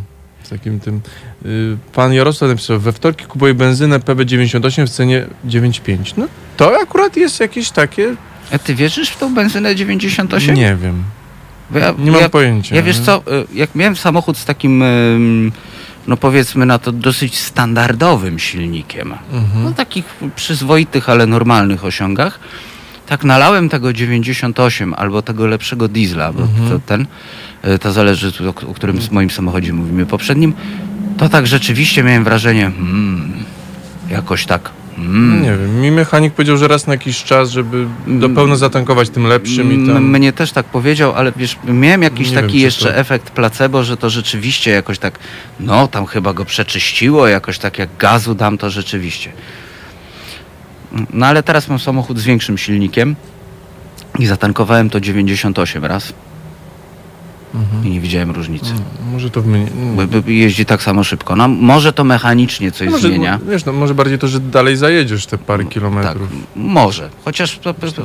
Z 0.43 0.49
takim 0.49 0.81
tym. 0.81 1.01
Yy, 1.45 1.77
pan 1.93 2.13
Jarosław 2.13 2.51
napisał, 2.51 2.81
we 2.81 2.93
wtorki 2.93 3.25
kupuję 3.25 3.55
benzynę 3.55 3.99
PB98 4.01 4.87
w 4.87 4.91
cenie 4.91 5.27
9,5. 5.47 6.13
No 6.17 6.27
to 6.57 6.81
akurat 6.83 7.17
jest 7.17 7.41
jakieś 7.41 7.71
takie, 7.71 8.15
A 8.53 8.59
ty 8.59 8.75
wierzysz 8.75 9.09
w 9.11 9.17
tą 9.19 9.35
benzynę 9.35 9.75
98? 9.77 10.55
nie 10.55 10.77
wiem, 10.83 11.03
ja, 11.75 11.95
nie 11.99 12.11
mam 12.13 12.21
ja, 12.21 12.29
pojęcia. 12.29 12.77
Ja 12.77 12.83
wiesz 12.83 12.99
no. 12.99 13.05
co, 13.05 13.23
y, 13.33 13.47
jak 13.55 13.75
miałem 13.75 13.97
samochód 13.97 14.39
z 14.39 14.45
takim, 14.45 14.85
no 16.07 16.17
powiedzmy 16.17 16.67
na 16.67 16.79
to 16.79 16.93
dosyć 16.93 17.39
standardowym 17.39 18.39
silnikiem, 18.39 19.13
Mhm. 19.33 19.65
no 19.65 19.73
takich 19.73 20.05
przyzwoitych, 20.37 21.09
ale 21.09 21.27
normalnych 21.27 21.85
osiągach, 21.85 22.41
tak 23.09 23.25
nalałem 23.25 23.69
tego 23.69 23.93
98 23.93 24.95
albo 24.95 25.23
tego 25.23 25.47
lepszego 25.47 25.89
diesla, 25.89 26.33
bo 26.33 26.43
Mhm. 26.43 26.69
to 26.71 26.79
ten, 26.87 27.07
y, 27.75 27.79
to 27.79 27.93
zależy 27.93 28.33
o, 28.47 28.71
o 28.71 28.75
którym 28.75 29.03
z 29.03 29.11
moim 29.11 29.31
samochodzie 29.31 29.73
mówimy 29.73 30.07
poprzednim, 30.07 30.53
to 31.19 31.29
tak 31.29 31.47
rzeczywiście 31.47 32.03
miałem 32.03 32.25
wrażenie, 32.25 32.63
hmm, 32.77 33.33
jakoś 34.11 34.47
tak, 34.47 34.71
hmm, 34.97 35.43
nie 35.43 35.51
wiem, 35.51 35.81
mi 35.81 35.91
mechanik 35.91 36.35
powiedział, 36.35 36.57
że 36.57 36.69
raz 36.69 36.87
na 36.87 36.93
jakiś 36.95 37.25
czas, 37.25 37.51
żeby 37.51 37.87
do 38.07 38.27
Mm. 38.27 38.35
pełna 38.35 38.57
zatankować 38.57 39.11
tym 39.11 39.25
lepszym 39.27 39.73
i 39.85 39.87
tam... 39.87 40.05
Mnie 40.05 40.33
też 40.33 40.53
tak 40.53 40.67
powiedział, 40.67 41.13
ale 41.15 41.33
wiesz, 41.37 41.57
miałem 41.65 42.03
jakiś 42.03 42.31
Nie 42.31 42.35
taki 42.35 42.53
wiem, 42.53 42.63
jeszcze 42.63 42.85
to- 42.89 42.95
efekt 42.97 43.31
placebo, 43.31 43.85
że 43.85 43.97
to 43.97 44.11
rzeczywiście 44.11 44.71
jakoś 44.71 44.99
tak, 44.99 45.19
no 45.61 45.89
tam 45.89 46.07
chyba 46.07 46.33
go 46.35 46.45
przeczyściło, 46.45 47.29
jakoś 47.29 47.59
tak 47.59 47.79
jak 47.79 47.89
gazu 47.99 48.35
dam, 48.35 48.59
to 48.59 48.71
rzeczywiście. 48.71 49.33
No 51.13 51.27
ale 51.27 51.43
teraz 51.43 51.69
mam 51.69 51.79
samochód 51.79 52.19
z 52.19 52.25
większym 52.25 52.59
silnikiem 52.59 53.17
i 54.19 54.27
zatankowałem 54.27 54.91
to 54.91 55.01
98 55.01 55.85
raz 55.85 56.13
Mhm. 57.55 57.87
i 57.87 57.91
nie 57.91 58.01
widziałem 58.01 58.31
różnicy. 58.31 58.71
Mm, 58.71 58.83
Może 59.13 59.31
to 59.31 59.43
w 59.43 59.47
mnie... 59.47 59.67
Bo 59.97 60.03
jeździ 60.31 60.67
tak 60.67 60.83
samo 60.83 61.05
szybko. 61.05 61.37
No, 61.37 61.49
może 61.49 61.93
to 61.93 62.05
mechanicznie 62.05 62.73
coś 62.73 62.87
No 62.87 62.93
może, 62.93 63.09
zmienia. 63.09 63.39
Wiesz, 63.49 63.65
no, 63.65 63.73
może 63.73 63.95
bardziej 63.95 64.19
to, 64.19 64.29
że 64.29 64.41
dalej 64.41 64.77
zajedziesz 64.77 65.27
te 65.27 65.39
parę 65.39 65.65
Tak, 65.65 65.73
kilometrów. 65.73 66.29
może. 66.57 67.11
Chociaż 67.25 67.59
to, 67.59 67.75
to, 67.75 67.93
to 67.93 68.03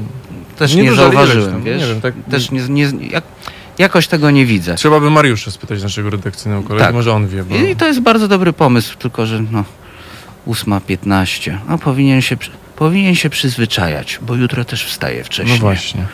też 0.58 0.76
Nie 0.76 0.84
nie, 0.84 0.94
zauważyłem, 0.96 1.64
wiesz? 1.64 1.82
nie 1.82 1.88
wiem, 1.88 2.02
tak- 2.02 2.14
Też 2.32 2.52
nie, 2.52 2.62
nie, 2.70 2.90
jak, 3.12 3.24
jakoś 3.78 4.08
tego 4.08 4.32
nie 4.32 4.46
widzę. 4.46 4.76
Trzeba 4.76 5.00
by 5.00 5.10
Mariusza 5.10 5.52
spytać, 5.52 5.84
naszego 5.84 6.10
redakcyjnego 6.10 6.64
kolegi, 6.68 6.86
Tak. 6.86 6.96
może 6.96 7.14
on 7.14 7.28
wie, 7.28 7.44
bo... 7.44 7.56
I 7.56 7.76
to 7.76 7.88
jest 7.88 8.00
bardzo 8.00 8.28
dobry 8.28 8.54
pomysł, 8.54 8.98
tylko 8.98 9.26
że 9.26 9.42
no 9.52 9.64
8.15. 10.48 11.58
No 11.70 11.78
powinien 11.78 12.22
się, 12.22 12.38
przy- 12.38 12.52
powinien 12.76 13.16
się 13.16 13.30
przyzwyczajać, 13.30 14.20
bo 14.22 14.36
jutro 14.36 14.66
też 14.66 14.86
wstaje 14.86 15.24
wcześniej. 15.24 15.58
No 15.58 15.62
właśnie. 15.62 16.06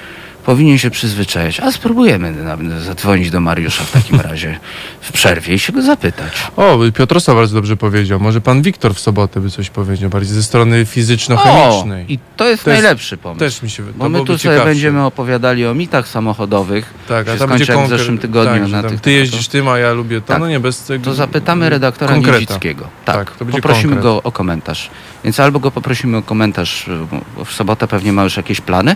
Powinien 0.50 0.78
się 0.78 0.90
przyzwyczajać. 0.90 1.60
A 1.60 1.72
spróbujemy 1.72 2.34
zadzwonić 2.82 3.32
do 3.32 3.40
Mariusza 3.40 3.84
w 3.84 3.92
takim 3.92 4.20
razie 4.22 4.60
w 5.02 5.12
przerwie 5.12 5.54
i 5.54 5.60
się 5.60 5.74
go 5.74 5.82
zapytać. 5.82 6.34
O, 6.58 6.78
Piotrowska 6.96 7.36
bardzo 7.36 7.56
dobrze 7.56 7.78
powiedział. 7.78 8.20
Może 8.20 8.42
pan 8.42 8.62
Wiktor 8.62 8.94
w 8.96 9.00
sobotę 9.00 9.40
by 9.40 9.50
coś 9.50 9.70
powiedział, 9.70 10.10
bardziej 10.10 10.34
ze 10.36 10.44
strony 10.44 10.86
fizyczno-chemicznej. 10.86 12.06
O, 12.06 12.12
I 12.12 12.20
to 12.38 12.50
jest 12.50 12.64
To 12.64 12.70
jest- 12.72 12.84
najlepszy 12.84 13.18
pomysł. 13.18 13.40
Też 13.40 13.62
mi 13.64 13.70
się 13.70 13.84
wydaje. 13.84 14.00
Bo 14.00 14.10
my 14.10 14.26
tu 14.26 14.38
sobie 14.38 14.64
będziemy 14.64 15.06
opowiadali 15.06 15.66
o 15.66 15.74
mitach 15.74 16.08
samochodowych. 16.08 16.94
Tak, 17.08 17.28
a 17.30 17.38
tam 17.38 17.50
będzie 17.50 17.66
jak 17.74 17.78
w 17.78 17.82
konkret- 17.82 17.98
zeszłym 17.98 18.18
tygodniu 18.18 18.62
tak, 18.62 18.72
na 18.72 18.84
tych 18.84 19.02
Ty 19.02 19.12
jeździsz 19.12 19.48
tym, 19.48 19.68
a 19.68 19.78
ja 19.80 19.94
lubię 19.94 20.22
to. 20.22 20.28
Tak. 20.28 20.40
No 20.40 20.48
nie, 20.48 20.60
bez 20.60 20.84
tego... 20.84 21.06
To 21.06 21.14
zapytamy 21.14 21.70
redaktora 21.70 22.14
Konkreta. 22.14 22.40
Niedzickiego. 22.40 22.88
Tak, 23.06 23.16
Tak, 23.16 23.32
to 23.38 23.46
będzie 23.46 23.62
poprosimy 23.62 23.84
konkret. 23.96 24.04
go 24.04 24.24
o 24.24 24.32
komentarz. 24.32 24.90
Więc 25.24 25.40
albo 25.40 25.60
go 25.60 25.72
poprosimy 25.72 26.18
o 26.18 26.22
komentarz, 26.22 26.90
bo 27.38 27.46
w 27.46 27.54
sobotę 27.54 27.88
pewnie 27.88 28.14
ma 28.14 28.24
już 28.24 28.38
jakieś 28.38 28.62
plany, 28.62 28.96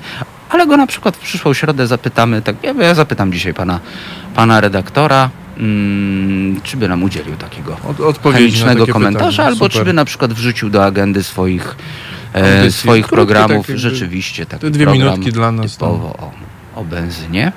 ale 0.53 0.67
go 0.67 0.77
na 0.77 0.87
przykład 0.87 1.17
w 1.17 1.19
przyszłą 1.19 1.53
środę 1.53 1.87
zapytamy, 1.87 2.41
tak, 2.41 2.55
ja, 2.63 2.73
ja 2.73 2.95
zapytam 2.95 3.33
dzisiaj 3.33 3.53
pana, 3.53 3.79
pana 4.35 4.61
redaktora, 4.61 5.29
mm, 5.57 6.61
czy 6.61 6.77
by 6.77 6.87
nam 6.87 7.03
udzielił 7.03 7.35
takiego 7.35 7.77
chemicznego 8.33 8.87
komentarza, 8.87 9.29
pytania. 9.29 9.47
albo 9.47 9.65
Super. 9.65 9.71
czy 9.71 9.85
by 9.85 9.93
na 9.93 10.05
przykład 10.05 10.33
wrzucił 10.33 10.69
do 10.69 10.85
agendy 10.85 11.23
swoich, 11.23 11.75
e, 12.33 12.71
swoich 12.71 13.07
programów 13.07 13.67
takie, 13.67 13.79
rzeczywiście 13.79 14.45
taki 14.45 14.71
dwie 14.71 14.85
program 14.85 15.07
minutki 15.07 15.31
dla 15.31 15.51
nas. 15.51 15.65
no. 15.65 15.87
typowo 15.87 16.07
o, 16.07 16.31
o 16.75 16.83
benzynie. 16.83 17.51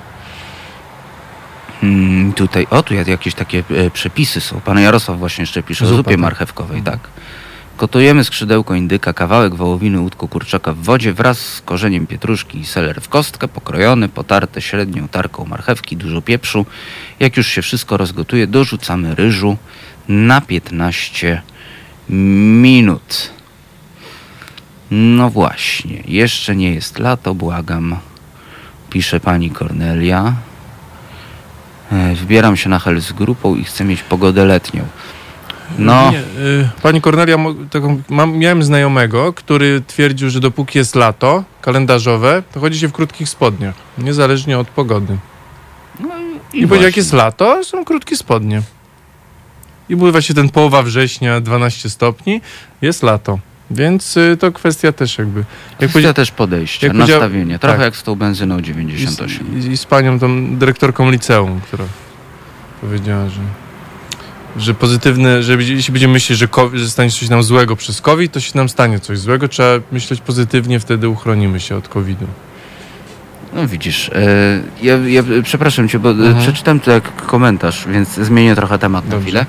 Mm, 1.83 2.33
tutaj, 2.33 2.67
o 2.69 2.83
tu 2.83 2.93
jakieś 2.93 3.33
takie 3.33 3.63
e, 3.69 3.89
przepisy 3.89 4.41
są. 4.41 4.59
Pan 4.61 4.79
Jarosław 4.79 5.19
właśnie 5.19 5.41
jeszcze 5.41 5.63
pisze 5.63 5.85
o 5.85 5.87
Zupa, 5.87 5.97
zupie 5.97 6.11
tak. 6.11 6.19
marchewkowej, 6.19 6.81
tak? 6.81 6.99
Gotujemy 7.77 8.23
skrzydełko 8.23 8.75
indyka, 8.75 9.13
kawałek 9.13 9.55
wołowiny, 9.55 9.99
łódko 9.99 10.27
kurczaka 10.27 10.73
w 10.73 10.77
wodzie 10.77 11.13
wraz 11.13 11.39
z 11.39 11.61
korzeniem 11.61 12.07
pietruszki 12.07 12.59
i 12.59 12.65
seler 12.65 13.01
w 13.01 13.09
kostkę, 13.09 13.47
pokrojone, 13.47 14.09
potarte 14.09 14.61
średnią 14.61 15.07
tarką 15.07 15.45
marchewki, 15.45 15.97
dużo 15.97 16.21
pieprzu. 16.21 16.65
Jak 17.19 17.37
już 17.37 17.47
się 17.47 17.61
wszystko 17.61 17.97
rozgotuje, 17.97 18.47
dorzucamy 18.47 19.15
ryżu 19.15 19.57
na 20.07 20.41
15 20.41 21.41
minut. 22.09 23.29
No 24.91 25.29
właśnie, 25.29 26.03
jeszcze 26.07 26.55
nie 26.55 26.73
jest 26.73 26.99
lato, 26.99 27.35
błagam, 27.35 27.95
pisze 28.89 29.19
pani 29.19 29.49
Kornelia. 29.49 30.33
E, 31.91 32.15
Wybieram 32.15 32.57
się 32.57 32.69
na 32.69 32.79
hel 32.79 33.01
z 33.01 33.11
grupą 33.11 33.55
i 33.55 33.63
chcę 33.63 33.85
mieć 33.85 34.03
pogodę 34.03 34.45
letnią. 34.45 34.85
No, 35.79 36.11
Nie, 36.11 36.19
y, 36.19 36.69
pani 36.81 37.01
Kornelia, 37.01 37.37
mam, 38.09 38.37
miałem 38.37 38.63
znajomego, 38.63 39.33
który 39.33 39.81
twierdził, 39.87 40.29
że 40.29 40.39
dopóki 40.39 40.77
jest 40.77 40.95
lato 40.95 41.43
kalendarzowe, 41.61 42.43
to 42.53 42.59
chodzi 42.59 42.79
się 42.79 42.87
w 42.87 42.91
krótkich 42.91 43.29
spodniach, 43.29 43.75
niezależnie 43.97 44.59
od 44.59 44.67
pogody. 44.67 45.17
no 45.99 46.09
I, 46.53 46.67
powiedział, 46.67 46.85
jak 46.87 46.97
jest 46.97 47.13
lato, 47.13 47.63
są 47.63 47.85
krótkie 47.85 48.15
spodnie. 48.15 48.61
I 49.89 49.95
był 49.95 50.11
właśnie 50.11 50.35
ten 50.35 50.49
połowa 50.49 50.83
września, 50.83 51.41
12 51.41 51.89
stopni, 51.89 52.41
jest 52.81 53.03
lato. 53.03 53.39
Więc 53.71 54.17
y, 54.17 54.37
to 54.39 54.51
kwestia 54.51 54.91
też 54.91 55.17
jakby. 55.17 55.45
Jak 55.79 55.89
Kwestia 55.89 56.13
też 56.13 56.31
powiedział- 56.31 56.93
nastawienie. 56.93 57.59
Trochę 57.59 57.77
tak. 57.77 57.85
jak 57.85 57.95
z 57.95 58.03
tą 58.03 58.15
benzyną 58.15 58.59
I 58.59 58.61
z, 58.61 58.65
98. 58.65 59.59
i, 59.59 59.71
I 59.71 59.77
z 59.77 59.85
panią 59.85 60.19
tą 60.19 60.55
dyrektorką 60.57 61.11
liceum, 61.11 61.61
która 61.61 61.83
powiedziała, 62.81 63.29
że, 63.29 63.41
że 64.57 64.73
pozytywne, 64.73 65.43
że 65.43 65.53
jeśli 65.53 65.91
będziemy 65.91 66.13
myśleć, 66.13 66.39
że, 66.39 66.47
COVID, 66.47 66.81
że 66.81 66.89
stanie 66.89 67.11
się 67.11 67.19
coś 67.19 67.29
nam 67.29 67.43
złego 67.43 67.75
przez 67.75 68.01
COVID, 68.01 68.31
to 68.31 68.39
się 68.39 68.51
nam 68.55 68.69
stanie 68.69 68.99
coś 68.99 69.19
złego. 69.19 69.47
Trzeba 69.47 69.69
myśleć 69.91 70.21
pozytywnie, 70.21 70.79
wtedy 70.79 71.09
uchronimy 71.09 71.59
się 71.59 71.75
od 71.75 71.87
COVID-u. 71.87 72.25
No 73.53 73.67
widzisz, 73.67 74.09
e, 74.09 74.61
ja, 74.81 74.97
ja 74.97 75.23
przepraszam 75.43 75.89
cię, 75.89 75.99
bo 75.99 76.09
e, 76.09 76.13
Mhm. 76.13 76.37
przeczytam 76.41 76.79
tu 76.79 76.91
jak 76.91 77.15
komentarz, 77.15 77.87
więc 77.87 78.09
zmienię 78.09 78.55
trochę 78.55 78.79
temat 78.79 79.05
na 79.05 79.11
Dobrze. 79.11 79.23
chwilę. 79.25 79.45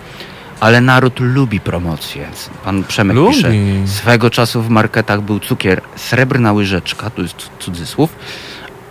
Ale 0.61 0.81
naród 0.81 1.21
lubi 1.21 1.61
promocję. 1.61 2.29
Pan 2.65 2.85
Przemek 2.85 3.17
Lubi. 3.17 3.35
pisze. 3.37 3.53
Swego 3.87 4.31
czasu 4.31 4.63
w 4.63 4.69
marketach 4.69 5.21
był 5.21 5.41
cukier 5.41 5.81
srebrna 5.97 6.53
łyżeczka, 6.53 7.11
tu 7.11 7.23
jest 7.23 7.37
cudzysłów. 7.59 8.11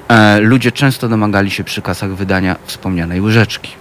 E, 0.07 0.39
ludzie 0.39 0.71
często 0.71 1.09
domagali 1.09 1.51
się 1.51 1.63
przy 1.63 1.81
kasach 1.81 2.15
wydania 2.15 2.55
wspomnianej 2.65 3.21
łyżeczki. 3.21 3.71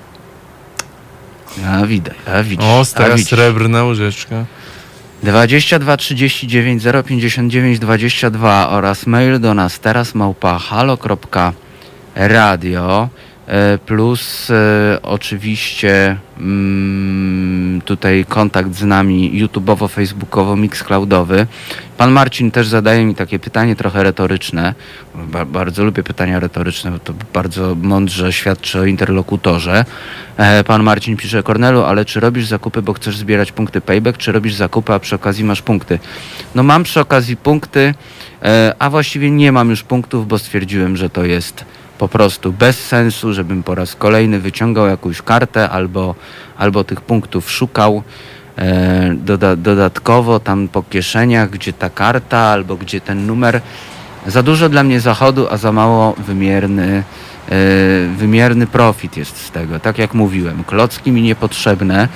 A 1.64 1.86
widać, 1.86 2.16
a 2.34 2.42
widzisz. 2.42 2.66
O, 2.66 2.84
a 2.94 3.10
widzisz. 3.10 3.26
srebrna 3.26 3.84
łyżeczka. 3.84 4.44
22 5.22 5.96
39 5.96 6.82
059 7.06 7.78
22 7.78 8.68
oraz 8.68 9.06
mail 9.06 9.40
do 9.40 9.54
nas 9.54 9.80
teraz 9.80 10.14
małpa 10.14 10.58
halo.radio. 10.58 11.08
E, 13.46 13.78
Plus 13.78 14.50
e, 14.50 14.98
oczywiście 15.02 16.16
mm, 16.40 17.80
tutaj 17.84 18.24
kontakt 18.28 18.74
z 18.74 18.82
nami 18.82 19.38
YouTubeowo, 19.38 19.88
Facebookowo, 19.88 20.56
Mixcloudowy. 20.56 21.46
Pan 21.96 22.12
Marcin 22.12 22.50
też 22.50 22.68
zadaje 22.68 23.04
mi 23.04 23.14
takie 23.14 23.38
pytanie 23.38 23.76
trochę 23.76 24.02
retoryczne. 24.02 24.74
Ba 25.14 25.44
bardzo 25.44 25.84
lubię 25.84 26.02
pytania 26.02 26.40
retoryczne, 26.40 26.90
bo 26.90 26.98
to 26.98 27.14
bardzo 27.32 27.74
mądrze 27.82 28.32
świadczy 28.32 28.80
o 28.80 28.84
interlokutorze. 28.84 29.84
E, 30.36 30.64
Pan 30.64 30.82
Marcin 30.82 31.16
pisze, 31.16 31.42
Kornelu, 31.42 31.82
ale 31.82 32.04
czy 32.04 32.20
robisz 32.20 32.46
zakupy, 32.46 32.82
bo 32.82 32.92
chcesz 32.92 33.16
zbierać 33.16 33.52
punkty 33.52 33.80
payback, 33.80 34.18
czy 34.18 34.32
robisz 34.32 34.54
zakupy, 34.54 34.92
a 34.92 34.98
przy 34.98 35.14
okazji 35.14 35.44
masz 35.44 35.62
punkty? 35.62 35.98
No 36.54 36.62
mam 36.62 36.82
przy 36.82 37.00
okazji 37.00 37.36
punkty, 37.36 37.94
a 38.78 38.90
właściwie 38.90 39.30
nie 39.30 39.52
mam 39.52 39.70
już 39.70 39.82
punktów, 39.82 40.28
bo 40.28 40.38
stwierdziłem, 40.38 40.96
że 40.96 41.10
to 41.10 41.24
jest 41.24 41.64
po 41.98 42.08
prostu 42.08 42.52
bez 42.52 42.86
sensu, 42.86 43.32
żebym 43.32 43.62
po 43.62 43.74
raz 43.74 43.94
kolejny 43.94 44.40
wyciągał 44.40 44.86
jakąś 44.86 45.22
kartę 45.22 45.70
albo, 45.70 46.14
albo 46.58 46.84
tych 46.84 47.00
punktów 47.00 47.50
szukał 47.50 48.02
e, 48.58 49.14
doda, 49.14 49.56
dodatkowo 49.56 50.40
tam 50.40 50.68
po 50.68 50.82
kieszeniach, 50.82 51.50
gdzie 51.50 51.72
ta 51.72 51.90
karta 51.90 52.38
albo 52.38 52.76
gdzie 52.76 53.00
ten 53.00 53.26
numer. 53.26 53.60
Za 54.26 54.42
dużo 54.42 54.68
dla 54.68 54.82
mnie 54.82 55.00
zachodu, 55.00 55.46
a 55.50 55.56
za 55.56 55.72
mało 55.72 56.14
wymierny, 56.18 57.02
e, 57.48 57.54
wymierny 58.16 58.66
profit 58.66 59.16
jest 59.16 59.36
z 59.46 59.50
tego. 59.50 59.80
Tak 59.80 59.98
jak 59.98 60.14
mówiłem, 60.14 60.64
klocki 60.64 61.12
mi 61.12 61.22
niepotrzebne. 61.22 62.08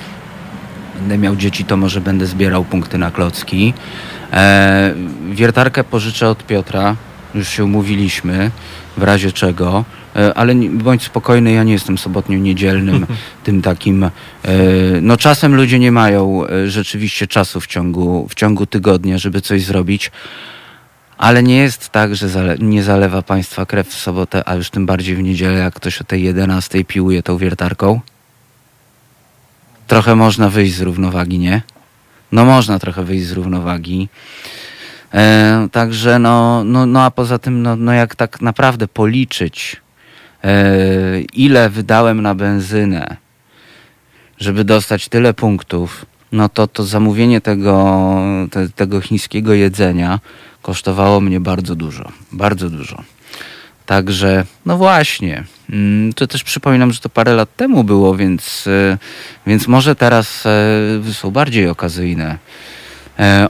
Będę 0.99 1.17
miał 1.17 1.35
dzieci, 1.35 1.65
to 1.65 1.77
może 1.77 2.01
będę 2.01 2.25
zbierał 2.25 2.63
punkty 2.63 2.97
na 2.97 3.11
klocki. 3.11 3.73
E, 4.33 4.93
wiertarkę 5.31 5.83
pożyczę 5.83 6.29
od 6.29 6.45
Piotra, 6.45 6.95
już 7.35 7.49
się 7.49 7.63
umówiliśmy, 7.65 8.51
w 8.97 9.03
razie 9.03 9.31
czego. 9.31 9.85
E, 10.15 10.33
ale 10.33 10.55
bądź 10.55 11.03
spokojny, 11.03 11.51
ja 11.51 11.63
nie 11.63 11.73
jestem 11.73 11.97
sobotnio-niedzielnym, 11.97 13.05
tym 13.43 13.61
takim. 13.61 14.03
E, 14.03 14.11
no 15.01 15.17
czasem 15.17 15.55
ludzie 15.55 15.79
nie 15.79 15.91
mają 15.91 16.47
e, 16.47 16.69
rzeczywiście 16.69 17.27
czasu 17.27 17.61
w 17.61 17.67
ciągu, 17.67 18.27
w 18.29 18.35
ciągu 18.35 18.65
tygodnia, 18.65 19.17
żeby 19.17 19.41
coś 19.41 19.63
zrobić. 19.63 20.11
Ale 21.17 21.43
nie 21.43 21.57
jest 21.57 21.89
tak, 21.89 22.15
że 22.15 22.29
zale 22.29 22.57
nie 22.59 22.83
zalewa 22.83 23.21
państwa 23.21 23.65
krew 23.65 23.87
w 23.87 23.99
sobotę, 23.99 24.49
a 24.49 24.55
już 24.55 24.69
tym 24.69 24.85
bardziej 24.85 25.15
w 25.15 25.23
niedzielę, 25.23 25.57
jak 25.57 25.73
ktoś 25.73 26.01
o 26.01 26.03
tej 26.03 26.23
11 26.23 26.83
piłuje 26.85 27.23
tą 27.23 27.37
wiertarką. 27.37 28.01
Trochę 29.87 30.15
można 30.15 30.49
wyjść 30.49 30.75
z 30.75 30.81
równowagi, 30.81 31.39
nie? 31.39 31.61
No 32.31 32.45
można 32.45 32.79
trochę 32.79 33.03
wyjść 33.03 33.25
z 33.25 33.31
równowagi. 33.31 34.09
E, 35.13 35.67
także 35.71 36.19
no, 36.19 36.63
no, 36.63 36.85
no 36.85 37.03
a 37.03 37.11
poza 37.11 37.39
tym, 37.39 37.61
no, 37.61 37.75
no 37.75 37.93
jak 37.93 38.15
tak 38.15 38.41
naprawdę 38.41 38.87
policzyć, 38.87 39.81
e, 40.43 41.21
ile 41.21 41.69
wydałem 41.69 42.21
na 42.21 42.35
benzynę, 42.35 43.17
żeby 44.37 44.63
dostać 44.63 45.09
tyle 45.09 45.33
punktów, 45.33 46.05
no 46.31 46.49
to 46.49 46.67
to 46.67 46.83
zamówienie 46.83 47.41
tego, 47.41 48.17
te, 48.51 48.69
tego 48.69 49.01
chińskiego 49.01 49.53
jedzenia 49.53 50.19
kosztowało 50.61 51.21
mnie 51.21 51.39
bardzo 51.39 51.75
dużo. 51.75 52.11
Bardzo 52.31 52.69
dużo. 52.69 53.03
Także, 53.85 54.45
no 54.65 54.77
właśnie. 54.77 55.43
Mm, 55.69 56.13
To 56.13 56.27
też 56.27 56.43
przypominam, 56.43 56.91
że 56.91 56.99
to 56.99 57.09
parę 57.09 57.33
lat 57.33 57.55
temu 57.55 57.83
było, 57.83 58.15
więc, 58.15 58.67
e, 58.67 58.97
więc 59.47 59.67
może 59.67 59.95
teraz 59.95 60.45
e, 60.45 61.13
są 61.13 61.31
bardziej 61.31 61.67
okazyjne 61.67 62.37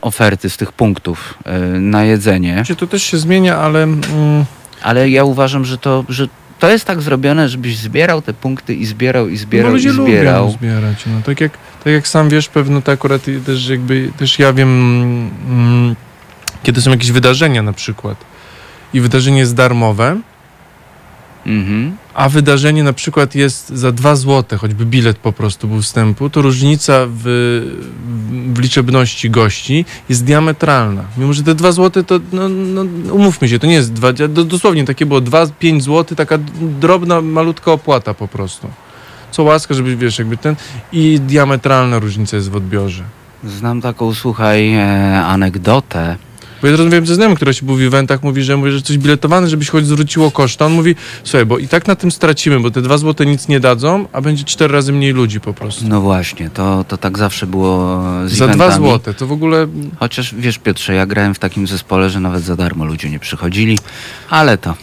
oferty 0.02 0.50
z 0.50 0.58
tych 0.58 0.72
punktów 0.72 1.38
e, 1.46 1.60
na 1.80 2.04
jedzenie. 2.04 2.54
Znaczy, 2.54 2.76
To 2.76 2.88
też 2.88 3.04
się 3.04 3.18
zmienia, 3.18 3.58
ale 3.58 3.84
mm, 3.84 4.46
Ale 4.84 5.10
ja 5.10 5.24
uważam, 5.24 5.66
że 5.66 5.78
to, 5.78 6.06
że 6.10 6.28
to 6.60 6.70
jest 6.70 6.86
tak 6.86 7.02
zrobione, 7.02 7.50
żebyś 7.50 7.78
zbierał 7.78 8.22
te 8.22 8.34
punkty 8.34 8.76
i 8.76 8.86
zbierał, 8.86 9.28
i 9.28 9.38
zbierał, 9.38 9.72
i 9.72 9.74
ludzie 9.74 9.92
zbierał. 9.94 10.46
lubią 10.46 10.58
zbierać. 10.58 11.06
No, 11.06 11.22
tak, 11.26 11.42
jak, 11.42 11.52
tak 11.84 11.94
jak 11.94 12.08
sam 12.08 12.30
wiesz, 12.30 12.50
pewno 12.50 12.82
to 12.82 12.92
akurat 12.92 13.28
i 13.28 13.40
też 13.40 13.68
jakby, 13.68 14.12
też 14.18 14.40
ja 14.40 14.54
wiem, 14.54 14.70
mm, 15.50 15.96
kiedy 16.64 16.82
są 16.82 16.92
jakieś 16.92 17.12
wydarzenia 17.12 17.64
na 17.64 17.74
przykład 17.74 18.18
i 18.94 19.02
wydarzenie 19.02 19.40
jest 19.40 19.56
darmowe, 19.56 20.18
Mhm. 21.46 21.98
a 22.14 22.30
wydarzenie 22.30 22.84
na 22.84 22.94
przykład 22.94 23.36
jest 23.36 23.70
za 23.70 23.92
2 23.92 24.16
zł, 24.16 24.60
choćby 24.60 24.86
bilet 24.86 25.18
po 25.18 25.32
prostu 25.32 25.68
był 25.68 25.82
wstępu, 25.82 26.30
to 26.30 26.42
różnica 26.42 26.94
w, 27.08 27.22
w 28.54 28.60
liczebności 28.60 29.30
gości 29.30 29.86
jest 30.10 30.24
diametralna. 30.26 31.04
Mimo, 31.18 31.34
że 31.34 31.44
te 31.44 31.56
2 31.56 31.72
zł 31.72 32.04
to, 32.04 32.20
no, 32.34 32.50
no, 32.50 32.82
umówmy 33.14 33.50
się, 33.50 33.60
to 33.60 33.68
nie 33.68 33.74
jest 33.74 33.94
dwa, 33.94 34.14
do- 34.14 34.44
dosłownie 34.46 34.86
takie 34.86 35.06
było 35.06 35.22
2-5 35.22 35.82
zł, 35.82 36.18
taka 36.18 36.38
drobna, 36.80 37.22
malutka 37.22 37.72
opłata 37.72 38.14
po 38.14 38.28
prostu. 38.28 38.68
Co 39.32 39.44
łaska, 39.44 39.74
żeby, 39.74 39.96
wiesz, 39.96 40.20
jakby 40.20 40.38
ten... 40.38 40.56
I 40.92 41.20
diametralna 41.20 42.00
różnica 42.00 42.38
jest 42.38 42.50
w 42.50 42.56
odbiorze. 42.56 43.04
Znam 43.44 43.82
taką, 43.82 44.14
słuchaj, 44.14 44.74
e, 44.74 45.26
anegdotę. 45.26 46.18
Bo 46.62 46.68
ja 46.68 46.72
rozmawiałem 46.76 47.06
ze 47.06 47.16
znajomym, 47.16 47.36
który 47.36 47.54
się 47.54 47.66
był 47.66 47.76
w 47.76 47.82
eventach, 47.82 48.24
mówi, 48.24 48.44
że 48.44 48.58
mówi, 48.58 48.72
że 48.72 48.82
coś 48.82 48.98
biletowane, 48.98 49.48
żebyś 49.48 49.70
choć 49.70 49.86
zwróciło 49.86 50.32
koszta. 50.32 50.66
On 50.66 50.74
mówi, 50.74 50.96
słuchaj, 51.24 51.46
bo 51.46 51.58
i 51.58 51.68
tak 51.68 51.88
na 51.88 51.96
tym 51.96 52.12
stracimy, 52.12 52.60
bo 52.60 52.72
te 52.72 52.82
dwa 52.82 52.98
złote 52.98 53.26
nic 53.26 53.48
nie 53.48 53.60
dadzą, 53.60 54.06
a 54.14 54.22
będzie 54.22 54.44
cztery 54.44 54.74
razy 54.74 54.94
mniej 54.94 55.14
ludzi 55.14 55.40
po 55.40 55.54
prostu. 55.54 55.88
No 55.88 56.02
właśnie, 56.02 56.50
to, 56.50 56.86
to 56.88 56.98
tak 56.98 57.18
zawsze 57.18 57.48
było 57.48 58.02
z 58.26 58.32
Za 58.32 58.48
dwa 58.48 58.54
eventami. 58.66 58.86
złote, 58.86 59.14
to 59.14 59.28
w 59.28 59.32
ogóle... 59.32 59.68
Chociaż 60.00 60.36
wiesz, 60.36 60.58
Piotrze, 60.58 60.94
ja 60.94 61.06
grałem 61.06 61.34
w 61.34 61.40
takim 61.40 61.68
zespole, 61.68 62.10
że 62.10 62.20
nawet 62.20 62.44
za 62.44 62.56
darmo 62.56 62.86
ludzie 62.86 63.10
nie 63.10 63.20
przychodzili, 63.20 63.80
ale 64.30 64.58
to 64.58 64.74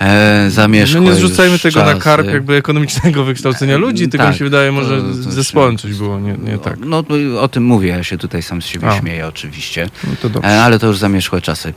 e, 0.00 0.50
zamierzchłe 0.50 1.00
My 1.00 1.06
nie 1.06 1.14
zrzucajmy 1.14 1.58
tego 1.58 1.80
na 1.80 1.86
czasy. 1.86 2.00
kark 2.00 2.26
jakby 2.26 2.54
ekonomicznego 2.56 3.24
wykształcenia 3.24 3.76
ludzi, 3.76 4.08
tylko 4.08 4.24
Tak, 4.24 4.32
mi 4.32 4.38
się 4.38 4.44
wydaje, 4.44 4.72
może 4.72 5.02
to- 5.02 5.08
to 5.24 5.32
zespołem 5.32 5.78
coś 5.78 5.94
było, 5.94 6.20
nie, 6.20 6.32
nie 6.32 6.58
tak. 6.58 6.78
No 6.78 7.02
to 7.02 7.14
o 7.40 7.48
tym 7.48 7.64
mówię, 7.64 7.88
ja 7.88 8.04
się 8.04 8.18
tutaj 8.18 8.42
sam 8.42 8.62
z 8.62 8.66
siebie 8.66 8.88
A. 8.88 8.98
śmieję 9.00 9.26
oczywiście. 9.26 9.88
No 10.22 10.30
to. 10.30 10.44
E, 10.44 10.62
Ale 10.62 10.78
to 10.78 10.86
już 10.86 10.98
zamierzchłe 10.98 11.40
czasy. 11.40 11.74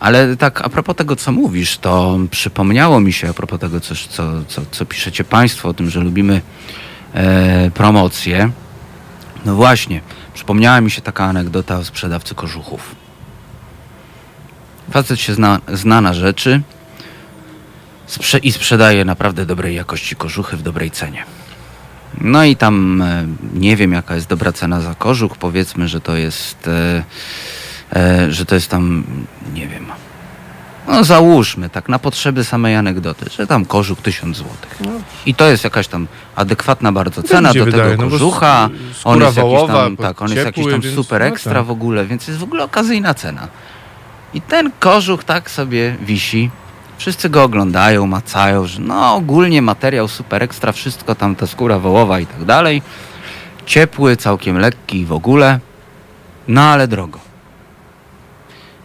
Ale 0.00 0.36
tak 0.36 0.60
a 0.60 0.68
propos 0.68 0.96
tego, 0.96 1.16
co 1.16 1.32
mówisz, 1.32 1.78
to 1.78 2.18
przypomniało 2.30 3.00
mi 3.00 3.12
się 3.12 3.28
a 3.30 3.32
propos 3.32 3.60
tego, 3.60 3.80
co, 3.80 3.94
co, 3.94 4.44
co, 4.48 4.62
co 4.70 4.86
piszecie 4.86 5.24
Państwo 5.24 5.68
o 5.68 5.74
tym, 5.74 5.90
że 5.90 6.00
lubimy 6.00 6.40
e, 7.14 7.70
promocje. 7.74 8.50
No 9.44 9.54
właśnie, 9.54 10.00
przypomniała 10.34 10.80
mi 10.80 10.90
się 10.90 11.00
taka 11.02 11.24
anegdota 11.24 11.78
o 11.78 11.84
sprzedawcy 11.84 12.34
kożuchów. 12.34 12.94
Facet 14.90 15.20
się 15.20 15.34
zna, 15.34 15.60
zna 15.72 16.00
na 16.00 16.14
rzeczy 16.14 16.60
sprze- 18.08 18.38
i 18.42 18.52
sprzedaje 18.52 19.04
naprawdę 19.04 19.46
dobrej 19.46 19.74
jakości 19.76 20.16
kożuchy 20.16 20.56
w 20.56 20.62
dobrej 20.62 20.90
cenie. 20.90 21.24
No 22.20 22.44
i 22.44 22.56
tam 22.56 23.02
e, 23.02 23.26
nie 23.54 23.76
wiem, 23.76 23.92
jaka 23.92 24.14
jest 24.14 24.26
dobra 24.28 24.52
cena 24.52 24.80
za 24.80 24.94
kożuch. 24.94 25.36
Powiedzmy, 25.36 25.88
że 25.88 26.00
to 26.00 26.16
jest, 26.16 26.68
e, 26.68 27.04
e, 27.96 28.32
że 28.32 28.46
to 28.46 28.54
jest 28.54 28.70
tam, 28.70 29.04
nie 29.54 29.68
wiem. 29.68 29.86
No 30.88 31.04
załóżmy, 31.04 31.70
tak 31.70 31.88
na 31.88 31.98
potrzeby 31.98 32.44
samej 32.44 32.76
anegdoty, 32.76 33.26
że 33.36 33.46
tam 33.46 33.64
kożuch 33.64 33.98
1000 34.02 34.36
złotych. 34.36 34.78
I 35.26 35.34
to 35.34 35.46
jest 35.48 35.64
jakaś 35.64 35.88
tam 35.88 36.06
adekwatna 36.36 36.92
bardzo 36.92 37.22
cena 37.22 37.54
do 37.54 37.64
wydaje, 37.64 37.90
tego 37.90 38.04
no 38.04 38.10
kożucha. 38.10 38.68
s- 38.90 39.00
On 39.04 39.20
jest 39.20 39.36
jakiś 39.36 39.66
tam, 39.66 39.96
tak, 39.96 40.22
on 40.22 40.30
jest 40.32 40.46
jakiś 40.46 40.64
tam 40.70 40.80
więc- 40.80 40.94
super 40.94 41.20
no 41.20 41.26
ekstra 41.26 41.54
tak. 41.54 41.64
w 41.64 41.70
ogóle, 41.70 42.06
więc 42.06 42.28
jest 42.28 42.40
w 42.40 42.42
ogóle 42.42 42.64
okazyjna 42.64 43.14
cena. 43.14 43.48
I 44.34 44.40
ten 44.40 44.70
kożuch 44.80 45.24
tak 45.24 45.50
sobie 45.50 45.96
wisi. 46.02 46.50
Wszyscy 46.98 47.30
go 47.30 47.42
oglądają, 47.42 48.06
macają, 48.06 48.66
że 48.66 48.80
no 48.80 49.14
ogólnie 49.14 49.62
materiał 49.62 50.08
super 50.08 50.42
ekstra, 50.42 50.72
wszystko 50.72 51.14
tam 51.14 51.36
ta 51.36 51.46
skóra 51.46 51.78
wołowa 51.78 52.20
i 52.20 52.26
tak 52.26 52.44
dalej. 52.44 52.82
Ciepły, 53.66 54.16
całkiem 54.16 54.58
lekki 54.58 55.04
w 55.04 55.12
ogóle, 55.12 55.60
no 56.48 56.62
ale 56.62 56.88
drogo. 56.88 57.18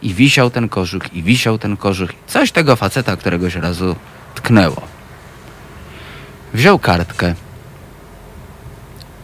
I 0.01 0.13
wisiał 0.13 0.49
ten 0.49 0.69
kożuch, 0.69 1.13
i 1.13 1.23
wisiał 1.23 1.57
ten 1.57 1.77
kożuch. 1.77 2.09
Coś 2.27 2.51
tego 2.51 2.75
faceta 2.75 3.17
któregoś 3.17 3.55
razu 3.55 3.95
tknęło. 4.35 4.81
Wziął 6.53 6.79
kartkę, 6.79 7.35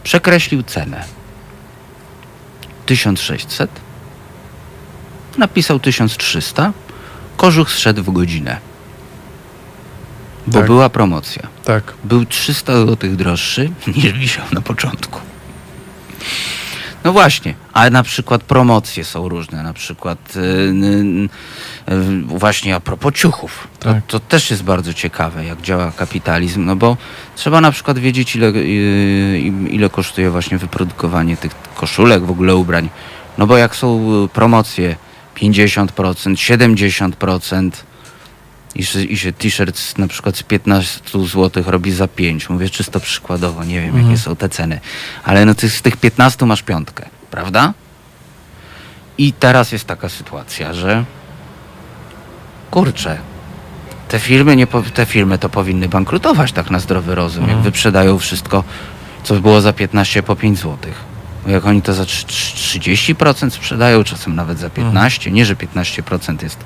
przekreślił 0.02 0.62
cenę. 0.62 1.04
1600, 2.86 3.70
napisał 5.38 5.80
1300, 5.80 6.72
kożuch 7.36 7.70
zszedł 7.70 8.02
w 8.02 8.12
godzinę. 8.12 8.69
Bo 10.46 10.58
Tak. 10.58 10.66
była 10.66 10.88
promocja. 10.88 11.42
Tak. 11.64 11.92
Był 12.04 12.24
300 12.26 12.72
zł 12.86 13.10
droższy 13.16 13.70
niż 13.96 14.12
wisiał 14.12 14.44
na 14.52 14.60
początku. 14.60 15.20
No 17.04 17.12
właśnie, 17.12 17.54
ale 17.72 17.90
na 17.90 18.02
przykład 18.02 18.42
promocje 18.42 19.04
są 19.04 19.28
różne, 19.28 19.62
na 19.62 19.72
przykład 19.72 20.18
y, 20.36 20.40
y, 20.40 21.92
y, 21.94 22.22
właśnie 22.22 22.74
a 22.74 22.80
propos 22.80 23.14
ciuchów. 23.14 23.68
To, 23.78 23.92
Tak. 23.94 24.06
to 24.06 24.20
też 24.20 24.50
jest 24.50 24.62
bardzo 24.62 24.94
ciekawe, 24.94 25.44
jak 25.44 25.60
działa 25.62 25.92
kapitalizm, 25.96 26.64
no 26.64 26.76
bo 26.76 26.96
trzeba 27.36 27.60
na 27.60 27.72
przykład 27.72 27.98
wiedzieć, 27.98 28.36
ile, 28.36 28.46
y, 28.48 29.38
ile 29.70 29.90
kosztuje 29.90 30.30
właśnie 30.30 30.58
wyprodukowanie 30.58 31.36
tych 31.36 31.52
koszulek, 31.74 32.22
w 32.24 32.30
ogóle 32.30 32.56
ubrań. 32.56 32.88
No 33.38 33.46
bo 33.46 33.56
jak 33.56 33.76
są 33.76 34.10
y, 34.24 34.28
promocje 34.28 34.96
50%, 35.34 36.36
70%, 36.36 37.70
I, 38.74 39.12
I 39.12 39.18
się 39.18 39.32
t-shirt 39.32 39.98
na 39.98 40.08
przykład 40.08 40.36
z 40.36 40.42
15 40.42 41.00
zł 41.26 41.62
robi 41.66 41.92
za 41.92 42.08
5. 42.08 42.50
Mówię 42.50 42.70
czysto 42.70 43.00
przykładowo, 43.00 43.64
nie 43.64 43.80
wiem 43.80 44.02
jakie 44.02 44.18
są 44.18 44.36
te 44.36 44.48
ceny. 44.48 44.80
Ale 45.24 45.44
no 45.44 45.54
ty 45.54 45.70
z 45.70 45.82
tych 45.82 45.96
15 45.96 46.46
masz 46.46 46.62
piątkę, 46.62 47.08
prawda? 47.30 47.74
I 49.18 49.32
teraz 49.32 49.72
jest 49.72 49.84
taka 49.84 50.08
sytuacja, 50.08 50.74
że 50.74 51.04
kurczę, 52.70 53.18
te 54.08 54.18
firmy, 54.18 54.56
nie 54.56 54.66
te 54.66 55.06
firmy 55.06 55.38
to 55.38 55.48
powinny 55.48 55.88
bankrutować 55.88 56.52
tak 56.52 56.70
na 56.70 56.78
zdrowy 56.78 57.14
rozum, 57.14 57.48
jak 57.48 57.58
wyprzedają 57.58 58.18
wszystko, 58.18 58.64
co 59.24 59.34
było 59.34 59.60
za 59.60 59.72
15 59.72 60.22
po 60.22 60.36
5 60.36 60.58
zł. 60.58 60.76
Bo 61.44 61.50
jak 61.50 61.66
oni 61.66 61.82
to 61.82 61.94
za 61.94 62.02
trz- 62.02 62.26
trz- 62.26 63.14
30% 63.14 63.50
sprzedają, 63.50 64.04
czasem 64.04 64.34
nawet 64.36 64.58
za 64.58 64.68
15%, 64.68 65.32
nie 65.32 65.44
że 65.44 65.56
15% 65.56 66.42
jest 66.42 66.58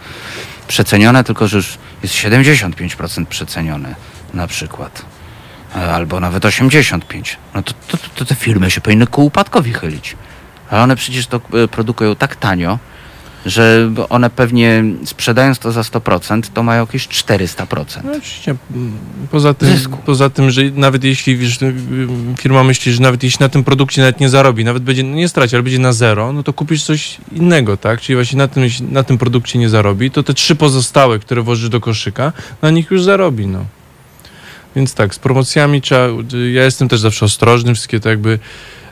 przecenione, 0.69 1.25
tylko 1.25 1.49
że 1.49 1.57
już 1.57 1.79
jest 2.03 2.15
75% 2.15 3.27
przecenione 3.27 3.95
na 4.35 4.47
przykład. 4.47 5.05
E, 5.77 5.95
Albo 5.95 6.21
nawet 6.21 6.45
85%. 6.45 7.01
No 7.55 7.63
to, 7.63 7.73
to, 7.89 7.99
to 8.15 8.25
te 8.25 8.35
firmy 8.35 8.71
się 8.71 8.81
powinny 8.81 9.07
ku 9.07 9.27
upadkowi 9.27 9.73
chylić. 9.73 10.17
Ale 10.71 10.83
one 10.83 10.97
przecież 10.97 11.27
to 11.27 11.41
e, 11.65 11.69
produkują 11.69 12.17
tak 12.17 12.37
tanio, 12.37 12.79
że 13.47 13.91
one 14.09 14.31
pewnie 14.31 14.85
sprzedając 15.05 15.59
to 15.59 15.73
za 15.73 15.81
100%, 15.81 16.43
to 16.55 16.63
mają 16.63 16.81
jakieś 16.81 17.09
400%. 17.09 18.05
No 18.05 18.11
oczywiście. 18.11 18.55
mm, 18.75 18.93
Poza 19.31 19.55
tym, 19.55 19.69
Zysku. 19.69 19.99
poza 20.07 20.31
tym, 20.31 20.51
że 20.51 20.63
nawet 20.75 21.05
jeśli 21.05 21.37
wiesz, 21.37 21.63
y, 21.63 21.75
firma 22.39 22.65
myśli, 22.65 22.93
że 22.93 23.01
nawet 23.03 23.23
jeśli 23.23 23.43
na 23.45 23.49
tym 23.49 23.65
produkcie 23.65 24.01
nawet 24.03 24.21
nie 24.21 24.29
zarobi, 24.29 24.65
nawet 24.65 24.83
będzie, 24.83 25.03
no 25.03 25.15
nie 25.17 25.29
straci, 25.29 25.57
ale 25.57 25.63
będzie 25.63 25.79
na 25.79 25.93
zero, 25.93 26.33
no 26.33 26.43
to 26.43 26.53
kupisz 26.53 26.83
coś 26.85 27.17
innego, 27.33 27.77
tak? 27.77 28.01
Czyli 28.01 28.17
właśnie 28.17 28.39
na 28.39 28.49
tym, 28.49 28.65
na 28.91 29.03
tym 29.03 29.19
produkcie 29.19 29.59
nie 29.59 29.69
zarobi, 29.69 30.11
to 30.11 30.23
te 30.23 30.35
trzy 30.35 30.55
pozostałe, 30.57 31.19
które 31.19 31.43
włożysz 31.43 31.69
do 31.69 31.81
koszyka, 31.81 32.33
na 32.63 32.71
nich 32.71 32.91
już 32.91 33.03
zarobi, 33.03 33.47
no. 33.47 33.65
Więc 34.77 34.95
tak, 34.95 35.15
z 35.15 35.19
promocjami 35.19 35.81
trzeba, 35.83 36.07
ja 36.53 36.65
jestem 36.65 36.89
też 36.89 37.01
zawsze 37.01 37.25
ostrożny, 37.27 37.75
wszystkie 37.75 38.01
to 38.01 38.09
jakby 38.09 38.39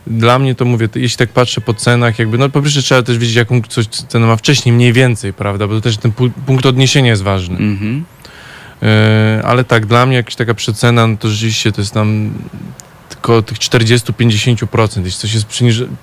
dla 0.06 0.38
mnie 0.38 0.54
to 0.54 0.64
mówię, 0.64 0.88
jeśli 0.94 1.18
tak 1.18 1.28
patrzę 1.28 1.60
po 1.60 1.74
cenach, 1.74 2.18
jakby, 2.18 2.38
no 2.38 2.48
po 2.48 2.62
pierwsze 2.62 2.82
trzeba 2.82 3.02
też 3.02 3.18
wiedzieć, 3.18 3.36
jaką 3.36 3.62
coś 3.62 3.86
cenę 3.86 4.26
ma 4.26 4.36
wcześniej, 4.36 4.72
mniej 4.74 4.92
więcej, 4.92 5.32
prawda, 5.32 5.66
bo 5.68 5.74
to 5.74 5.80
też 5.80 5.96
ten 5.96 6.12
pu- 6.12 6.30
punkt 6.46 6.66
odniesienia 6.66 7.10
jest 7.10 7.22
ważny. 7.22 7.56
Mhm. 7.56 8.04
E, 8.82 9.42
ale 9.44 9.64
tak, 9.64 9.86
dla 9.86 10.06
mnie 10.06 10.16
jakaś 10.16 10.36
taka 10.36 10.54
przecena, 10.54 11.06
no 11.06 11.16
to 11.16 11.28
rzeczywiście 11.30 11.72
to 11.72 11.80
jest 11.80 11.94
tam 11.94 12.30
tylko 13.22 13.42
tych 13.42 13.58
40-50%. 13.58 15.04
Jeśli 15.04 15.20
coś 15.20 15.34
jest 15.34 15.46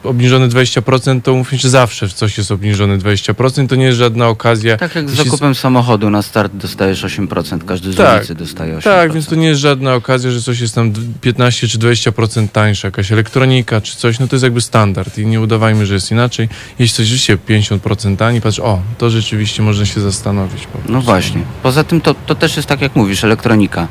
obniżone 0.04 0.48
20%, 0.48 1.22
to 1.22 1.34
mówmy 1.36 1.58
się 1.60 1.70
zawsze 1.70 2.10
coś 2.10 2.38
jest 2.38 2.52
obniżone 2.52 2.98
20%. 2.98 3.68
To 3.68 3.76
nie 3.76 3.86
jest 3.86 3.98
żadna 3.98 4.28
okazja. 4.28 4.78
Tak 4.78 4.96
jak 4.96 5.10
z 5.10 5.12
Jeśli- 5.12 5.26
zakupem 5.26 5.56
samochodu 5.56 6.10
na 6.10 6.22
start 6.22 6.54
dostajesz 6.56 7.04
8%, 7.04 7.64
każdy 7.66 7.94
z 7.94 7.96
Tak, 7.96 8.18
ulicy 8.18 8.36
dostaje 8.36 8.78
8%. 8.78 8.84
Tak, 8.84 9.14
więc 9.14 9.28
to 9.28 9.36
nie 9.36 9.48
jest 9.48 9.62
żadna 9.62 9.94
okazja, 9.94 10.32
że 10.32 10.42
coś 10.42 10.60
jest 10.60 10.76
tam 10.76 10.92
d- 10.92 11.02
15 11.22 11.68
czy 11.68 11.78
20% 11.80 12.52
tańsze, 12.52 12.88
jakaś 12.88 13.12
elektronika 13.12 13.82
czy 13.82 13.96
coś, 13.96 14.20
no 14.20 14.28
to 14.28 14.36
jest 14.36 14.44
jakby 14.44 14.62
standard 14.62 15.18
i 15.18 15.26
nie 15.26 15.42
udawajmy, 15.42 15.86
że 15.86 15.94
jest 15.94 16.12
inaczej. 16.12 16.50
Jeśli 16.80 16.96
coś 16.96 17.06
rzeczywiście 17.08 17.38
50% 17.38 18.18
taniej, 18.18 18.42
patrz, 18.42 18.60
o, 18.60 18.82
to 18.98 19.10
rzeczywiście 19.10 19.62
można 19.64 19.86
się 19.86 20.02
zastanowić. 20.02 20.68
Po. 20.68 20.80
No 20.92 21.02
właśnie. 21.02 21.42
Poza 21.64 21.84
tym 21.84 22.02
to, 22.02 22.14
to 22.26 22.36
też 22.36 22.56
jest 22.58 22.68
tak 22.68 22.82
jak 22.82 22.96
mówisz, 22.96 23.24
elektronika. 23.24 23.88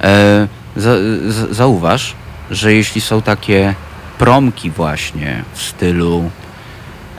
E, 0.00 0.48
za, 0.76 0.90
za, 1.28 1.54
zauważ, 1.54 2.14
że 2.52 2.74
jeśli 2.74 3.00
są 3.00 3.22
takie 3.22 3.74
promki 4.18 4.70
właśnie 4.70 5.44
w 5.54 5.62
stylu 5.62 6.30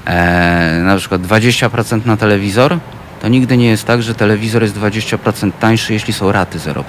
e, 0.06 0.82
na 0.84 0.98
przykład 0.98 1.22
20% 1.22 2.06
na 2.06 2.18
telewizor, 2.18 2.78
to 3.22 3.28
nigdy 3.28 3.58
nie 3.58 3.68
jest 3.68 3.86
tak, 3.86 4.04
że 4.04 4.16
telewizor 4.16 4.62
jest 4.62 4.76
20% 4.78 5.52
tańszy, 5.60 5.94
jeśli 5.94 6.14
są 6.14 6.32
raty 6.32 6.60
0%. 6.60 6.84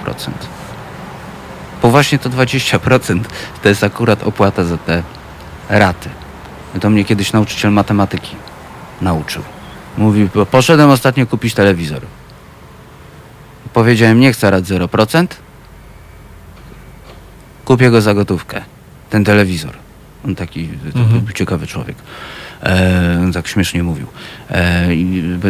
Bo 1.81 1.89
właśnie 1.89 2.19
to 2.19 2.29
20% 2.29 3.19
to 3.63 3.69
jest 3.69 3.83
akurat 3.83 4.23
opłata 4.23 4.63
za 4.63 4.77
te 4.77 5.03
raty. 5.69 6.09
To 6.81 6.89
mnie 6.89 7.05
kiedyś 7.05 7.33
nauczyciel 7.33 7.71
matematyki 7.71 8.35
nauczył. 9.01 9.43
Mówi, 9.97 10.29
poszedłem 10.51 10.89
ostatnio 10.89 11.25
kupić 11.25 11.53
telewizor. 11.53 12.01
Powiedziałem, 13.73 14.19
nie 14.19 14.33
chcę 14.33 14.51
rat 14.51 14.63
0%. 14.63 15.27
Kupię 17.65 17.91
go 17.91 18.01
za 18.01 18.13
gotówkę. 18.13 18.61
Ten 19.09 19.23
telewizor. 19.23 19.73
On 20.25 20.35
taki 20.35 20.69
Mhm. 20.95 21.25
ciekawy 21.35 21.67
człowiek. 21.67 21.95
E, 22.63 23.19
on 23.23 23.31
tak 23.33 23.47
śmiesznie 23.47 23.83
mówił. 23.83 24.07
E, 24.51 24.87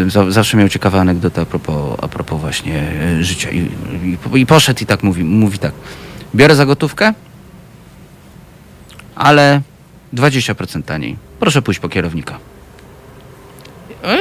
za, 0.07 0.31
zawsze 0.31 0.57
miał 0.57 0.69
ciekawe 0.69 0.99
anegdoty 0.99 1.41
a 1.41 1.45
propos, 1.45 1.99
a 2.01 2.07
propos 2.07 2.41
właśnie 2.41 2.83
e, 3.19 3.23
życia. 3.23 3.49
I, 3.49 3.57
i, 4.35 4.39
I 4.39 4.45
poszedł 4.45 4.83
i 4.83 4.85
tak 4.85 5.03
mówi, 5.03 5.23
mówi 5.23 5.59
tak. 5.59 5.71
Biorę 6.35 6.55
za 6.55 6.65
gotówkę, 6.65 7.13
ale 9.15 9.61
20% 10.13 10.83
taniej. 10.83 11.15
Proszę 11.39 11.61
pójść 11.61 11.79
po 11.79 11.89
kierownika. 11.89 12.39
E, 14.03 14.17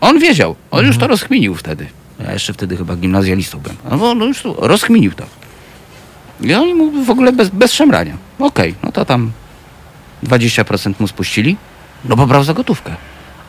On 0.00 0.18
wiedział. 0.18 0.56
On 0.70 0.86
już 0.86 0.98
to 0.98 1.06
rozkminił 1.06 1.54
wtedy. 1.54 1.86
Ja 2.24 2.32
jeszcze 2.32 2.52
wtedy 2.52 2.76
chyba 2.76 2.96
gimnazjalistą 2.96 3.58
byłem. 3.58 3.76
No, 4.00 4.10
on 4.10 4.18
już 4.18 4.42
to 4.42 4.54
rozkminił 4.60 5.12
to. 5.12 5.24
I 6.40 6.54
oni 6.54 6.74
mu 6.74 7.04
w 7.04 7.10
ogóle 7.10 7.32
bez, 7.32 7.48
bez 7.48 7.72
szemrania. 7.72 8.16
Okej, 8.38 8.74
no 8.82 8.92
to 8.92 9.04
tam 9.04 9.32
20% 10.24 10.94
mu 10.98 11.08
spuścili, 11.08 11.56
no 12.04 12.16
bo 12.16 12.26
brał 12.26 12.44
za 12.44 12.54
gotówkę. 12.54 12.96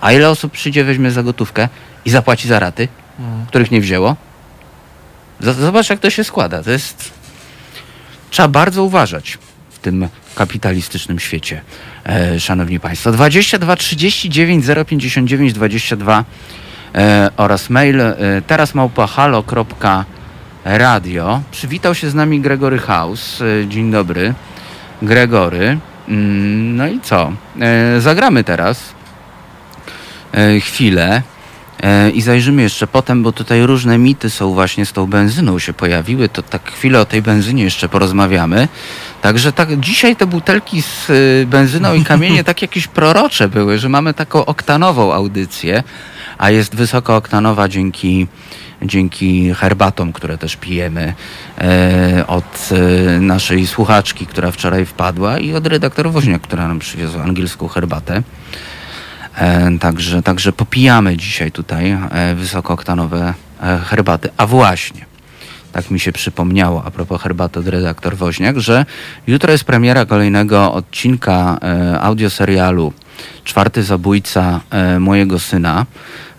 A 0.01 0.11
ile 0.11 0.29
osób 0.29 0.51
przyjdzie, 0.51 0.83
weźmie 0.83 1.11
za 1.11 1.23
gotówkę 1.23 1.69
i 2.05 2.09
zapłaci 2.09 2.47
za 2.47 2.59
raty, 2.59 2.87
których 3.47 3.71
nie 3.71 3.81
wzięło? 3.81 4.15
Zobacz, 5.39 5.89
jak 5.89 5.99
to 5.99 6.09
się 6.09 6.23
składa. 6.23 6.63
To 6.63 6.71
jest... 6.71 7.11
Trzeba 8.29 8.47
bardzo 8.47 8.83
uważać 8.83 9.37
w 9.69 9.79
tym 9.79 10.07
kapitalistycznym 10.35 11.19
świecie, 11.19 11.61
e, 12.05 12.39
szanowni 12.39 12.79
państwo. 12.79 13.11
22 13.11 13.75
39 13.75 14.65
059 14.87 15.53
22 15.53 16.25
e, 16.95 17.29
oraz 17.37 17.69
mail 17.69 18.01
e, 18.01 18.15
teraz 18.47 18.75
małpa 18.75 19.07
halo.radio. 20.65 21.41
Przywitał 21.51 21.95
się 21.95 22.09
z 22.09 22.15
nami 22.15 22.41
Gregory 22.41 22.77
House. 22.77 23.41
E, 23.41 23.67
dzień 23.67 23.91
dobry. 23.91 24.33
Gregory. 25.01 25.77
Mm, 26.07 26.75
No 26.75 26.87
i 26.87 26.99
co? 27.01 27.31
E, 27.61 28.01
zagramy 28.01 28.43
teraz 28.43 28.93
e, 30.33 30.59
chwilę 30.59 31.21
i 32.13 32.21
zajrzymy 32.21 32.61
jeszcze 32.61 32.87
potem, 32.87 33.23
bo 33.23 33.31
tutaj 33.31 33.65
różne 33.65 33.97
mity 33.97 34.29
są 34.29 34.53
właśnie 34.53 34.85
z 34.85 34.93
tą 34.93 35.05
benzyną 35.07 35.59
się 35.59 35.73
pojawiły, 35.73 36.29
to 36.29 36.43
tak 36.43 36.71
chwilę 36.71 36.99
o 37.01 37.05
tej 37.05 37.21
benzynie 37.21 37.63
jeszcze 37.63 37.89
porozmawiamy. 37.89 38.67
Także 39.21 39.51
tak, 39.53 39.79
dzisiaj 39.79 40.15
te 40.15 40.25
butelki 40.25 40.81
z 40.81 41.11
benzyną 41.49 41.93
i 41.93 42.03
kamienie 42.03 42.43
tak 42.53 42.61
jakieś 42.61 42.87
prorocze 42.87 43.49
były, 43.49 43.77
że 43.77 43.89
mamy 43.89 44.13
taką 44.13 44.45
oktanową 44.45 45.13
audycję, 45.13 45.83
a 46.37 46.51
jest 46.51 46.75
wysokooktanowa 46.75 47.67
dzięki, 47.67 48.27
dzięki 48.81 49.53
herbatom, 49.53 50.13
które 50.13 50.37
też 50.37 50.55
pijemy 50.55 51.13
e, 51.57 52.23
od 52.27 52.69
e, 52.71 53.19
naszej 53.19 53.67
słuchaczki, 53.67 54.27
która 54.27 54.51
wczoraj 54.51 54.85
wpadła 54.85 55.39
i 55.39 55.53
od 55.53 55.67
redaktora 55.67 56.09
Woźniak, 56.09 56.41
która 56.41 56.67
nam 56.67 56.79
przywiozła 56.79 57.23
angielską 57.23 57.67
herbatę. 57.67 58.23
E, 59.37 59.79
także, 59.79 60.23
także 60.23 60.53
popijamy 60.53 61.17
dzisiaj 61.17 61.51
tutaj 61.51 61.91
e, 61.91 62.35
wysokooktanowe 62.35 63.33
e, 63.61 63.77
herbaty. 63.77 64.29
A 64.37 64.47
właśnie, 64.47 65.05
tak 65.71 65.91
mi 65.91 65.99
się 65.99 66.11
przypomniało 66.11 66.83
a 66.85 66.91
propos 66.91 67.21
herbaty 67.21 67.59
od 67.59 67.67
redaktor 67.67 68.17
Woźniak, 68.17 68.59
że 68.59 68.85
jutro 69.27 69.51
jest 69.51 69.63
premiera 69.63 70.05
kolejnego 70.05 70.73
odcinka 70.73 71.57
e, 71.61 72.01
audioserialu 72.01 72.93
Czwarty 73.43 73.83
zabójca 73.83 74.61
e, 74.69 74.99
mojego 74.99 75.39
syna, 75.39 75.85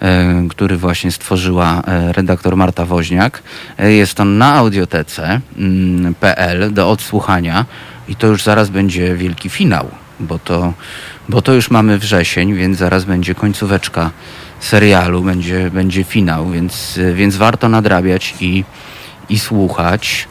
e, 0.00 0.48
który 0.50 0.76
właśnie 0.76 1.12
stworzyła 1.12 1.82
e, 1.86 2.12
redaktor 2.12 2.56
Marta 2.56 2.84
Woźniak. 2.84 3.42
Jest 3.78 4.20
on 4.20 4.38
na 4.38 4.54
audiotece 4.54 5.40
mm, 5.58 6.14
do 6.70 6.90
odsłuchania 6.90 7.64
i 8.08 8.16
to 8.16 8.26
już 8.26 8.42
zaraz 8.42 8.68
będzie 8.70 9.14
wielki 9.14 9.48
finał, 9.48 9.88
bo 10.20 10.38
to, 10.38 10.72
bo 11.28 11.42
to 11.42 11.52
już 11.52 11.70
mamy 11.70 11.98
wrzesień, 11.98 12.54
więc 12.54 12.78
zaraz 12.78 13.04
będzie 13.04 13.34
końcóweczka 13.34 14.10
serialu, 14.60 15.22
będzie, 15.22 15.70
będzie 15.70 16.04
finał, 16.04 16.50
więc, 16.50 17.00
więc 17.14 17.36
warto 17.36 17.68
nadrabiać 17.68 18.34
i, 18.40 18.64
i 19.28 19.38
słuchać. 19.38 20.28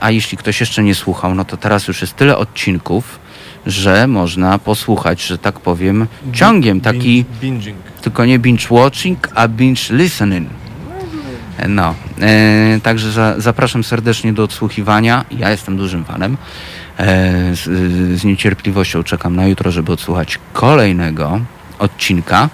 A 0.00 0.10
jeśli 0.10 0.38
ktoś 0.38 0.60
jeszcze 0.60 0.82
nie 0.82 0.94
słuchał, 0.94 1.34
no 1.34 1.44
to 1.44 1.56
teraz 1.56 1.88
już 1.88 2.00
jest 2.00 2.16
tyle 2.16 2.36
odcinków, 2.38 3.18
że 3.66 4.06
można 4.06 4.58
posłuchać, 4.58 5.22
że 5.22 5.38
tak 5.38 5.60
powiem, 5.60 6.06
ciągiem, 6.32 6.80
taki, 6.80 7.24
Binging. 7.40 7.76
tylko 8.02 8.24
nie 8.24 8.38
binge 8.38 8.66
watching, 8.70 9.28
a 9.34 9.48
binge 9.48 9.82
listening. 9.90 10.48
No, 11.68 11.94
e, 12.20 12.80
także 12.82 13.12
za, 13.12 13.34
zapraszam 13.40 13.84
serdecznie 13.84 14.32
do 14.32 14.42
odsłuchiwania. 14.42 15.24
Ja 15.30 15.50
jestem 15.50 15.76
dużym 15.76 16.04
fanem. 16.04 16.36
E, 16.98 17.06
z, 17.54 17.62
z 18.20 18.24
niecierpliwością 18.24 19.02
czekam 19.02 19.36
na 19.36 19.46
jutro, 19.46 19.70
żeby 19.70 19.92
odsłuchać 19.92 20.38
kolejnego 20.52 21.40
odcinka. 21.78 22.48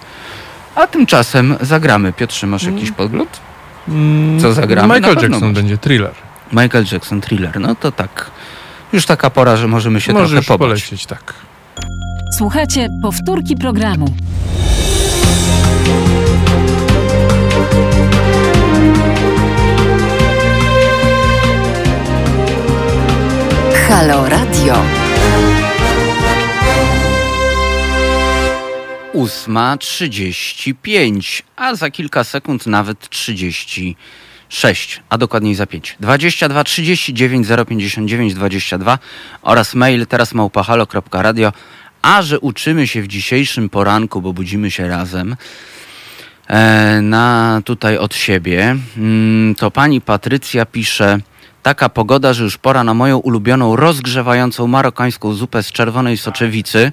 A 0.75 0.87
tymczasem 0.87 1.57
zagramy. 1.61 2.13
Piotrze, 2.13 2.47
masz 2.47 2.63
jakiś 2.63 2.91
podgląd? 2.91 3.41
Mm, 3.89 4.41
Co 4.41 4.53
zagramy? 4.53 4.95
Michael 4.95 5.17
Jackson 5.23 5.55
będzie, 5.55 5.79
thriller. 5.79 6.13
Michael 6.53 6.85
Jackson, 6.93 7.21
thriller. 7.21 7.61
No 7.61 7.75
to 7.75 7.93
tak. 7.93 8.31
Już 8.93 9.07
taka 9.07 9.31
pora, 9.31 9.57
że 9.57 9.69
możemy 9.69 10.01
się 10.01 10.13
Możesz 10.13 10.31
trochę 10.31 10.47
pobawić. 10.47 10.83
polecieć, 10.85 11.07
tak. 11.07 11.35
Słuchajcie 12.39 12.89
powtórki 13.03 13.57
programu. 13.57 14.15
Halo 23.89 24.29
Radio. 24.29 24.75
Ósma 29.13 29.77
trzydzieści 29.77 30.75
pięć, 30.75 31.43
a 31.57 31.75
za 31.75 31.91
kilka 31.91 32.25
sekund 32.25 32.67
nawet 32.67 33.09
trzydzieści 33.09 33.97
sześć, 34.53 35.01
a 35.09 35.19
dokładniej 35.19 35.55
za 35.55 35.67
pięć. 35.67 35.97
Dwadzieścia 36.01 36.49
dwa 36.49 36.65
trzydzieści 36.65 37.15
dziewięć 37.15 37.47
zero 37.47 37.65
pięćdziesiąt 37.65 38.09
dziewięć 38.09 38.35
dwadzieścia 38.35 38.79
dwa 38.79 38.99
oraz 39.43 39.75
mail 39.75 40.07
teraz 40.07 40.35
małpahalo.radio. 40.35 41.53
A 42.03 42.23
że 42.23 42.41
uczymy 42.41 42.87
się 42.87 43.03
w 43.03 43.09
dzisiejszym 43.09 43.69
poranku, 43.69 44.23
bo 44.23 44.33
budzimy 44.33 44.71
się 44.71 44.89
razem, 44.89 45.37
e, 46.47 47.01
na 47.03 47.61
tutaj 47.65 47.99
od 47.99 48.15
siebie, 48.15 48.77
mm, 48.97 49.55
to 49.55 49.71
pani 49.71 50.01
Patrycja 50.01 50.67
pisze 50.67 51.19
taka 51.63 51.89
pogoda, 51.89 52.33
że 52.33 52.45
już 52.45 52.59
pora 52.59 52.85
na 52.85 52.95
moją 52.95 53.19
ulubioną 53.19 53.77
rozgrzewającą 53.77 54.67
marokańską 54.67 55.33
zupę 55.33 55.63
z 55.63 55.73
czerwonej 55.73 56.17
soczewicy. 56.17 56.93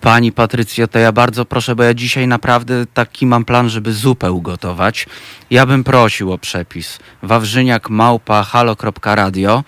Pani 0.00 0.32
Patrycjo, 0.32 0.88
to 0.88 0.98
ja 0.98 1.12
bardzo 1.12 1.44
proszę, 1.44 1.76
bo 1.76 1.82
ja 1.82 1.94
dzisiaj 1.94 2.28
naprawdę 2.28 2.86
taki 2.94 3.26
mam 3.26 3.44
plan, 3.44 3.68
żeby 3.70 3.92
zupę 3.92 4.32
ugotować. 4.32 5.06
Ja 5.50 5.66
bym 5.66 5.84
prosił 5.84 6.32
o 6.32 6.38
przepis. 6.38 6.98
Wawrzyniak 7.22 7.90
małpa 7.90 8.42
halo.radio 8.44 9.64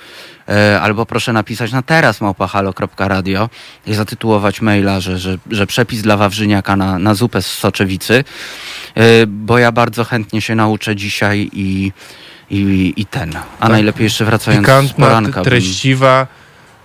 e, 0.48 0.80
albo 0.80 1.06
proszę 1.06 1.32
napisać 1.32 1.72
na 1.72 1.82
teraz 1.82 2.20
małpa 2.20 2.46
halo.radio 2.46 3.48
i 3.86 3.94
zatytułować 3.94 4.60
maila, 4.60 5.00
że, 5.00 5.18
że, 5.18 5.38
że 5.50 5.66
przepis 5.66 6.02
dla 6.02 6.16
Wawrzyniaka 6.16 6.76
na, 6.76 6.98
na 6.98 7.14
zupę 7.14 7.42
z 7.42 7.46
soczewicy, 7.46 8.24
e, 8.94 9.26
bo 9.26 9.58
ja 9.58 9.72
bardzo 9.72 10.04
chętnie 10.04 10.40
się 10.40 10.54
nauczę 10.54 10.96
dzisiaj 10.96 11.50
i, 11.52 11.92
i, 12.50 12.92
i 12.96 13.06
ten. 13.06 13.32
A 13.60 13.68
najlepiej 13.68 14.04
jeszcze 14.04 14.24
wracając 14.24 14.66
z 14.66 14.70
Pikantna, 14.70 15.06
poranka. 15.06 15.32
t- 15.32 15.36
bym- 15.36 15.44
treściwa. 15.44 16.26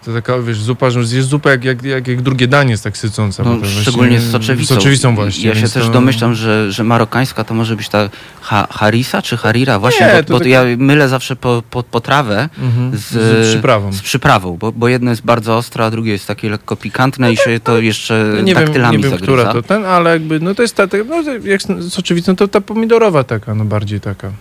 To 0.06 0.14
taka, 0.14 0.40
wiesz, 0.40 0.62
zupa, 0.62 0.90
że 0.90 1.06
zjesz 1.06 1.26
zupę 1.26 1.50
jak, 1.50 1.64
jak, 1.64 1.84
jak, 1.84 2.08
jak 2.08 2.22
drugie 2.22 2.48
danie 2.48 2.72
jest 2.72 2.84
tak 2.84 2.98
sycąca. 2.98 3.44
No, 3.44 3.58
szczególnie 3.82 4.20
z 4.22 4.32
soczewicą. 4.32 4.76
Z 4.76 4.78
soczewicą 4.78 5.16
właśnie. 5.16 5.50
Ja 5.50 5.56
się 5.56 5.70
też 5.70 5.84
to- 5.86 5.90
domyślam, 5.90 6.36
że, 6.36 6.72
że 6.72 6.84
marokańska 6.84 7.44
to 7.44 7.54
może 7.54 7.76
być 7.76 7.90
ta 7.90 8.10
ha, 8.42 8.68
harisa 8.72 9.22
czy 9.22 9.38
harira, 9.38 9.80
właśnie, 9.80 10.06
Nie, 10.06 10.14
bo, 10.14 10.24
to 10.24 10.34
bo 10.34 10.40
taka- 10.40 10.50
ja 10.50 10.64
mylę 10.78 11.10
zawsze 11.10 11.36
po, 11.36 11.64
po, 11.70 11.84
potrawę 11.84 12.50
Mhm, 12.60 12.98
z, 12.98 13.04
z 13.10 13.50
przyprawą. 13.50 13.94
z 13.94 14.02
przyprawą, 14.02 14.58
bo, 14.58 14.72
bo 14.72 14.88
jedno 14.88 15.10
jest 15.10 15.24
bardzo 15.26 15.58
ostre, 15.58 15.86
a 15.86 15.92
drugie 15.92 16.12
jest 16.12 16.28
takie 16.28 16.50
lekko 16.50 16.76
pikantne 16.76 17.32
i 17.34 17.38
się 17.38 17.60
to 17.64 17.80
jeszcze 17.80 18.32
No 18.36 18.42
nie 18.42 18.56
wiem, 18.56 18.66
daktylami 18.66 18.98
nie 18.98 19.04
wiem 19.10 19.18
która 19.18 19.54
to 19.54 19.62
ten, 19.62 19.86
ale 19.86 20.10
jakby, 20.10 20.40
no 20.40 20.56
to 20.56 20.62
jest 20.62 20.76
ta, 20.76 20.84
no, 21.10 21.24
jak 21.44 21.62
soczewicą, 21.90 22.36
to 22.36 22.48
ta 22.48 22.62
pomidorowa 22.62 23.24
taka, 23.24 23.56
no 23.56 23.66
bardziej 23.66 24.02
taka. 24.02 24.32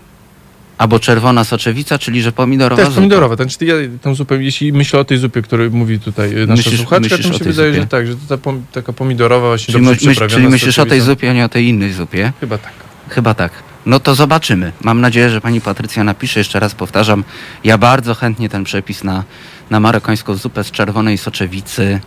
Albo 0.79 0.99
czerwona 1.01 1.45
soczewica, 1.45 1.99
czyli 1.99 2.23
że 2.23 2.33
pomidorowa 2.33 2.77
Też 2.83 2.89
zupa. 2.89 2.95
pomidorowa, 2.97 3.37
ten, 3.37 3.49
czyli 3.49 3.67
ja 3.71 3.75
tą 4.03 4.15
zupę, 4.15 4.43
jeśli 4.45 4.73
myślę 4.73 5.01
o 5.01 5.05
tej 5.05 5.19
zupie, 5.19 5.43
której 5.43 5.71
mówi 5.71 6.01
tutaj 6.01 6.31
nasza 6.35 6.53
Myślisz- 6.63 6.77
słuchaczka, 6.77 7.01
myślisz 7.17 7.21
to 7.23 7.29
mi 7.33 7.39
się 7.39 7.45
wydaje, 7.45 7.69
zupie? 7.71 7.81
że 7.83 7.87
tak, 7.89 8.07
że 8.07 8.15
to 8.15 8.21
ta 8.29 8.39
pom, 8.39 8.63
taka 8.73 8.93
pomidorowa 8.93 9.47
właśnie 9.49 9.73
Czyli, 9.75 9.85
dobrze 9.87 10.09
myśl, 10.09 10.27
czyli 10.29 10.49
myślisz 10.49 10.79
o 10.79 10.87
tej 10.87 11.01
zupie, 11.01 11.31
a 11.31 11.33
nie 11.33 11.45
o 11.45 11.49
tej 11.49 11.67
innej 11.67 11.93
zupie? 11.93 12.33
Chyba 12.41 12.59
tak. 12.59 12.73
Chyba 13.09 13.35
tak. 13.35 13.53
No 13.87 14.01
to 14.01 14.15
zobaczymy. 14.15 14.73
Mam 14.83 15.01
nadzieję, 15.01 15.31
że 15.31 15.41
pani 15.41 15.61
Patrycja 15.61 16.05
napisze. 16.05 16.41
Jeszcze 16.41 16.61
raz 16.61 16.75
powtarzam, 16.75 17.25
ja 17.65 17.79
bardzo 17.79 18.15
chętnie 18.15 18.49
ten 18.49 18.65
przepis 18.65 19.05
na, 19.05 19.25
na 19.71 19.81
marokańską 19.81 20.35
zupę 20.35 20.65
z 20.65 20.71
czerwonej 20.71 21.19
soczewicy 21.19 22.01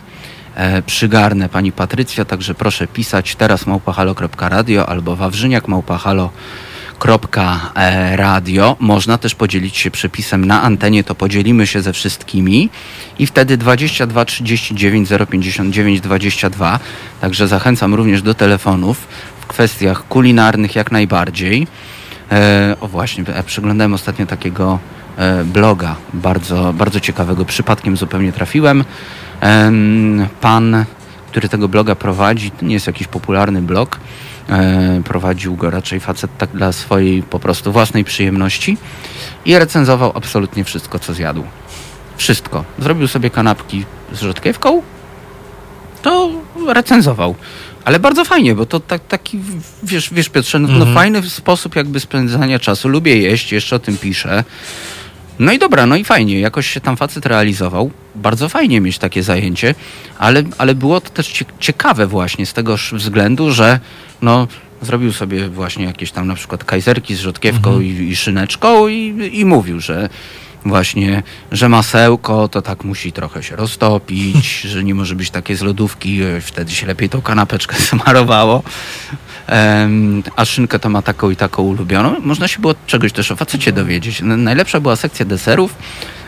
e, 0.54 0.82
przygarnę 0.82 1.48
pani 1.48 1.72
Patrycja, 1.72 2.24
także 2.24 2.54
proszę 2.54 2.86
pisać 2.86 3.36
teraz 3.36 3.66
małpahalo.radio 3.66 4.88
albo 4.88 5.16
wawrzyniak 5.16 5.68
małpahalo.radio. 5.68 6.30
Można 8.80 9.18
też 9.18 9.34
podzielić 9.34 9.76
się 9.76 9.90
przepisem 9.90 10.44
na 10.44 10.62
antenie, 10.62 11.04
to 11.04 11.14
podzielimy 11.14 11.66
się 11.66 11.82
ze 11.82 11.92
wszystkimi 11.92 12.70
i 13.18 13.26
wtedy 13.26 13.56
22 13.56 14.24
39 14.24 15.08
059 15.30 16.00
22. 16.00 16.78
Także 17.20 17.48
zachęcam 17.48 17.94
również 17.94 18.22
do 18.22 18.34
telefonów 18.34 19.06
w 19.40 19.46
kwestiach 19.46 20.08
kulinarnych 20.08 20.74
jak 20.74 20.92
najbardziej. 20.92 21.66
E, 22.32 22.76
o 22.80 22.88
właśnie, 22.88 23.24
ja 23.36 23.42
przeglądałem 23.42 23.94
ostatnio 23.94 24.26
takiego 24.26 24.78
e, 25.16 25.44
bloga 25.44 25.96
bardzo, 26.14 26.72
bardzo 26.72 27.00
ciekawego. 27.00 27.44
Przypadkiem 27.44 27.96
zupełnie 27.96 28.32
trafiłem. 28.32 28.84
Em, 29.40 30.26
pan, 30.40 30.84
który 31.26 31.48
tego 31.48 31.68
bloga 31.68 31.94
prowadzi, 31.94 32.50
to 32.50 32.66
nie 32.66 32.74
jest 32.74 32.86
jakiś 32.86 33.06
popularny 33.06 33.62
blog, 33.62 33.96
e, 33.96 34.29
prowadził 35.04 35.56
go 35.56 35.70
raczej 35.70 36.00
facet 36.00 36.30
tak 36.38 36.50
dla 36.50 36.72
swojej 36.72 37.22
po 37.22 37.38
prostu 37.40 37.72
własnej 37.72 38.04
przyjemności 38.04 38.76
i 39.44 39.58
recenzował 39.58 40.12
absolutnie 40.14 40.64
wszystko, 40.64 40.98
co 40.98 41.14
zjadł. 41.14 41.44
Wszystko. 42.16 42.64
Zrobił 42.78 43.08
sobie 43.08 43.30
kanapki 43.30 43.84
z 44.12 44.20
rzodkiewką, 44.20 44.82
to 46.02 46.30
recenzował. 46.68 47.34
Ale 47.84 47.98
bardzo 48.00 48.24
fajnie, 48.24 48.54
bo 48.54 48.66
to 48.66 48.80
tak, 48.80 49.06
taki, 49.06 49.40
wiesz, 49.82 50.10
wiesz 50.14 50.28
Piotrze, 50.28 50.58
no, 50.58 50.68
no 50.68 50.74
Mhm. 50.74 50.94
fajny 50.94 51.22
sposób 51.30 51.76
jakby 51.76 52.00
spędzania 52.00 52.58
czasu. 52.58 52.88
Lubię 52.88 53.16
jeść, 53.16 53.52
jeszcze 53.52 53.76
o 53.76 53.78
tym 53.78 53.96
piszę. 53.96 54.44
No 55.40 55.52
i 55.52 55.58
dobra, 55.58 55.86
no 55.86 55.96
i 55.96 56.04
fajnie, 56.04 56.40
jakoś 56.40 56.66
się 56.66 56.80
tam 56.80 56.96
facet 56.96 57.26
realizował. 57.26 57.90
Bardzo 58.14 58.48
fajnie 58.48 58.80
mieć 58.80 58.98
takie 58.98 59.22
zajęcie, 59.22 59.74
ale, 60.18 60.42
ale 60.58 60.74
było 60.74 61.00
to 61.00 61.10
też 61.10 61.28
cie- 61.32 61.44
ciekawe 61.60 62.06
właśnie 62.06 62.46
z 62.46 62.52
tego 62.52 62.76
względu, 62.92 63.50
że 63.52 63.80
no, 64.22 64.48
zrobił 64.82 65.12
sobie 65.12 65.48
właśnie 65.48 65.84
jakieś 65.84 66.12
tam 66.12 66.26
na 66.26 66.34
przykład 66.34 66.64
kajzerki 66.64 67.14
z 67.14 67.20
rzodkiewką 67.20 67.80
i, 67.80 67.86
i 67.88 68.16
szyneczką 68.16 68.88
i, 68.88 69.30
i 69.32 69.44
mówił, 69.44 69.80
że 69.80 70.08
właśnie, 70.64 71.22
że 71.52 71.68
masełko 71.68 72.48
to 72.48 72.62
tak 72.62 72.84
musi 72.84 73.12
trochę 73.12 73.42
się 73.42 73.56
roztopić, 73.56 74.60
że 74.72 74.84
nie 74.84 74.94
może 74.94 75.14
być 75.14 75.30
takie 75.30 75.56
z 75.56 75.62
lodówki, 75.62 76.20
wtedy 76.40 76.72
się 76.72 76.86
lepiej 76.86 77.08
tą 77.08 77.22
kanapeczkę 77.22 77.76
smarowało. 77.90 78.62
Em, 79.46 80.22
a 80.36 80.44
szynkę 80.44 80.78
to 80.78 80.88
ma 80.88 81.02
taką 81.02 81.30
i 81.30 81.36
taką 81.36 81.62
ulubioną. 81.62 82.20
Można 82.20 82.48
się 82.48 82.60
było 82.60 82.74
czegoś 82.86 83.12
też 83.12 83.32
o 83.32 83.36
facecie 83.36 83.72
dowiedzieć. 83.72 84.22
Najlepsza 84.22 84.80
była 84.80 84.96
sekcja 84.96 85.26
deserów, 85.26 85.74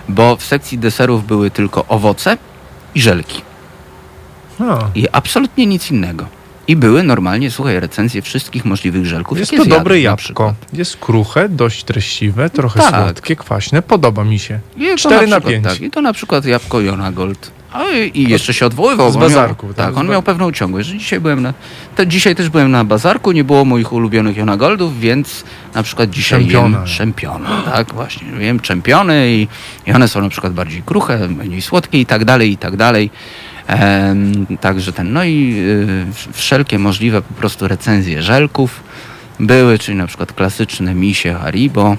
bo 0.08 0.36
w 0.36 0.44
sekcji 0.44 0.78
deserów 0.78 1.26
były 1.26 1.50
tylko 1.50 1.86
owoce 1.86 2.38
i 2.94 3.02
żelki. 3.02 3.42
I 4.94 5.08
absolutnie 5.12 5.66
nic 5.66 5.90
innego. 5.90 6.26
I 6.68 6.76
były 6.76 7.02
normalnie, 7.02 7.50
słuchaj, 7.50 7.80
recenzje 7.80 8.22
wszystkich 8.22 8.64
możliwych 8.64 9.06
żelków. 9.06 9.38
jest 9.38 9.50
to 9.56 9.64
dobre 9.64 9.94
na 9.94 10.00
jabłko. 10.00 10.54
Jest 10.72 10.96
kruche, 10.96 11.48
dość 11.48 11.84
treściwe, 11.84 12.50
trochę 12.50 12.80
Tak. 12.80 13.04
słodkie, 13.04 13.36
kwaśne. 13.36 13.82
Podoba 13.82 14.24
mi 14.24 14.38
się. 14.38 14.58
I 14.76 14.88
to 14.90 14.96
Cztery 14.96 15.26
na 15.26 15.40
przykład, 15.40 15.44
pięć. 15.54 15.64
Tak, 15.64 15.80
I 15.80 15.90
to 15.90 16.00
na 16.02 16.12
przykład 16.12 16.44
jabłko 16.44 16.80
Jona 16.80 17.12
Gold. 17.12 17.50
I 18.14 18.28
jeszcze 18.28 18.54
się 18.54 18.66
odwoływał. 18.66 19.12
z 19.12 19.16
bazarku, 19.16 19.66
Miał, 19.66 19.74
tak, 19.74 19.86
tak, 19.86 19.96
on 19.96 20.08
miał 20.08 20.22
pewną 20.22 20.52
ciągłość, 20.52 20.88
dzisiaj 20.88 21.20
byłem 21.20 21.42
na... 21.42 21.54
To 21.96 22.06
dzisiaj 22.06 22.34
też 22.34 22.48
byłem 22.48 22.70
na 22.70 22.84
bazarku, 22.84 23.32
nie 23.32 23.44
było 23.44 23.64
moich 23.64 23.92
ulubionych 23.92 24.36
Jona 24.36 24.56
Goldów, 24.56 25.00
więc 25.00 25.44
na 25.74 25.82
przykład 25.82 26.10
dzisiaj 26.10 26.40
Czempiona. 26.40 26.78
jem 26.78 26.86
czempiony. 26.86 27.48
Tak, 27.64 27.94
właśnie. 27.94 28.28
Jem 28.38 28.60
czempiony 28.60 29.32
i, 29.32 29.48
i 29.86 29.92
one 29.92 30.08
są 30.08 30.20
na 30.20 30.28
przykład 30.28 30.52
bardziej 30.52 30.82
kruche, 30.86 31.28
mniej 31.28 31.62
słodkie 31.62 32.00
i 32.00 32.06
tak 32.06 32.24
dalej, 32.24 32.52
i 32.52 32.56
tak 32.56 32.76
dalej. 32.76 33.10
Także 34.60 34.92
ten, 34.92 35.12
no 35.12 35.24
i 35.24 35.54
y, 36.30 36.32
wszelkie 36.32 36.78
możliwe 36.78 37.22
po 37.22 37.34
prostu 37.34 37.68
recenzje 37.68 38.22
żelków 38.22 38.82
były, 39.40 39.78
czyli 39.78 39.98
na 39.98 40.06
przykład 40.06 40.32
klasyczne 40.32 40.94
misie 40.94 41.34
Haribo, 41.34 41.96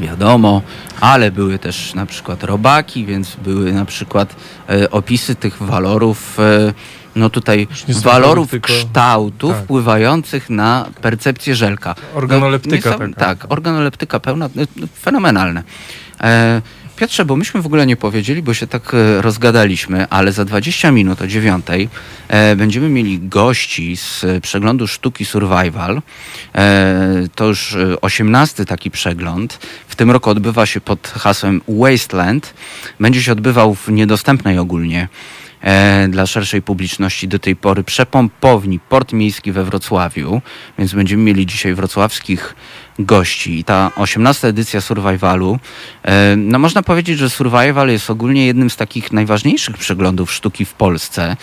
wiadomo, 0.00 0.62
ale 1.00 1.30
były 1.30 1.58
też 1.58 1.94
na 1.94 2.06
przykład 2.06 2.44
robaki, 2.44 3.06
więc 3.06 3.36
były 3.44 3.72
na 3.72 3.84
przykład 3.84 4.36
e, 4.70 4.90
opisy 4.90 5.34
tych 5.34 5.62
walorów, 5.62 6.40
e, 6.40 6.72
no 7.16 7.30
tutaj 7.30 7.68
walorów 7.88 8.50
tylko- 8.50 8.66
kształtów 8.66 9.52
tak. 9.52 9.64
wpływających 9.64 10.50
na 10.50 10.86
percepcję 11.02 11.54
żelka. 11.54 11.94
Organoleptyka 12.14 12.90
No, 12.90 12.96
niesam- 12.96 13.14
taka. 13.14 13.34
Tak, 13.36 13.52
organoleptyka 13.52 14.20
pełna, 14.20 14.48
no, 14.54 14.62
no, 14.76 14.86
fenomenalne. 15.02 15.62
E, 16.20 16.62
Piotrze, 16.96 17.24
bo 17.24 17.36
myśmy 17.36 17.62
w 17.62 17.66
ogóle 17.66 17.86
nie 17.86 17.96
powiedzieli, 17.96 18.42
bo 18.42 18.54
się 18.54 18.66
tak 18.66 18.94
e, 18.94 19.22
rozgadaliśmy, 19.22 20.08
ale 20.08 20.32
za 20.32 20.44
20 20.44 20.90
minut 20.90 21.22
o 21.22 21.26
dziewiątej 21.26 21.88
e, 22.28 22.56
będziemy 22.56 22.88
mieli 22.88 23.18
gości 23.18 23.96
z 23.96 24.24
e, 24.24 24.40
przeglądu 24.40 24.86
sztuki 24.86 25.24
Survival. 25.24 26.02
To 27.34 27.46
już 27.46 27.74
e, 27.74 28.00
18 28.00 28.64
taki 28.64 28.90
przegląd. 28.90 29.58
W 29.88 29.96
tym 29.96 30.10
roku 30.10 30.30
odbywa 30.30 30.66
się 30.66 30.80
pod 30.80 31.08
hasłem 31.08 31.60
Wasteland. 31.68 32.54
Będzie 33.00 33.22
się 33.22 33.32
odbywał 33.32 33.74
w 33.74 33.88
niedostępnej 33.88 34.58
ogólnie 34.58 35.08
dla 36.08 36.26
szerszej 36.26 36.62
publiczności 36.62 37.28
do 37.28 37.38
tej 37.38 37.56
pory 37.56 37.84
przepompowni 37.84 38.80
Port 38.80 39.12
Miejski 39.12 39.52
we 39.52 39.64
Wrocławiu, 39.64 40.42
więc 40.78 40.94
będziemy 40.94 41.22
mieli 41.22 41.46
dzisiaj 41.46 41.74
wrocławskich 41.74 42.54
gości. 42.98 43.58
I 43.58 43.64
ta 43.64 43.90
18 43.96 44.48
edycja 44.48 44.80
Survivalu, 44.80 45.58
e, 46.02 46.36
no 46.36 46.58
można 46.58 46.82
powiedzieć, 46.82 47.18
że 47.18 47.30
Survival 47.30 47.88
jest 47.88 48.10
ogólnie 48.10 48.46
jednym 48.46 48.70
z 48.70 48.76
takich 48.76 49.12
najważniejszych 49.12 49.78
przeglądów 49.78 50.32
sztuki 50.32 50.64
w 50.64 50.74
Polsce. 50.74 51.36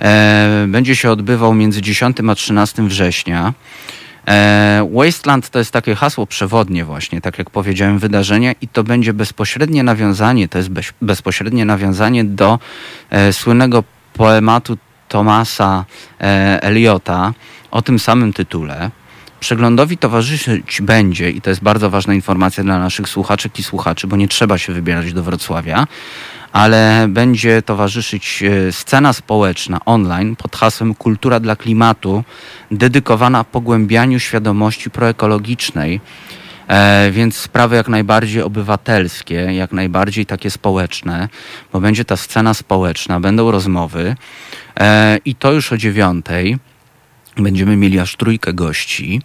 E, 0.00 0.66
będzie 0.68 0.96
się 0.96 1.10
odbywał 1.10 1.54
między 1.54 1.82
10 1.82 2.16
a 2.30 2.34
13 2.34 2.88
września. 2.88 3.54
E, 4.28 4.88
Wasteland 4.92 5.50
to 5.50 5.58
jest 5.58 5.70
takie 5.70 5.94
hasło 5.94 6.26
przewodnie 6.26 6.84
właśnie, 6.84 7.20
tak 7.20 7.38
jak 7.38 7.50
powiedziałem, 7.50 7.98
wydarzenia 7.98 8.52
i 8.60 8.68
to 8.68 8.84
będzie 8.84 9.12
bezpośrednie 9.12 9.82
nawiązanie, 9.82 10.48
to 10.48 10.58
jest 10.58 10.70
bez, 10.70 10.92
bezpośrednie 11.02 11.64
nawiązanie 11.64 12.24
do 12.24 12.58
e, 13.10 13.32
słynnego 13.32 13.84
poematu 14.12 14.78
Tomasa 15.08 15.84
e, 16.20 16.62
Eliota 16.62 17.32
o 17.70 17.82
tym 17.82 17.98
samym 17.98 18.32
tytule. 18.32 18.90
Przeglądowi 19.40 19.98
towarzyszyć 19.98 20.80
będzie, 20.82 21.30
i 21.30 21.40
to 21.40 21.50
jest 21.50 21.62
bardzo 21.62 21.90
ważna 21.90 22.14
informacja 22.14 22.64
dla 22.64 22.78
naszych 22.78 23.08
słuchaczek 23.08 23.58
i 23.58 23.62
słuchaczy, 23.62 24.06
bo 24.06 24.16
nie 24.16 24.28
trzeba 24.28 24.58
się 24.58 24.72
wybierać 24.72 25.12
do 25.12 25.22
Wrocławia, 25.22 25.86
ale 26.52 27.06
będzie 27.08 27.62
towarzyszyć 27.62 28.42
e, 28.42 28.72
scena 28.72 29.12
społeczna 29.12 29.80
online 29.84 30.36
pod 30.36 30.56
hasłem 30.56 30.94
Kultura 30.94 31.40
dla 31.40 31.56
klimatu, 31.56 32.24
dedykowana 32.70 33.44
pogłębianiu 33.44 34.20
świadomości 34.20 34.90
proekologicznej. 34.90 36.00
E, 36.68 37.10
więc 37.10 37.36
sprawy 37.36 37.76
jak 37.76 37.88
najbardziej 37.88 38.42
obywatelskie, 38.42 39.34
jak 39.34 39.72
najbardziej 39.72 40.26
takie 40.26 40.50
społeczne, 40.50 41.28
bo 41.72 41.80
będzie 41.80 42.04
ta 42.04 42.16
scena 42.16 42.54
społeczna, 42.54 43.20
będą 43.20 43.50
rozmowy 43.50 44.16
e, 44.80 45.18
i 45.24 45.34
to 45.34 45.52
już 45.52 45.72
o 45.72 45.76
dziewiątej. 45.76 46.58
Będziemy 47.36 47.76
mieli 47.76 48.00
aż 48.00 48.16
trójkę 48.16 48.52
gości 48.52 49.22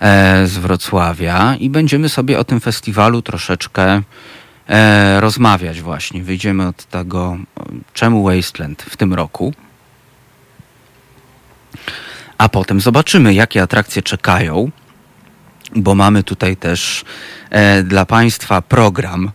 e, 0.00 0.46
z 0.46 0.58
Wrocławia 0.58 1.56
i 1.60 1.70
będziemy 1.70 2.08
sobie 2.08 2.38
o 2.38 2.44
tym 2.44 2.60
festiwalu 2.60 3.22
troszeczkę 3.22 4.02
e, 4.70 5.20
rozmawiać 5.20 5.80
właśnie. 5.80 6.22
Wyjdziemy 6.22 6.66
od 6.66 6.84
tego, 6.84 7.38
czemu 7.92 8.24
Wasteland 8.24 8.82
w 8.82 8.96
tym 8.96 9.14
roku. 9.14 9.54
A 12.38 12.48
potem 12.48 12.80
zobaczymy, 12.80 13.34
jakie 13.34 13.62
atrakcje 13.62 14.02
czekają, 14.02 14.70
bo 15.76 15.94
mamy 15.94 16.22
tutaj 16.22 16.56
też 16.56 17.04
e, 17.50 17.82
dla 17.82 18.06
Państwa 18.06 18.62
program. 18.62 19.30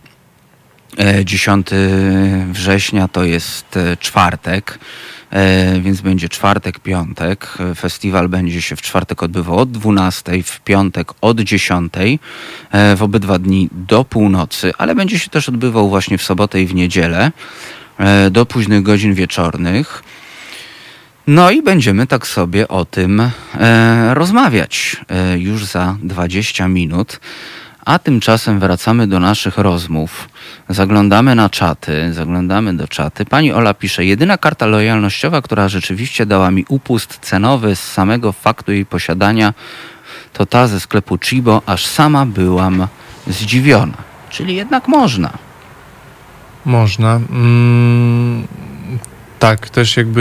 E, 0.98 1.24
10 1.24 1.66
września 2.52 3.08
to 3.08 3.24
jest 3.24 3.76
e, 3.76 3.96
czwartek, 3.96 4.78
e, 4.78 4.78
więc 5.80 6.00
będzie 6.00 6.28
czwartek, 6.28 6.78
piątek. 6.80 7.48
E, 7.60 7.74
Festiwal 7.74 8.28
będzie 8.28 8.62
się 8.62 8.76
w 8.76 8.82
czwartek 8.82 9.22
odbywał 9.22 9.58
od 9.58 9.70
12, 9.70 10.42
w 10.42 10.60
piątek 10.60 11.12
od 11.20 11.40
10, 11.40 11.92
e, 12.70 12.96
w 12.96 13.02
obydwa 13.02 13.38
dni 13.38 13.68
do 13.72 14.04
północy, 14.04 14.72
ale 14.78 14.94
będzie 14.94 15.18
się 15.18 15.30
też 15.30 15.48
odbywał 15.48 15.88
właśnie 15.88 16.18
w 16.18 16.22
sobotę 16.22 16.62
i 16.62 16.66
w 16.66 16.74
niedzielę 16.74 17.32
e, 17.98 18.30
do 18.30 18.46
późnych 18.46 18.82
godzin 18.82 19.14
wieczornych. 19.14 20.02
No 21.26 21.50
i 21.50 21.62
będziemy 21.62 22.06
tak 22.06 22.26
sobie 22.26 22.68
o 22.68 22.84
tym 22.84 23.20
e, 23.54 24.14
rozmawiać 24.14 24.96
e, 25.08 25.38
już 25.38 25.64
za 25.64 25.96
20 26.02 26.68
minut. 26.68 27.20
A 27.86 27.98
tymczasem 27.98 28.60
wracamy 28.60 29.06
do 29.06 29.20
naszych 29.20 29.58
rozmów. 29.58 30.28
Zaglądamy 30.68 31.34
na 31.34 31.50
czaty, 31.50 32.12
zaglądamy 32.12 32.76
do 32.76 32.88
czaty. 32.88 33.24
Pani 33.24 33.52
Ola 33.52 33.74
pisze, 33.74 34.04
jedyna 34.04 34.38
karta 34.38 34.66
lojalnościowa, 34.66 35.42
która 35.42 35.68
rzeczywiście 35.68 36.26
dała 36.26 36.50
mi 36.50 36.64
upust 36.68 37.18
cenowy 37.18 37.76
z 37.76 37.92
samego 37.92 38.32
faktu 38.32 38.72
jej 38.72 38.86
posiadania, 38.86 39.54
to 40.32 40.46
ta 40.46 40.66
ze 40.66 40.80
sklepu 40.80 41.18
Chibo, 41.18 41.62
aż 41.66 41.86
sama 41.86 42.26
byłam 42.26 42.86
zdziwiona. 43.26 43.96
Czyli 44.30 44.56
jednak 44.56 44.88
można. 44.88 45.30
Można. 46.64 47.14
Mm, 47.16 48.46
tak, 49.38 49.70
też 49.70 49.96
jakby. 49.96 50.20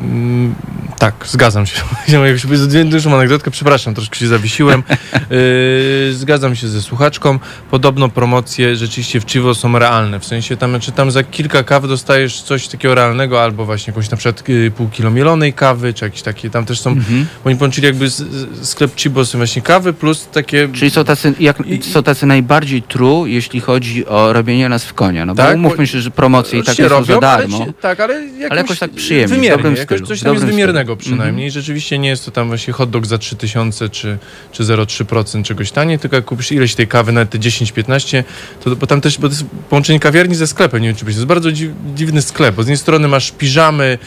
Yy, 0.00 0.06
mm, 0.08 0.54
tak, 0.98 1.14
zgadzam 1.26 1.66
się. 1.66 1.80
Chciałem 2.06 2.90
Dużą 2.90 3.14
anegdotkę, 3.14 3.50
przepraszam, 3.50 3.94
troszkę 3.94 4.16
się 4.16 4.26
zawiesiłem. 4.26 4.82
Yy, 5.30 6.14
zgadzam 6.14 6.56
się 6.56 6.68
ze 6.68 6.82
słuchaczką. 6.82 7.38
Podobno 7.70 8.08
promocje 8.08 8.76
rzeczywiście 8.76 9.20
w 9.20 9.26
Chivo 9.26 9.54
są 9.54 9.78
realne. 9.78 10.20
W 10.20 10.24
sensie 10.24 10.56
tam, 10.56 10.80
czy 10.80 10.92
tam 10.92 11.10
za 11.10 11.22
kilka 11.22 11.62
kaw 11.62 11.88
dostajesz 11.88 12.42
coś 12.42 12.68
takiego 12.68 12.94
realnego, 12.94 13.42
albo 13.42 13.64
właśnie 13.64 13.90
jakąś 13.90 14.10
na 14.10 14.16
przykład 14.16 14.48
yy, 14.48 14.70
pół 14.70 14.88
kilo 14.88 15.10
mielonej 15.10 15.52
kawy, 15.52 15.94
czy 15.94 16.04
jakieś 16.04 16.22
takie. 16.22 16.50
Tam 16.50 16.66
też 16.66 16.80
są. 16.80 16.90
Mhm. 16.90 17.26
Oni 17.44 17.56
połączyli 17.56 17.86
jakby 17.86 18.10
z, 18.10 18.16
z, 18.16 18.68
sklep 18.68 18.96
Chibo 18.96 19.24
są 19.24 19.38
właśnie 19.38 19.62
kawy, 19.62 19.92
plus 19.92 20.28
takie. 20.32 20.68
Czyli 20.72 20.90
są 20.90 21.04
tacy, 21.04 21.34
jak, 21.40 21.56
są 21.92 22.02
tacy 22.02 22.26
najbardziej 22.26 22.82
true, 22.82 23.26
jeśli 23.26 23.60
chodzi 23.60 24.06
o 24.06 24.32
robienie 24.32 24.68
nas 24.68 24.84
w 24.84 24.94
konia. 24.94 25.26
No 25.26 25.34
bo 25.34 25.42
Tak, 25.42 25.56
umówmy 25.56 25.76
bo- 25.76 25.86
się, 25.86 26.00
że 26.00 26.10
promocje 26.10 26.58
i 26.58 26.62
tak 26.62 26.76
są 26.76 26.88
robią, 26.88 27.20
za 27.20 27.45
darmo. 27.50 27.64
Ale, 27.64 27.72
tak, 27.72 28.00
ale 28.00 28.26
jakoś, 28.26 28.58
jakoś 28.58 28.78
tak 28.78 28.90
przyjemnie, 28.90 29.26
w 29.28 29.30
Wymiernie, 29.30 29.56
dobrym 29.56 29.76
jakoś 29.76 30.00
coś 30.00 30.20
w 30.20 30.22
tam 30.24 30.34
jest 30.34 30.46
wymiernego 30.46 30.94
stylu. 30.94 31.06
przynajmniej. 31.06 31.50
Rzeczywiście 31.50 31.98
nie 31.98 32.08
jest 32.08 32.24
to 32.24 32.30
tam 32.30 32.48
właśnie 32.48 32.72
hot 32.72 32.90
dog 32.90 33.06
za 33.06 33.18
3000 33.18 33.88
czy, 33.88 34.18
czy 34.52 34.62
0,3% 34.64 35.42
czegoś 35.42 35.70
taniej, 35.70 35.98
tylko 35.98 36.16
jak 36.16 36.24
kupisz 36.24 36.52
ileś 36.52 36.74
tej 36.74 36.88
kawy, 36.88 37.12
nawet 37.12 37.30
te 37.30 37.38
10-15, 37.38 38.24
to 38.64 38.76
bo 38.76 38.86
tam 38.86 39.00
też, 39.00 39.18
bo 39.18 39.28
to 39.28 39.34
jest 39.34 39.44
połączenie 39.70 40.00
kawiarni 40.00 40.34
ze 40.34 40.46
sklepem, 40.46 40.82
nie 40.82 40.88
wiem 40.88 40.96
czy 40.96 41.04
byś, 41.04 41.14
to 41.14 41.18
jest 41.18 41.28
bardzo 41.28 41.52
dziw, 41.52 41.70
dziwny 41.94 42.22
sklep, 42.22 42.54
bo 42.54 42.62
z 42.62 42.66
jednej 42.66 42.78
strony 42.78 43.08
masz 43.08 43.30
piżamy, 43.32 43.98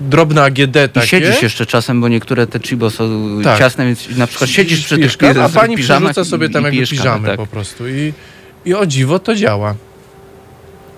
drobne 0.00 0.42
AGD 0.42 0.60
I 0.60 0.88
takie. 0.88 1.06
siedzisz 1.06 1.42
jeszcze 1.42 1.66
czasem, 1.66 2.00
bo 2.00 2.08
niektóre 2.08 2.46
te 2.46 2.60
chibo 2.60 2.90
są 2.90 3.28
Tak. 3.44 3.58
ciasne, 3.58 3.86
więc 3.86 4.16
na 4.16 4.26
przykład 4.26 4.50
siedzisz 4.50 4.84
przy 4.84 4.98
tych 4.98 5.16
kawę, 5.16 5.44
a 5.44 5.48
pani 5.48 5.76
piżamach 5.76 6.12
przerzuca 6.12 6.30
sobie 6.30 6.48
tam 6.48 6.62
i 6.62 6.66
jakby 6.66 6.86
piżamy 6.86 7.28
tak. 7.28 7.36
po 7.36 7.46
prostu 7.46 7.88
i, 7.88 8.12
i 8.64 8.74
o 8.74 8.86
dziwo 8.86 9.18
to 9.18 9.34
działa. 9.34 9.74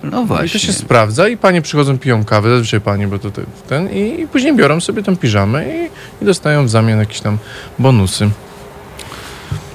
No 0.05 0.19
I 0.19 0.21
to 0.21 0.25
właśnie. 0.27 0.61
się 0.61 0.73
sprawdza 0.73 1.29
i 1.29 1.37
panie 1.37 1.63
przychodzą, 1.63 1.99
piją 1.99 2.25
kawę, 2.25 2.49
zazwyczaj 2.51 2.81
panie, 2.81 3.09
bo 3.09 3.19
to 3.19 3.31
te- 3.31 3.43
ten, 3.69 3.89
i, 3.91 4.21
i 4.21 4.29
później 4.29 4.57
biorą 4.57 4.81
sobie 4.81 5.03
tą 5.03 5.17
piżamę 5.17 5.65
i, 5.69 5.89
i 6.23 6.25
dostają 6.27 6.67
w 6.67 6.71
zamian 6.71 6.99
jakieś 6.99 7.21
tam 7.21 7.39
bonusy. 7.79 8.31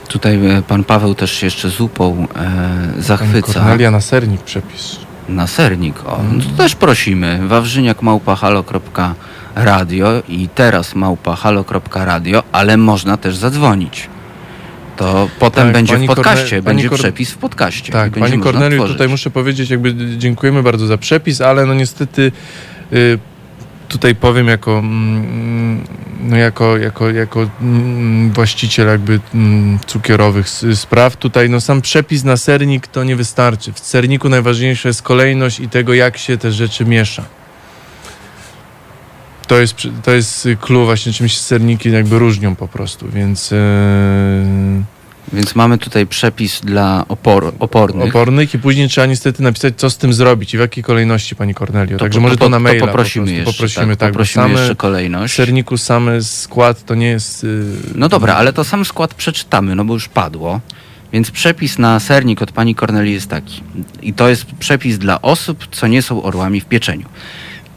Tutaj 0.07 0.45
e, 0.57 0.61
pan 0.61 0.83
Paweł 0.83 1.15
też 1.15 1.31
się 1.31 1.47
jeszcze 1.47 1.69
zupą 1.69 2.27
e, 2.35 3.01
zachwyca. 3.01 3.53
Kornelia 3.53 3.91
na 3.91 4.01
sernik 4.01 4.41
przepis. 4.41 4.95
Na 5.29 5.47
sernik. 5.47 5.95
O, 6.05 6.19
no 6.31 6.43
to 6.43 6.49
też 6.63 6.75
prosimy. 6.75 7.47
Wawrzyniak 7.47 8.01
małpa 8.01 8.35
halo.radio 8.35 10.07
i 10.27 10.49
teraz 10.55 10.95
małpa 10.95 11.35
halo.radio, 11.35 12.43
ale 12.51 12.77
można 12.77 13.17
też 13.17 13.35
zadzwonić. 13.35 14.09
To 14.99 15.29
potem 15.39 15.63
Tak, 15.63 15.73
będzie 15.73 15.97
w 15.97 16.05
podcaście, 16.05 16.57
Korne- 16.57 16.63
będzie 16.63 16.89
przepis 16.89 17.31
w 17.31 17.37
podcaście. 17.37 17.93
Tak, 17.93 18.13
pani 18.13 18.39
Korneliu, 18.39 18.87
tutaj 18.87 19.07
muszę 19.07 19.29
powiedzieć, 19.29 19.69
jakby 19.69 20.17
dziękujemy 20.17 20.63
bardzo 20.63 20.87
za 20.87 20.97
przepis, 20.97 21.41
ale 21.41 21.65
no 21.65 21.73
niestety 21.73 22.31
y, 22.93 23.19
tutaj 23.87 24.15
powiem 24.15 24.47
jako, 24.47 24.79
mm, 24.79 25.83
no 26.21 26.37
jako, 26.37 26.77
jako, 26.77 27.09
jako 27.09 27.49
mm, 27.61 28.31
właściciel 28.31 28.87
jakby 28.87 29.19
mm, 29.33 29.79
cukierowych 29.85 30.49
spraw, 30.73 31.17
tutaj 31.17 31.49
no 31.49 31.61
sam 31.61 31.81
przepis 31.81 32.23
na 32.23 32.37
sernik 32.37 32.87
to 32.87 33.03
nie 33.03 33.15
wystarczy. 33.15 33.73
W 33.73 33.79
serniku 33.79 34.29
najważniejsza 34.29 34.89
jest 34.89 35.01
kolejność 35.01 35.59
i 35.59 35.69
tego, 35.69 35.93
jak 35.93 36.17
się 36.17 36.37
te 36.37 36.51
rzeczy 36.51 36.85
miesza. 36.85 37.38
To 39.49 39.59
jest, 39.59 39.75
to 40.03 40.11
jest 40.11 40.47
clue 40.61 40.85
właśnie, 40.85 41.13
czym 41.13 41.29
się 41.29 41.39
serniki 41.39 41.91
jakby 41.91 42.19
różnią 42.19 42.55
po 42.55 42.67
prostu, 42.67 43.09
więc... 43.13 43.51
Yy... 43.51 43.57
Więc 45.33 45.55
mamy 45.55 45.77
tutaj 45.77 46.07
przepis 46.07 46.61
dla 46.61 47.05
opor, 47.07 47.53
opornych. 47.59 48.09
opornych 48.09 48.53
i 48.53 48.59
później 48.59 48.89
trzeba 48.89 49.07
niestety 49.07 49.43
napisać, 49.43 49.73
co 49.77 49.89
z 49.89 49.97
tym 49.97 50.13
zrobić 50.13 50.53
i 50.53 50.57
w 50.57 50.59
jakiej 50.59 50.83
kolejności, 50.83 51.35
pani 51.35 51.53
Kornelio. 51.53 51.97
To 51.97 52.05
Także 52.05 52.19
po- 52.19 52.21
może 52.21 52.37
to, 52.37 52.45
po- 52.45 52.49
na 52.49 52.59
maila. 52.59 52.87
poprosimy 52.87 53.25
po 53.25 53.31
jeszcze. 53.31 53.53
Poprosimy, 53.53 53.87
tak, 53.87 53.97
tak, 53.97 54.09
poprosimy 54.09 54.43
same 54.43 54.59
jeszcze 54.59 54.73
w 54.73 54.77
kolejność. 54.77 55.35
serniku 55.35 55.77
samy 55.77 56.23
skład 56.23 56.85
to 56.85 56.95
nie 56.95 57.07
jest... 57.07 57.43
Yy... 57.43 57.65
No 57.95 58.09
dobra, 58.09 58.35
ale 58.35 58.53
to 58.53 58.63
sam 58.63 58.85
skład 58.85 59.13
przeczytamy, 59.13 59.75
no 59.75 59.85
bo 59.85 59.93
już 59.93 60.07
padło. 60.09 60.61
Więc 61.13 61.31
przepis 61.31 61.77
na 61.79 61.99
sernik 61.99 62.41
od 62.41 62.51
pani 62.51 62.75
Korneli 62.75 63.13
jest 63.13 63.27
taki. 63.27 63.63
I 64.01 64.13
to 64.13 64.29
jest 64.29 64.45
przepis 64.45 64.97
dla 64.97 65.21
osób, 65.21 65.67
co 65.71 65.87
nie 65.87 66.01
są 66.01 66.23
orłami 66.23 66.61
w 66.61 66.65
pieczeniu. 66.65 67.05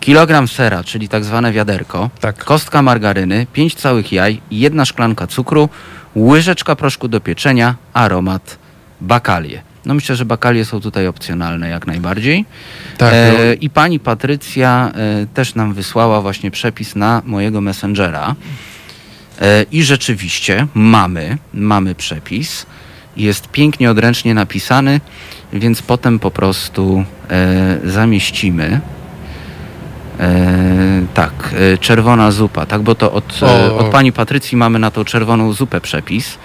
Kilogram 0.03 0.49
sera, 0.49 0.85
czyli 0.85 1.09
tak 1.09 1.25
zwane 1.25 1.53
wiaderko, 1.53 2.11
Tak. 2.21 2.45
kostka 2.45 2.83
margaryny, 2.83 3.47
pięć 3.53 3.75
całych 3.75 4.13
jaj, 4.13 4.41
jedna 4.51 4.85
szklanka 4.85 5.27
cukru, 5.27 5.69
łyżeczka 6.17 6.77
proszku 6.77 7.09
do 7.09 7.21
pieczenia, 7.21 7.75
aromat, 7.93 8.59
bakalie. 9.01 9.63
No 9.87 9.95
myślę, 9.95 10.17
że 10.17 10.25
bakalie 10.25 10.65
są 10.65 10.81
tutaj 10.81 11.07
opcjonalne 11.07 11.69
jak 11.69 11.87
najbardziej. 11.87 12.45
Tak, 12.99 13.13
E, 13.15 13.33
no, 13.33 13.39
I 13.61 13.71
pani 13.71 14.01
Patrycja 14.01 14.93
e, 14.95 15.27
też 15.27 15.55
nam 15.55 15.75
wysłała 15.75 16.21
właśnie 16.21 16.51
przepis 16.51 16.97
na 16.97 17.23
mojego 17.27 17.61
messengera. 17.61 18.35
E, 19.41 19.63
I 19.73 19.83
rzeczywiście 19.83 20.67
mamy, 20.75 21.39
mamy 21.55 21.95
przepis. 21.95 22.67
Jest 23.17 23.49
pięknie 23.49 23.91
odręcznie 23.91 24.35
napisany, 24.35 25.01
więc 25.53 25.83
potem 25.83 26.19
po 26.19 26.31
prostu 26.31 27.05
e, 27.31 27.79
zamieścimy. 27.85 28.81
E, 30.23 31.07
tak, 31.15 31.33
e, 31.75 31.79
czerwona 31.79 32.31
zupa, 32.31 32.67
tak, 32.67 32.83
bo 32.83 32.95
to 32.95 33.13
od, 33.13 33.41
e, 33.43 33.47
O. 33.47 33.79
od 33.79 33.87
pani 33.87 34.13
Patrycji 34.13 34.57
mamy 34.57 34.79
na 34.79 34.91
tą 34.91 35.05
czerwoną 35.05 35.53
zupę 35.53 35.81
przepis. 35.81 36.39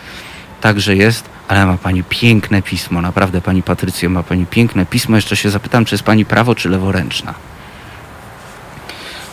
Także 0.61 0.95
jest, 0.95 1.29
ale 1.47 1.65
ma 1.65 1.77
pani 1.77 2.03
piękne 2.03 2.61
pismo, 2.61 3.01
naprawdę 3.01 3.41
pani 3.41 3.63
Patrycjo, 3.63 4.09
ma 4.09 4.23
pani 4.23 4.45
piękne 4.45 4.85
pismo. 4.85 5.15
Jeszcze 5.15 5.35
się 5.35 5.49
zapytam, 5.49 5.85
czy 5.85 5.95
jest 5.95 6.03
pani 6.03 6.25
prawo 6.25 6.55
czy 6.55 6.69
leworęczna? 6.69 7.33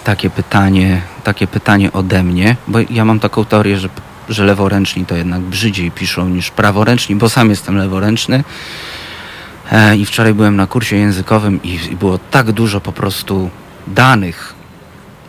Takie 0.04 0.30
pytanie, 0.30 1.02
takie 1.24 1.46
pytanie 1.46 1.92
ode 1.92 2.22
mnie, 2.22 2.56
bo 2.68 2.78
ja 2.90 3.04
mam 3.04 3.20
taką 3.20 3.44
teorię, 3.44 3.78
że, 3.78 3.88
że 4.28 4.44
leworęczni 4.44 5.06
to 5.06 5.16
jednak 5.16 5.40
brzydziej 5.40 5.90
piszą 5.90 6.28
niż 6.28 6.50
praworęczni, 6.50 7.16
bo 7.16 7.28
sam 7.28 7.50
jestem 7.50 7.76
leworęczny. 7.76 8.44
I 9.96 10.06
wczoraj 10.06 10.34
byłem 10.34 10.56
na 10.56 10.66
kursie 10.66 10.96
językowym 10.96 11.62
i 11.62 11.78
było 12.00 12.18
tak 12.18 12.52
dużo 12.52 12.80
po 12.80 12.92
prostu 12.92 13.50
danych, 13.86 14.54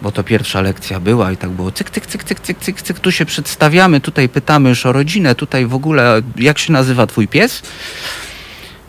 bo 0.02 0.12
to 0.12 0.24
pierwsza 0.24 0.62
lekcja 0.62 1.00
była 1.00 1.32
i 1.32 1.38
tak 1.38 1.50
było 1.50 1.72
cyk, 1.72 1.90
cyk, 1.90 2.06
cyk, 2.06 2.24
cyk, 2.24 2.40
cyk, 2.40 2.60
cyk, 2.60 2.82
cyk, 2.82 3.00
tu 3.00 3.12
się 3.12 3.26
przedstawiamy, 3.26 4.02
tutaj 4.02 4.30
pytamy 4.30 4.70
już 4.70 4.86
o 4.86 4.92
rodzinę, 4.92 5.36
tutaj 5.36 5.66
w 5.66 5.76
ogóle 5.76 6.22
jak 6.36 6.60
się 6.60 6.74
nazywa 6.74 7.08
twój 7.08 7.28
pies? 7.28 7.62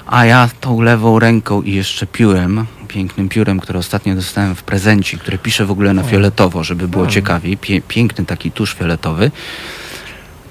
A 0.06 0.24
ja 0.24 0.48
tą 0.60 0.80
lewą 0.80 1.18
ręką 1.18 1.62
i 1.62 1.72
jeszcze 1.72 2.06
piórem, 2.06 2.66
pięknym 2.88 3.28
piórem, 3.28 3.60
które 3.60 3.78
ostatnio 3.78 4.14
dostałem 4.14 4.54
w 4.54 4.62
prezencie, 4.62 5.18
które 5.18 5.38
piszę 5.38 5.66
w 5.66 5.70
ogóle 5.70 5.94
na 5.94 6.02
fioletowo, 6.02 6.64
żeby 6.64 6.88
było 6.88 7.06
ciekawiej, 7.06 7.56
pie, 7.56 7.80
piękny 7.80 8.24
taki 8.24 8.50
tusz 8.50 8.74
fioletowy. 8.74 9.30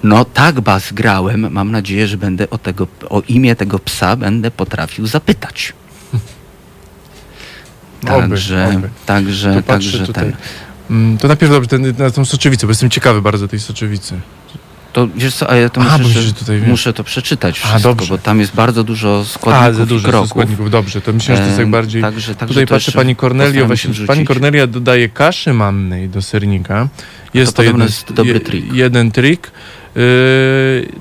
No 0.02 0.24
tak 0.24 0.60
bas 0.60 0.92
grałem, 0.92 1.52
mam 1.52 1.70
nadzieję, 1.70 2.06
że 2.06 2.16
będę 2.16 2.50
o, 2.50 2.58
tego, 2.58 2.86
o 3.10 3.22
imię 3.28 3.56
tego 3.56 3.78
psa 3.78 4.16
będę 4.16 4.50
potrafił 4.50 5.06
zapytać. 5.06 5.72
Także, 8.06 8.70
oby. 8.76 8.88
także, 9.06 9.54
To 9.54 9.62
także 9.62 10.06
tutaj. 10.06 10.24
ten. 10.24 10.36
Mm, 10.90 11.18
To 11.18 11.28
najpierw 11.28 11.52
dobrze, 11.52 11.68
ten, 11.68 11.94
na 11.98 12.10
tą 12.10 12.24
soczewicę, 12.24 12.66
bo 12.66 12.70
jestem 12.70 12.90
ciekawy 12.90 13.22
bardzo 13.22 13.48
tej 13.48 13.60
soczewicy. 13.60 14.14
To 14.92 15.08
wiesz 15.16 15.34
co, 15.34 15.50
a 15.50 15.56
ja 15.56 15.68
to 15.68 15.80
A, 15.80 15.98
muszę, 15.98 16.22
że 16.22 16.32
muszę 16.66 16.92
to 16.92 17.04
przeczytać 17.04 17.60
A, 17.64 17.68
wszystko, 17.68 17.88
dobrze. 17.94 18.08
bo 18.08 18.18
tam 18.18 18.40
jest 18.40 18.54
bardzo 18.54 18.84
dużo 18.84 19.20
A, 19.20 19.24
składników 19.28 19.76
za 19.76 19.82
i 19.82 19.86
dużo 19.86 20.08
kroków. 20.08 20.30
składników, 20.30 20.70
dobrze. 20.70 21.00
To 21.00 21.12
myślę, 21.12 21.36
że 21.36 21.40
to 21.42 21.46
jest 21.46 21.58
tak 21.58 21.70
bardziej... 21.70 22.02
Także, 22.02 22.34
także 22.34 22.54
Tutaj 22.54 22.66
to 22.66 22.74
patrzę 22.74 22.92
pani 22.92 23.16
Kornelio, 23.16 23.66
właśnie 23.66 24.06
pani. 24.06 24.24
Kornelia 24.26 24.66
dodaje 24.66 25.08
kaszy 25.08 25.52
mannej 25.52 26.08
do 26.08 26.22
sernika. 26.22 26.88
Jest 27.34 27.52
to, 27.56 27.62
podobno 27.62 27.84
jeden, 27.84 27.94
jest 27.96 28.12
dobry 28.12 28.40
trik. 28.40 28.72
jeden 28.72 29.10
trik. 29.10 29.50
Yy, 29.96 30.02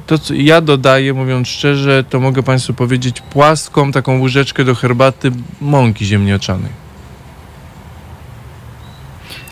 to 0.08 0.18
co 0.18 0.34
ja 0.34 0.62
dodaję, 0.62 1.14
mówiąc 1.14 1.48
szczerze, 1.48 2.04
to 2.10 2.20
mogę 2.20 2.44
Państwu 2.44 2.74
powiedzieć 2.74 3.22
płaską 3.22 3.92
taką 3.92 4.20
łyżeczkę 4.22 4.66
do 4.66 4.76
herbaty 4.76 5.32
mąki 5.62 6.06
ziemniaczanej. 6.06 6.85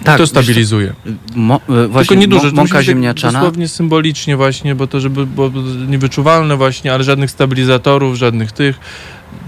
Tak, 0.03 0.17
to 0.17 0.27
stabilizuje. 0.27 0.93
Mo, 1.35 1.55
e, 1.55 1.88
właśnie 1.88 2.07
Tylko 2.07 2.21
nie 2.21 2.27
dużo, 2.27 2.43
mo- 2.43 2.49
to 2.49 2.55
musi 2.61 2.73
mąka 2.73 2.84
ziemniaczana. 2.84 3.39
Dosłownie 3.39 3.67
symbolicznie 3.67 4.38
właśnie, 4.38 4.75
bo 4.75 4.88
to 4.88 4.99
żeby 4.99 5.25
było 5.25 5.51
niewyczuwalne 5.88 6.57
właśnie, 6.57 6.93
ale 6.93 7.03
żadnych 7.03 7.31
stabilizatorów, 7.31 8.15
żadnych 8.15 8.51
tych. 8.51 8.80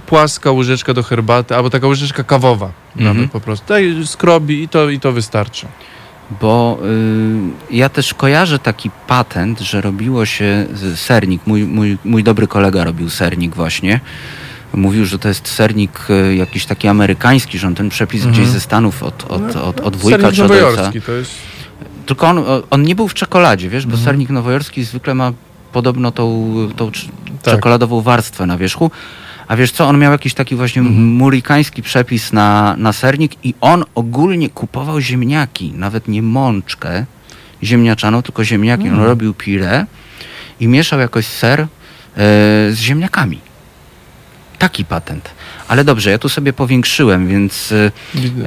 Płaska 0.07 0.51
łyżeczka 0.51 0.93
do 0.93 1.03
herbaty, 1.03 1.55
albo 1.55 1.69
taka 1.69 1.87
łyżeczka 1.87 2.23
kawowa 2.23 2.71
Mhm. 2.97 3.17
nawet 3.17 3.31
po 3.31 3.39
prostu. 3.39 3.65
Daj, 3.67 3.95
skrobi 4.05 4.63
i 4.63 4.67
to, 4.69 4.89
i 4.89 4.99
to 4.99 5.11
wystarczy. 5.11 5.67
Bo 6.41 6.79
y, 7.71 7.75
ja 7.75 7.89
też 7.89 8.13
kojarzę 8.13 8.59
taki 8.59 8.91
patent, 9.07 9.59
że 9.59 9.81
robiło 9.81 10.25
się 10.25 10.65
sernik. 10.95 11.41
Mój, 11.47 11.63
mój, 11.63 11.97
mój 12.05 12.23
dobry 12.23 12.47
kolega 12.47 12.83
robił 12.83 13.09
sernik 13.09 13.55
właśnie. 13.55 13.99
Mówił, 14.75 15.05
że 15.05 15.19
to 15.19 15.27
jest 15.27 15.47
sernik 15.47 16.07
y, 16.09 16.35
jakiś 16.35 16.65
taki 16.65 16.87
amerykański, 16.87 17.57
że 17.59 17.67
on 17.67 17.75
ten 17.75 17.89
przepis 17.89 18.21
Mhm. 18.25 18.33
gdzieś 18.33 18.47
ze 18.53 18.59
Stanów 18.61 19.03
od, 19.03 19.23
od, 19.31 19.55
od, 19.55 19.79
od 19.79 19.95
wujka 19.95 20.17
Sernik 20.17 20.35
czy 20.35 20.43
od 20.43 20.51
ojca. 20.51 20.65
nowojorski 20.65 21.01
to 21.01 21.11
jest... 21.11 21.31
Tylko 22.05 22.27
on, 22.27 22.43
on 22.69 22.83
nie 22.83 22.95
był 22.95 23.07
w 23.07 23.13
czekoladzie, 23.13 23.69
wiesz, 23.69 23.85
bo 23.85 23.89
Mhm. 23.91 24.05
sernik 24.05 24.29
nowojorski 24.29 24.83
zwykle 24.83 25.15
ma 25.15 25.31
podobno 25.71 26.11
tą, 26.11 26.53
tą 26.75 26.91
Tak. 26.91 27.53
czekoladową 27.55 28.01
warstwę 28.01 28.45
na 28.45 28.57
wierzchu. 28.57 28.91
A 29.47 29.55
wiesz 29.55 29.71
co, 29.71 29.87
on 29.87 29.97
miał 29.99 30.11
jakiś 30.11 30.33
taki 30.33 30.55
właśnie 30.55 30.81
Mhm. 30.81 31.05
murikański 31.05 31.81
przepis 31.83 32.33
na, 32.33 32.75
na 32.77 32.93
sernik 32.93 33.31
i 33.45 33.53
on 33.61 33.83
ogólnie 33.95 34.49
kupował 34.49 35.01
ziemniaki, 35.01 35.71
nawet 35.75 36.07
nie 36.07 36.21
mączkę 36.21 37.05
ziemniaczaną, 37.63 38.21
tylko 38.21 38.43
ziemniaki. 38.43 38.83
Mhm. 38.83 39.01
On 39.01 39.07
robił 39.07 39.33
pire 39.33 39.85
i 40.59 40.67
mieszał 40.67 40.99
jakoś 40.99 41.25
ser 41.25 41.61
e, 41.61 41.67
z 42.71 42.75
ziemniakami. 42.79 43.39
Taki 44.59 44.85
patent. 44.85 45.29
Ale 45.67 45.83
dobrze, 45.83 46.11
ja 46.11 46.17
tu 46.17 46.29
sobie 46.29 46.53
powiększyłem, 46.53 47.27
więc 47.27 47.71
e, 47.71 47.91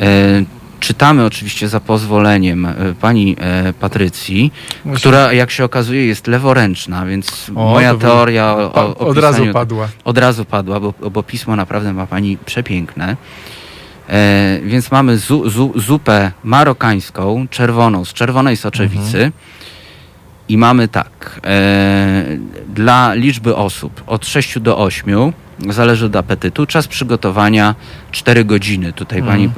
E, 0.00 0.44
czytamy 0.80 1.24
oczywiście 1.24 1.68
za 1.68 1.80
pozwoleniem 1.80 2.66
e, 2.66 2.74
pani 3.00 3.36
e, 3.40 3.72
Patrycji, 3.72 4.52
Właśnie- 4.84 5.00
która 5.00 5.32
jak 5.32 5.50
się 5.50 5.64
okazuje 5.64 6.06
jest 6.06 6.26
leworęczna, 6.26 7.06
więc 7.06 7.50
O, 7.54 7.70
moja 7.70 7.94
teoria 7.94 8.56
o, 8.56 8.72
o, 8.72 8.96
o 8.96 8.96
od 8.98 9.18
razu 9.18 9.46
padła. 9.52 9.88
Od 10.04 10.18
razu 10.18 10.44
padła, 10.44 10.80
bo, 10.80 10.94
bo 11.10 11.22
pismo 11.22 11.56
naprawdę 11.56 11.92
ma 11.92 12.06
pani 12.06 12.38
przepiękne. 12.46 13.16
E, 14.08 14.58
więc 14.64 14.90
mamy 14.90 15.18
zu, 15.18 15.50
zu, 15.50 15.72
zupę 15.76 16.32
marokańską, 16.44 17.46
czerwoną, 17.50 18.04
z 18.04 18.12
czerwonej 18.12 18.56
soczewicy. 18.56 19.16
Mhm. 19.16 19.32
I 20.48 20.58
mamy 20.58 20.88
tak, 20.88 21.40
e, 21.44 22.24
dla 22.68 23.14
liczby 23.14 23.56
osób 23.56 24.02
od 24.06 24.26
6 24.26 24.58
do 24.58 24.78
8, 24.78 25.32
zależy 25.70 26.06
od 26.06 26.16
apetytu, 26.16 26.66
czas 26.66 26.88
przygotowania 26.88 27.74
4 28.12 28.44
godziny. 28.44 28.92
Tutaj 28.92 29.22
pani, 29.22 29.50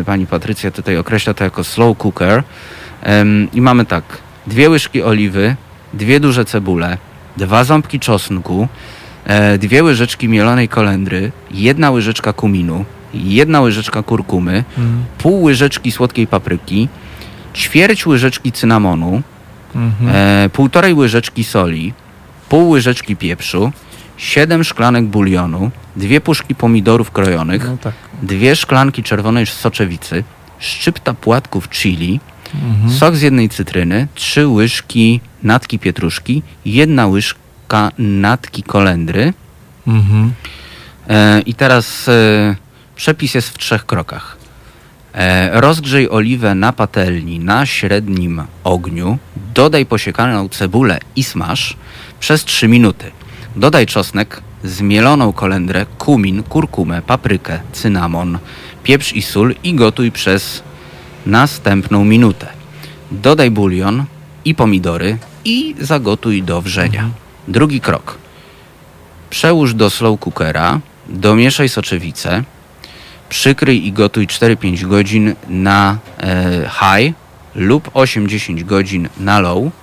e, 0.00 0.04
pani 0.04 0.26
Patrycja 0.26 0.70
tutaj 0.70 0.96
określa 0.96 1.34
to 1.34 1.44
jako 1.44 1.64
slow 1.64 1.98
cooker. 1.98 2.42
I 3.52 3.60
mamy 3.60 3.84
tak, 3.86 4.04
dwie 4.46 4.70
łyżki 4.70 5.02
oliwy, 5.02 5.56
dwie 5.94 6.20
duże 6.20 6.44
cebule, 6.44 6.98
dwa 7.36 7.64
ząbki 7.64 8.00
czosnku, 8.00 8.68
e, 9.24 9.58
dwie 9.58 9.82
łyżeczki 9.82 10.28
mielonej 10.28 10.68
kolendry, 10.68 11.32
jedna 11.50 11.90
łyżeczka 11.90 12.32
kuminu, 12.32 12.84
jedna 13.14 13.60
łyżeczka 13.60 14.02
kurkumy, 14.02 14.64
Mhm. 14.78 15.04
pół 15.18 15.42
łyżeczki 15.42 15.92
słodkiej 15.92 16.26
papryki, 16.26 16.88
ćwierć 17.54 18.06
łyżeczki 18.06 18.52
cynamonu, 18.52 19.22
Mhm. 19.74 20.10
e, 20.16 20.48
półtorej 20.48 20.94
łyżeczki 20.94 21.44
soli, 21.44 21.92
pół 22.48 22.70
łyżeczki 22.70 23.16
pieprzu, 23.16 23.72
siedem 24.22 24.64
szklanek 24.64 25.04
bulionu, 25.06 25.70
dwie 25.96 26.20
puszki 26.20 26.54
pomidorów 26.54 27.10
krojonych, 27.10 27.64
No 27.68 27.76
tak. 27.76 27.94
dwie 28.22 28.56
szklanki 28.56 29.02
czerwonej 29.02 29.46
soczewicy, 29.46 30.24
szczypta 30.58 31.14
płatków 31.14 31.68
chili, 31.68 32.20
Mhm. 32.54 32.90
sok 32.92 33.16
z 33.16 33.22
jednej 33.22 33.48
cytryny, 33.48 34.06
trzy 34.14 34.46
łyżki 34.48 35.20
natki 35.42 35.78
pietruszki, 35.78 36.42
jedna 36.64 37.06
łyżka 37.06 37.90
natki 37.98 38.62
kolendry. 38.62 39.32
Mhm. 39.86 40.32
E, 41.08 41.40
I 41.40 41.54
teraz 41.54 42.08
e, 42.08 42.56
przepis 42.96 43.34
jest 43.34 43.48
w 43.48 43.58
trzech 43.58 43.86
krokach. 43.86 44.36
E, 45.14 45.60
rozgrzej 45.60 46.10
oliwę 46.10 46.54
na 46.54 46.72
patelni 46.72 47.38
na 47.38 47.66
średnim 47.66 48.42
ogniu, 48.64 49.18
dodaj 49.54 49.86
posiekaną 49.86 50.48
cebulę 50.48 50.98
i 51.16 51.22
smaż 51.24 51.76
przez 52.20 52.44
3 52.44 52.68
minuty. 52.68 53.10
Dodaj 53.56 53.86
czosnek, 53.86 54.42
zmieloną 54.64 55.32
kolendrę, 55.32 55.86
kumin, 55.98 56.42
kurkumę, 56.42 57.02
paprykę, 57.02 57.60
cynamon, 57.72 58.38
pieprz 58.82 59.12
i 59.12 59.22
sól 59.22 59.54
i 59.64 59.74
gotuj 59.74 60.12
przez 60.12 60.62
następną 61.26 62.04
minutę. 62.04 62.46
Dodaj 63.10 63.50
bulion 63.50 64.04
i 64.44 64.54
pomidory 64.54 65.18
i 65.44 65.74
zagotuj 65.80 66.42
do 66.42 66.62
wrzenia. 66.62 67.10
Drugi 67.48 67.80
krok. 67.80 68.18
Przełóż 69.30 69.74
do 69.74 69.90
slow 69.90 70.20
cookera, 70.20 70.80
domieszaj 71.08 71.68
soczewicę, 71.68 72.42
przykryj 73.28 73.86
i 73.86 73.92
gotuj 73.92 74.26
4-5 74.26 74.86
godzin 74.86 75.34
na 75.48 75.98
e, 76.20 76.70
high 76.70 77.14
lub 77.54 77.88
8-10 77.88 78.64
godzin 78.64 79.08
na 79.20 79.40
low. 79.40 79.81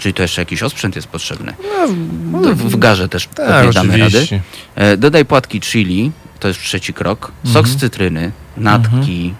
Czyli 0.00 0.14
to 0.14 0.22
jeszcze 0.22 0.42
jakiś 0.42 0.62
osprzęt 0.62 0.96
jest 0.96 1.08
potrzebny. 1.08 1.52
W, 2.54 2.70
w 2.70 2.76
garze 2.78 3.08
też 3.08 3.26
Tak, 3.26 3.46
pewnie 3.46 3.72
damy 3.72 3.92
rady. 3.92 4.04
oczywiście. 4.06 4.40
E, 4.74 4.96
dodaj 4.96 5.24
płatki 5.24 5.60
chili, 5.60 6.12
to 6.38 6.48
jest 6.48 6.60
trzeci 6.60 6.94
krok. 6.94 7.32
Sok 7.52 7.68
z 7.68 7.76
cytryny, 7.76 8.32
natki. 8.56 9.34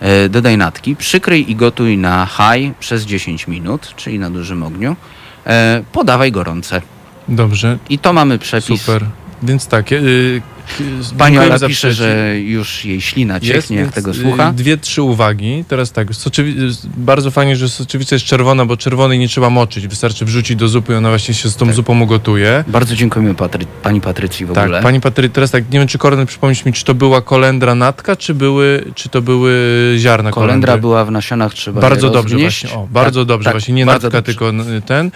E, 0.00 0.28
dodaj 0.28 0.56
natki, 0.58 0.96
przykryj 0.96 1.50
i 1.50 1.56
gotuj 1.56 1.98
na 1.98 2.26
high 2.26 2.76
przez 2.78 3.02
10 3.04 3.46
minut, 3.48 3.94
czyli 3.96 4.18
na 4.18 4.30
dużym 4.30 4.62
ogniu. 4.62 4.96
E, 5.46 5.82
podawaj 5.92 6.32
gorące. 6.32 6.82
Dobrze, 7.28 7.78
I 7.88 7.98
to 7.98 8.12
mamy 8.12 8.38
przepis. 8.38 8.80
super. 8.80 9.04
Więc 9.42 9.66
tak, 9.66 9.90
Pani 11.18 11.38
Ola 11.38 11.58
pisze, 11.66 11.92
że 11.92 12.34
już 12.40 12.84
jej 12.84 13.00
ślina 13.00 13.40
cieknie, 13.40 13.76
jak 13.76 13.84
więc, 13.84 13.94
tego 13.94 14.10
y, 14.10 14.14
słucha. 14.14 14.52
Dwie, 14.52 14.76
trzy 14.76 15.02
uwagi. 15.02 15.64
Teraz 15.68 15.92
tak, 15.92 16.08
soczewi- 16.10 16.54
bardzo 16.96 17.30
fajnie, 17.30 17.56
że 17.56 17.68
soczewica 17.68 18.14
jest 18.16 18.24
czerwona, 18.26 18.64
bo 18.66 18.76
czerwonej 18.76 19.18
nie 19.18 19.28
trzeba 19.28 19.50
moczyć. 19.50 19.88
Wystarczy 19.88 20.24
wrzucić 20.24 20.56
do 20.56 20.68
zupy 20.68 20.92
i 20.92 20.96
ona 20.96 21.08
właśnie 21.08 21.34
się 21.34 21.48
z 21.48 21.56
tą 21.56 21.66
Tak. 21.66 21.74
zupą 21.74 22.00
ugotuje. 22.00 22.64
Bardzo 22.68 22.96
dziękujemy 22.96 23.34
Patry, 23.34 23.66
pani 23.82 24.00
Patrycji 24.00 24.46
w 24.46 24.52
Tak, 24.52 24.64
ogóle. 24.64 24.82
pani 24.82 25.00
Patry, 25.00 25.28
teraz 25.28 25.50
tak, 25.50 25.70
nie 25.72 25.78
wiem 25.78 25.88
czy 25.88 25.98
Kornel 25.98 26.26
przypomnieć 26.26 26.64
mi, 26.64 26.72
czy 26.72 26.84
to 26.84 26.94
była 26.94 27.22
kolendra 27.22 27.74
natka, 27.74 28.16
czy, 28.16 28.34
były, 28.34 28.84
czy 28.94 29.08
to 29.08 29.22
były 29.22 29.52
ziarna 29.98 30.30
Kolendra 30.30 30.66
kolendry? 30.66 30.80
była 30.80 31.04
w 31.04 31.10
nasionach, 31.10 31.54
trzeba 31.54 31.80
Bardzo 31.80 32.10
dobrze 32.10 32.36
właśnie, 32.36 32.70
o, 32.70 32.88
bardzo 32.90 33.20
Tak, 33.20 33.28
dobrze, 33.28 33.44
tak, 33.44 33.54
właśnie 33.54 33.74
nie 33.74 33.84
natka, 33.84 34.00
dobrze. 34.10 34.22
tylko 34.22 34.52
ten. 34.86 35.10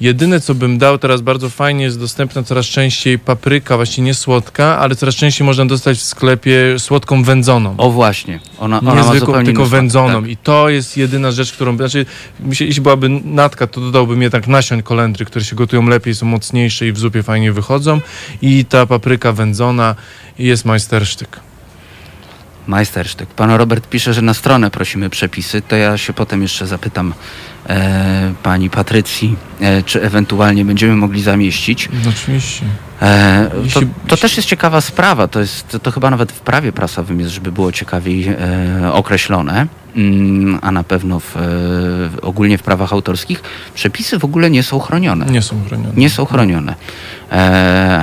Jedyne 0.00 0.40
co 0.40 0.54
bym 0.54 0.78
dał 0.78 0.98
teraz 0.98 1.20
bardzo 1.20 1.50
fajnie 1.50 1.84
jest 1.84 2.00
dostępna 2.00 2.42
coraz 2.42 2.66
częściej 2.66 3.18
papryka, 3.18 3.76
właśnie 3.76 4.04
nie 4.04 4.14
słodka, 4.14 4.78
ale 4.78 4.95
coraz 4.96 5.14
częściej 5.14 5.46
można 5.46 5.66
dostać 5.66 5.98
w 5.98 6.02
sklepie 6.02 6.78
słodką 6.78 7.22
wędzoną. 7.22 7.74
O 7.78 7.90
właśnie, 7.90 8.40
ona, 8.58 8.80
ona 8.80 8.94
nie 8.94 9.04
zwykłą, 9.04 9.44
tylko 9.44 9.62
smak, 9.66 9.80
wędzoną. 9.80 10.20
tak. 10.22 10.30
I 10.30 10.36
to 10.36 10.68
jest 10.68 10.96
jedyna 10.96 11.30
rzecz, 11.30 11.52
którą. 11.52 11.76
Znaczy, 11.76 12.06
jeśli 12.60 12.82
byłaby 12.82 13.08
natka, 13.24 13.66
to 13.66 13.80
dodałbym 13.80 14.22
jednak 14.22 14.46
nasion 14.46 14.82
kolendry, 14.82 15.24
które 15.24 15.44
się 15.44 15.56
gotują 15.56 15.86
lepiej, 15.86 16.14
są 16.14 16.26
mocniejsze 16.26 16.86
i 16.86 16.92
w 16.92 16.98
zupie 16.98 17.22
fajnie 17.22 17.52
wychodzą. 17.52 18.00
I 18.42 18.64
ta 18.64 18.86
papryka 18.86 19.32
wędzona 19.32 19.94
jest 20.38 20.64
majstersztyk. 20.64 21.40
Majstersztyk. 22.66 23.28
Pan 23.28 23.50
Robert 23.50 23.88
pisze, 23.88 24.14
że 24.14 24.22
na 24.22 24.34
stronę 24.34 24.70
prosimy 24.70 25.10
przepisy. 25.10 25.62
To 25.62 25.76
ja 25.76 25.98
się 25.98 26.12
potem 26.12 26.42
jeszcze 26.42 26.66
zapytam 26.66 27.14
e, 27.68 28.34
pani 28.42 28.70
Patrycji, 28.70 29.36
e, 29.60 29.82
czy 29.82 30.02
ewentualnie 30.02 30.64
będziemy 30.64 30.96
mogli 30.96 31.22
zamieścić. 31.22 31.88
No, 32.04 32.10
oczywiście. 32.10 32.64
E, 33.02 33.50
to, 33.74 33.80
to 34.08 34.16
też 34.16 34.36
jest 34.36 34.48
ciekawa 34.48 34.80
sprawa. 34.80 35.28
To, 35.28 35.40
jest, 35.40 35.78
to 35.82 35.90
chyba 35.90 36.10
nawet 36.10 36.32
w 36.32 36.40
prawie 36.40 36.72
prasowym 36.72 37.20
jest, 37.20 37.32
żeby 37.32 37.52
było 37.52 37.72
ciekawiej 37.72 38.28
e, 38.28 38.92
określone, 38.92 39.66
mm, 39.96 40.58
a 40.62 40.72
na 40.72 40.84
pewno 40.84 41.20
w, 41.20 41.36
e, 41.36 41.40
ogólnie 42.22 42.58
w 42.58 42.62
prawach 42.62 42.92
autorskich. 42.92 43.42
Przepisy 43.74 44.18
w 44.18 44.24
ogóle 44.24 44.50
nie 44.50 44.62
są 44.62 44.78
chronione. 44.78 45.26
Nie 45.26 45.42
są 45.42 45.64
chronione. 45.68 45.94
Nie 45.96 46.10
są 46.10 46.24
chronione. 46.24 46.74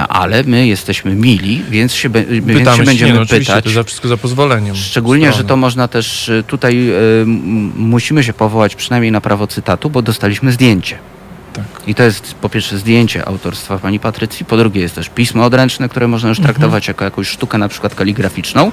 Ale 0.09 0.43
my 0.43 0.67
jesteśmy 0.67 1.15
mili, 1.15 1.63
więc 1.69 1.93
się, 1.93 2.09
be, 2.09 2.23
więc 2.25 2.69
się 2.77 2.83
będziemy 2.83 3.13
nie, 3.13 3.19
no, 3.19 3.25
pytać. 3.25 3.63
to 3.63 3.69
za 3.69 3.83
wszystko 3.83 4.07
za 4.07 4.17
pozwoleniem. 4.17 4.75
Szczególnie, 4.75 5.25
że 5.25 5.31
strony. 5.31 5.49
to 5.49 5.57
można 5.57 5.87
też 5.87 6.31
tutaj 6.47 6.93
musimy 7.75 8.23
się 8.23 8.33
powołać 8.33 8.75
przynajmniej 8.75 9.11
na 9.11 9.21
prawo 9.21 9.47
cytatu, 9.47 9.89
bo 9.89 10.01
dostaliśmy 10.01 10.51
zdjęcie. 10.51 10.97
I 11.87 11.95
to 11.95 12.03
jest 12.03 12.33
po 12.35 12.49
pierwsze 12.49 12.77
zdjęcie 12.77 13.25
autorstwa 13.27 13.77
pani 13.79 13.99
Patrycji, 13.99 14.45
po 14.45 14.57
drugie 14.57 14.81
jest 14.81 14.95
też 14.95 15.09
pismo 15.09 15.45
odręczne, 15.45 15.89
które 15.89 16.07
można 16.07 16.29
już 16.29 16.39
Mhm. 16.39 16.53
traktować 16.55 16.87
jako 16.87 17.05
jakąś 17.05 17.27
sztukę 17.27 17.57
na 17.57 17.67
przykład 17.69 17.95
kaligraficzną, 17.95 18.71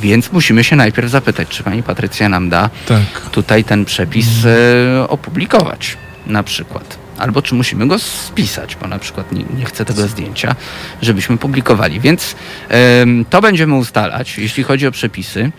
więc 0.00 0.32
musimy 0.32 0.64
się 0.64 0.76
najpierw 0.76 1.10
zapytać, 1.10 1.48
czy 1.48 1.62
pani 1.62 1.82
Patrycja 1.82 2.28
nam 2.28 2.48
da 2.48 2.70
Tak. 2.86 3.30
tutaj 3.32 3.64
ten 3.64 3.84
przepis 3.84 4.26
Mhm. 4.36 4.56
y, 5.04 5.08
opublikować 5.08 5.96
na 6.26 6.42
przykład. 6.42 6.98
Albo 7.18 7.42
czy 7.42 7.54
musimy 7.54 7.86
go 7.88 7.98
spisać, 7.98 8.76
bo 8.76 8.86
na 8.88 8.98
przykład 8.98 9.32
nie, 9.32 9.44
nie 9.58 9.64
chcę 9.64 9.84
tego 9.84 10.08
zdjęcia, 10.08 10.54
żebyśmy 11.02 11.38
publikowali. 11.38 12.00
Więc 12.00 12.34
to 13.30 13.40
będziemy 13.42 13.74
ustalać, 13.74 14.38
jeśli 14.38 14.62
chodzi 14.62 14.86
o 14.86 14.90
przepisy. 14.90 15.50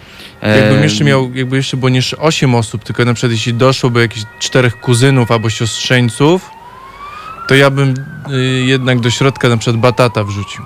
Jakbym 0.42 0.84
jeszcze 0.84 1.04
miał, 1.04 1.32
jakby 1.34 1.56
jeszcze 1.56 1.78
było 1.78 1.90
nie 1.90 2.02
8 2.18 2.56
osób, 2.56 2.84
tylko 2.84 3.06
na 3.06 3.14
przykład 3.14 3.32
jeśli 3.32 3.54
doszłoby 3.54 4.02
jakichś 4.02 4.26
czterech 4.40 4.80
kuzynów 4.80 5.32
albo 5.32 5.50
siostrzeńców, 5.50 6.50
to 7.48 7.56
ja 7.56 7.70
bym 7.70 7.94
y, 8.32 8.64
jednak 8.66 9.00
do 9.00 9.10
środka 9.10 9.50
na 9.50 9.58
przykład 9.58 9.82
batata 9.82 10.24
wrzucił. 10.24 10.64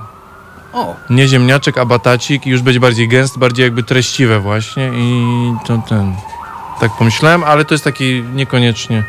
O, 0.74 0.96
Nie 1.10 1.28
ziemniaczek, 1.28 1.78
a 1.78 1.86
batacik 1.86 2.48
i 2.48 2.50
już 2.50 2.62
będzie 2.62 2.80
bardziej 2.80 3.08
gęsty, 3.08 3.40
bardziej 3.40 3.64
jakby 3.64 3.84
treściwe 3.84 4.40
właśnie 4.40 4.92
i 4.94 5.24
to 5.68 5.78
ten... 5.90 6.14
Tak 6.80 6.92
pomyślałem, 6.98 7.44
ale 7.44 7.66
to 7.66 7.74
jest 7.74 7.84
taki 7.84 8.24
niekoniecznie... 8.36 9.04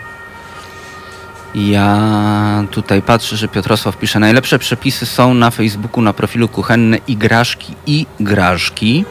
ja 1.54 2.64
tutaj 2.70 3.02
patrzę, 3.02 3.36
że 3.36 3.48
Piotrosław 3.48 3.96
pisze, 3.96 4.18
najlepsze 4.18 4.58
przepisy 4.58 5.06
są 5.06 5.34
na 5.34 5.50
Facebooku, 5.50 6.02
na 6.02 6.12
profilu 6.12 6.48
kuchenne 6.48 6.96
igraszki 7.08 7.74
i 7.86 8.06
grażki. 8.20 9.04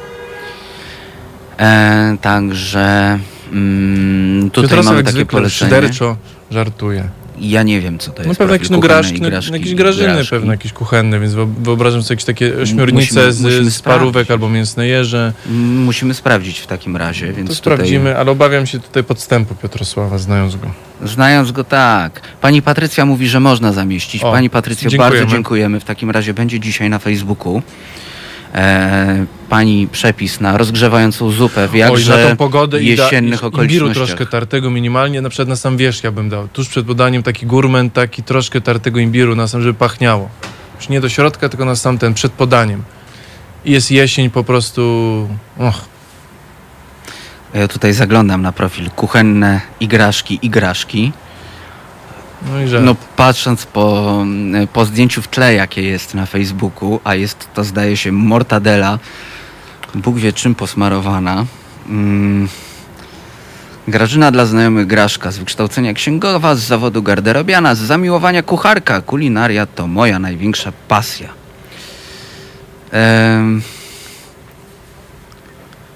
E, 1.60 2.18
także 2.22 3.20
mm, 3.52 4.50
tutaj 4.52 4.70
Piotrosław 4.70 4.86
mamy 4.86 4.98
jak 4.98 5.06
takie 5.06 5.16
zwykle 5.16 5.40
polecenie. 5.40 5.70
szyderczo 5.72 6.16
żartuje. 6.52 7.10
Ja 7.42 7.64
nie 7.64 7.82
wiem, 7.82 8.00
co 8.00 8.12
to 8.12 8.18
jest. 8.24 8.28
No 8.28 8.36
pewnie 8.36 8.38
profil 8.38 8.54
jakieś, 8.54 8.70
no, 8.70 8.80
grażki, 8.80 9.22
no, 9.22 9.30
jakieś 9.58 9.76
grażyny 9.76 10.14
grażki. 10.14 10.30
pewne, 10.30 10.54
jakieś 10.54 10.74
kuchenne, 10.74 11.20
więc 11.20 11.34
wyo- 11.34 11.54
wyobrażam 11.58 12.04
sobie 12.04 12.14
jakieś 12.14 12.26
takie 12.26 12.58
ośmiornice 12.62 13.02
Musimy- 13.16 13.34
z, 13.34 13.42
musimy 13.42 13.72
z 13.72 13.82
parówek 13.82 14.32
albo 14.32 14.50
mięsne 14.50 14.88
jeże. 14.88 15.34
Musimy 15.86 16.14
sprawdzić 16.14 16.60
w 16.60 16.68
takim 16.68 16.98
razie, 16.98 17.26
więc 17.34 17.50
To 17.50 17.56
tutaj, 17.56 17.76
sprawdzimy, 17.76 18.18
ale 18.18 18.32
obawiam 18.32 18.66
się 18.66 18.80
tutaj 18.80 19.04
podstępu 19.04 19.56
Piotrosława, 19.56 20.18
znając 20.18 20.56
go. 20.56 20.68
znając 21.06 21.52
go 21.52 21.64
tak. 21.64 22.22
Pani 22.42 22.62
Patrycja 22.62 23.06
mówi, 23.06 23.28
że 23.28 23.40
można 23.40 23.74
zamieścić. 23.74 24.24
O, 24.24 24.32
Pani 24.32 24.50
Patrycjo, 24.50 24.90
dziękujemy. 24.90 25.16
bardzo 25.20 25.32
dziękujemy. 25.36 25.80
W 25.80 25.84
takim 25.84 26.12
razie 26.12 26.34
będzie 26.34 26.60
dzisiaj 26.60 26.90
na 26.90 27.00
Facebooku. 27.00 27.62
E, 28.54 29.26
pani 29.50 29.88
przepis 29.92 30.40
na 30.40 30.58
rozgrzewającą 30.58 31.32
zupę 31.32 31.68
w 31.68 31.74
Oj, 31.74 31.80
na 31.80 31.86
jakże 31.86 32.28
tą 32.30 32.38
pogodę 32.38 32.84
i, 32.84 32.96
da, 32.96 33.04
jesiennych 33.04 33.42
i 33.42 33.46
imbiru 33.46 33.48
okolicznościach. 33.48 33.96
troszkę 34.08 34.26
tartego 34.26 34.70
minimalnie, 34.70 35.22
na 35.22 35.30
przykład 35.30 35.48
na 35.48 35.56
sam 35.56 35.78
wierzch 35.78 36.04
ja 36.04 36.12
bym 36.12 36.30
dał. 36.30 36.48
Tuż 36.48 36.70
przed 36.70 36.86
podaniem 36.86 37.24
taki 37.24 37.46
gurmen, 37.46 37.92
taki 37.92 38.24
troszkę 38.24 38.62
tartego 38.62 39.00
imbiru 39.00 39.36
na 39.36 39.48
sam, 39.48 39.62
żeby 39.62 39.74
pachniało. 39.74 40.30
Już 40.80 40.90
nie 40.90 41.02
do 41.02 41.10
środka, 41.10 41.50
tylko 41.50 41.66
na 41.66 41.76
sam 41.76 41.98
ten, 41.98 42.14
przed 42.14 42.32
podaniem. 42.32 42.84
I 43.66 43.72
jest 43.72 43.92
jesień 43.92 44.30
po 44.30 44.44
prostu... 44.44 45.28
Och, 45.58 45.92
Ja 47.54 47.68
tutaj 47.68 47.94
zaglądam 47.94 48.42
na 48.42 48.52
profil 48.52 48.90
kuchenne 48.90 49.62
igraszki, 49.80 50.40
igraszki. 50.42 51.12
No 52.50 52.62
i 52.62 52.68
że... 52.68 52.82
No 52.82 52.96
patrząc 53.16 53.66
po, 53.66 54.18
po 54.74 54.86
zdjęciu 54.86 55.22
w 55.22 55.28
tle, 55.28 55.54
jakie 55.54 55.82
jest 55.82 56.14
na 56.14 56.26
Facebooku, 56.26 57.00
a 57.04 57.16
jest 57.16 57.48
to 57.54 57.64
zdaje 57.64 57.98
się 57.98 58.12
mortadela, 58.12 59.00
Bóg 59.96 60.18
wie 60.18 60.34
czym 60.34 60.56
posmarowana. 60.56 61.46
Mm. 61.90 62.48
Grażyna 63.88 64.32
dla 64.32 64.46
znajomych 64.46 64.88
Graszka, 64.88 65.32
z 65.32 65.38
wykształcenia 65.38 65.94
księgowa, 65.94 66.56
z 66.56 66.60
zawodu 66.60 67.04
garderobiana, 67.04 67.76
z 67.76 67.80
zamiłowania 67.80 68.44
kucharka. 68.44 69.02
Kulinaria 69.02 69.66
to 69.66 69.88
moja 69.88 70.20
największa 70.20 70.72
pasja. 70.88 71.30
Em. 72.92 73.62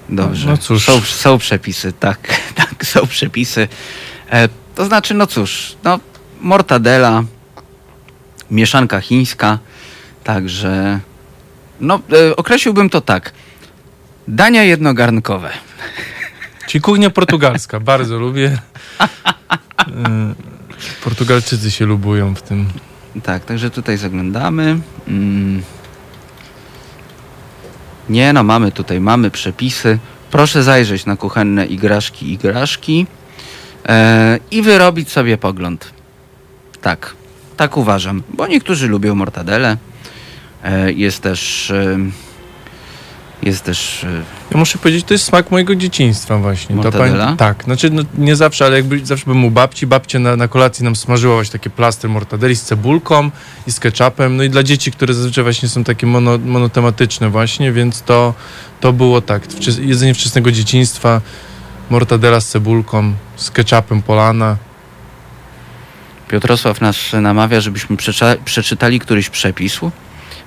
Dobrze. 0.09 0.49
No 0.49 0.57
cóż. 0.57 0.85
Są, 0.85 1.01
są 1.01 1.37
przepisy, 1.37 1.93
tak, 1.93 2.19
tak, 2.55 2.85
są 2.85 3.07
przepisy. 3.07 3.67
E, 4.31 4.49
to 4.75 4.85
znaczy, 4.85 5.13
no 5.13 5.27
cóż, 5.27 5.75
no, 5.83 5.99
mortadela, 6.41 7.23
mieszanka 8.51 9.01
chińska, 9.01 9.59
także, 10.23 10.99
no, 11.79 11.99
e, 12.11 12.35
określiłbym 12.35 12.89
to 12.89 13.01
tak. 13.01 13.33
Dania 14.27 14.63
jednogarnkowe. 14.63 15.51
Ci 16.67 16.81
kuchnia 16.81 17.09
portugalska, 17.09 17.79
bardzo 17.79 18.19
lubię. 18.19 18.57
Y, 19.87 20.55
Portugalczycy 21.03 21.71
się 21.71 21.85
lubują 21.85 22.35
w 22.35 22.41
tym. 22.41 22.67
Tak, 23.23 23.45
także 23.45 23.69
tutaj 23.69 23.97
zaglądamy. 23.97 24.79
Mm. 25.07 25.61
Nie 28.09 28.33
no, 28.33 28.43
mamy 28.43 28.71
tutaj, 28.71 28.99
mamy 28.99 29.31
przepisy. 29.31 29.99
Proszę 30.31 30.63
zajrzeć 30.63 31.05
na 31.05 31.15
kuchenne 31.15 31.65
igraszki, 31.65 32.33
igraszki 32.33 33.07
e, 33.89 34.39
i 34.51 34.61
wyrobić 34.61 35.11
sobie 35.11 35.37
pogląd. 35.37 35.94
Tak, 36.85 37.15
tak 37.57 37.77
uważam, 37.77 38.23
bo 38.33 38.47
niektórzy 38.47 38.87
lubią 38.87 39.15
mortadele. 39.15 39.77
E, 40.63 40.91
jest 40.91 41.21
też, 41.21 41.71
e, 41.71 41.97
jest 43.43 43.63
też 43.63 44.03
e, 44.03 44.23
Ja 44.51 44.57
muszę 44.57 44.77
powiedzieć, 44.77 45.05
to 45.05 45.13
jest 45.13 45.25
smak 45.25 45.51
mojego 45.51 45.75
dzieciństwa 45.75 46.37
właśnie. 46.37 46.75
Ta 46.75 46.81
Mortadela? 46.81 47.35
tak, 47.37 47.63
znaczy 47.63 47.89
no, 47.89 48.01
nie 48.17 48.35
zawsze, 48.35 48.65
ale 48.65 48.75
jakby 48.75 49.05
zawsze 49.05 49.25
bym 49.25 49.45
u 49.45 49.51
babci, 49.51 49.87
babcia 49.87 50.19
na, 50.19 50.35
na 50.35 50.47
kolacji 50.47 50.83
nam 50.83 50.95
smażyła 50.95 51.35
właśnie 51.35 51.51
takie 51.51 51.69
plastry 51.69 52.09
mortadeli 52.09 52.55
z 52.55 52.63
cebulką 52.63 53.31
i 53.67 53.71
z 53.71 53.79
ketchupem, 53.79 54.37
no 54.37 54.43
i 54.43 54.49
dla 54.49 54.63
dzieci, 54.63 54.91
które 54.91 55.13
zazwyczaj 55.13 55.43
właśnie 55.43 55.69
są 55.69 55.83
takie 55.83 56.07
mono, 56.07 56.37
monotematyczne 56.37 57.29
właśnie, 57.29 57.71
więc 57.71 58.01
to, 58.01 58.33
to 58.79 58.93
było 58.93 59.21
tak, 59.21 59.43
jedzenie 59.79 60.13
wczesnego 60.13 60.51
dzieciństwa, 60.51 61.21
mortadela 61.89 62.41
z 62.41 62.47
cebulką, 62.47 63.13
z 63.35 63.51
ketchupem 63.51 64.01
polana. 64.01 64.57
Piotrosław 66.27 66.81
nas 66.81 66.97
namawia, 67.21 67.61
żebyśmy 67.61 67.97
przeczytali 68.45 68.99
któryś 68.99 69.29
przepis. 69.29 69.79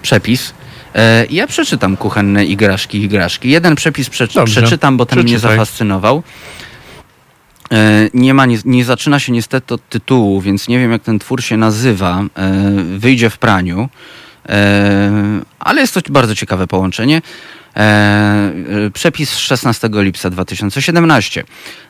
przepis. 0.02 0.54
E, 0.94 1.26
ja 1.30 1.46
przeczytam 1.46 1.96
kuchenne 1.96 2.44
igraszki, 2.44 3.02
igraszki. 3.02 3.50
Jeden 3.50 3.74
przepis 3.74 4.08
przeczy- 4.10 4.34
Dobrze. 4.34 4.60
przeczytam, 4.60 4.96
bo 4.96 5.06
ten 5.06 5.18
mnie 5.18 5.26
Przeczytaj. 5.32 5.56
zafascynował. 5.56 6.22
E, 7.72 8.08
nie, 8.14 8.34
ma, 8.34 8.46
nie, 8.46 8.58
nie 8.64 8.84
zaczyna 8.84 9.18
się 9.18 9.32
niestety 9.32 9.74
od 9.74 9.88
tytułu, 9.88 10.40
więc 10.40 10.68
nie 10.68 10.78
wiem 10.78 10.92
jak 10.92 11.02
ten 11.02 11.18
twór 11.18 11.42
się 11.42 11.56
nazywa. 11.56 12.22
E, 12.36 12.62
wyjdzie 12.98 13.30
w 13.30 13.38
praniu. 13.38 13.88
E, 14.48 15.10
ale 15.58 15.80
jest 15.80 15.94
to 15.94 16.00
bardzo 16.10 16.34
ciekawe 16.34 16.66
połączenie. 16.66 17.22
E, 17.76 18.52
przepis 18.94 19.30
z 19.30 19.38
16 19.38 19.90
lipca 19.92 20.30
2017. 20.30 21.44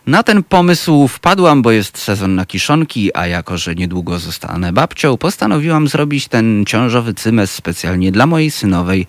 Na 0.07 0.23
ten 0.23 0.43
pomysł 0.43 1.09
wpadłam, 1.09 1.63
bo 1.63 1.71
jest 1.71 1.99
sezon 1.99 2.35
na 2.35 2.47
kiszonki, 2.47 3.17
a 3.17 3.27
jako, 3.27 3.59
że 3.59 3.75
niedługo 3.75 4.19
zostanę 4.19 4.73
babcią, 4.73 5.17
postanowiłam 5.17 5.89
zrobić 5.89 6.29
ten 6.29 6.65
ciążowy 6.67 7.15
cymes 7.15 7.55
specjalnie 7.55 8.13
dla 8.13 8.27
mojej 8.27 8.51
synowej 8.51 9.07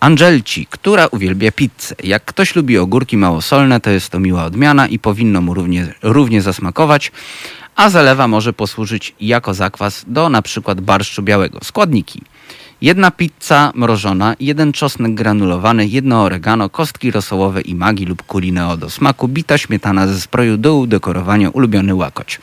Angelci, 0.00 0.66
która 0.70 1.06
uwielbia 1.06 1.52
pizzę. 1.52 1.94
Jak 2.04 2.24
ktoś 2.24 2.56
lubi 2.56 2.78
ogórki 2.78 3.16
małosolne, 3.16 3.80
to 3.80 3.90
jest 3.90 4.08
to 4.08 4.20
miła 4.20 4.44
odmiana 4.44 4.88
i 4.88 4.98
powinno 4.98 5.40
mu 5.40 5.54
równie, 5.54 5.94
równie 6.02 6.42
zasmakować, 6.42 7.12
a 7.76 7.90
zalewa 7.90 8.28
może 8.28 8.52
posłużyć 8.52 9.14
jako 9.20 9.54
zakwas 9.54 10.04
do 10.06 10.30
przykład 10.42 10.80
barszczu 10.80 11.22
białego. 11.22 11.58
Składniki. 11.62 12.22
Jedna 12.82 13.10
pizza 13.10 13.72
mrożona, 13.74 14.36
jeden 14.40 14.72
czosnek 14.72 15.14
granulowany, 15.14 15.86
jedno 15.86 16.22
oregano, 16.22 16.68
kostki 16.68 17.10
rosołowe 17.10 17.60
i 17.60 17.74
magi 17.74 18.06
lub 18.06 18.22
kulineo 18.22 18.76
do 18.76 18.90
smaku, 18.90 19.28
bita 19.28 19.58
śmietana 19.58 20.06
ze 20.06 20.20
sproju 20.20 20.56
do 20.56 20.76
udekorowania, 20.76 21.50
ulubiony 21.50 21.94
łakoć. 21.94 22.40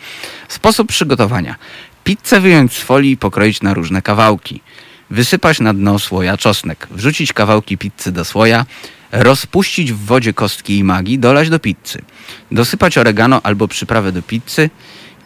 Sposób 0.47 0.87
przygotowania. 0.87 1.55
Pizzę 2.03 2.39
wyjąć 2.39 2.73
z 2.73 2.79
folii 2.79 3.11
i 3.11 3.17
pokroić 3.17 3.61
na 3.61 3.73
różne 3.73 4.01
kawałki. 4.01 4.61
Wysypać 5.09 5.59
na 5.59 5.73
dno 5.73 5.99
słoja 5.99 6.37
czosnek, 6.37 6.87
wrzucić 6.91 7.33
kawałki 7.33 7.77
pizzy 7.77 8.11
do 8.11 8.25
słoja, 8.25 8.65
rozpuścić 9.11 9.93
w 9.93 10.05
wodzie 10.05 10.33
kostki 10.33 10.77
i 10.77 10.83
magi, 10.83 11.19
dolać 11.19 11.49
do 11.49 11.59
pizzy. 11.59 12.01
Dosypać 12.51 12.97
oregano 12.97 13.41
albo 13.43 13.67
przyprawę 13.67 14.11
do 14.11 14.21
pizzy 14.21 14.69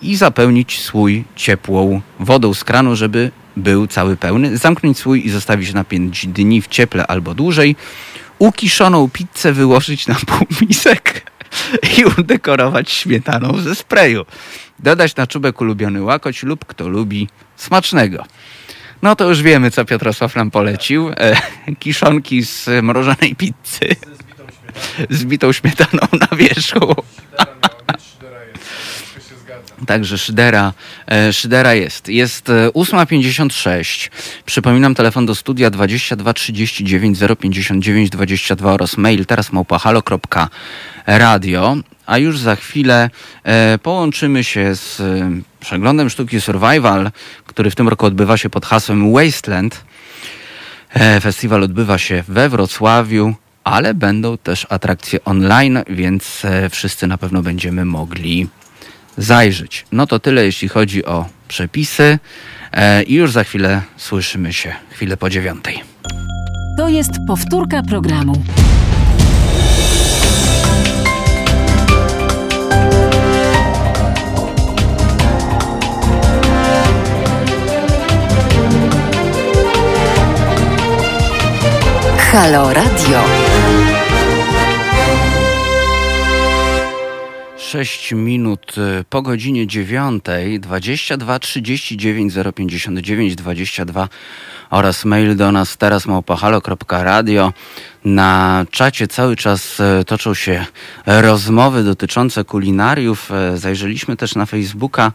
i 0.01 0.15
zapełnić 0.15 0.81
słój 0.81 1.23
ciepłą 1.35 2.01
wodą 2.19 2.53
z 2.53 2.63
kranu, 2.63 2.95
żeby 2.95 3.31
był 3.57 3.87
cały 3.87 4.17
pełny. 4.17 4.57
Zamknąć 4.57 4.97
słój 4.97 5.25
i 5.25 5.29
zostawić 5.29 5.73
na 5.73 5.83
5 5.83 6.27
dni 6.27 6.61
w 6.61 6.67
cieple 6.67 7.07
albo 7.07 7.33
dłużej. 7.33 7.75
Ukiszoną 8.39 9.09
pizzę 9.09 9.53
wyłożyć 9.53 10.07
na 10.07 10.15
półmisek 10.15 11.31
i 11.97 12.05
udekorować 12.05 12.91
śmietaną 12.91 13.57
ze 13.57 13.75
sprayu. 13.75 14.25
Dodać 14.79 15.15
na 15.15 15.27
czubek 15.27 15.61
ulubiony 15.61 16.01
łakoć 16.01 16.43
lub 16.43 16.65
kto 16.65 16.89
lubi 16.89 17.29
smacznego. 17.55 18.25
No 19.01 19.15
to 19.15 19.29
już 19.29 19.41
wiemy, 19.41 19.71
co 19.71 19.85
Piotrosław 19.85 20.35
nam 20.35 20.51
polecił. 20.51 21.09
E, 21.17 21.35
kiszonki 21.79 22.43
z 22.43 22.69
mrożonej 22.83 23.35
pizzy 23.35 23.95
z 25.09 25.25
bitą 25.25 25.51
śmietaną 25.51 26.07
na 26.19 26.37
wierzchu. 26.37 26.95
Także 29.87 30.17
Szydera, 30.17 30.73
e, 31.07 31.33
Szydera 31.33 31.73
jest. 31.73 32.09
Jest 32.09 32.49
e, 32.49 32.69
8.56. 32.69 34.09
Przypominam 34.45 34.95
telefon 34.95 35.25
do 35.25 35.35
studia 35.35 35.69
22 35.69 36.33
39 36.33 37.19
059 37.39 38.09
22 38.09 38.73
oraz 38.73 38.97
mail 38.97 39.25
teraz 39.25 39.51
małpahalo.radio. 39.51 41.75
A 42.05 42.17
już 42.17 42.39
za 42.39 42.55
chwilę 42.55 43.09
e, 43.43 43.77
połączymy 43.77 44.43
się 44.43 44.75
z 44.75 44.99
e, 44.99 45.31
przeglądem 45.59 46.09
sztuki 46.09 46.41
Survival, 46.41 47.11
który 47.45 47.71
w 47.71 47.75
tym 47.75 47.87
roku 47.87 48.05
odbywa 48.05 48.37
się 48.37 48.49
pod 48.49 48.65
hasłem 48.65 49.13
Wasteland. 49.13 49.83
E, 50.93 51.21
Festiwal 51.21 51.63
odbywa 51.63 51.97
się 51.97 52.23
we 52.27 52.49
Wrocławiu, 52.49 53.35
ale 53.63 53.93
będą 53.93 54.37
też 54.37 54.67
atrakcje 54.69 55.23
online, 55.23 55.83
więc 55.89 56.45
e, 56.45 56.69
wszyscy 56.69 57.07
na 57.07 57.17
pewno 57.17 57.41
będziemy 57.41 57.85
mogli 57.85 58.47
zajrzeć. 59.17 59.85
No 59.91 60.07
to 60.07 60.19
tyle, 60.19 60.45
jeśli 60.45 60.67
chodzi 60.69 61.05
o 61.05 61.25
przepisy. 61.47 62.19
E, 62.73 63.03
I 63.03 63.13
już 63.13 63.31
za 63.31 63.43
chwilę 63.43 63.81
słyszymy 63.97 64.53
się, 64.53 64.73
chwilę 64.91 65.17
po 65.17 65.29
dziewiątej. 65.29 65.83
To 66.77 66.89
jest 66.89 67.11
powtórka 67.27 67.83
programu. 67.83 68.43
Halo 82.33 82.73
Radio. 82.73 83.32
6 87.73 88.11
minut 88.11 88.75
y, 88.77 89.03
po 89.09 89.21
godzinie 89.21 89.67
9, 89.67 90.23
22 90.59 91.39
39 91.39 92.33
059 92.55 93.35
22 93.35 94.09
oraz 94.69 95.05
mail 95.05 95.35
do 95.35 95.51
nas 95.51 95.77
teraz 95.77 96.05
małpahalo.radio. 96.05 97.53
Na 98.05 98.65
czacie 98.71 99.07
cały 99.07 99.35
czas 99.35 99.79
e, 99.79 100.03
toczą 100.03 100.33
się 100.33 100.65
rozmowy 101.05 101.83
dotyczące 101.83 102.43
kulinariów. 102.43 103.31
E, 103.31 103.57
Zajrzeliśmy 103.57 104.15
też 104.15 104.35
na 104.35 104.45
Facebooka. 104.45 105.11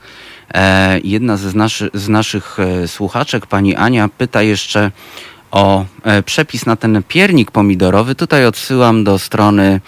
E, 0.55 1.01
Jedna 1.05 1.37
z, 1.37 1.55
naszy, 1.55 1.91
z 1.95 2.09
naszych 2.09 2.57
e, 2.59 2.89
słuchaczek, 2.89 3.47
pani 3.47 3.77
Ania, 3.77 4.09
pyta 4.09 4.43
jeszcze 4.43 4.91
o 5.51 5.85
e, 6.03 6.23
przepis 6.23 6.67
na 6.67 6.77
ten 6.77 7.03
piernik 7.09 7.51
pomidorowy. 7.51 8.15
Tutaj 8.15 8.47
odsyłam 8.47 9.05
do 9.05 9.19
strony 9.19 9.81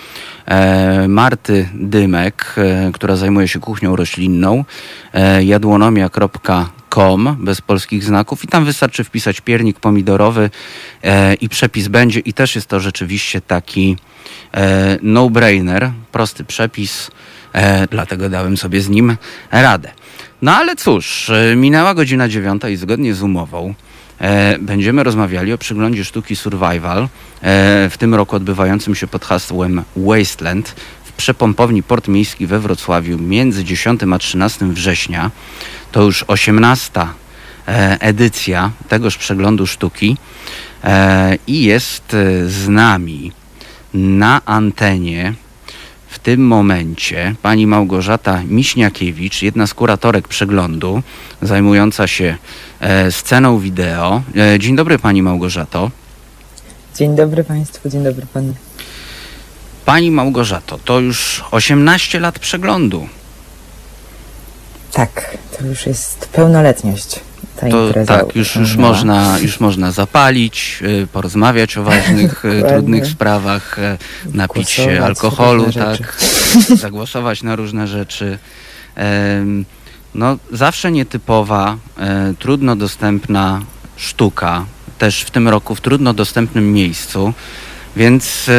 Marty 1.09 1.69
Dymek, 1.75 2.55
e, 2.57 2.91
która 2.93 3.17
zajmuje 3.17 3.49
się 3.49 3.61
kuchnią 3.61 3.97
roślinną, 3.97 4.65
e, 5.13 5.45
jadłonomia.com 5.45 7.37
bez 7.41 7.61
polskich 7.61 8.05
znaków. 8.05 8.45
I 8.45 8.49
tam 8.49 8.65
wystarczy 8.65 9.05
wpisać 9.05 9.41
piernik 9.41 9.81
pomidorowy 9.81 10.51
e, 11.03 11.35
i 11.35 11.49
przepis 11.49 11.89
będzie. 11.89 12.21
I 12.21 12.33
też 12.33 12.55
jest 12.55 12.67
to 12.67 12.81
rzeczywiście 12.81 13.41
taki 13.41 13.97
e, 14.55 14.99
no-brainer, 15.03 15.91
prosty 16.13 16.45
przepis, 16.45 17.11
e, 17.53 17.87
dlatego 17.87 18.29
dałem 18.29 18.57
sobie 18.57 18.81
z 18.81 18.89
nim 18.89 19.17
radę. 19.53 19.91
No 20.43 20.57
ale 20.57 20.77
cóż, 20.77 21.31
e, 21.31 21.57
minęła 21.57 21.95
godzina 21.95 22.29
dziewiąta 22.29 22.69
i 22.69 22.77
zgodnie 22.77 23.15
z 23.15 23.23
umową 23.23 23.69
e, 23.69 23.90
będziemy 24.61 25.03
rozmawiali 25.03 25.53
o 25.53 25.59
przyglądzie 25.59 26.05
sztuki 26.05 26.37
Survival, 26.37 27.03
e, 27.03 27.09
w 27.91 27.99
tym 27.99 28.15
roku 28.15 28.37
odbywającym 28.37 28.95
się 28.95 29.07
pod 29.07 29.25
hasłem 29.25 29.83
Wasteland 29.97 30.75
w 31.05 31.13
przepompowni 31.13 31.83
Port 31.83 32.09
Miejski 32.09 32.47
we 32.47 32.59
Wrocławiu 32.59 33.19
między 33.19 33.65
10 33.65 34.01
a 34.15 34.19
13 34.19 34.67
września. 34.67 35.31
To 35.93 36.03
już 36.03 36.25
18 36.29 37.01
e, 37.01 37.97
edycja 38.01 38.71
tegoż 38.89 39.17
przeglądu 39.17 39.67
sztuki 39.67 40.17
e, 40.85 41.39
i 41.47 41.63
jest 41.63 42.15
e, 42.15 42.49
z 42.49 42.69
nami 42.69 43.33
na 43.95 44.41
antenie 44.45 45.35
w 46.11 46.19
tym 46.19 46.47
momencie 46.47 47.35
pani 47.43 47.67
Małgorzata 47.67 48.43
Miśniakiewicz, 48.49 49.43
jedna 49.43 49.67
z 49.67 49.75
kuratorek 49.75 50.29
przeglądu, 50.29 51.03
zajmująca 51.43 52.07
się 52.07 52.37
e, 52.81 53.13
sceną 53.13 53.59
wideo. 53.59 54.23
E, 54.37 54.59
dzień 54.59 54.77
dobry 54.77 54.99
pani 54.99 55.23
Małgorzato. 55.23 55.91
Dzień 56.97 57.17
dobry 57.17 57.45
Państwu, 57.45 57.89
dzień 57.89 58.05
dobry 58.05 58.27
Panu. 58.35 58.55
Pani 59.85 60.11
Małgorzato, 60.11 60.79
to 60.79 61.01
już 61.01 61.45
18 61.51 62.21
lat 62.21 62.39
przeglądu. 62.39 63.09
Tak, 64.93 65.37
to 65.59 65.67
już 65.67 65.87
jest 65.87 66.29
pełnoletność. 66.33 67.21
Ta 67.57 67.69
To 67.69 67.93
tak, 68.07 68.37
już, 68.37 68.57
już, 68.57 68.77
można, 68.77 69.39
już 69.39 69.61
można 69.61 69.93
zapalić, 69.93 70.79
y, 70.83 71.07
porozmawiać 71.07 71.77
o 71.77 71.83
ważnych, 71.83 72.45
y, 72.45 72.63
trudnych 72.69 73.07
sprawach, 73.07 73.79
y, 73.79 73.99
napić 74.33 74.71
się 74.71 74.83
Głosować 74.83 75.07
alkoholu, 75.07 75.65
różne 75.65 75.97
tak, 75.97 76.23
zagłosować 76.87 77.43
na 77.43 77.57
różne 77.57 77.87
rzeczy. 77.87 78.39
No, 80.15 80.39
zawsze 80.53 80.93
nietypowa, 80.93 81.77
e, 81.99 82.35
trudno 82.39 82.77
dostępna 82.77 83.61
sztuka, 83.97 84.65
też 84.99 85.23
w 85.23 85.31
tym 85.31 85.49
roku 85.49 85.75
w 85.75 85.81
trudno 85.81 86.15
dostępnym 86.15 86.73
miejscu, 86.73 87.33
więc 87.97 88.51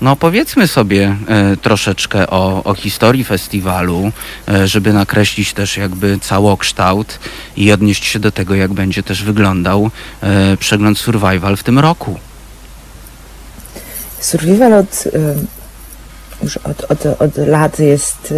no 0.00 0.16
powiedzmy 0.16 0.68
sobie 0.68 1.16
e, 1.28 1.56
troszeczkę 1.56 2.30
o, 2.30 2.64
o 2.64 2.74
historii 2.74 3.24
festiwalu, 3.24 4.12
e, 4.48 4.68
żeby 4.68 4.92
nakreślić 4.92 5.52
też 5.52 5.76
jakby 5.76 6.18
całokształt 6.18 7.18
i 7.56 7.72
odnieść 7.72 8.04
się 8.04 8.18
do 8.18 8.32
tego, 8.32 8.54
jak 8.54 8.72
będzie 8.72 9.02
też 9.02 9.22
wyglądał 9.22 9.90
e, 10.20 10.56
przegląd 10.56 10.98
Survival 10.98 11.56
w 11.56 11.62
tym 11.62 11.78
roku. 11.78 12.18
Survival 14.20 14.72
od, 14.72 15.04
już 16.42 16.56
od, 16.56 16.90
od, 16.90 17.06
od 17.06 17.36
lat 17.36 17.78
jest 17.78 18.34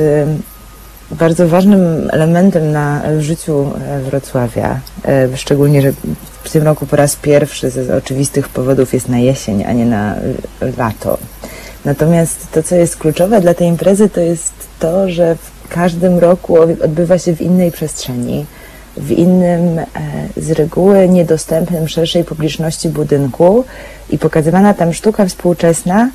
bardzo 1.11 1.49
ważnym 1.49 2.11
elementem 2.13 2.73
na 2.73 3.03
życiu 3.19 3.73
e, 3.89 4.01
Wrocławia. 4.01 4.81
E, 5.05 5.37
Szczególnie, 5.37 5.83
że 5.83 5.93
w 6.45 6.51
tym 6.51 6.63
roku 6.63 6.87
po 6.87 6.97
raz 6.97 7.17
pierwszy 7.17 7.71
ze 7.71 7.97
oczywistych 7.97 8.49
powodów 8.49 8.95
jest 8.95 9.09
na 9.09 9.19
jesień, 9.19 9.65
a 9.65 9.73
nie 9.73 9.87
na 9.87 10.15
e, 10.15 10.21
lato. 10.79 11.19
Natomiast 11.85 12.53
to, 12.53 12.63
co 12.63 12.75
jest 12.75 12.97
kluczowe 12.97 13.41
dla 13.41 13.55
tej 13.55 13.69
imprezy, 13.69 14.09
to 14.09 14.21
jest 14.21 14.53
to, 14.79 15.11
że 15.11 15.37
w 15.37 15.69
każdym 15.69 16.19
roku 16.19 16.61
odbywa 16.61 17.19
się 17.19 17.37
w 17.37 17.41
innej 17.41 17.73
przestrzeni. 17.73 18.47
w 18.97 19.11
innym, 19.11 19.81
z 20.37 20.51
reguły 20.51 21.09
niedostępnym 21.09 21.89
szerszej 21.89 22.25
publiczności 22.25 22.89
budynku 22.89 23.65
i 24.11 24.19
pokazywana 24.19 24.75
tam 24.75 24.93
sztuka 24.93 25.27
współczesna 25.27 26.11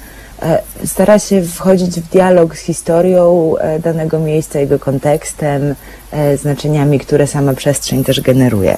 stara 0.86 1.20
się 1.20 1.44
wchodzić 1.44 2.00
w 2.02 2.10
dialog 2.10 2.56
z 2.58 2.60
historią 2.60 3.54
e, 3.58 3.80
danego 3.80 4.20
miejsca, 4.20 4.60
jego 4.60 4.80
kontekstem, 4.80 5.76
e, 6.12 6.38
znaczeniami, 6.38 7.00
które 7.00 7.28
sama 7.28 7.54
przestrzeń 7.54 8.04
też 8.04 8.22
generuje. 8.22 8.78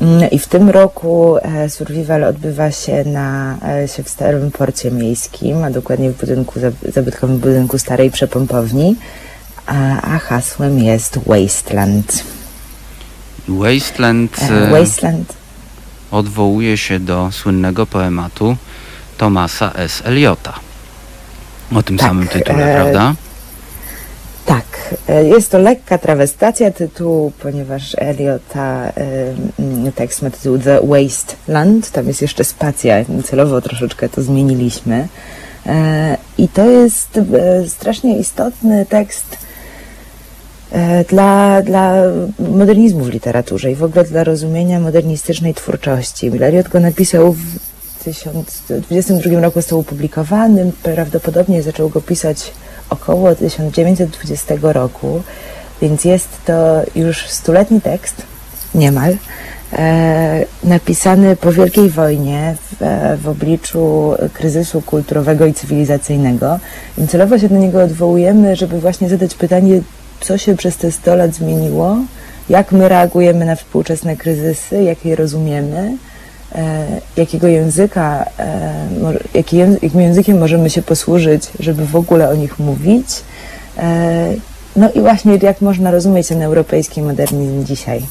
Mm, 0.00 0.30
I 0.30 0.38
w 0.38 0.46
tym 0.46 0.70
roku 0.70 1.36
e, 1.38 1.70
Survival 1.70 2.24
odbywa 2.24 2.70
się, 2.70 3.04
na, 3.04 3.56
e, 3.68 3.88
się 3.88 4.02
w 4.02 4.08
Starym 4.08 4.50
Porcie 4.50 4.90
Miejskim, 4.90 5.64
a 5.64 5.70
dokładnie 5.70 6.10
w 6.10 6.20
budynku, 6.20 6.60
zab- 6.60 6.92
zabytkowym 6.92 7.38
budynku 7.38 7.78
Starej 7.78 8.10
Przepompowni, 8.10 8.96
a, 9.66 10.00
a 10.14 10.18
hasłem 10.18 10.78
jest 10.78 11.18
Wasteland. 11.26 12.24
Wasteland 13.48 14.36
E, 14.42 14.68
e, 14.68 14.70
Wasteland 14.70 15.32
odwołuje 16.10 16.76
się 16.76 17.00
do 17.00 17.28
słynnego 17.32 17.86
poematu 17.86 18.56
Thomasa 19.16 19.72
S. 19.74 20.02
Eliota. 20.04 20.52
O 21.74 21.82
tym 21.82 21.98
Tak, 21.98 22.08
samym 22.08 22.28
tytule, 22.28 22.72
e, 22.72 22.74
prawda? 22.74 23.14
Tak, 24.46 24.94
e, 25.08 25.24
jest 25.24 25.50
to 25.50 25.58
lekka 25.58 25.98
trawestacja 25.98 26.70
tytułu, 26.70 27.32
ponieważ 27.42 27.96
Eliota, 27.98 28.92
e, 29.86 29.92
tekst 29.94 30.22
ma 30.22 30.30
tytuł 30.30 30.58
The 30.58 30.80
Wasteland, 30.84 31.90
tam 31.90 32.06
jest 32.06 32.22
jeszcze 32.22 32.44
spacja, 32.44 32.94
celowo 33.24 33.60
troszeczkę 33.60 34.08
to 34.08 34.22
zmieniliśmy. 34.22 35.08
E, 35.66 36.16
I 36.38 36.48
to 36.48 36.70
jest 36.70 37.16
e, 37.16 37.68
strasznie 37.68 38.18
istotny 38.18 38.86
tekst 38.86 39.38
e, 40.72 41.04
dla, 41.04 41.62
dla 41.62 41.92
modernizmu 42.38 43.04
w 43.04 43.08
literaturze 43.08 43.70
i 43.72 43.74
w 43.74 43.82
ogóle 43.82 44.04
dla 44.04 44.24
rozumienia 44.24 44.80
modernistycznej 44.80 45.54
twórczości. 45.54 46.42
Eliot 46.42 46.68
go 46.68 46.80
napisał 46.80 47.32
w 47.32 47.73
1922 48.04 49.40
roku 49.40 49.60
został 49.60 49.78
opublikowany, 49.78 50.72
prawdopodobnie 50.82 51.62
zaczął 51.62 51.88
go 51.88 52.00
pisać 52.00 52.52
około 52.90 53.34
1920 53.34 54.54
roku, 54.62 55.22
więc 55.82 56.04
jest 56.04 56.28
to 56.44 56.82
już 56.94 57.28
stuletni 57.28 57.80
tekst, 57.80 58.22
niemal, 58.74 59.16
e, 59.72 60.44
napisany 60.64 61.36
po 61.36 61.52
Wielkiej 61.52 61.90
Wojnie 61.90 62.56
w, 62.62 62.82
e, 62.82 63.16
w 63.16 63.28
obliczu 63.28 64.14
kryzysu 64.32 64.82
kulturowego 64.82 65.46
i 65.46 65.54
cywilizacyjnego. 65.54 66.58
I 66.98 67.06
celowo 67.06 67.38
się 67.38 67.48
do 67.48 67.56
niego 67.56 67.82
odwołujemy, 67.82 68.56
żeby 68.56 68.80
właśnie 68.80 69.08
zadać 69.08 69.34
pytanie, 69.34 69.80
co 70.20 70.38
się 70.38 70.56
przez 70.56 70.76
te 70.76 70.92
100 70.92 71.14
lat 71.14 71.34
zmieniło, 71.34 71.96
jak 72.48 72.72
my 72.72 72.88
reagujemy 72.88 73.44
na 73.44 73.56
współczesne 73.56 74.16
kryzysy, 74.16 74.82
jak 74.82 75.04
je 75.04 75.16
rozumiemy, 75.16 75.96
jakiego 77.16 77.48
języka, 77.48 78.24
e, 78.38 78.74
jakim 79.34 80.00
językiem 80.00 80.38
możemy 80.38 80.70
się 80.70 80.82
posłużyć, 80.82 81.42
żeby 81.60 81.86
w 81.86 81.96
ogóle 81.96 82.30
o 82.30 82.34
nich 82.34 82.58
mówić. 82.58 83.06
E, 83.78 84.34
no 84.76 84.90
i 84.92 85.00
właśnie 85.00 85.38
jak 85.42 85.60
można 85.60 85.90
rozumieć 85.90 86.28
ten 86.28 86.42
europejski 86.42 87.02
modernizm 87.02 87.64
dzisiaj. 87.64 88.02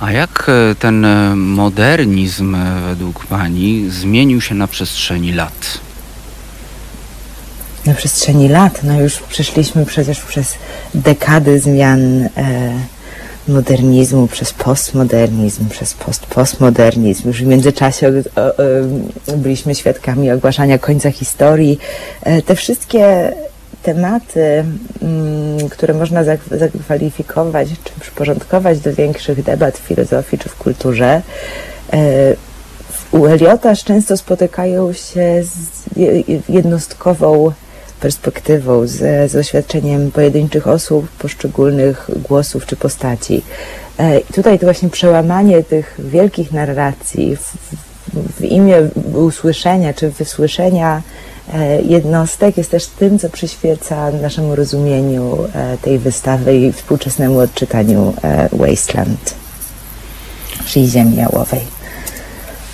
A 0.00 0.12
jak 0.12 0.46
e, 0.48 0.74
ten 0.74 1.04
e, 1.04 1.36
modernizm 1.36 2.54
e, 2.54 2.80
według 2.88 3.26
Pani 3.26 3.90
zmienił 3.90 4.40
się 4.40 4.54
na 4.54 4.66
przestrzeni 4.66 5.32
lat? 5.32 5.78
Na 7.86 7.94
przestrzeni 7.94 8.48
lat, 8.48 8.80
no 8.84 9.00
już 9.00 9.18
przeszliśmy 9.18 9.86
przecież 9.86 10.20
przez 10.20 10.54
dekady 10.94 11.60
zmian 11.60 12.22
e, 12.22 12.28
modernizmu, 13.48 14.26
przez 14.26 14.52
postmodernizm, 14.52 15.68
przez 15.68 15.94
post-postmodernizm. 15.94 17.28
Już 17.28 17.42
w 17.42 17.46
międzyczasie 17.46 18.08
o, 18.36 18.40
o, 18.40 18.52
byliśmy 19.36 19.74
świadkami 19.74 20.30
ogłaszania 20.30 20.78
końca 20.78 21.10
historii. 21.10 21.78
E, 22.22 22.42
te 22.42 22.54
wszystkie 22.54 23.32
tematy, 23.82 24.64
mm, 25.02 25.68
które 25.68 25.94
można 25.94 26.24
zak- 26.24 26.58
zakwalifikować 26.58 27.68
czy 27.84 28.00
przyporządkować 28.00 28.80
do 28.80 28.94
większych 28.94 29.42
debat 29.42 29.78
w 29.78 29.80
filozofii 29.80 30.38
czy 30.38 30.48
w 30.48 30.54
kulturze, 30.56 31.22
e, 31.92 31.98
u 33.12 33.26
Eliota 33.26 33.76
często 33.76 34.16
spotykają 34.16 34.92
się 34.92 35.42
z 35.44 35.96
je- 35.96 36.22
jednostkową 36.48 37.52
perspektywą, 38.00 38.86
z, 38.86 39.30
z 39.30 39.32
doświadczeniem 39.32 40.10
pojedynczych 40.10 40.66
osób, 40.66 41.08
poszczególnych 41.08 42.10
głosów 42.28 42.66
czy 42.66 42.76
postaci. 42.76 43.42
E, 43.98 44.18
i 44.18 44.32
tutaj 44.32 44.58
to 44.58 44.66
właśnie 44.66 44.88
przełamanie 44.88 45.62
tych 45.62 45.96
wielkich 45.98 46.52
narracji 46.52 47.36
w, 47.36 47.54
w, 48.40 48.44
imię 48.44 48.76
usłyszenia 49.14 49.94
czy 49.94 50.10
wysłyszenia 50.10 51.02
e, 51.52 51.82
jednostek 51.82 52.56
jest 52.56 52.70
też 52.70 52.86
tym, 52.86 53.18
co 53.18 53.30
przyświeca 53.30 54.10
naszemu 54.10 54.56
rozumieniu 54.56 55.38
e, 55.54 55.78
tej 55.78 55.98
wystawy 55.98 56.56
i 56.56 56.72
współczesnemu 56.72 57.38
odczytaniu 57.38 58.14
Wasteland, 58.52 59.34
czyli 60.66 60.88
Ziemi 60.88 61.16
Jałowej. 61.16 61.60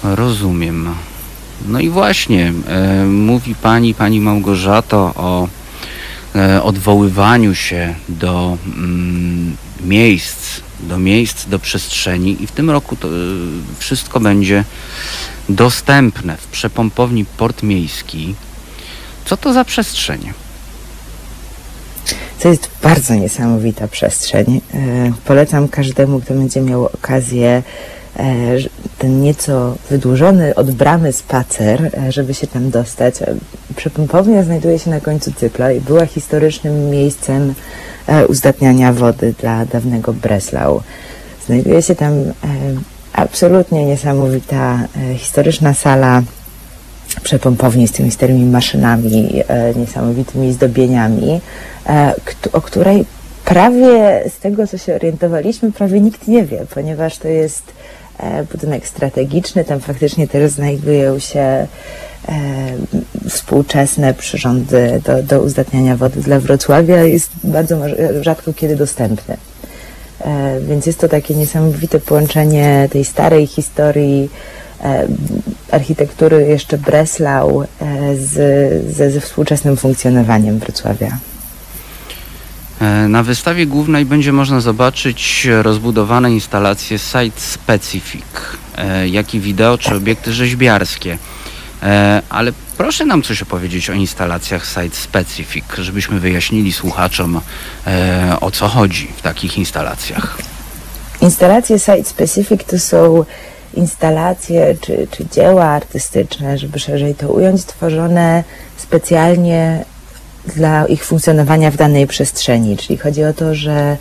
Rozumiem. 0.02 0.94
No 1.68 1.80
i 1.80 1.88
właśnie, 1.88 2.52
e, 2.68 3.04
mówi 3.04 3.54
Pani, 3.54 3.94
Pani 3.94 4.20
Małgorzato 4.20 5.12
o 5.16 5.48
e, 6.34 6.62
odwoływaniu 6.62 7.54
się 7.54 7.94
do 8.08 8.58
mm, 8.66 9.56
miejsc, 9.84 10.60
do 10.80 10.98
miejsc, 10.98 11.48
do 11.48 11.58
przestrzeni 11.58 12.42
i 12.42 12.46
w 12.46 12.52
tym 12.52 12.70
roku 12.70 12.96
to 12.96 13.08
e, 13.08 13.10
wszystko 13.78 14.20
będzie 14.20 14.64
dostępne 15.48 16.36
w 16.36 16.46
przepompowni 16.46 17.24
Port 17.24 17.62
Miejski. 17.62 18.34
Co 19.24 19.36
to 19.36 19.52
za 19.52 19.64
przestrzeń? 19.64 20.32
To 22.40 22.48
jest 22.48 22.70
bardzo 22.82 23.14
niesamowita 23.14 23.88
przestrzeń. 23.88 24.60
Polecam 25.24 25.68
każdemu, 25.68 26.20
kto 26.20 26.34
będzie 26.34 26.60
miał 26.60 26.84
okazję 26.84 27.62
ten 28.98 29.20
nieco 29.20 29.76
wydłużony 29.90 30.54
od 30.54 30.70
bramy 30.70 31.12
spacer, 31.12 31.90
e, 31.96 32.12
żeby 32.12 32.34
się 32.34 32.46
tam 32.46 32.70
dostać. 32.70 33.22
E, 33.22 33.34
Przepompownia 33.76 34.42
znajduje 34.42 34.78
się 34.78 34.90
na 34.90 35.00
końcu 35.00 35.32
cykla 35.32 35.72
i 35.72 35.80
była 35.80 36.06
historycznym 36.06 36.90
miejscem 36.90 37.54
e, 38.06 38.26
uzdatniania 38.26 38.92
wody 38.92 39.34
dla 39.40 39.64
dawnego 39.64 40.12
Breslau. 40.12 40.82
Znajduje 41.46 41.82
się 41.82 41.94
tam 41.94 42.12
e, 42.12 42.32
absolutnie 43.12 43.86
niesamowita 43.86 44.78
e, 45.12 45.14
historyczna 45.18 45.74
sala 45.74 46.22
przepompowni 47.22 47.88
z 47.88 47.92
tymi 47.92 48.10
starymi 48.10 48.44
maszynami, 48.44 49.42
e, 49.48 49.74
niesamowitymi 49.74 50.52
zdobieniami, 50.52 51.40
e, 51.86 52.14
o 52.52 52.60
której 52.60 53.04
prawie 53.44 54.24
z 54.36 54.38
tego, 54.38 54.66
co 54.66 54.78
się 54.78 54.94
orientowaliśmy, 54.94 55.72
prawie 55.72 56.00
nikt 56.00 56.28
nie 56.28 56.44
wie, 56.44 56.66
ponieważ 56.74 57.18
to 57.18 57.28
jest 57.28 57.62
e, 57.68 58.03
budynek 58.52 58.88
strategiczny, 58.88 59.64
tam 59.64 59.80
faktycznie 59.80 60.28
też 60.28 60.50
znajdują 60.50 61.18
się 61.18 61.40
e, 61.40 61.66
współczesne 63.28 64.14
przyrządy 64.14 65.02
do, 65.04 65.22
do 65.22 65.42
uzdatniania 65.42 65.96
wody 65.96 66.20
dla 66.20 66.40
Wrocławia, 66.40 67.04
jest 67.04 67.30
bardzo 67.44 67.80
rzadko 68.20 68.52
kiedy 68.52 68.76
dostępny. 68.76 69.36
E, 70.20 70.60
Więc 70.60 70.86
jest 70.86 70.98
to 70.98 71.08
takie 71.08 71.34
niesamowite 71.34 72.00
połączenie 72.00 72.88
tej 72.92 73.04
starej 73.04 73.46
historii 73.46 74.30
e, 74.84 75.06
architektury 75.70 76.46
jeszcze 76.46 76.78
Breslau 76.78 77.62
e, 77.62 77.66
z, 78.16 78.32
ze, 78.94 79.10
ze 79.10 79.20
współczesnym 79.20 79.76
funkcjonowaniem 79.76 80.58
Wrocławia. 80.58 81.18
E, 82.80 83.08
Na 83.08 83.22
wystawie 83.22 83.66
głównej 83.66 84.04
będzie 84.04 84.32
można 84.32 84.60
zobaczyć 84.60 85.48
rozbudowane 85.62 86.32
instalacje 86.32 86.98
Site 86.98 87.40
Specific, 87.40 88.24
e, 88.78 89.08
jak 89.08 89.34
i 89.34 89.40
wideo 89.40 89.78
czy 89.78 89.94
obiekty 89.94 90.32
rzeźbiarskie. 90.32 91.18
E, 91.82 92.22
Ale 92.28 92.52
proszę 92.76 93.04
nam 93.04 93.22
coś 93.22 93.42
opowiedzieć 93.42 93.90
o 93.90 93.92
instalacjach 93.92 94.66
Site 94.66 94.96
Specific, 94.96 95.64
żebyśmy 95.78 96.20
wyjaśnili 96.20 96.72
słuchaczom 96.72 97.40
o 98.40 98.50
co 98.50 98.68
chodzi 98.68 99.08
w 99.16 99.22
takich 99.22 99.58
instalacjach. 99.58 100.38
Instalacje 101.20 101.78
site 101.78 102.04
specific 102.04 102.64
to 102.64 102.78
są 102.78 103.24
instalacje 103.74 104.76
czy, 104.80 105.08
czy 105.10 105.26
dzieła 105.32 105.64
artystyczne, 105.64 106.58
żeby 106.58 106.78
szerzej 106.78 107.14
to 107.14 107.28
ująć, 107.28 107.64
tworzone 107.64 108.44
specjalnie 108.76 109.84
dla 110.56 110.86
ich 110.86 111.04
funkcjonowania 111.04 111.70
w 111.70 111.76
danej 111.76 112.06
przestrzeni. 112.06 112.76
Czyli 112.76 112.98
chodzi 112.98 113.24
o 113.24 113.32
to, 113.32 113.54
że 113.54 113.96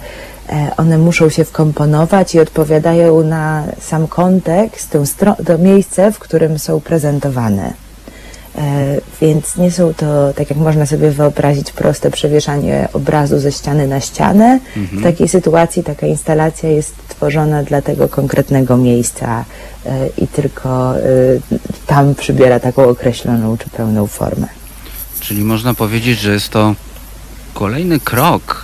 e, 0.49 0.72
one 0.78 0.98
muszą 0.98 1.30
się 1.30 1.45
wkomponować 1.45 2.36
i 2.36 2.40
odpowiadają 2.40 3.24
na 3.24 3.64
sam 3.80 4.07
kontekst, 4.07 4.98
to 5.45 5.57
miejsce, 5.57 6.11
w 6.11 6.20
którym 6.20 6.60
są 6.60 6.82
prezentowane. 6.82 7.74
E, 8.57 8.98
Więc 9.22 9.57
nie 9.57 9.72
są 9.72 9.94
to, 9.94 10.34
tak 10.34 10.49
jak 10.49 10.60
można 10.60 10.86
sobie 10.86 11.11
wyobrazić, 11.11 11.72
proste 11.72 12.11
przewieszanie 12.11 12.88
obrazu 12.94 13.40
ze 13.40 13.52
ściany 13.52 13.88
na 13.88 13.99
ścianę. 13.99 14.60
W 14.76 15.03
takiej 15.03 15.28
sytuacji 15.28 15.84
taka 15.84 16.07
instalacja 16.07 16.70
jest 16.70 16.95
tworzona 17.07 17.64
dla 17.64 17.82
tego 17.82 18.10
konkretnego 18.10 18.78
miejsca 18.78 19.45
e, 19.86 20.07
i 20.18 20.28
tylko 20.28 20.94
tam 21.88 22.15
przybiera 22.15 22.60
taką 22.60 22.90
określoną 22.90 23.57
czy 23.57 23.70
pełną 23.70 24.07
formę. 24.07 24.48
Czyli 25.24 25.44
można 25.44 25.74
powiedzieć, 25.74 26.20
że 26.20 26.34
jest 26.34 26.50
to 26.50 26.76
kolejny 27.54 28.00
krok 28.00 28.64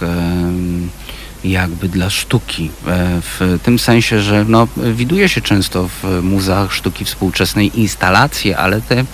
jakby 1.44 1.90
dla 1.90 2.10
sztuki. 2.10 2.72
e, 2.88 3.22
W 3.22 3.60
tym 3.64 3.80
sensie, 3.80 4.22
że 4.22 4.46
no, 4.48 4.68
widuje 4.94 5.30
się 5.30 5.42
często 5.42 5.88
w 5.88 6.22
muzeach 6.24 6.74
sztuki 6.74 7.06
współczesnej 7.06 7.80
instalacje, 7.80 8.58
ale 8.58 8.82
te 8.82 9.06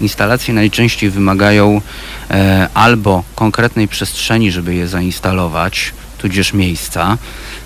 instalacje 0.00 0.54
najczęściej 0.54 1.10
wymagają 1.10 1.80
e, 2.30 2.68
albo 2.74 3.24
konkretnej 3.34 3.88
przestrzeni, 3.88 4.52
żeby 4.52 4.74
je 4.74 4.88
zainstalować, 4.88 5.92
tudzież 6.18 6.52
miejsca. 6.52 7.18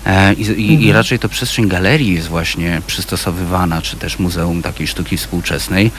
E, 0.05 0.33
I, 0.33 0.41
i, 0.41 0.85
I 0.85 0.91
raczej 0.91 1.19
to 1.19 1.29
przestrzeń 1.29 1.67
galerii 1.67 2.15
jest 2.15 2.27
właśnie 2.27 2.81
przystosowywana, 2.87 3.81
czy 3.81 3.97
też 3.97 4.19
Muzeum 4.19 4.61
takiej 4.61 4.87
sztuki 4.87 5.17
współczesnej. 5.17 5.91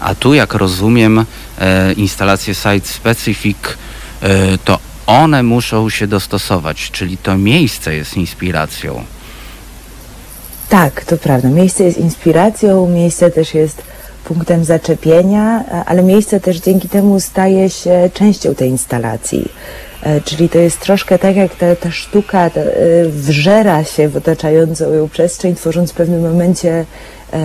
A 0.00 0.14
tu, 0.14 0.34
jak 0.34 0.54
rozumiem, 0.54 1.24
e, 1.58 1.92
instalacje 1.92 2.54
site 2.54 2.88
specific, 2.88 3.58
e, 4.22 4.58
to 4.64 4.78
one 5.06 5.42
muszą 5.42 5.90
się 5.90 6.06
dostosować, 6.06 6.90
czyli 6.90 7.16
to 7.16 7.38
miejsce 7.38 7.94
jest 7.94 8.16
inspiracją. 8.16 9.04
Tak, 10.68 11.04
to 11.04 11.16
prawda. 11.16 11.48
Miejsce 11.48 11.84
jest 11.84 11.98
inspiracją, 11.98 12.88
miejsce 12.88 13.30
też 13.30 13.54
jest 13.54 13.82
punktem 14.24 14.64
zaczepienia, 14.64 15.64
ale 15.86 16.02
miejsce 16.02 16.40
też 16.40 16.60
dzięki 16.60 16.88
temu 16.88 17.20
staje 17.20 17.70
się 17.70 18.10
częścią 18.14 18.54
tej 18.54 18.70
instalacji. 18.70 19.48
E, 20.02 20.20
Czyli 20.20 20.48
to 20.48 20.58
jest 20.58 20.80
troszkę 20.80 21.18
tak, 21.18 21.36
jak 21.36 21.54
ta, 21.54 21.76
ta 21.76 21.90
sztuka 21.90 22.46
e, 22.46 22.50
wżera 23.08 23.84
się 23.84 24.08
w 24.08 24.16
otaczającą 24.16 24.92
ją 24.92 25.08
przestrzeń, 25.08 25.54
tworząc 25.54 25.92
w 25.92 25.94
pewnym 25.94 26.20
momencie 26.20 26.84
e, 27.32 27.38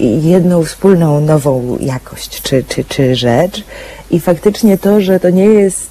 jedną 0.00 0.64
wspólną 0.64 1.20
nową 1.20 1.78
jakość 1.80 2.42
czy, 2.42 2.64
czy, 2.64 2.84
czy 2.84 3.16
rzecz. 3.16 3.64
I 4.10 4.20
faktycznie 4.20 4.78
to, 4.78 5.00
że 5.00 5.20
to 5.20 5.30
nie 5.30 5.44
jest 5.44 5.90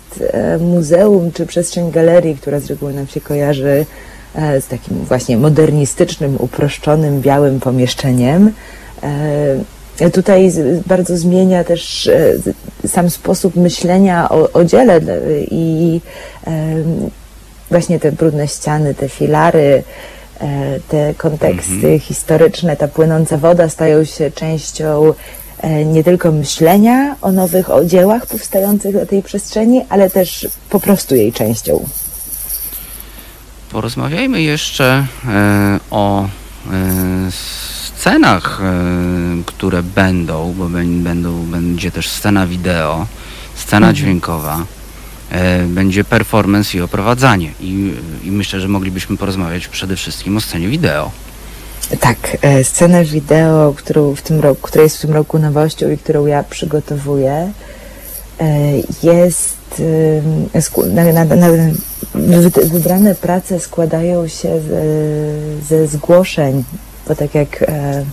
muzeum 0.59 1.31
czy 1.31 1.45
przestrzeń 1.45 1.91
galerii, 1.91 2.35
która 2.35 2.59
z 2.59 2.65
reguły 2.65 2.93
nam 2.93 3.07
się 3.07 3.21
kojarzy 3.21 3.85
z 4.35 4.67
takim 4.67 4.97
właśnie 4.97 5.37
modernistycznym, 5.37 6.35
uproszczonym, 6.39 7.21
białym 7.21 7.59
pomieszczeniem. 7.59 8.51
E, 9.99 10.11
Tutaj 10.11 10.51
bardzo 10.87 11.17
zmienia 11.17 11.63
też 11.63 12.07
e, 12.07 12.33
sam 12.87 13.09
sposób 13.09 13.55
myślenia 13.55 14.29
o, 14.29 14.51
o 14.53 14.63
dziele 14.63 15.01
i 15.51 16.01
em, 16.45 17.09
właśnie 17.69 17.99
te 17.99 18.11
brudne 18.11 18.47
ściany, 18.47 18.95
te 18.95 19.09
filary, 19.09 19.83
e, 20.41 20.79
te 20.87 21.13
konteksty 21.13 21.99
historyczne, 21.99 22.77
ta 22.77 22.87
płynąca 22.87 23.37
woda 23.37 23.69
stają 23.69 24.03
się 24.03 24.31
częścią 24.31 25.13
e, 25.61 25.85
nie 25.85 26.03
tylko 26.03 26.31
myślenia 26.31 27.15
o 27.21 27.31
nowych 27.31 27.69
o 27.69 27.85
dziełach 27.85 28.25
powstających 28.25 28.95
na 28.95 29.05
tej 29.05 29.23
przestrzeni, 29.23 29.85
ale 29.89 30.09
też 30.09 30.47
po 30.69 30.79
prostu 30.79 31.15
jej 31.15 31.33
częścią. 31.33 31.85
Porozmawiajmy 33.71 34.41
jeszcze 34.41 35.05
e, 35.27 35.79
o 35.91 36.23
e, 36.23 36.27
scenach, 38.09 38.61
e, 38.61 39.43
które 39.45 39.83
będą, 39.83 40.53
bo 40.57 40.65
bę- 40.65 41.03
będą, 41.03 41.45
będzie 41.45 41.91
też 41.91 42.09
scena 42.09 42.47
wideo, 42.47 43.05
scena 43.55 43.93
dźwiękowa, 43.93 44.63
e, 45.31 45.63
będzie 45.63 46.03
performance 46.03 46.77
i 46.77 46.81
oprowadzanie. 46.81 47.51
I, 47.59 47.93
I 48.23 48.31
myślę, 48.31 48.59
że 48.59 48.67
moglibyśmy 48.67 49.17
porozmawiać 49.17 49.67
przede 49.67 49.95
wszystkim 49.95 50.37
o 50.37 50.41
scenie 50.41 50.67
wideo. 50.67 51.11
Tak, 51.99 52.37
e, 52.41 52.63
scenę 52.63 53.05
wideo, 53.05 53.73
którą 53.77 54.15
w 54.15 54.21
tym 54.21 54.39
roku, 54.39 54.61
która 54.61 54.83
jest 54.83 54.97
w 54.97 55.01
tym 55.01 55.13
roku 55.13 55.39
nowością 55.39 55.91
i 55.91 55.97
którą 55.97 56.25
ja 56.25 56.43
przygotowuję, 56.43 57.51
jest 59.03 59.55
na, 60.93 61.03
na, 61.13 61.25
na, 61.35 61.47
wy- 62.41 62.65
wybrane 62.69 63.15
prace 63.15 63.59
składają 63.59 64.27
się 64.27 64.59
z, 64.61 65.67
ze 65.67 65.87
zgłoszeń, 65.87 66.63
bo 67.07 67.15
tak 67.15 67.35
jak 67.35 67.61
e, 67.61 68.03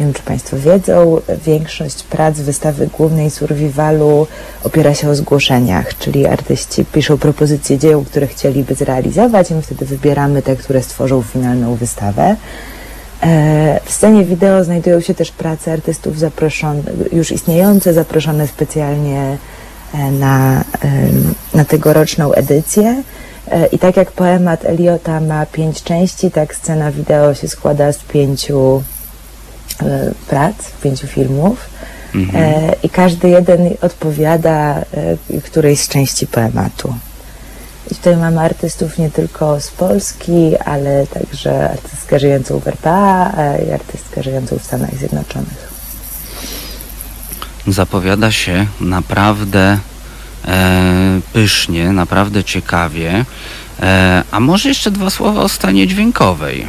nie 0.00 0.06
wiem, 0.06 0.14
czy 0.14 0.22
Państwo 0.22 0.56
wiedzą, 0.56 1.20
większość 1.46 2.02
prac 2.02 2.40
wystawy 2.40 2.86
głównej 2.98 3.30
Survivalu 3.30 4.26
opiera 4.64 4.94
się 4.94 5.08
o 5.08 5.14
zgłoszeniach, 5.14 5.98
czyli 5.98 6.26
artyści 6.26 6.84
piszą 6.84 7.18
propozycje 7.18 7.78
dzieł, 7.78 8.04
które 8.04 8.26
chcieliby 8.26 8.74
zrealizować 8.74 9.50
i 9.50 9.54
my 9.54 9.62
wtedy 9.62 9.84
wybieramy 9.84 10.42
te, 10.42 10.56
które 10.56 10.82
stworzą 10.82 11.22
finalną 11.22 11.74
wystawę. 11.74 12.36
E, 13.22 13.80
W 13.84 13.92
scenie 13.92 14.24
wideo 14.24 14.64
znajdują 14.64 15.00
się 15.00 15.14
też 15.14 15.30
prace 15.30 15.72
artystów 15.72 16.18
zaproszonych, 16.18 16.84
już 17.12 17.32
istniejące, 17.32 17.94
zaproszone 17.94 18.46
specjalnie 18.46 19.36
e, 19.94 20.10
na, 20.10 20.64
na 21.54 21.64
tegoroczną 21.64 22.32
edycję. 22.32 23.02
E, 23.50 23.66
I 23.66 23.78
tak 23.78 23.96
jak 23.96 24.12
poemat 24.12 24.64
Eliota 24.64 25.20
ma 25.20 25.46
pięć 25.46 25.82
części, 25.82 26.30
tak 26.30 26.54
scena 26.54 26.92
wideo 26.92 27.34
się 27.34 27.48
składa 27.48 27.92
z 27.92 27.98
pięciu 27.98 28.82
e, 29.82 30.10
prac, 30.28 30.56
pięciu 30.82 31.06
filmów. 31.06 31.70
E, 32.34 32.72
I 32.82 32.88
każdy 32.88 33.28
jeden 33.28 33.60
odpowiada 33.80 34.84
którejś 35.44 35.80
z 35.80 35.88
części 35.88 36.26
poematu. 36.26 36.94
I 37.90 37.94
tutaj 37.94 38.16
mamy 38.16 38.40
artystów 38.40 38.98
nie 38.98 39.10
tylko 39.10 39.60
z 39.60 39.70
Polski, 39.70 40.56
ale 40.64 41.06
także 41.06 41.70
artystkę 41.70 42.18
żyjącą 42.18 42.58
w 42.58 42.68
RPA 42.68 43.32
i 43.68 43.70
artystkę 43.72 44.22
żyjącą 44.22 44.58
w 44.58 44.62
Stanach 44.62 44.94
Zjednoczonych. 44.94 45.72
Zapowiada 47.66 48.32
się 48.32 48.66
naprawdę 48.80 49.78
pysznie, 51.32 51.92
naprawdę 51.92 52.44
ciekawie. 52.44 53.24
E, 53.82 54.22
a 54.30 54.40
może 54.40 54.68
jeszcze 54.68 54.90
dwa 54.90 55.10
słowa 55.10 55.40
o 55.40 55.48
scenie 55.48 55.86
dźwiękowej. 55.86 56.66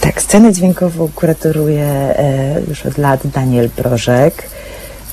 Tak, 0.00 0.22
scenę 0.22 0.52
dźwiękową 0.52 1.08
kuratoruje 1.14 1.84
e, 1.84 2.60
już 2.68 2.86
od 2.86 2.98
lat 2.98 3.20
Daniel 3.24 3.70
Brożek. 3.76 4.48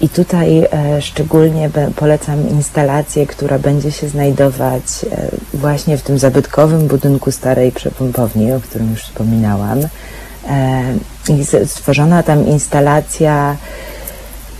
I 0.02 0.10
tutaj 0.10 0.60
e, 0.60 1.02
szczególnie 1.02 1.70
polecam 1.96 2.50
instalację, 2.50 3.28
która 3.28 3.60
będzie 3.60 3.92
się 3.92 4.10
znajdować 4.10 4.84
e, 5.12 5.30
właśnie 5.54 5.98
w 5.98 6.02
tym 6.02 6.20
zabytkowym 6.20 6.88
budynku 6.88 7.32
starej 7.32 7.72
przepompowni, 7.72 8.52
o 8.54 8.60
którym 8.60 8.92
już 8.92 9.04
wspominałam. 9.04 9.80
E, 10.50 10.84
I 11.30 11.68
stworzona 11.68 12.24
tam 12.24 12.48
instalacja 12.48 13.56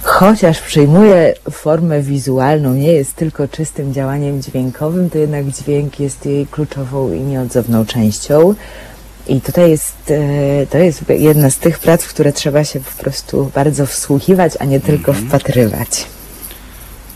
chociaż 0.04 0.60
przyjmuje 0.60 1.34
formę 1.52 2.02
wizualną, 2.02 2.74
nie 2.74 2.94
jest 2.94 3.16
tylko 3.16 3.48
czystym 3.48 3.94
działaniem 3.94 4.42
dźwiękowym, 4.42 5.10
to 5.10 5.18
jednak 5.18 5.46
dźwięk 5.46 6.00
jest 6.00 6.26
jej 6.26 6.48
kluczową 6.48 7.14
i 7.14 7.20
nieodzowną 7.20 7.86
częścią. 7.86 8.56
I 9.28 9.42
tutaj 9.42 9.70
jest, 9.70 10.12
e, 10.12 10.68
to 10.68 10.78
jest 10.78 11.04
jedna 11.10 11.50
z 11.50 11.58
tych 11.58 11.80
prac, 11.80 12.04
w 12.04 12.10
które 12.10 12.34
trzeba 12.34 12.64
się 12.64 12.80
po 12.80 13.04
prostu 13.04 13.52
bardzo 13.56 13.86
wsłuchiwać, 13.86 14.54
a 14.60 14.66
nie 14.66 14.80
tylko 14.80 15.14
wpatrywać. 15.14 16.06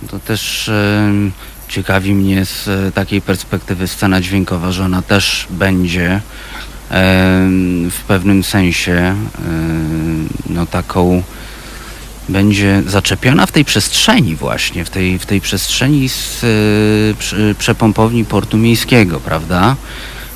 To 0.09 0.19
też 0.19 0.69
em, 0.69 1.31
ciekawi 1.67 2.15
mnie 2.15 2.45
z 2.45 2.67
e, 2.67 2.91
takiej 2.91 3.21
perspektywy 3.21 3.87
scena 3.87 4.21
dźwiękowa, 4.21 4.71
że 4.71 4.85
ona 4.85 5.01
też 5.01 5.47
będzie 5.49 6.21
w 7.91 7.99
pewnym 8.07 8.43
sensie 8.43 9.15
no 10.49 10.65
taką 10.65 11.23
będzie 12.29 12.83
zaczepiona 12.87 13.45
w 13.45 13.51
tej 13.51 13.65
przestrzeni 13.65 14.35
właśnie, 14.35 14.85
w 14.85 14.89
tej, 14.89 15.19
w 15.19 15.25
tej 15.25 15.41
przestrzeni 15.41 16.09
z 16.09 16.43
e, 16.43 16.47
przy- 17.19 17.55
przepompowni 17.59 18.25
portu 18.25 18.57
miejskiego, 18.57 19.19
prawda? 19.19 19.75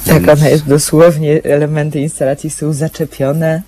Tak, 0.06 0.26
Więc- 0.26 0.40
ona 0.40 0.50
jest 0.50 0.66
dosłownie, 0.66 1.44
elementy 1.44 2.00
instalacji 2.00 2.50
są 2.50 2.74
zaczepione. 2.74 3.62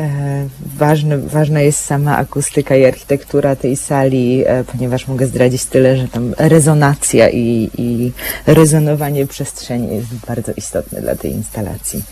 E, 0.00 0.48
ważne, 0.78 1.18
ważna 1.18 1.60
jest 1.60 1.84
sama 1.84 2.16
akustyka 2.16 2.76
i 2.76 2.84
architektura 2.84 3.56
tej 3.56 3.76
sali, 3.76 4.44
e, 4.46 4.64
ponieważ 4.64 5.08
mogę 5.08 5.26
zdradzić 5.26 5.64
tyle, 5.64 5.96
że 5.96 6.08
tam 6.08 6.34
rezonacja 6.38 7.28
i, 7.30 7.70
i 7.78 8.12
rezonowanie 8.46 9.26
przestrzeni 9.26 9.94
jest 9.96 10.06
bardzo 10.28 10.52
istotne 10.56 11.00
dla 11.00 11.16
tej 11.16 11.32
instalacji. 11.32 12.02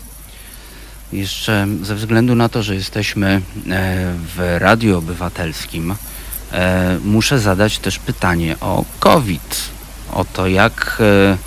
Jeszcze 1.13 1.67
ze 1.83 1.95
względu 1.95 2.35
na 2.35 2.49
to, 2.49 2.63
że 2.63 2.75
jesteśmy 2.75 3.27
e, 3.27 3.41
w 4.35 4.55
Radiu 4.59 4.97
Obywatelskim, 4.97 5.95
e, 6.51 6.97
muszę 7.05 7.39
zadać 7.39 7.79
też 7.79 7.99
pytanie 7.99 8.55
o 8.61 8.85
COVID. 8.99 9.69
O 10.13 10.25
to, 10.25 10.47
jak, 10.47 10.97
e, 10.99 11.37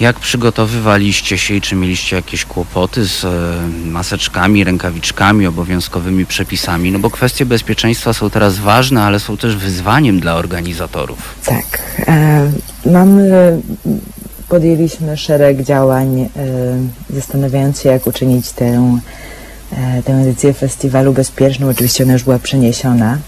Jak 0.00 0.20
przygotowywaliście 0.20 1.38
się 1.38 1.54
i 1.54 1.60
czy 1.60 1.74
mieliście 1.74 2.16
jakieś 2.16 2.44
kłopoty 2.44 3.04
z 3.04 3.26
maseczkami, 3.84 4.64
rękawiczkami, 4.64 5.46
obowiązkowymi 5.46 6.26
przepisami? 6.26 6.92
No 6.92 6.98
bo 6.98 7.10
kwestie 7.10 7.46
bezpieczeństwa 7.46 8.12
są 8.12 8.30
teraz 8.30 8.58
ważne, 8.58 9.02
ale 9.02 9.20
są 9.20 9.36
też 9.36 9.56
wyzwaniem 9.56 10.20
dla 10.20 10.34
organizatorów. 10.34 11.34
Tak. 11.44 11.82
E, 12.08 12.52
mamy, 12.86 13.60
podjęliśmy 14.52 15.16
szereg 15.16 15.62
działań, 15.62 16.20
e, 16.20 16.28
zastanawiając 17.10 17.80
się, 17.80 17.88
jak 17.88 18.06
uczynić 18.06 18.52
tę, 18.52 18.98
e, 19.72 20.02
tę 20.02 20.12
edycję 20.12 20.52
festiwalu 20.52 21.12
bezpieczną. 21.12 21.68
Oczywiście 21.68 22.04
ona 22.04 22.12
już 22.12 22.24
była 22.24 22.38
przeniesiona, 22.38 23.18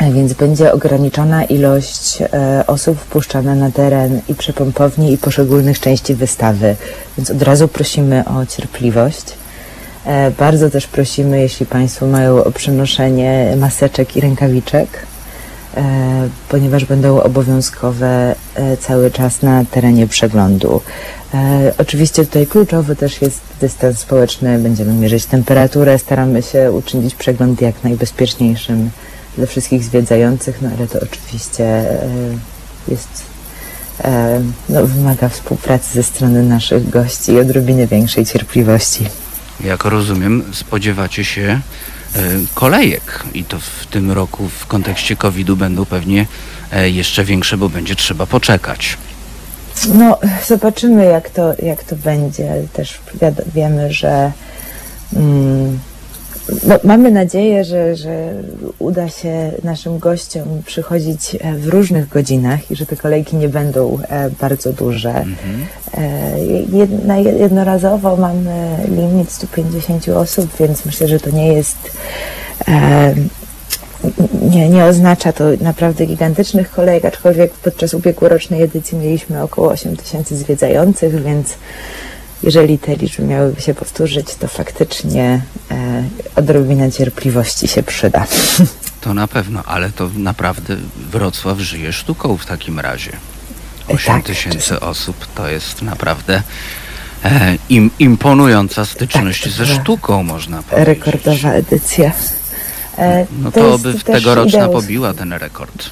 e, 0.00 0.12
więc 0.12 0.32
będzie 0.32 0.72
ograniczona 0.72 1.44
ilość 1.44 2.18
osób 2.66 2.98
wpuszczana 2.98 3.54
na 3.54 3.70
teren 3.70 4.20
i 4.28 4.34
przy 4.34 4.52
pompowni 4.52 5.12
i 5.12 5.18
poszczególnych 5.18 5.80
części 5.80 6.14
wystawy. 6.14 6.76
Więc 7.18 7.30
od 7.30 7.42
razu 7.42 7.68
prosimy 7.68 8.24
o 8.24 8.46
cierpliwość. 8.46 9.24
Bardzo 10.38 10.70
też 10.70 10.86
prosimy, 10.86 11.40
jeśli 11.40 11.66
Państwo 11.66 12.06
mają 12.06 12.44
o 12.44 12.50
przenoszenie 12.50 13.54
maseczek 13.56 14.16
i 14.16 14.20
rękawiczek, 14.20 14.88
ponieważ 16.48 16.84
będą 16.84 17.22
obowiązkowe 17.22 18.34
e, 18.54 18.76
cały 18.76 19.10
czas 19.10 19.42
na 19.42 19.64
terenie 19.64 20.06
przeglądu. 20.06 20.80
E, 21.34 21.72
Oczywiście 21.78 22.24
tutaj 22.24 22.46
kluczowy 22.46 22.96
też 22.96 23.22
jest 23.22 23.40
dystans 23.60 23.98
społeczny, 23.98 24.58
będziemy 24.58 24.92
mierzyć 24.92 25.26
temperaturę, 25.26 25.98
staramy 25.98 26.42
się 26.42 26.72
uczynić 26.72 27.14
przegląd 27.14 27.60
jak 27.60 27.84
najbezpieczniejszym 27.84 28.90
dla 29.36 29.46
wszystkich 29.46 29.84
zwiedzających, 29.84 30.62
no 30.62 30.68
ale 30.78 30.88
to 30.88 30.98
oczywiście 31.00 31.64
e, 31.64 32.08
jest, 32.88 33.08
e, 34.04 34.40
no, 34.68 34.86
wymaga 34.86 35.28
współpracy 35.28 35.94
ze 35.94 36.02
strony 36.02 36.42
naszych 36.42 36.90
gości 36.90 37.32
i 37.32 37.40
odrobiny 37.40 37.86
większej 37.86 38.26
cierpliwości. 38.26 39.04
Jak 39.64 39.84
rozumiem, 39.84 40.44
spodziewacie 40.52 41.24
się 41.24 41.42
e, 41.42 41.60
kolejek 42.54 43.24
i 43.34 43.44
to 43.44 43.58
w 43.60 43.86
tym 43.86 44.10
roku 44.10 44.48
w 44.48 44.66
kontekście 44.66 45.16
COVID-u 45.16 45.56
będą 45.56 45.86
pewnie 45.86 46.26
e, 46.72 46.90
jeszcze 46.90 47.24
większe, 47.24 47.56
bo 47.56 47.68
będzie 47.68 47.96
trzeba 47.96 48.26
poczekać. 48.26 48.96
No, 49.94 50.18
zobaczymy, 50.46 51.04
jak 51.04 51.30
to, 51.30 51.54
jak 51.62 51.84
to 51.84 51.96
będzie. 51.96 52.62
Też 52.72 53.00
wiemy, 53.54 53.92
że 53.92 54.32
mm, 55.16 55.78
no, 56.66 56.78
mamy 56.84 57.10
nadzieję, 57.10 57.64
że, 57.64 57.96
że 57.96 58.32
uda 58.78 59.08
się 59.08 59.52
naszym 59.64 59.98
gościom 59.98 60.62
przychodzić 60.66 61.36
e, 61.40 61.54
w 61.54 61.68
różnych 61.68 62.08
godzinach 62.08 62.70
i 62.70 62.76
że 62.76 62.86
te 62.86 62.96
kolejki 62.96 63.36
nie 63.36 63.48
będą 63.48 63.98
e, 64.08 64.30
bardzo 64.30 64.72
duże. 64.72 65.24
E, 65.94 66.40
jed, 66.72 67.04
na 67.04 67.16
jednorazowo 67.16 68.16
mamy 68.16 68.76
limit 68.88 69.32
150 69.32 70.08
osób, 70.08 70.50
więc 70.60 70.84
myślę, 70.84 71.08
że 71.08 71.20
to 71.20 71.30
nie 71.30 71.52
jest. 71.52 71.76
E, 72.68 73.14
nie, 74.50 74.68
nie 74.68 74.84
oznacza 74.84 75.32
to 75.32 75.44
naprawdę 75.60 76.06
gigantycznych 76.06 76.70
kolejek, 76.70 77.04
aczkolwiek 77.04 77.52
podczas 77.52 77.94
ubiegłorocznej 77.94 78.62
edycji 78.62 78.98
mieliśmy 78.98 79.42
około 79.42 79.68
8 79.68 79.96
tysięcy 79.96 80.36
zwiedzających, 80.36 81.22
więc 81.22 81.54
jeżeli 82.42 82.78
te 82.78 82.96
liczby 82.96 83.22
miałyby 83.24 83.60
się 83.60 83.74
powtórzyć, 83.74 84.34
to 84.34 84.48
faktycznie 84.48 85.40
e, 85.70 86.04
odrobina 86.36 86.90
cierpliwości 86.90 87.68
się 87.68 87.82
przyda. 87.82 88.26
To 89.00 89.14
na 89.14 89.28
pewno, 89.28 89.62
ale 89.66 89.90
to 89.90 90.10
naprawdę 90.16 90.76
Wrocław 91.10 91.58
żyje 91.58 91.92
sztuką 91.92 92.36
w 92.36 92.46
takim 92.46 92.80
razie. 92.80 93.12
8 93.88 94.14
tak, 94.14 94.24
tysięcy 94.24 94.80
osób 94.80 95.26
to 95.34 95.48
jest 95.48 95.82
naprawdę 95.82 96.42
e, 97.24 97.56
im, 97.68 97.90
imponująca 97.98 98.84
styczność 98.84 99.42
Tak, 99.42 99.52
to 99.52 99.58
ze 99.58 99.66
sztuką, 99.66 100.22
można 100.22 100.62
powiedzieć. 100.62 100.88
Rekordowa 100.88 101.52
edycja. 101.52 102.12
E, 102.98 103.26
No 103.42 103.52
to 103.52 103.60
to 103.60 103.68
jest 103.68 103.82
by 103.82 103.92
też 103.94 104.02
tegoroczna 104.04 104.58
ideał- 104.58 104.72
pobiła 104.72 105.14
ten 105.14 105.32
rekord. 105.32 105.90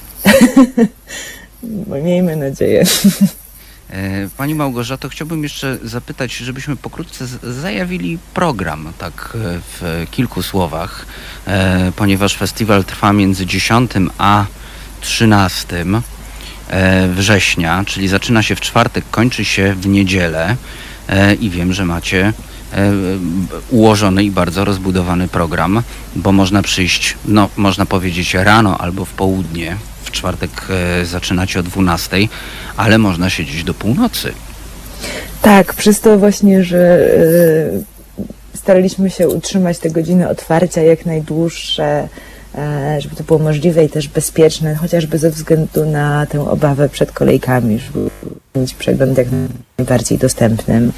Miejmy 2.03 2.35
nadzieję. 2.35 2.83
E, 3.89 4.29
Pani 4.37 4.55
Małgorzato, 4.55 5.09
chciałbym 5.09 5.43
jeszcze 5.43 5.77
zapytać, 5.83 6.35
żebyśmy 6.35 6.75
pokrótce 6.75 7.27
zajawili 7.43 8.17
program, 8.33 8.93
tak 8.97 9.33
e, 9.35 9.59
w 9.59 10.07
kilku 10.11 10.43
słowach, 10.43 11.05
e, 11.47 11.91
ponieważ 11.95 12.35
festiwal 12.35 12.83
trwa 12.83 13.13
między 13.13 13.45
10 13.45 13.91
a 14.17 14.45
13 15.01 15.85
e, 16.69 17.07
września, 17.07 17.83
czyli 17.85 18.07
zaczyna 18.07 18.43
się 18.43 18.55
w 18.55 18.61
czwartek, 18.61 19.05
kończy 19.11 19.45
się 19.45 19.73
w 19.73 19.87
niedzielę 19.87 20.55
i 21.39 21.49
wiem, 21.49 21.73
że 21.73 21.85
macie 21.85 22.33
ułożony 23.69 24.23
i 24.23 24.31
bardzo 24.31 24.65
rozbudowany 24.65 25.27
program, 25.27 25.83
bo 26.15 26.31
można 26.31 26.61
przyjść, 26.61 27.15
no 27.25 27.49
można 27.57 27.85
powiedzieć 27.85 28.33
rano 28.33 28.77
albo 28.77 29.05
w 29.05 29.13
południe. 29.13 29.77
W 30.07 30.11
czwartek 30.11 30.51
e, 30.69 31.05
zaczynacie 31.05 31.59
o 31.59 31.63
12, 31.63 32.17
ale 32.77 32.97
można 32.97 33.29
siedzieć 33.29 33.63
do 33.63 33.73
północy. 33.73 34.31
Tak, 35.41 35.73
przez 35.73 36.01
to 36.01 36.17
właśnie, 36.17 36.63
że 36.63 36.99
e, 38.53 38.57
staraliśmy 38.57 39.09
się 39.09 39.29
utrzymać 39.29 39.79
te 39.79 39.89
godziny 39.89 40.29
otwarcia 40.29 40.81
jak 40.81 41.05
najdłuższe, 41.05 42.07
e, 42.55 43.01
żeby 43.01 43.15
to 43.15 43.23
było 43.23 43.39
możliwe 43.39 43.85
i 43.85 43.89
też 43.89 44.07
bezpieczne, 44.07 44.75
chociażby 44.75 45.17
ze 45.17 45.31
względu 45.31 45.85
na 45.85 46.25
tę 46.25 46.49
obawę 46.49 46.89
przed 46.89 47.11
kolejkami, 47.11 47.79
żeby 47.79 48.09
mieć 48.55 48.73
przegląd 48.73 49.17
jak 49.17 49.27
najbardziej 49.77 50.17
dostępnym. 50.17 50.91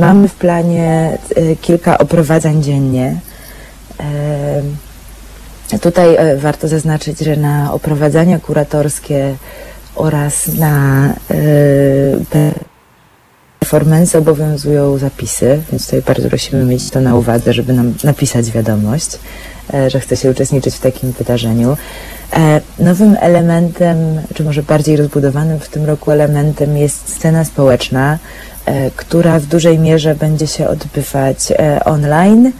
Mamy 0.00 0.28
w 0.28 0.34
planie 0.34 1.18
kilka 1.60 1.98
oprowadzań 1.98 2.62
dziennie. 2.62 3.16
Tutaj 5.80 6.16
e, 6.16 6.36
warto 6.36 6.68
zaznaczyć, 6.68 7.18
że 7.18 7.36
na 7.36 7.72
oprowadzania 7.72 8.38
kuratorskie 8.38 9.36
oraz 9.94 10.48
na 10.48 11.06
e, 11.30 12.54
performance 13.60 14.18
obowiązują 14.18 14.98
zapisy, 14.98 15.62
więc 15.72 15.84
tutaj 15.84 16.02
bardzo 16.02 16.28
prosimy 16.28 16.64
mieć 16.64 16.90
to 16.90 17.00
na 17.00 17.14
uwadze, 17.14 17.52
żeby 17.52 17.72
nam 17.72 17.94
napisać 18.04 18.50
wiadomość, 18.50 19.18
e, 19.74 19.90
że 19.90 20.00
chce 20.00 20.16
się 20.16 20.30
uczestniczyć 20.30 20.74
w 20.74 20.80
takim 20.80 21.12
wydarzeniu. 21.12 21.76
Nowym 22.78 23.16
elementem, 23.20 23.96
czy 24.34 24.44
może 24.44 24.62
bardziej 24.62 24.96
rozbudowanym 24.96 25.60
w 25.60 25.68
tym 25.68 25.84
roku 25.84 26.10
elementem 26.10 26.76
jest 26.76 27.14
scena 27.14 27.44
społeczna, 27.44 28.18
która 28.96 29.38
w 29.38 29.46
dużej 29.46 29.78
mierze 29.78 30.14
będzie 30.14 30.46
się 30.46 30.68
odbywać 30.68 31.52
online. 31.84 32.52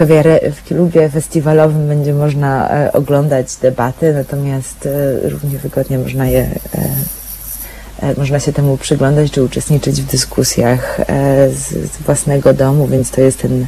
W, 0.00 0.62
klubie 0.68 1.08
festiwalowym 1.08 1.88
będzie 1.88 2.14
można 2.14 2.70
e, 2.70 2.92
oglądać 2.92 3.56
debaty, 3.56 4.12
natomiast 4.14 4.86
e, 4.86 5.28
równie 5.30 5.58
wygodnie 5.58 5.98
można 5.98 6.26
je 6.26 6.48
e, 8.02 8.14
można 8.16 8.40
się 8.40 8.52
temu 8.52 8.76
przyglądać 8.76 9.30
czy 9.30 9.42
uczestniczyć 9.42 10.02
w 10.02 10.10
dyskusjach 10.10 11.00
z, 11.54 11.96
własnego 12.06 12.54
domu, 12.54 12.86
więc 12.86 13.10
to 13.10 13.20
jest 13.20 13.38
ten 13.42 13.66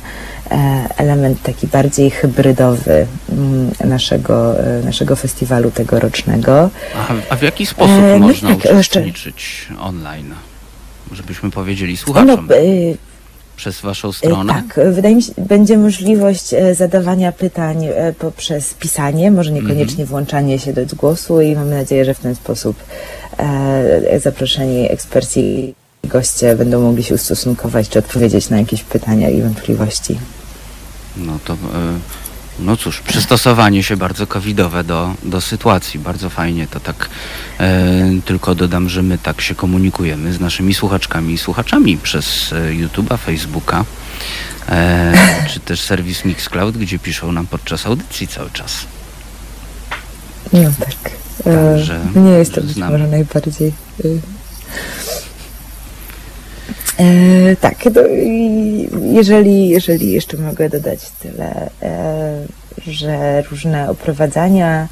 element 0.96 1.42
taki 1.42 1.66
bardziej 1.66 2.10
hybrydowy 2.10 3.06
mm, 3.32 3.70
naszego, 3.84 4.54
naszego 4.84 5.16
festiwalu 5.16 5.70
tegorocznego. 5.70 6.70
A, 6.96 7.14
a 7.30 7.36
w 7.36 7.42
jaki 7.42 7.66
sposób 7.66 7.96
no 8.10 8.18
można 8.18 8.48
tak, 8.48 8.64
jeszcze- 8.64 9.00
uczestniczyć 9.00 9.68
online? 9.80 10.34
Żebyśmy 11.12 11.50
powiedzieli 11.50 11.92
No, 11.92 11.98
słuchaczom 11.98 12.48
e, 12.50 13.11
przez 13.62 13.80
waszą 13.80 14.08
E, 14.08 14.12
stronę. 14.12 14.52
Tak, 14.52 14.92
wydaje 14.92 15.14
mi 15.16 15.22
się, 15.22 15.32
będzie 15.38 15.78
możliwość 15.78 16.54
e, 16.54 16.74
zadawania 16.74 17.32
pytań 17.32 17.84
e, 17.84 18.12
poprzez 18.12 18.74
pisanie, 18.74 19.30
może 19.30 19.52
niekoniecznie 19.52 20.06
włączanie 20.06 20.58
się 20.58 20.72
do 20.72 20.82
głosu 20.96 21.40
i 21.40 21.54
mamy 21.54 21.74
nadzieję, 21.74 22.04
że 22.04 22.14
w 22.14 22.18
ten 22.20 22.34
sposób 22.34 22.76
e, 23.38 24.20
zaproszeni 24.20 24.92
eksperci 24.92 25.40
i 25.40 26.08
goście 26.08 26.56
będą 26.56 26.82
mogli 26.82 27.02
się 27.02 27.14
ustosunkować 27.14 27.88
czy 27.88 27.98
odpowiedzieć 27.98 28.50
na 28.50 28.58
jakieś 28.58 28.82
pytania 28.82 29.30
i 29.30 29.42
wątpliwości. 29.42 30.18
No 31.16 31.38
to, 31.44 31.52
e, 31.52 31.56
no 32.58 32.76
cóż, 32.76 33.00
przystosowanie 33.00 33.82
się 33.82 33.96
bardzo 33.96 34.26
covidowe 34.26 34.84
do, 34.84 35.14
do 35.22 35.40
sytuacji. 35.40 36.00
Bardzo 36.00 36.30
fajnie 36.30 36.66
to 36.66 36.80
tak. 36.80 37.08
E, 37.60 37.90
tylko 38.24 38.54
dodam, 38.54 38.88
że 38.88 39.02
my 39.02 39.18
tak 39.18 39.40
się 39.40 39.54
komunikujemy 39.54 40.32
z 40.32 40.40
naszymi 40.40 40.74
słuchaczkami 40.74 41.34
i 41.34 41.38
słuchaczami 41.38 41.96
przez 41.96 42.52
e, 42.52 42.56
YouTube'a, 42.56 43.18
Facebooka, 43.18 43.84
e, 44.68 45.12
czy 45.52 45.60
też 45.60 45.80
serwis 45.80 46.24
Mixcloud, 46.24 46.76
gdzie 46.76 46.98
piszą 46.98 47.32
nam 47.32 47.46
podczas 47.46 47.86
audycji 47.86 48.28
cały 48.28 48.50
czas. 48.50 48.86
No 50.52 50.70
tak. 50.78 51.12
E, 51.46 51.74
Także, 51.74 52.00
nie 52.14 52.30
jest 52.30 52.54
to 52.54 52.60
być 52.60 52.76
może 52.76 53.06
najbardziej. 53.06 53.72
E, 57.02 57.56
tak, 57.56 57.76
i 58.22 58.88
jeżeli, 59.12 59.68
jeżeli 59.68 60.12
jeszcze 60.12 60.36
mogę 60.36 60.68
dodać 60.68 61.10
tyle, 61.10 61.70
e, 61.82 62.46
że 62.86 63.42
różne 63.42 63.90
oprowadzania 63.90 64.88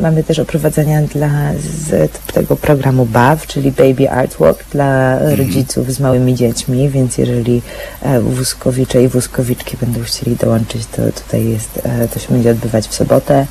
mamy 0.00 0.24
też 0.24 0.38
oprowadzenia 0.38 1.02
dla 1.02 1.30
z 1.54 2.10
tego 2.32 2.56
programu 2.56 3.06
BAW, 3.06 3.46
czyli 3.46 3.72
Baby 3.72 4.10
Artwork 4.10 4.64
dla 4.70 5.18
rodziców 5.36 5.92
z 5.92 6.00
małymi 6.00 6.34
dziećmi, 6.34 6.90
więc 6.90 7.18
jeżeli 7.18 7.62
e, 8.02 8.20
wózkowicze 8.20 9.02
i 9.02 9.08
wózkowiczki 9.08 9.76
będą 9.76 10.02
chcieli 10.02 10.36
dołączyć, 10.36 10.86
to 10.86 11.02
tutaj 11.22 11.48
jest, 11.48 11.80
e, 11.84 12.08
to 12.08 12.18
się 12.18 12.28
będzie 12.30 12.50
odbywać 12.50 12.88
w 12.88 12.94
sobotę. 12.94 13.46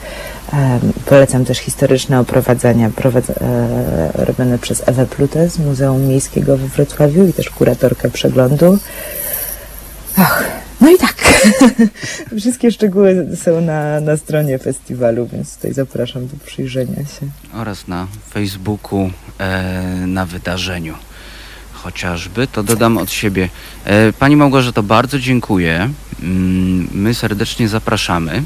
E, 0.53 0.79
polecam 1.05 1.45
też 1.45 1.57
historyczne 1.57 2.19
oprowadzenia 2.19 2.89
prowadz, 2.89 3.29
e, 3.29 3.35
robione 4.13 4.57
przez 4.59 4.83
Ewę 4.85 5.05
Plutę 5.05 5.49
z 5.49 5.59
Muzeum 5.59 6.07
Miejskiego 6.07 6.57
we 6.57 6.67
Wrocławiu 6.67 7.27
i 7.27 7.33
też 7.33 7.49
kuratorkę 7.49 8.09
przeglądu. 8.09 8.77
Ach, 10.17 10.64
no 10.81 10.91
i 10.91 10.97
tak. 10.97 11.15
Wszystkie 12.39 12.72
szczegóły 12.72 13.27
są 13.43 13.61
na, 13.61 13.99
na 13.99 14.18
stronie 14.18 14.60
festiwalu, 14.60 15.27
więc 15.27 15.56
tutaj 15.56 15.73
zapraszam 15.73 16.27
do 16.27 16.34
przyjrzenia 16.45 16.95
się. 16.95 17.27
oraz 17.53 17.88
na 17.88 18.07
Facebooku 18.34 19.11
e, 19.39 19.84
na 20.07 20.26
wydarzeniu 20.26 20.93
chociażby, 21.73 22.47
to 22.47 22.64
dodam 22.64 22.97
od 22.97 23.11
siebie. 23.11 23.49
E, 23.85 24.14
Pani 24.14 24.35
Małgorzato, 24.35 24.84
bardzo 24.84 25.19
dziękuję. 25.19 25.89
Mm, 26.23 26.88
My 26.93 27.14
serdecznie 27.14 27.68
zapraszamy. 27.68 28.43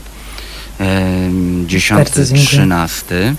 E, 0.80 1.30
10, 1.65 1.97
Bardzo 1.97 2.26
dziękuję. 2.26 2.45
13 2.47 3.35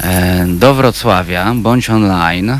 e, 0.00 0.46
do 0.48 0.74
Wrocławia, 0.74 1.54
bądź 1.54 1.90
online. 1.90 2.58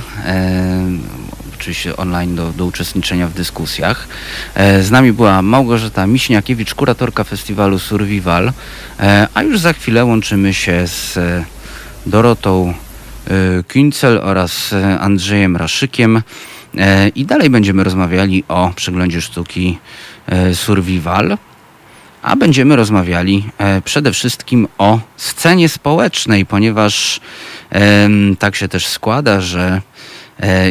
Oczywiście 1.62 1.96
online 1.96 2.36
do, 2.36 2.52
do 2.52 2.64
uczestniczenia 2.64 3.28
w 3.28 3.34
dyskusjach. 3.34 4.08
E, 4.54 4.82
Z 4.82 4.90
nami 4.90 5.12
była 5.12 5.42
Małgorzata 5.42 6.06
Miśniakiewicz, 6.06 6.74
kuratorka 6.74 7.24
festiwalu 7.24 7.78
Survival, 7.78 8.52
e, 9.00 9.28
a 9.34 9.42
już 9.42 9.60
za 9.60 9.72
chwilę 9.72 10.04
łączymy 10.04 10.54
się 10.54 10.86
z 10.86 11.16
e, 11.16 11.44
Dorotą 12.06 12.74
Kincel 13.68 14.20
oraz 14.22 14.74
Andrzejem 15.00 15.56
Raszykiem. 15.56 16.22
I 17.14 17.24
dalej 17.24 17.50
będziemy 17.50 17.84
rozmawiali 17.84 18.44
o 18.48 18.72
przeglądzie 18.76 19.20
sztuki 19.20 19.78
Survival, 20.54 21.38
a 22.22 22.36
będziemy 22.36 22.76
rozmawiali 22.76 23.50
przede 23.84 24.12
wszystkim 24.12 24.68
o 24.78 25.00
scenie 25.16 25.68
społecznej, 25.68 26.46
ponieważ 26.46 27.20
tak 28.38 28.56
się 28.56 28.68
też 28.68 28.86
składa, 28.86 29.40
że 29.40 29.80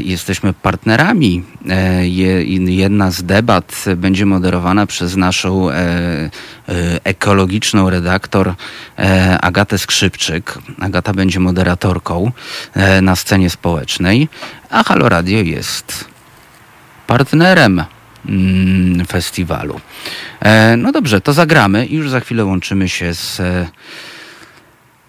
jesteśmy 0.04 0.54
partnerami. 0.54 1.44
E, 1.70 2.08
je, 2.08 2.44
jedna 2.76 3.12
z 3.12 3.24
debat 3.24 3.86
będzie 3.98 4.26
moderowana 4.26 4.86
przez 4.86 5.16
naszą 5.16 5.70
e, 5.70 5.74
e, 5.74 6.30
ekologiczną 7.04 7.90
redaktor 7.90 8.54
e, 9.00 9.38
Agatę 9.42 9.78
Skrzypczyk. 9.78 10.58
Agata 10.80 11.14
będzie 11.14 11.40
moderatorką 11.40 12.32
e, 12.74 13.02
na 13.02 13.16
scenie 13.16 13.50
społecznej, 13.50 14.30
a 14.70 14.84
Halo 14.84 15.10
Radio 15.10 15.42
jest 15.42 16.06
partnerem 17.08 17.84
mm, 18.30 19.06
festiwalu. 19.06 19.82
E, 20.40 20.78
no 20.78 20.92
dobrze, 20.92 21.22
to 21.22 21.34
zagramy 21.34 21.86
i 21.86 21.96
już 21.96 22.10
za 22.10 22.20
chwilę 22.20 22.46
łączymy 22.46 22.90
się 22.90 23.14
z 23.14 23.40
e, 23.40 23.68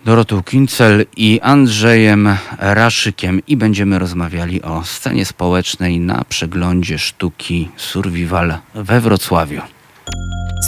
Dorotą 0.05 0.43
Kincel 0.43 1.07
i 1.17 1.41
Andrzejem 1.43 2.37
Raszykiem 2.59 3.41
i 3.47 3.57
będziemy 3.57 3.99
rozmawiali 3.99 4.63
o 4.63 4.85
scenie 4.85 5.25
społecznej 5.25 6.01
na 6.01 6.25
przeglądzie 6.29 6.99
sztuki 6.99 7.69
Survival 7.77 8.59
we 8.75 9.01
Wrocławiu. 9.01 9.61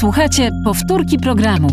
Słuchajcie 0.01 0.51
powtórki 0.65 1.19
programu. 1.19 1.69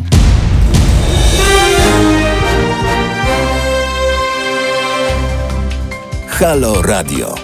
Halo 6.27 6.81
Radio. 6.81 7.35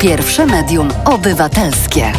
Pierwsze 0.00 0.46
medium 0.46 0.88
obywatelskie. 1.04 2.12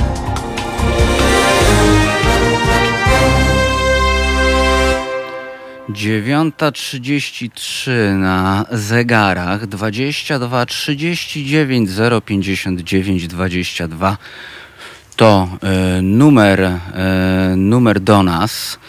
Dziewiąta 5.89 6.71
trzydzieści 6.71 7.51
trzy 7.51 8.13
na 8.17 8.65
zegarach, 8.71 9.67
dwadzieścia 9.67 10.39
dwa 10.39 10.65
trzydzieści 10.65 11.45
dziewięć 11.45 11.89
zero 11.89 12.21
pięćdziesiąt 12.21 12.81
dziewięć 12.81 13.27
dwadzieścia 13.27 13.87
dwa 13.87 14.17
to 15.15 15.47
e, 15.63 16.01
numer, 16.01 16.61
e, 16.61 16.79
numer 17.57 17.99
do 17.99 18.23
nas, 18.23 18.79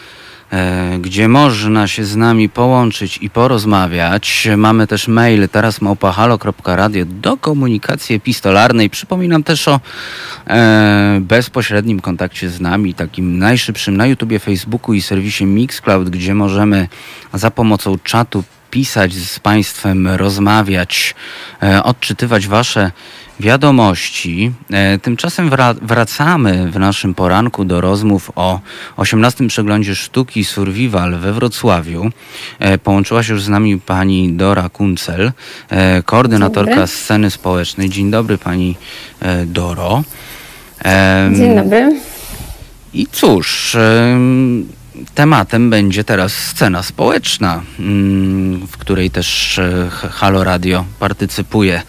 gdzie 0.99 1.27
można 1.27 1.87
się 1.87 2.05
z 2.05 2.15
nami 2.15 2.49
połączyć 2.49 3.17
i 3.17 3.29
porozmawiać. 3.29 4.47
Mamy 4.57 4.87
też 4.87 5.07
mail 5.07 5.49
teraz 5.49 5.81
małpahalo.radio 5.81 7.05
do 7.05 7.37
komunikacji 7.37 8.15
epistolarnej. 8.15 8.89
Przypominam 8.89 9.43
też 9.43 9.67
o 9.67 9.79
e, 10.47 11.19
bezpośrednim 11.21 11.99
kontakcie 11.99 12.49
z 12.49 12.61
nami, 12.61 12.93
takim 12.93 13.37
najszybszym 13.39 13.97
na 13.97 14.07
YouTubie, 14.07 14.39
Facebooku 14.39 14.93
i 14.93 15.01
serwisie 15.01 15.45
Mixcloud, 15.45 16.09
gdzie 16.09 16.35
możemy 16.35 16.87
za 17.33 17.51
pomocą 17.51 17.97
czatu 18.03 18.43
pisać 18.73 19.13
z 19.13 19.39
Państwem, 19.39 20.07
rozmawiać, 20.07 21.15
e, 21.63 21.83
odczytywać 21.83 22.47
Wasze 22.47 22.91
wiadomości. 23.39 24.51
E, 24.71 24.99
Tymczasem 24.99 25.49
wra- 25.49 25.75
wracamy 25.81 26.71
w 26.71 26.79
naszym 26.79 27.13
poranku 27.13 27.65
do 27.65 27.81
rozmów 27.81 28.31
o 28.35 28.59
18 28.97 29.47
przeglądzie 29.47 29.95
sztuki 29.95 30.43
Survival 30.45 31.19
we 31.19 31.33
Wrocławiu. 31.33 32.09
E, 32.59 32.77
Połączyła 32.77 33.23
się 33.23 33.33
już 33.33 33.43
z 33.43 33.49
nami 33.49 33.79
pani 33.79 34.33
Dora 34.33 34.69
Kuncel, 34.69 35.31
koordynatorka 36.05 36.87
sceny 36.87 37.31
społecznej. 37.31 37.89
Dzień 37.89 38.11
dobry 38.11 38.37
pani 38.37 38.75
Doro. 39.45 40.03
Dzień 41.37 41.55
dobry. 41.55 41.95
i 42.93 43.07
cóż, 43.11 43.77
tematem 45.15 45.69
będzie 45.69 46.03
teraz 46.03 46.33
scena 46.33 46.83
społeczna, 46.83 47.61
mm, 47.79 48.67
w 48.67 48.77
której 48.77 49.11
też 49.11 49.59
e, 49.59 49.89
Halo 49.89 50.43
Radio 50.43 50.85
partycypuje 50.99 51.81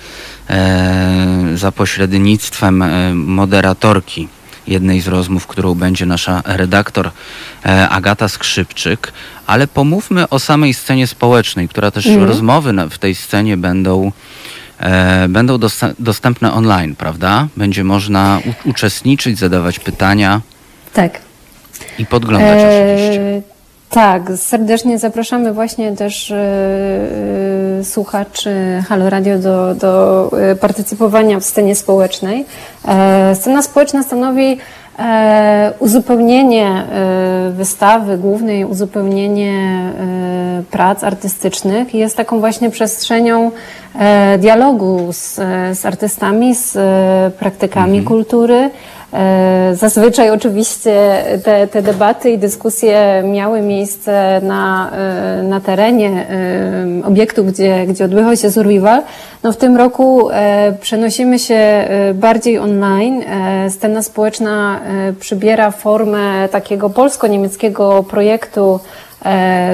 e, 0.51 1.53
za 1.55 1.73
pośrednictwem 1.73 2.83
e, 2.83 3.15
moderatorki 3.15 4.29
jednej 4.67 5.01
z 5.01 5.09
rozmów, 5.09 5.47
którą 5.47 5.75
będzie 5.75 6.07
nasza 6.07 6.43
redaktor 6.45 7.11
Agata 7.91 8.29
Skrzypczyk. 8.29 9.13
Ale 9.47 9.67
pomówmy 9.67 10.29
o 10.29 10.39
samej 10.39 10.75
scenie 10.75 11.07
społecznej, 11.07 11.69
która 11.69 11.91
też 11.91 12.07
rozmowy 12.07 12.73
na, 12.73 12.89
w 12.89 12.99
tej 12.99 13.15
scenie 13.15 13.57
będą 13.57 14.13
będą 15.29 15.59
dostępne 15.99 16.53
online, 16.53 16.97
prawda? 16.97 17.49
Będzie 17.57 17.85
można 17.85 18.41
uczestniczyć, 18.65 19.39
zadawać 19.39 19.79
pytania 19.79 20.41
Tak. 20.93 21.21
I 21.99 22.07
podglądać 22.07 22.59
oczywiście. 22.59 23.21
E, 23.21 23.55
tak, 23.91 24.23
serdecznie 24.37 24.99
zapraszamy 24.99 25.53
właśnie 25.53 25.93
też 25.93 26.31
e, 26.31 26.37
e, 27.81 27.85
słuchaczy 27.85 28.83
Halo 28.89 29.11
Radio 29.11 29.39
do, 29.39 29.75
do 29.75 30.31
partycypowania 30.61 31.41
w 31.41 31.45
scenie 31.45 31.75
społecznej. 31.75 32.45
E, 32.89 33.35
scena 33.35 33.63
społeczna 33.63 34.03
stanowi 34.03 34.59
e, 34.99 35.73
uzupełnienie 35.79 36.67
e, 36.67 37.51
wystawy 37.51 38.19
głównej, 38.19 38.65
uzupełnienie 38.65 39.93
prac 40.71 41.05
artystycznych 41.05 41.95
i 41.95 41.99
jest 41.99 42.17
taką 42.17 42.41
właśnie 42.41 42.71
przestrzenią 42.71 43.51
dialogu 44.39 45.09
z, 45.13 45.35
z 45.79 45.87
artystami, 45.87 46.55
z 46.55 46.73
praktykami 47.35 48.03
kultury. 48.03 48.71
E, 49.15 49.75
Zazwyczaj 49.75 50.31
oczywiście 50.31 51.23
te, 51.45 51.67
te 51.67 51.83
debaty 51.83 52.31
i 52.31 52.39
dyskusje 52.39 53.23
miały 53.27 53.61
miejsce 53.61 54.41
na, 54.43 54.91
e, 54.91 55.43
na 55.43 55.61
terenie 55.61 56.27
e, 56.31 57.07
obiektu, 57.07 57.45
gdzie, 57.45 57.87
gdzie 57.87 58.05
odbywał 58.05 58.37
się 58.37 58.51
survival. 58.51 59.03
No 59.43 59.53
w 59.53 59.57
tym 59.57 59.77
roku 59.77 60.29
przenosimy 60.81 61.39
się 61.39 61.89
bardziej 62.15 62.59
online. 62.59 63.23
Scena 63.71 64.03
społeczna 64.03 64.81
przybiera 65.21 65.71
formę 65.71 66.49
takiego 66.49 66.91
polsko-niemieckiego 66.91 68.03
projektu 68.03 68.81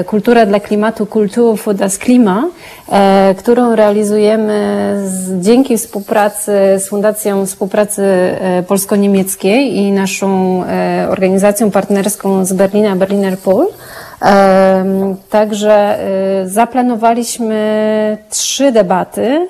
Kultura 0.05 0.45
dla 0.45 0.59
klimatu, 0.59 1.05
Kultur 1.05 1.57
für 1.57 1.73
das 1.73 1.97
Klima, 1.97 2.43
e, 2.91 3.35
którą 3.37 3.75
realizujemy 3.75 4.95
z, 5.05 5.43
dzięki 5.45 5.77
współpracy 5.77 6.51
z 6.79 6.89
Fundacją 6.89 7.45
Współpracy 7.45 8.03
e, 8.03 8.63
Polsko-Niemieckiej 8.63 9.77
i 9.77 9.91
naszą 9.91 10.63
e, 10.63 11.07
organizacją 11.09 11.71
partnerską 11.71 12.45
z 12.45 12.53
Berlina, 12.53 12.95
Berliner 12.95 13.37
Pol. 13.37 13.67
Także 15.29 15.99
e, 15.99 16.47
zaplanowaliśmy 16.47 18.17
trzy 18.29 18.71
debaty. 18.71 19.47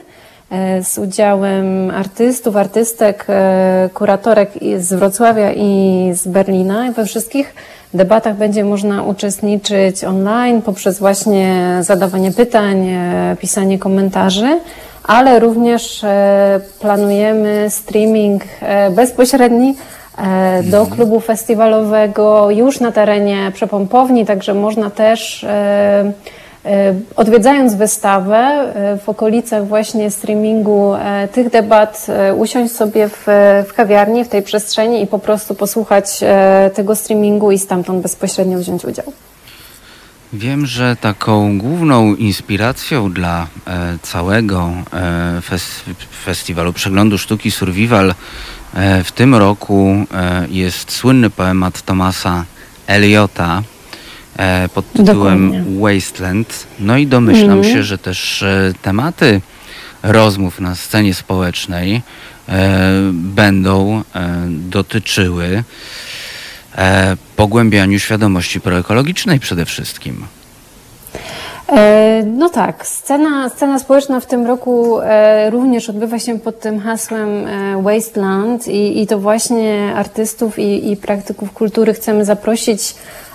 e, 0.51 0.83
z 0.83 0.97
udziałem 0.97 1.91
artystów, 1.91 2.55
artystek, 2.55 3.25
e, 3.29 3.89
kuratorek 3.93 4.51
z 4.77 4.93
Wrocławia 4.93 5.51
i 5.53 6.09
z 6.13 6.27
Berlina. 6.27 6.91
We 6.91 7.05
wszystkich 7.05 7.53
debatach 7.97 8.35
będzie 8.35 8.63
można 8.63 9.03
uczestniczyć 9.03 10.03
online 10.03 10.61
poprzez 10.61 10.99
właśnie 10.99 11.77
zadawanie 11.81 12.31
pytań, 12.31 12.89
e, 12.89 13.35
pisanie 13.39 13.79
komentarzy, 13.79 14.59
ale 15.03 15.39
również 15.39 16.03
e, 16.03 16.59
planujemy 16.79 17.65
streaming 17.69 18.43
e, 18.61 18.91
bezpośredni 18.91 19.75
do 20.63 20.85
klubu 20.85 21.19
festiwalowego 21.19 22.51
już 22.51 22.79
na 22.79 22.91
terenie 22.91 23.51
przepompowni, 23.53 24.25
także 24.25 24.53
można 24.53 24.89
też 24.89 25.45
odwiedzając 27.15 27.75
wystawę 27.75 28.37
e, 28.37 28.97
w 28.97 29.09
okolicach 29.09 29.67
właśnie 29.67 30.11
streamingu 30.11 30.93
e, 30.93 31.27
tych 31.27 31.49
debat, 31.49 32.07
e, 32.09 32.35
usiąść 32.35 32.73
sobie 32.73 33.09
w, 33.09 33.25
w 33.69 33.73
kawiarni, 33.73 34.25
w 34.25 34.27
tej 34.27 34.41
przestrzeni 34.41 35.03
i 35.03 35.07
po 35.07 35.19
prostu 35.19 35.55
posłuchać 35.55 36.05
e, 36.21 36.71
tego 36.73 36.95
streamingu 36.95 37.51
i 37.51 37.59
stamtąd 37.59 38.01
bezpośrednio 38.01 38.59
wziąć 38.59 38.85
udział. 38.85 39.13
Wiem, 40.33 40.65
że 40.65 40.95
taką 40.95 41.57
główną 41.57 42.15
inspiracją 42.15 43.11
dla 43.11 43.47
e, 43.67 43.97
całego 44.01 44.69
e, 44.93 45.41
fes 45.41 45.81
festiwalu 46.25 46.73
przeglądu 46.73 47.17
sztuki 47.17 47.51
Survival 47.51 48.13
e, 48.73 49.03
w 49.03 49.11
tym 49.11 49.35
roku 49.35 49.95
e, 50.13 50.47
jest 50.49 50.91
słynny 50.91 51.29
poemat 51.29 51.81
Thomasa 51.81 52.45
Eliota 52.87 53.57
e, 53.59 53.70
pod 54.73 54.91
tytułem 54.93 55.51
Dokładnie. 55.51 55.79
Wasteland. 55.79 56.67
No 56.79 56.97
i 56.97 57.07
domyślam 57.07 57.63
się, 57.63 57.83
że 57.83 57.97
też 57.97 58.43
e, 58.43 58.73
tematy 58.81 59.41
rozmów 60.03 60.59
na 60.59 60.75
scenie 60.75 61.13
społecznej 61.13 62.01
e, 62.49 62.81
będą 63.13 64.01
e, 64.15 64.29
dotyczyły 64.49 65.63
e, 66.77 67.17
pogłębianiu 67.35 67.99
świadomości 67.99 68.61
proekologicznej 68.61 69.39
przede 69.39 69.65
wszystkim. 69.65 70.25
E, 71.69 72.23
No 72.25 72.49
tak, 72.49 72.87
scena, 72.87 73.49
scena 73.49 73.79
społeczna 73.79 74.19
w 74.19 74.25
tym 74.25 74.45
roku 74.47 74.99
e, 74.99 75.49
również 75.49 75.89
odbywa 75.89 76.19
się 76.19 76.39
pod 76.39 76.59
tym 76.59 76.79
hasłem 76.79 77.47
e, 77.47 77.81
Wasteland 77.83 78.67
i, 78.67 79.01
i 79.01 79.07
to 79.07 79.19
właśnie 79.19 79.93
artystów 79.95 80.59
i, 80.59 80.91
i 80.91 80.97
praktyków 80.97 81.51
kultury 81.51 81.93
chcemy 81.93 82.25
zaprosić 82.25 82.81
e, 82.91 83.30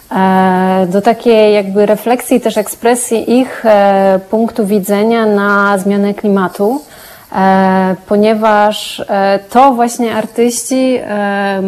do 0.87 1.03
takiej 1.03 1.55
jakby 1.55 1.87
refleksji, 1.87 2.41
też 2.41 2.57
ekspresji 2.57 3.41
ich 3.41 3.67
e, 3.67 4.21
punktu 4.31 4.67
widzenia 4.67 5.27
na 5.27 5.79
zmianę 5.79 6.15
klimatu. 6.15 6.81
E, 7.33 7.97
ponieważ 8.09 9.01
e, 9.09 9.39
to 9.51 9.73
właśnie 9.73 10.15
artyści 10.15 10.99
e, 11.01 11.63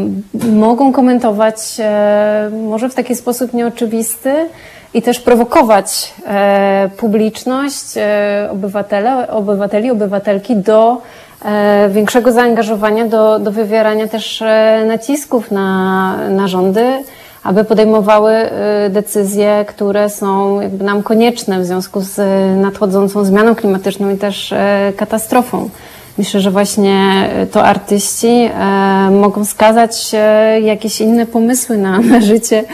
mogą 0.52 0.92
komentować 0.92 1.56
e, 1.78 2.50
może 2.68 2.88
w 2.88 2.94
taki 2.94 3.16
sposób 3.16 3.52
nieoczywisty 3.52 4.48
i 4.94 5.02
też 5.02 5.20
prowokować 5.20 6.14
e, 6.26 6.90
publiczność, 6.96 7.96
e, 7.96 8.48
obywatele, 8.52 9.30
obywateli, 9.30 9.90
obywatelki 9.90 10.56
do 10.56 11.02
e, 11.44 11.88
większego 11.88 12.32
zaangażowania, 12.32 13.06
do, 13.06 13.38
do 13.38 13.52
wywierania 13.52 14.08
też 14.08 14.42
e, 14.42 14.84
nacisków 14.86 15.50
na, 15.50 16.16
na 16.30 16.48
rządy, 16.48 17.04
aby 17.44 17.64
podejmowały 17.64 18.32
e, 18.32 18.90
decyzje, 18.90 19.64
które 19.68 20.10
są 20.10 20.60
jakby 20.60 20.84
nam 20.84 21.02
konieczne 21.02 21.60
w 21.60 21.64
związku 21.64 22.00
z 22.00 22.18
e, 22.18 22.56
nadchodzącą 22.56 23.24
zmianą 23.24 23.54
klimatyczną 23.54 24.10
i 24.10 24.16
też 24.16 24.52
e, 24.52 24.92
katastrofą. 24.96 25.70
Myślę, 26.18 26.40
że 26.40 26.50
właśnie 26.50 27.28
e, 27.32 27.46
to 27.46 27.64
artyści 27.64 28.26
e, 28.26 29.10
mogą 29.10 29.44
wskazać 29.44 30.10
e, 30.14 30.60
jakieś 30.60 31.00
inne 31.00 31.26
pomysły 31.26 31.76
na, 31.76 31.98
na 32.12 32.20
życie 32.20 32.64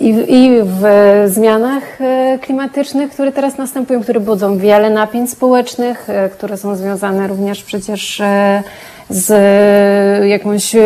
i, 0.00 0.12
w- 0.14 0.28
i 0.28 0.50
w 0.62 0.84
zmianach 1.26 1.98
klimatycznych, 2.40 3.10
które 3.10 3.32
teraz 3.32 3.58
następują, 3.58 4.02
które 4.02 4.20
budzą 4.20 4.58
wiele 4.58 4.90
napięć 4.90 5.30
społecznych, 5.30 6.08
które 6.32 6.56
są 6.56 6.76
związane 6.76 7.28
również 7.28 7.62
przecież 7.62 8.22
z 9.10 9.28
jakąś 10.28 10.76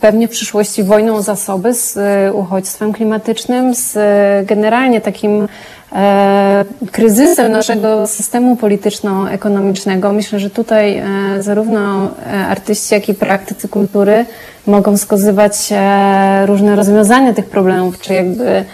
pewnie 0.00 0.28
w 0.28 0.30
przyszłości 0.30 0.82
wojną 0.84 1.14
o 1.14 1.22
zasoby, 1.22 1.74
z 1.74 1.98
uchodźstwem 2.34 2.92
klimatycznym, 2.92 3.74
z 3.74 3.98
generalnie 4.46 5.00
takim 5.00 5.48
kryzysem 6.92 7.52
naszego 7.52 8.06
systemu 8.06 8.56
polityczno-ekonomicznego. 8.56 10.12
Myślę, 10.12 10.38
że 10.38 10.50
tutaj 10.50 10.98
e, 10.98 11.04
zarówno 11.42 12.04
e, 12.06 12.46
artyści, 12.46 12.94
jak 12.94 13.08
i 13.08 13.14
praktycy 13.14 13.68
kultury 13.68 14.26
mogą 14.66 14.96
wskazywać 14.96 15.68
e, 15.70 16.46
różne 16.46 16.76
rozwiązania 16.76 17.34
tych 17.34 17.46
problemów, 17.46 18.00
czy 18.00 18.14
jakby 18.14 18.64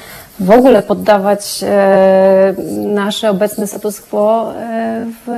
w 0.40 0.50
ogóle 0.50 0.82
poddawać 0.82 1.60
e, 1.62 2.54
nasze 2.94 3.30
obecne 3.30 3.66
status 3.66 4.00
quo 4.00 4.54
e, 4.54 5.06
w 5.26 5.30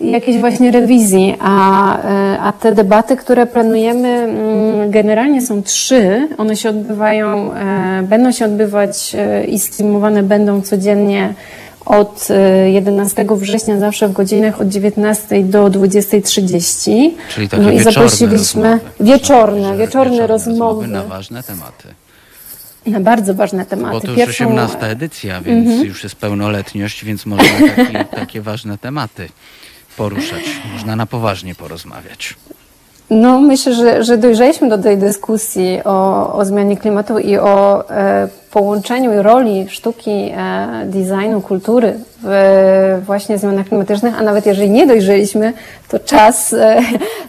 jakiejś 0.00 0.40
właśnie 0.40 0.70
rewizji, 0.70 1.36
a, 1.40 1.98
e, 2.02 2.38
a 2.40 2.52
te 2.52 2.72
debaty, 2.74 3.16
które 3.16 3.46
planujemy, 3.46 4.08
mm, 4.08 4.90
generalnie 4.90 5.42
są 5.42 5.62
trzy. 5.62 6.28
One 6.38 6.56
się 6.56 6.68
odbywają, 6.70 7.54
e, 7.54 8.02
będą 8.02 8.32
się 8.32 8.44
odbywać 8.44 9.14
e, 9.14 9.44
i 9.44 9.58
streamowane 9.58 10.22
będą 10.22 10.62
codziennie 10.62 11.34
od 11.86 12.28
e, 12.30 12.70
11 12.70 13.26
września, 13.36 13.78
zawsze 13.78 14.08
w 14.08 14.12
godzinach 14.12 14.60
od 14.60 14.68
19 14.68 15.42
do 15.44 15.64
20.30. 15.66 17.10
Czyli 17.34 17.48
takie 17.48 17.62
No 17.62 17.70
i 17.70 17.72
wieczorne 17.78 17.92
zaprosiliśmy 17.92 18.62
rozmowy. 18.72 18.80
wieczorne, 19.00 19.76
wieczorne 19.76 20.26
rozmowy 20.26 20.86
na 20.86 21.02
ważne 21.04 21.42
tematy. 21.42 21.88
na 22.86 23.00
bardzo 23.00 23.34
ważne 23.34 23.66
tematy. 23.66 23.92
Bo 23.94 24.00
to 24.00 24.06
już 24.06 24.16
Pierwszą- 24.16 24.44
Mhm. 24.44 24.64
18 24.66 24.86
edycja, 24.86 25.40
więc 25.40 25.84
już 25.84 26.02
jest 26.02 26.16
pełnoletność, 26.16 27.04
więc 27.04 27.26
można 27.26 27.44
takie, 27.76 28.04
takie 28.04 28.40
ważne 28.40 28.78
tematy 28.78 29.28
poruszać. 29.98 30.44
Można 30.72 30.96
na 30.96 31.06
poważnie 31.06 31.54
porozmawiać. 31.54 32.34
No, 33.10 33.40
myślę, 33.40 33.74
że, 33.74 34.04
że 34.04 34.18
dojrzeliśmy 34.18 34.68
do 34.68 34.78
tej 34.78 34.98
dyskusji 34.98 35.80
o, 35.84 36.32
o 36.32 36.44
zmianie 36.44 36.76
klimatu 36.76 37.18
i 37.18 37.36
o 37.38 37.90
e, 37.90 38.28
połączeniu 38.50 39.22
roli 39.22 39.66
sztuki, 39.68 40.10
e, 40.10 40.84
designu, 40.86 41.40
kultury 41.40 41.94
w 42.22 43.02
właśnie 43.06 43.38
zmianach 43.38 43.68
klimatycznych, 43.68 44.14
a 44.18 44.22
nawet 44.22 44.46
jeżeli 44.46 44.70
nie 44.70 44.86
dojrzeliśmy, 44.86 45.52
to 45.88 45.98
czas, 45.98 46.52
e, 46.52 46.80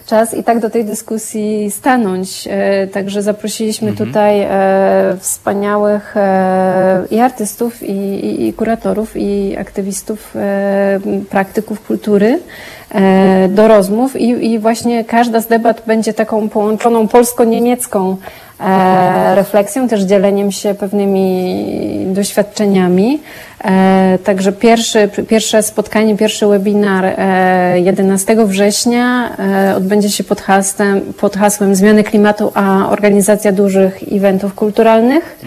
czas 0.06 0.34
i 0.34 0.44
tak 0.44 0.60
do 0.60 0.70
tej 0.70 0.86
dyskusji 0.86 1.72
stanąć. 1.72 2.48
E, 2.52 2.88
także 2.88 3.22
zaprosiliśmy 3.22 3.94
tutaj 3.94 4.42
e, 4.42 5.18
wspaniałych 5.20 6.16
i 7.12 7.20
artystów, 7.20 7.84
i, 7.84 7.92
i, 7.92 8.48
i 8.48 8.54
kuratorów, 8.54 9.18
i 9.18 9.58
aktywistów, 9.58 10.34
praktyków 11.30 11.88
kultury 11.88 12.40
do 13.50 13.68
rozmów 13.68 14.16
i, 14.16 14.52
i 14.52 14.60
właśnie 14.60 15.06
każda 15.06 15.42
z 15.42 15.48
debat 15.48 15.82
będzie 15.88 16.14
taką 16.14 16.50
połączoną 16.50 17.08
polsko-niemiecką 17.08 18.18
refleksją, 19.36 19.88
też 19.88 20.02
dzieleniem 20.02 20.52
się 20.52 20.74
pewnymi 20.74 21.66
doświadczeniami. 22.08 23.20
E, 23.64 24.18
także 24.24 24.52
pierwszy, 24.52 25.10
pierwsze 25.28 25.64
spotkanie, 25.64 26.18
pierwszy 26.18 26.48
webinar 26.48 27.06
e, 27.06 27.80
11 27.80 28.46
września 28.46 29.36
e, 29.40 29.76
odbędzie 29.76 30.10
się 30.10 30.24
pod 30.24 30.42
hasłem, 30.42 31.02
pod 31.02 31.36
hasłem 31.38 31.76
Zmiany 31.76 32.04
klimatu, 32.04 32.52
a 32.54 32.90
organizacja 32.90 33.52
dużych 33.52 34.00
eventów 34.12 34.56
kulturalnych. 34.56 35.40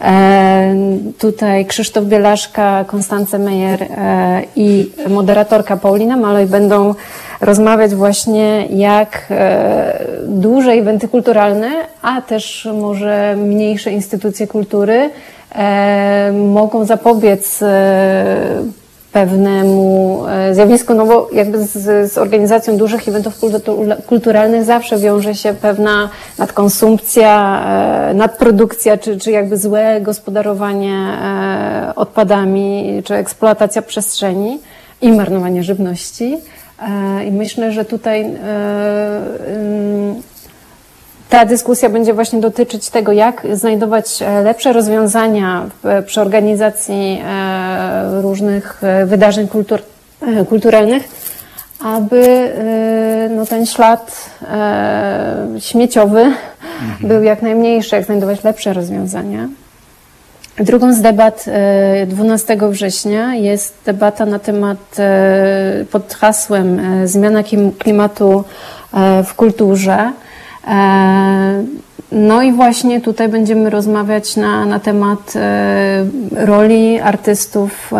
E, 0.00 0.74
tutaj 1.18 1.66
Krzysztof 1.66 2.04
Bielaszka, 2.04 2.84
Konstance 2.86 3.38
Meyer 3.38 3.82
e, 3.82 4.42
i 4.56 4.90
moderatorka 5.08 5.76
Paulina 5.76 6.16
Maloj 6.16 6.46
będą 6.46 6.94
rozmawiać 7.40 7.94
właśnie 7.94 8.66
jak 8.66 9.26
e, 9.30 10.04
duże 10.28 10.72
eventy 10.72 11.08
kulturalne, 11.08 11.70
a 12.02 12.22
też 12.22 12.68
może 12.80 13.36
mniejsze 13.36 13.90
instytucje 13.92 14.46
kultury 14.46 14.94
e, 14.94 15.10
mogą 16.32 16.84
zapobiec 16.84 17.62
e, 17.62 18.62
pewnemu 19.12 20.22
e, 20.28 20.54
zjawisku, 20.54 20.94
no 20.94 21.06
bo 21.06 21.28
jakby 21.32 21.64
z, 21.64 22.12
z 22.12 22.18
organizacją 22.18 22.76
dużych 22.76 23.08
eventów 23.08 23.40
kultu- 23.40 24.02
kulturalnych 24.06 24.64
zawsze 24.64 24.98
wiąże 24.98 25.34
się 25.34 25.54
pewna 25.54 26.08
nadkonsumpcja, 26.38 27.62
e, 28.10 28.14
nadprodukcja, 28.14 28.98
czy, 28.98 29.18
czy 29.18 29.30
jakby 29.30 29.56
złe 29.56 30.00
gospodarowanie 30.00 30.94
e, 30.94 31.92
odpadami, 31.96 33.02
czy 33.04 33.14
eksploatacja 33.14 33.82
przestrzeni 33.82 34.58
i 35.02 35.12
marnowanie 35.12 35.62
żywności. 35.62 36.38
E, 37.18 37.24
I 37.24 37.32
myślę, 37.32 37.72
że 37.72 37.84
tutaj 37.84 38.22
e, 38.22 38.28
ta 41.34 41.44
dyskusja 41.44 41.88
będzie 41.88 42.14
właśnie 42.14 42.40
dotyczyć 42.40 42.90
tego, 42.90 43.12
jak 43.12 43.46
znajdować 43.52 44.22
e, 44.22 44.42
lepsze 44.42 44.72
rozwiązania 44.72 45.66
w- 45.82 46.04
przy 46.06 46.20
organizacji 46.20 47.22
e, 47.24 48.22
różnych 48.22 48.84
e, 48.84 49.06
wydarzeń 49.06 49.48
kultur, 49.48 49.80
e, 50.22 50.44
kulturalnych, 50.44 51.02
aby 51.84 52.52
no, 53.36 53.46
ten 53.46 53.66
ślad 53.66 54.30
e, 54.42 55.46
śmieciowy 55.58 56.32
był 57.00 57.22
jak 57.22 57.42
najmniejszy, 57.42 57.96
jak 57.96 58.04
znajdować 58.04 58.44
lepsze 58.44 58.72
rozwiązania. 58.72 59.48
Drugą 60.56 60.92
z 60.92 61.00
debat 61.00 61.44
12 62.06 62.58
września 62.70 63.34
jest 63.34 63.74
debata 63.86 64.26
na 64.26 64.38
temat 64.38 64.96
pod 65.90 66.14
hasłem 66.14 66.80
Zmiana 67.04 67.42
klimatu 67.78 68.44
w 69.24 69.34
kulturze. 69.34 70.12
No 72.12 72.42
i 72.42 72.52
właśnie 72.52 73.00
tutaj 73.00 73.28
będziemy 73.28 73.70
rozmawiać 73.70 74.36
na, 74.36 74.66
na 74.66 74.80
temat 74.80 75.32
roli 76.32 77.00
artystów 77.00 77.92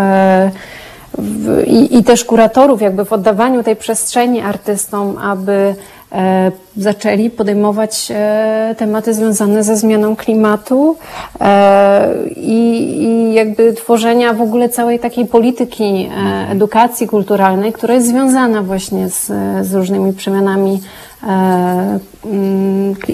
i, 1.67 1.99
i 1.99 2.05
też 2.05 2.25
kuratorów 2.25 2.83
jakby 2.83 3.05
w 3.05 3.13
oddawaniu 3.13 3.63
tej 3.63 3.77
przestrzeni 3.77 4.41
artystom, 4.41 5.19
aby 5.19 5.75
e, 6.13 6.53
zaczęli 6.77 7.31
podejmować 7.31 8.13
e, 8.15 8.75
tematy 8.79 9.15
związane 9.15 9.65
ze 9.65 9.77
zmianą 9.77 10.17
klimatu 10.17 10.97
e, 11.41 12.29
i, 12.37 12.63
i 13.03 13.35
jakby 13.35 13.73
tworzenia 13.73 14.33
w 14.33 14.41
ogóle 14.41 14.69
całej 14.69 14.99
takiej 14.99 15.27
polityki 15.27 15.85
e, 15.85 16.51
edukacji 16.51 17.09
kulturalnej, 17.09 17.73
która 17.73 17.95
jest 17.95 18.09
związana 18.09 18.63
właśnie 18.63 19.09
z, 19.09 19.27
z 19.67 19.75
różnymi 19.75 20.13
przemianami 20.13 20.73
e, 20.75 21.14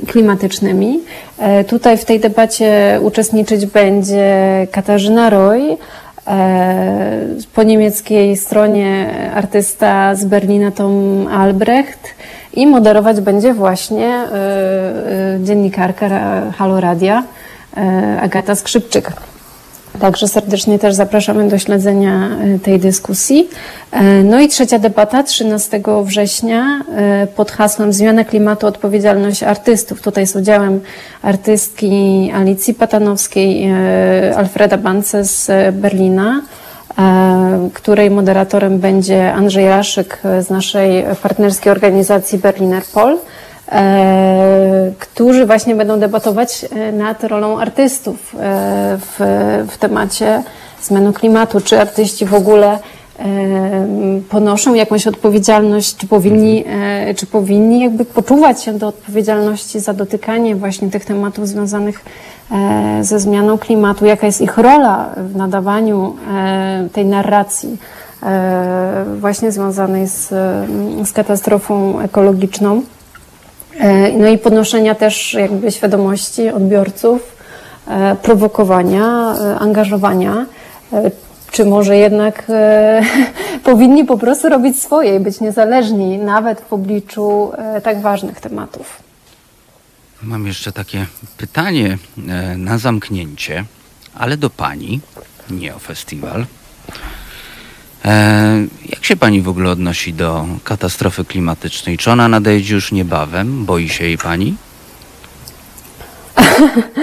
klimatycznymi. 0.06 1.00
E, 1.38 1.64
tutaj 1.64 1.98
w 1.98 2.04
tej 2.04 2.20
debacie 2.20 3.00
uczestniczyć 3.02 3.66
będzie 3.66 4.66
Katarzyna 4.70 5.30
Roy, 5.30 5.76
E, 6.26 7.18
po 7.54 7.62
niemieckiej 7.62 8.36
stronie 8.36 9.10
artysta 9.34 10.14
z 10.14 10.24
Berlina 10.24 10.70
Tom 10.70 11.26
Albrecht 11.26 12.14
i 12.54 12.66
moderować 12.66 13.20
będzie 13.20 13.54
właśnie 13.54 14.08
e, 14.08 14.26
e, 15.36 15.38
dziennikarka 15.42 16.08
Halo 16.58 16.80
Radia 16.80 17.22
Agata 18.20 18.54
Skrzypczyk. 18.54 19.12
Także 20.00 20.28
serdecznie 20.28 20.78
też 20.78 20.94
zapraszamy 20.94 21.48
do 21.48 21.58
śledzenia 21.58 22.28
e, 22.28 22.58
tej 22.58 22.78
dyskusji. 22.78 23.48
E, 23.92 24.02
no 24.22 24.40
i 24.40 24.48
trzecia 24.48 24.78
debata 24.78 25.22
13 25.22 25.82
września 26.04 26.80
e, 26.96 27.26
pod 27.26 27.50
hasłem 27.50 27.92
Zmiana 27.92 28.24
klimatu, 28.24 28.66
odpowiedzialność 28.66 29.42
artystów. 29.42 30.02
Tutaj 30.02 30.26
z 30.26 30.36
udziałem 30.36 30.80
artystki 31.22 32.30
Alicji 32.34 32.74
Patanowskiej, 32.74 33.72
Alfreda 34.36 34.76
Bance 34.76 35.24
z 35.24 35.50
Berlina, 35.74 36.42
której 37.74 38.10
moderatorem 38.10 38.78
będzie 38.78 39.32
Andrzej 39.32 39.68
Raszyk 39.68 40.18
z 40.40 40.50
naszej 40.50 41.04
partnerskiej 41.22 41.72
organizacji 41.72 42.38
Berliner 42.38 42.82
Pol. 42.84 43.18
E, 43.72 44.92
którzy 44.98 45.46
właśnie 45.46 45.74
będą 45.74 45.98
debatować 45.98 46.66
e, 46.70 46.92
nad 46.92 47.24
rolą 47.24 47.60
artystów 47.60 48.34
e, 48.34 48.38
w, 49.00 49.18
w 49.68 49.78
temacie 49.78 50.42
zmiany 50.82 51.12
klimatu. 51.12 51.60
Czy 51.60 51.80
artyści 51.80 52.26
w 52.26 52.34
ogóle 52.34 52.78
ponoszą 54.28 54.74
jakąś 54.74 55.06
odpowiedzialność, 55.06 55.96
czy 55.96 56.06
powinni, 56.06 56.64
czy 57.16 57.26
powinni 57.26 57.80
jakby 57.80 58.04
poczuwać 58.04 58.62
się 58.62 58.72
do 58.72 58.88
odpowiedzialności 58.88 59.80
za 59.80 59.92
dotykanie 59.92 60.56
właśnie 60.56 60.90
tych 60.90 61.04
tematów 61.04 61.48
związanych 61.48 62.04
ze 63.00 63.20
zmianą 63.20 63.58
klimatu, 63.58 64.06
jaka 64.06 64.26
jest 64.26 64.40
ich 64.40 64.58
rola 64.58 65.10
w 65.16 65.36
nadawaniu 65.36 66.16
tej 66.92 67.04
narracji 67.04 67.76
właśnie 69.20 69.52
związanej 69.52 70.06
z, 70.06 70.28
z 71.04 71.12
katastrofą 71.12 72.00
ekologiczną. 72.00 72.82
E, 73.78 74.12
no 74.12 74.28
i 74.28 74.38
podnoszenia 74.38 74.94
też 74.94 75.34
jakby 75.34 75.70
świadomości 75.72 76.48
odbiorców, 76.48 77.36
e, 77.88 78.16
prowokowania, 78.16 79.34
e, 79.40 79.58
angażowania. 79.58 80.46
Czy 81.50 81.64
może 81.64 81.96
jednak 81.96 82.46
powinni 83.64 84.04
po 84.04 84.18
prostu 84.18 84.48
robić 84.48 84.82
swoje 84.82 85.16
i 85.16 85.20
być 85.20 85.40
niezależni, 85.40 86.18
nawet 86.18 86.60
w 86.60 86.72
obliczu 86.72 87.52
tak 87.82 88.00
ważnych 88.00 88.40
tematów? 88.40 89.02
Mam 90.22 90.46
jeszcze 90.46 90.72
takie 90.72 91.06
pytanie 91.36 91.98
na 92.56 92.78
zamknięcie, 92.78 93.64
ale 94.14 94.36
do 94.36 94.50
pani, 94.50 95.00
nie 95.50 95.74
o 95.74 95.78
festiwal. 95.78 96.46
E, 98.04 98.66
jak 98.88 99.04
się 99.04 99.16
pani 99.16 99.42
w 99.42 99.48
ogóle 99.48 99.70
odnosi 99.70 100.14
do 100.14 100.46
katastrofy 100.64 101.24
klimatycznej? 101.24 101.98
Czy 101.98 102.10
ona 102.10 102.28
nadejdzie 102.28 102.74
już 102.74 102.92
niebawem? 102.92 103.64
Boi 103.64 103.88
się 103.88 104.04
jej 104.04 104.18
pani? 104.18 104.54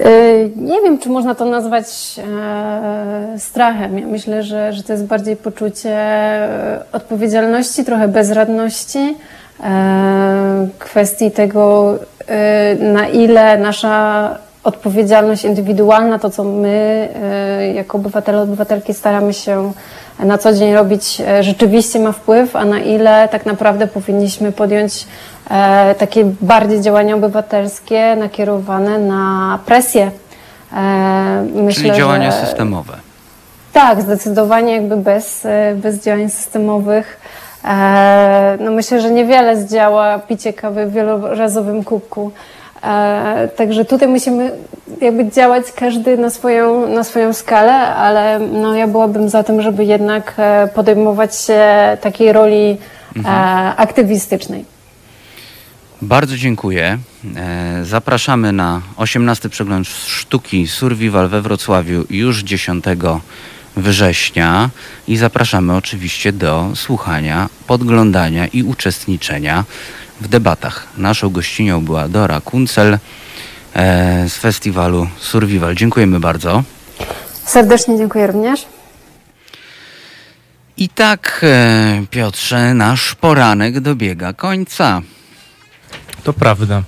E, 0.00 0.48
nie 0.56 0.80
wiem, 0.80 0.98
czy 0.98 1.08
można 1.08 1.34
to 1.34 1.44
nazwać 1.44 1.86
e, 2.18 3.38
strachem. 3.38 3.98
Ja 3.98 4.06
myślę, 4.06 4.42
że, 4.42 4.72
że 4.72 4.82
to 4.82 4.92
jest 4.92 5.04
bardziej 5.04 5.36
poczucie 5.36 5.98
odpowiedzialności, 6.92 7.84
trochę 7.84 8.08
bezradności, 8.08 9.16
kwestii 10.78 11.30
tego, 11.30 11.98
na 12.80 13.08
ile 13.08 13.58
nasza 13.58 14.38
odpowiedzialność 14.64 15.44
indywidualna, 15.44 16.18
to 16.18 16.30
co 16.30 16.44
my 16.44 17.08
e, 17.22 17.72
jako 17.72 17.98
obywatele, 17.98 18.42
obywatelki 18.42 18.94
staramy 18.94 19.34
się 19.34 19.72
na 20.18 20.38
co 20.38 20.52
dzień 20.52 20.74
robić, 20.74 21.20
e, 21.20 21.42
rzeczywiście 21.42 21.98
ma 21.98 22.12
wpływ, 22.12 22.56
a 22.56 22.64
na 22.64 22.78
ile 22.78 23.28
tak 23.28 23.46
naprawdę 23.46 23.86
powinniśmy 23.86 24.52
podjąć 24.52 25.06
e, 25.50 25.94
takie 25.94 26.24
bardziej 26.40 26.80
działania 26.80 27.14
obywatelskie 27.14 28.16
nakierowane 28.16 28.98
na 28.98 29.58
presję. 29.66 30.10
Myślę, 31.54 31.84
Czyli 31.84 31.96
działania 31.96 32.30
że... 32.30 32.46
systemowe. 32.46 32.92
Tak, 33.72 34.02
zdecydowanie 34.02 34.72
jakby 34.72 34.96
bez, 34.96 35.46
bez 35.74 36.04
działań 36.04 36.30
systemowych. 36.30 37.20
No 38.60 38.70
myślę, 38.70 39.00
że 39.00 39.10
niewiele 39.10 39.56
zdziała 39.56 40.18
picie 40.18 40.52
kawy 40.52 40.86
w 40.86 40.92
wielorazowym 40.92 41.84
kubku. 41.84 42.32
E, 42.82 43.48
także 43.56 43.84
tutaj 43.84 44.08
musimy 44.08 44.52
jakby 45.00 45.30
działać 45.30 45.64
każdy 45.76 46.18
na 46.18 46.30
swoją, 46.30 46.88
na 46.88 47.04
swoją 47.04 47.32
skalę, 47.32 47.74
ale 47.94 48.38
no 48.38 48.74
ja 48.74 48.86
byłabym 48.86 49.28
za 49.28 49.42
tym, 49.42 49.62
żeby 49.62 49.84
jednak 49.84 50.34
e, 50.36 50.68
podejmować 50.74 51.36
się 51.36 51.62
takiej 52.00 52.32
roli 52.32 52.70
e, 52.70 52.78
mhm. 53.16 53.74
aktywistycznej. 53.76 54.64
Bardzo 56.02 56.36
dziękuję. 56.36 56.98
Zapraszamy 57.82 58.52
na 58.52 58.80
18 58.96 59.48
przegląd 59.48 59.88
sztuki 59.88 60.66
Survival 60.66 61.28
we 61.28 61.42
Wrocławiu 61.42 62.04
już 62.10 62.42
10 62.42 62.84
września 63.76 64.70
i 65.08 65.16
zapraszamy 65.16 65.76
oczywiście 65.76 66.32
do 66.32 66.70
słuchania, 66.74 67.48
podglądania 67.66 68.46
i 68.46 68.62
uczestniczenia 68.62 69.64
w 70.22 70.28
debatach. 70.28 70.86
Naszą 70.96 71.30
gościnią 71.30 71.84
była 71.84 72.08
Dora 72.08 72.40
Kuncel 72.40 72.98
e, 73.74 74.28
z 74.28 74.36
festiwalu 74.36 75.08
Survival. 75.18 75.74
Dziękujemy 75.74 76.20
bardzo. 76.20 76.62
Serdecznie 77.44 77.98
dziękuję 77.98 78.26
również. 78.26 78.66
I 80.76 80.88
tak, 80.88 81.40
e, 81.42 82.04
Piotrze, 82.10 82.74
nasz 82.74 83.14
poranek 83.14 83.80
dobiega 83.80 84.32
końca. 84.32 85.02
To 86.24 86.32
prawda. 86.32 86.82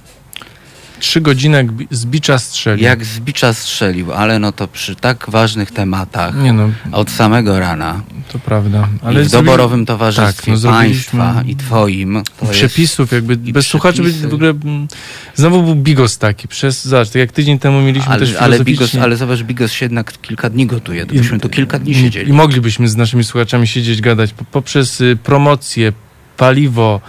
Trzy 1.05 1.21
godziny 1.21 1.57
jak 1.57 1.67
z 1.91 2.07
bicza 2.07 2.39
strzelił. 2.39 2.85
Jak 2.85 3.05
z 3.05 3.21
bicza 3.21 3.53
strzelił, 3.53 4.13
ale 4.13 4.39
no 4.39 4.53
to 4.53 4.69
przy 4.69 4.97
tak 4.97 5.27
ważnych 5.29 5.71
tematach 5.71 6.37
Nie 6.37 6.53
no, 6.53 6.71
od 6.93 7.11
samego 7.11 7.61
rana. 7.61 8.03
To 8.33 8.39
prawda. 8.39 8.89
Ale 9.03 9.23
I 9.23 9.25
w 9.25 9.31
doborowym 9.31 9.87
towarzystwie 9.87 10.53
tak, 10.53 10.63
no 10.63 10.71
państwa 10.71 11.43
i 11.47 11.57
twoim. 11.57 12.23
przepisów 12.51 13.13
jakby 13.13 13.37
bez 13.37 13.67
słuchaczy 13.67 14.03
w 14.03 14.35
ogóle 14.35 14.51
mm, 14.51 14.89
znowu 15.35 15.63
był 15.63 15.75
bigos 15.75 16.19
taki. 16.19 16.49
Przez, 16.49 16.85
zobacz, 16.85 17.09
tak 17.09 17.21
jak 17.21 17.33
tydzień 17.33 17.59
temu 17.59 17.81
mieliśmy 17.81 18.13
ale, 18.13 18.21
też 18.21 18.37
ale 18.37 18.61
bigos, 18.61 18.95
ale 18.95 19.17
zobacz, 19.17 19.43
bigos 19.43 19.73
się 19.73 19.85
jednak 19.85 20.21
kilka 20.21 20.51
dni 20.51 20.67
gotuje. 20.67 21.07
To 21.07 21.15
byśmy 21.15 21.41
tu 21.41 21.49
kilka 21.49 21.79
dni 21.79 21.95
siedzieli. 21.95 22.31
I 22.31 22.33
moglibyśmy 22.33 22.89
z 22.89 22.97
naszymi 22.97 23.25
słuchaczami 23.25 23.67
siedzieć, 23.67 24.01
gadać 24.01 24.35
poprzez 24.53 25.01
y, 25.01 25.19
promocję, 25.23 25.93
paliwo, 26.37 27.01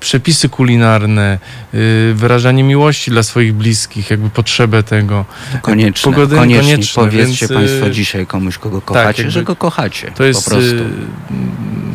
przepisy 0.00 0.48
kulinarne, 0.48 1.38
yy, 1.72 2.14
wyrażanie 2.14 2.64
miłości 2.64 3.10
dla 3.10 3.22
swoich 3.22 3.54
bliskich, 3.54 4.10
jakby 4.10 4.30
potrzebę 4.30 4.82
tego. 4.82 5.24
Konieczne, 5.62 6.12
Pogody, 6.12 6.36
koniecznie, 6.36 6.72
konieczne, 6.72 7.02
powiedzcie 7.02 7.48
więc, 7.48 7.60
Państwo 7.60 7.86
y, 7.86 7.90
dzisiaj 7.90 8.26
komuś, 8.26 8.58
kogo 8.58 8.76
tak, 8.76 8.84
kochacie, 8.86 9.06
tak, 9.06 9.18
jakby, 9.18 9.30
że 9.30 9.42
go 9.42 9.56
kochacie. 9.56 10.10
To 10.10 10.24
jest, 10.24 10.44
po 10.44 10.50
prostu. 10.50 10.74
Yy, 10.74 10.82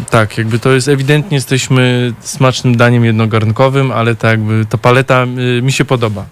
tak, 0.10 0.38
jakby 0.38 0.60
to 0.60 0.72
jest 0.72 0.88
ewidentnie 0.88 1.36
jesteśmy 1.36 2.14
smacznym 2.20 2.78
daniem 2.78 3.06
jednogarnkowym, 3.06 3.92
ale 3.92 4.16
tak 4.16 4.32
jakby 4.32 4.66
ta 4.70 4.78
paleta 4.78 5.26
mi 5.62 5.72
się 5.72 5.86
podoba. 5.86 6.26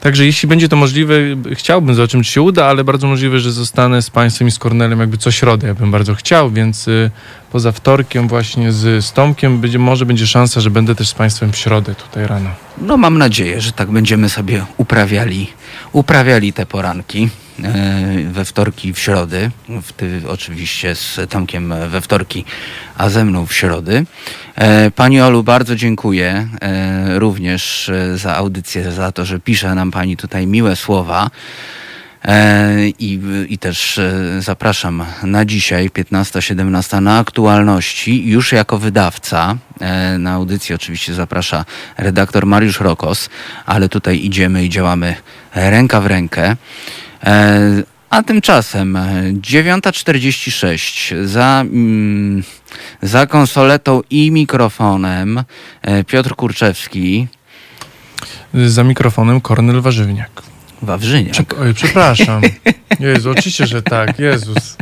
Także 0.00 0.26
jeśli 0.26 0.48
będzie 0.48 0.68
to 0.68 0.76
możliwe, 0.76 1.14
chciałbym 1.52 1.94
zobaczyć, 1.94 2.26
czy 2.26 2.32
się 2.32 2.42
uda, 2.42 2.66
ale 2.66 2.84
bardzo 2.84 3.06
możliwe, 3.06 3.40
że 3.40 3.52
zostanę 3.52 4.02
z 4.02 4.10
Państwem 4.10 4.48
i 4.48 4.50
z 4.50 4.58
Kornelem 4.58 5.00
jakby 5.00 5.18
co 5.18 5.30
środę. 5.30 5.66
Ja 5.66 5.74
bym 5.74 5.90
bardzo 5.90 6.14
chciał, 6.14 6.50
więc 6.50 6.88
y, 6.88 7.10
poza 7.52 7.72
wtorkiem 7.72 8.28
właśnie 8.28 8.72
z, 8.72 9.04
z 9.04 9.12
Tomkiem 9.12 9.60
będzie, 9.60 9.78
może 9.78 10.06
będzie 10.06 10.26
szansa, 10.26 10.60
że 10.60 10.70
będę 10.70 10.94
też 10.94 11.08
z 11.08 11.14
Państwem 11.14 11.52
w 11.52 11.56
środę 11.56 11.94
tutaj 11.94 12.26
rano. 12.26 12.50
No 12.78 12.96
mam 12.96 13.18
nadzieję, 13.18 13.60
że 13.60 13.72
tak 13.72 13.90
będziemy 13.90 14.28
sobie 14.28 14.64
uprawiali, 14.76 15.46
uprawiali 15.92 16.52
te 16.52 16.66
poranki 16.66 17.28
we 18.32 18.44
wtorki 18.44 18.92
w 18.92 18.98
środy. 18.98 19.50
W 19.82 19.92
ty, 19.92 20.20
oczywiście 20.28 20.94
z 20.94 21.20
Tomkiem 21.30 21.74
we 21.88 22.00
wtorki, 22.00 22.44
a 22.96 23.08
ze 23.08 23.24
mną 23.24 23.46
w 23.46 23.52
środy. 23.54 24.06
E, 24.54 24.90
Pani 24.90 25.20
Olu, 25.20 25.42
bardzo 25.42 25.76
dziękuję 25.76 26.48
e, 26.60 27.18
również 27.18 27.88
e, 27.88 28.18
za 28.18 28.36
audycję, 28.36 28.92
za 28.92 29.12
to, 29.12 29.24
że 29.24 29.40
pisze 29.40 29.74
nam 29.74 29.90
Pani 29.90 30.16
tutaj 30.16 30.46
miłe 30.46 30.76
słowa. 30.76 31.30
E, 32.24 32.88
I, 32.98 33.20
I 33.48 33.58
też 33.58 33.98
e, 33.98 34.12
zapraszam 34.42 35.04
na 35.22 35.44
dzisiaj, 35.44 35.90
15-17, 35.90 37.02
na 37.02 37.18
aktualności, 37.18 38.28
już 38.28 38.52
jako 38.52 38.78
wydawca. 38.78 39.56
E, 39.80 40.18
Na 40.18 40.32
audycję 40.32 40.76
oczywiście 40.76 41.14
zaprasza 41.14 41.64
redaktor 41.96 42.46
Mariusz 42.46 42.80
Rokos, 42.80 43.28
ale 43.66 43.88
tutaj 43.88 44.24
idziemy 44.24 44.64
i 44.64 44.68
działamy 44.68 45.14
ręka 45.54 46.00
w 46.00 46.06
rękę. 46.06 46.56
E, 47.24 47.82
A 48.10 48.22
tymczasem 48.22 48.96
e, 48.96 49.32
9.46 49.32 51.14
za, 51.24 51.60
mm, 51.60 52.42
za 53.02 53.26
konsoletą 53.26 54.00
i 54.10 54.30
mikrofonem 54.30 55.44
e, 55.82 56.04
Piotr 56.04 56.34
Kurczewski, 56.34 57.28
Za 58.54 58.84
mikrofonem 58.84 59.40
Kornel 59.40 59.80
Warzywniak. 59.80 60.42
Wawrzyniak. 60.82 61.34
Przep- 61.34 61.60
oj, 61.62 61.74
przepraszam. 61.74 62.42
Jezu, 63.00 63.30
oczywiście, 63.30 63.66
że 63.66 63.82
tak. 63.82 64.18
Jezus. 64.18 64.76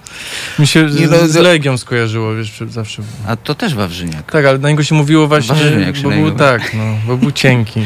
Mi 0.58 0.66
się 0.66 0.90
z, 0.90 1.10
no, 1.10 1.28
z 1.28 1.34
Legią 1.34 1.78
skojarzyło, 1.78 2.34
wiesz, 2.34 2.52
zawsze. 2.68 3.02
A 3.26 3.36
to 3.36 3.54
też 3.54 3.74
Wawrzyniak. 3.74 4.32
Tak, 4.32 4.44
ale 4.46 4.58
na 4.58 4.68
niego 4.70 4.82
się 4.82 4.94
mówiło 4.94 5.28
właśnie, 5.28 5.54
Warzywniak 5.54 5.96
się 5.96 6.02
bo 6.02 6.10
był 6.10 6.30
tak, 6.30 6.74
no, 6.74 6.84
bo 7.06 7.16
był 7.16 7.30
cienki. 7.32 7.80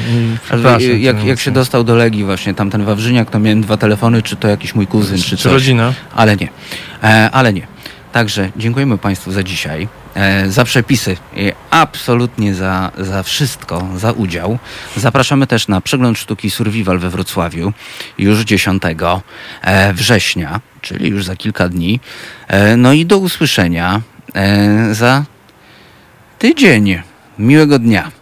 Ale 0.50 0.62
przepraszam. 0.62 1.00
jak, 1.00 1.24
jak 1.24 1.40
się 1.40 1.50
dostał 1.50 1.84
do 1.84 1.94
Legii 1.94 2.24
właśnie, 2.24 2.54
tamten 2.54 2.84
Wawrzyniak, 2.84 3.30
to 3.30 3.38
miałem 3.38 3.60
dwa 3.60 3.76
telefony, 3.76 4.22
czy 4.22 4.36
to 4.36 4.48
jakiś 4.48 4.74
mój 4.74 4.86
kuzyn, 4.86 5.18
czy 5.18 5.24
Czy 5.30 5.36
coś. 5.36 5.52
rodzina? 5.52 5.92
Ale 6.14 6.36
nie. 6.36 6.48
E, 7.02 7.30
ale 7.30 7.52
nie. 7.52 7.66
Także 8.12 8.50
dziękujemy 8.56 8.98
Państwu 8.98 9.32
za 9.32 9.42
dzisiaj, 9.42 9.88
za 10.48 10.64
przepisy 10.64 11.16
absolutnie 11.70 12.54
za, 12.54 12.92
za 12.98 13.22
wszystko, 13.22 13.88
za 13.96 14.12
udział. 14.12 14.58
Zapraszamy 14.96 15.46
też 15.46 15.68
na 15.68 15.80
przegląd 15.80 16.18
sztuki 16.18 16.50
Survival 16.50 16.98
we 16.98 17.10
Wrocławiu 17.10 17.72
już 18.18 18.40
10 18.40 18.82
e, 19.62 19.92
września, 19.92 20.60
czyli 20.80 21.08
już 21.08 21.24
za 21.24 21.36
kilka 21.36 21.68
dni. 21.68 22.00
E, 22.48 22.76
no 22.76 22.92
i 22.92 23.06
do 23.06 23.18
usłyszenia 23.18 24.00
e, 24.34 24.94
za 24.94 25.24
tydzień. 26.38 27.02
Miłego 27.38 27.78
dnia. 27.78 28.19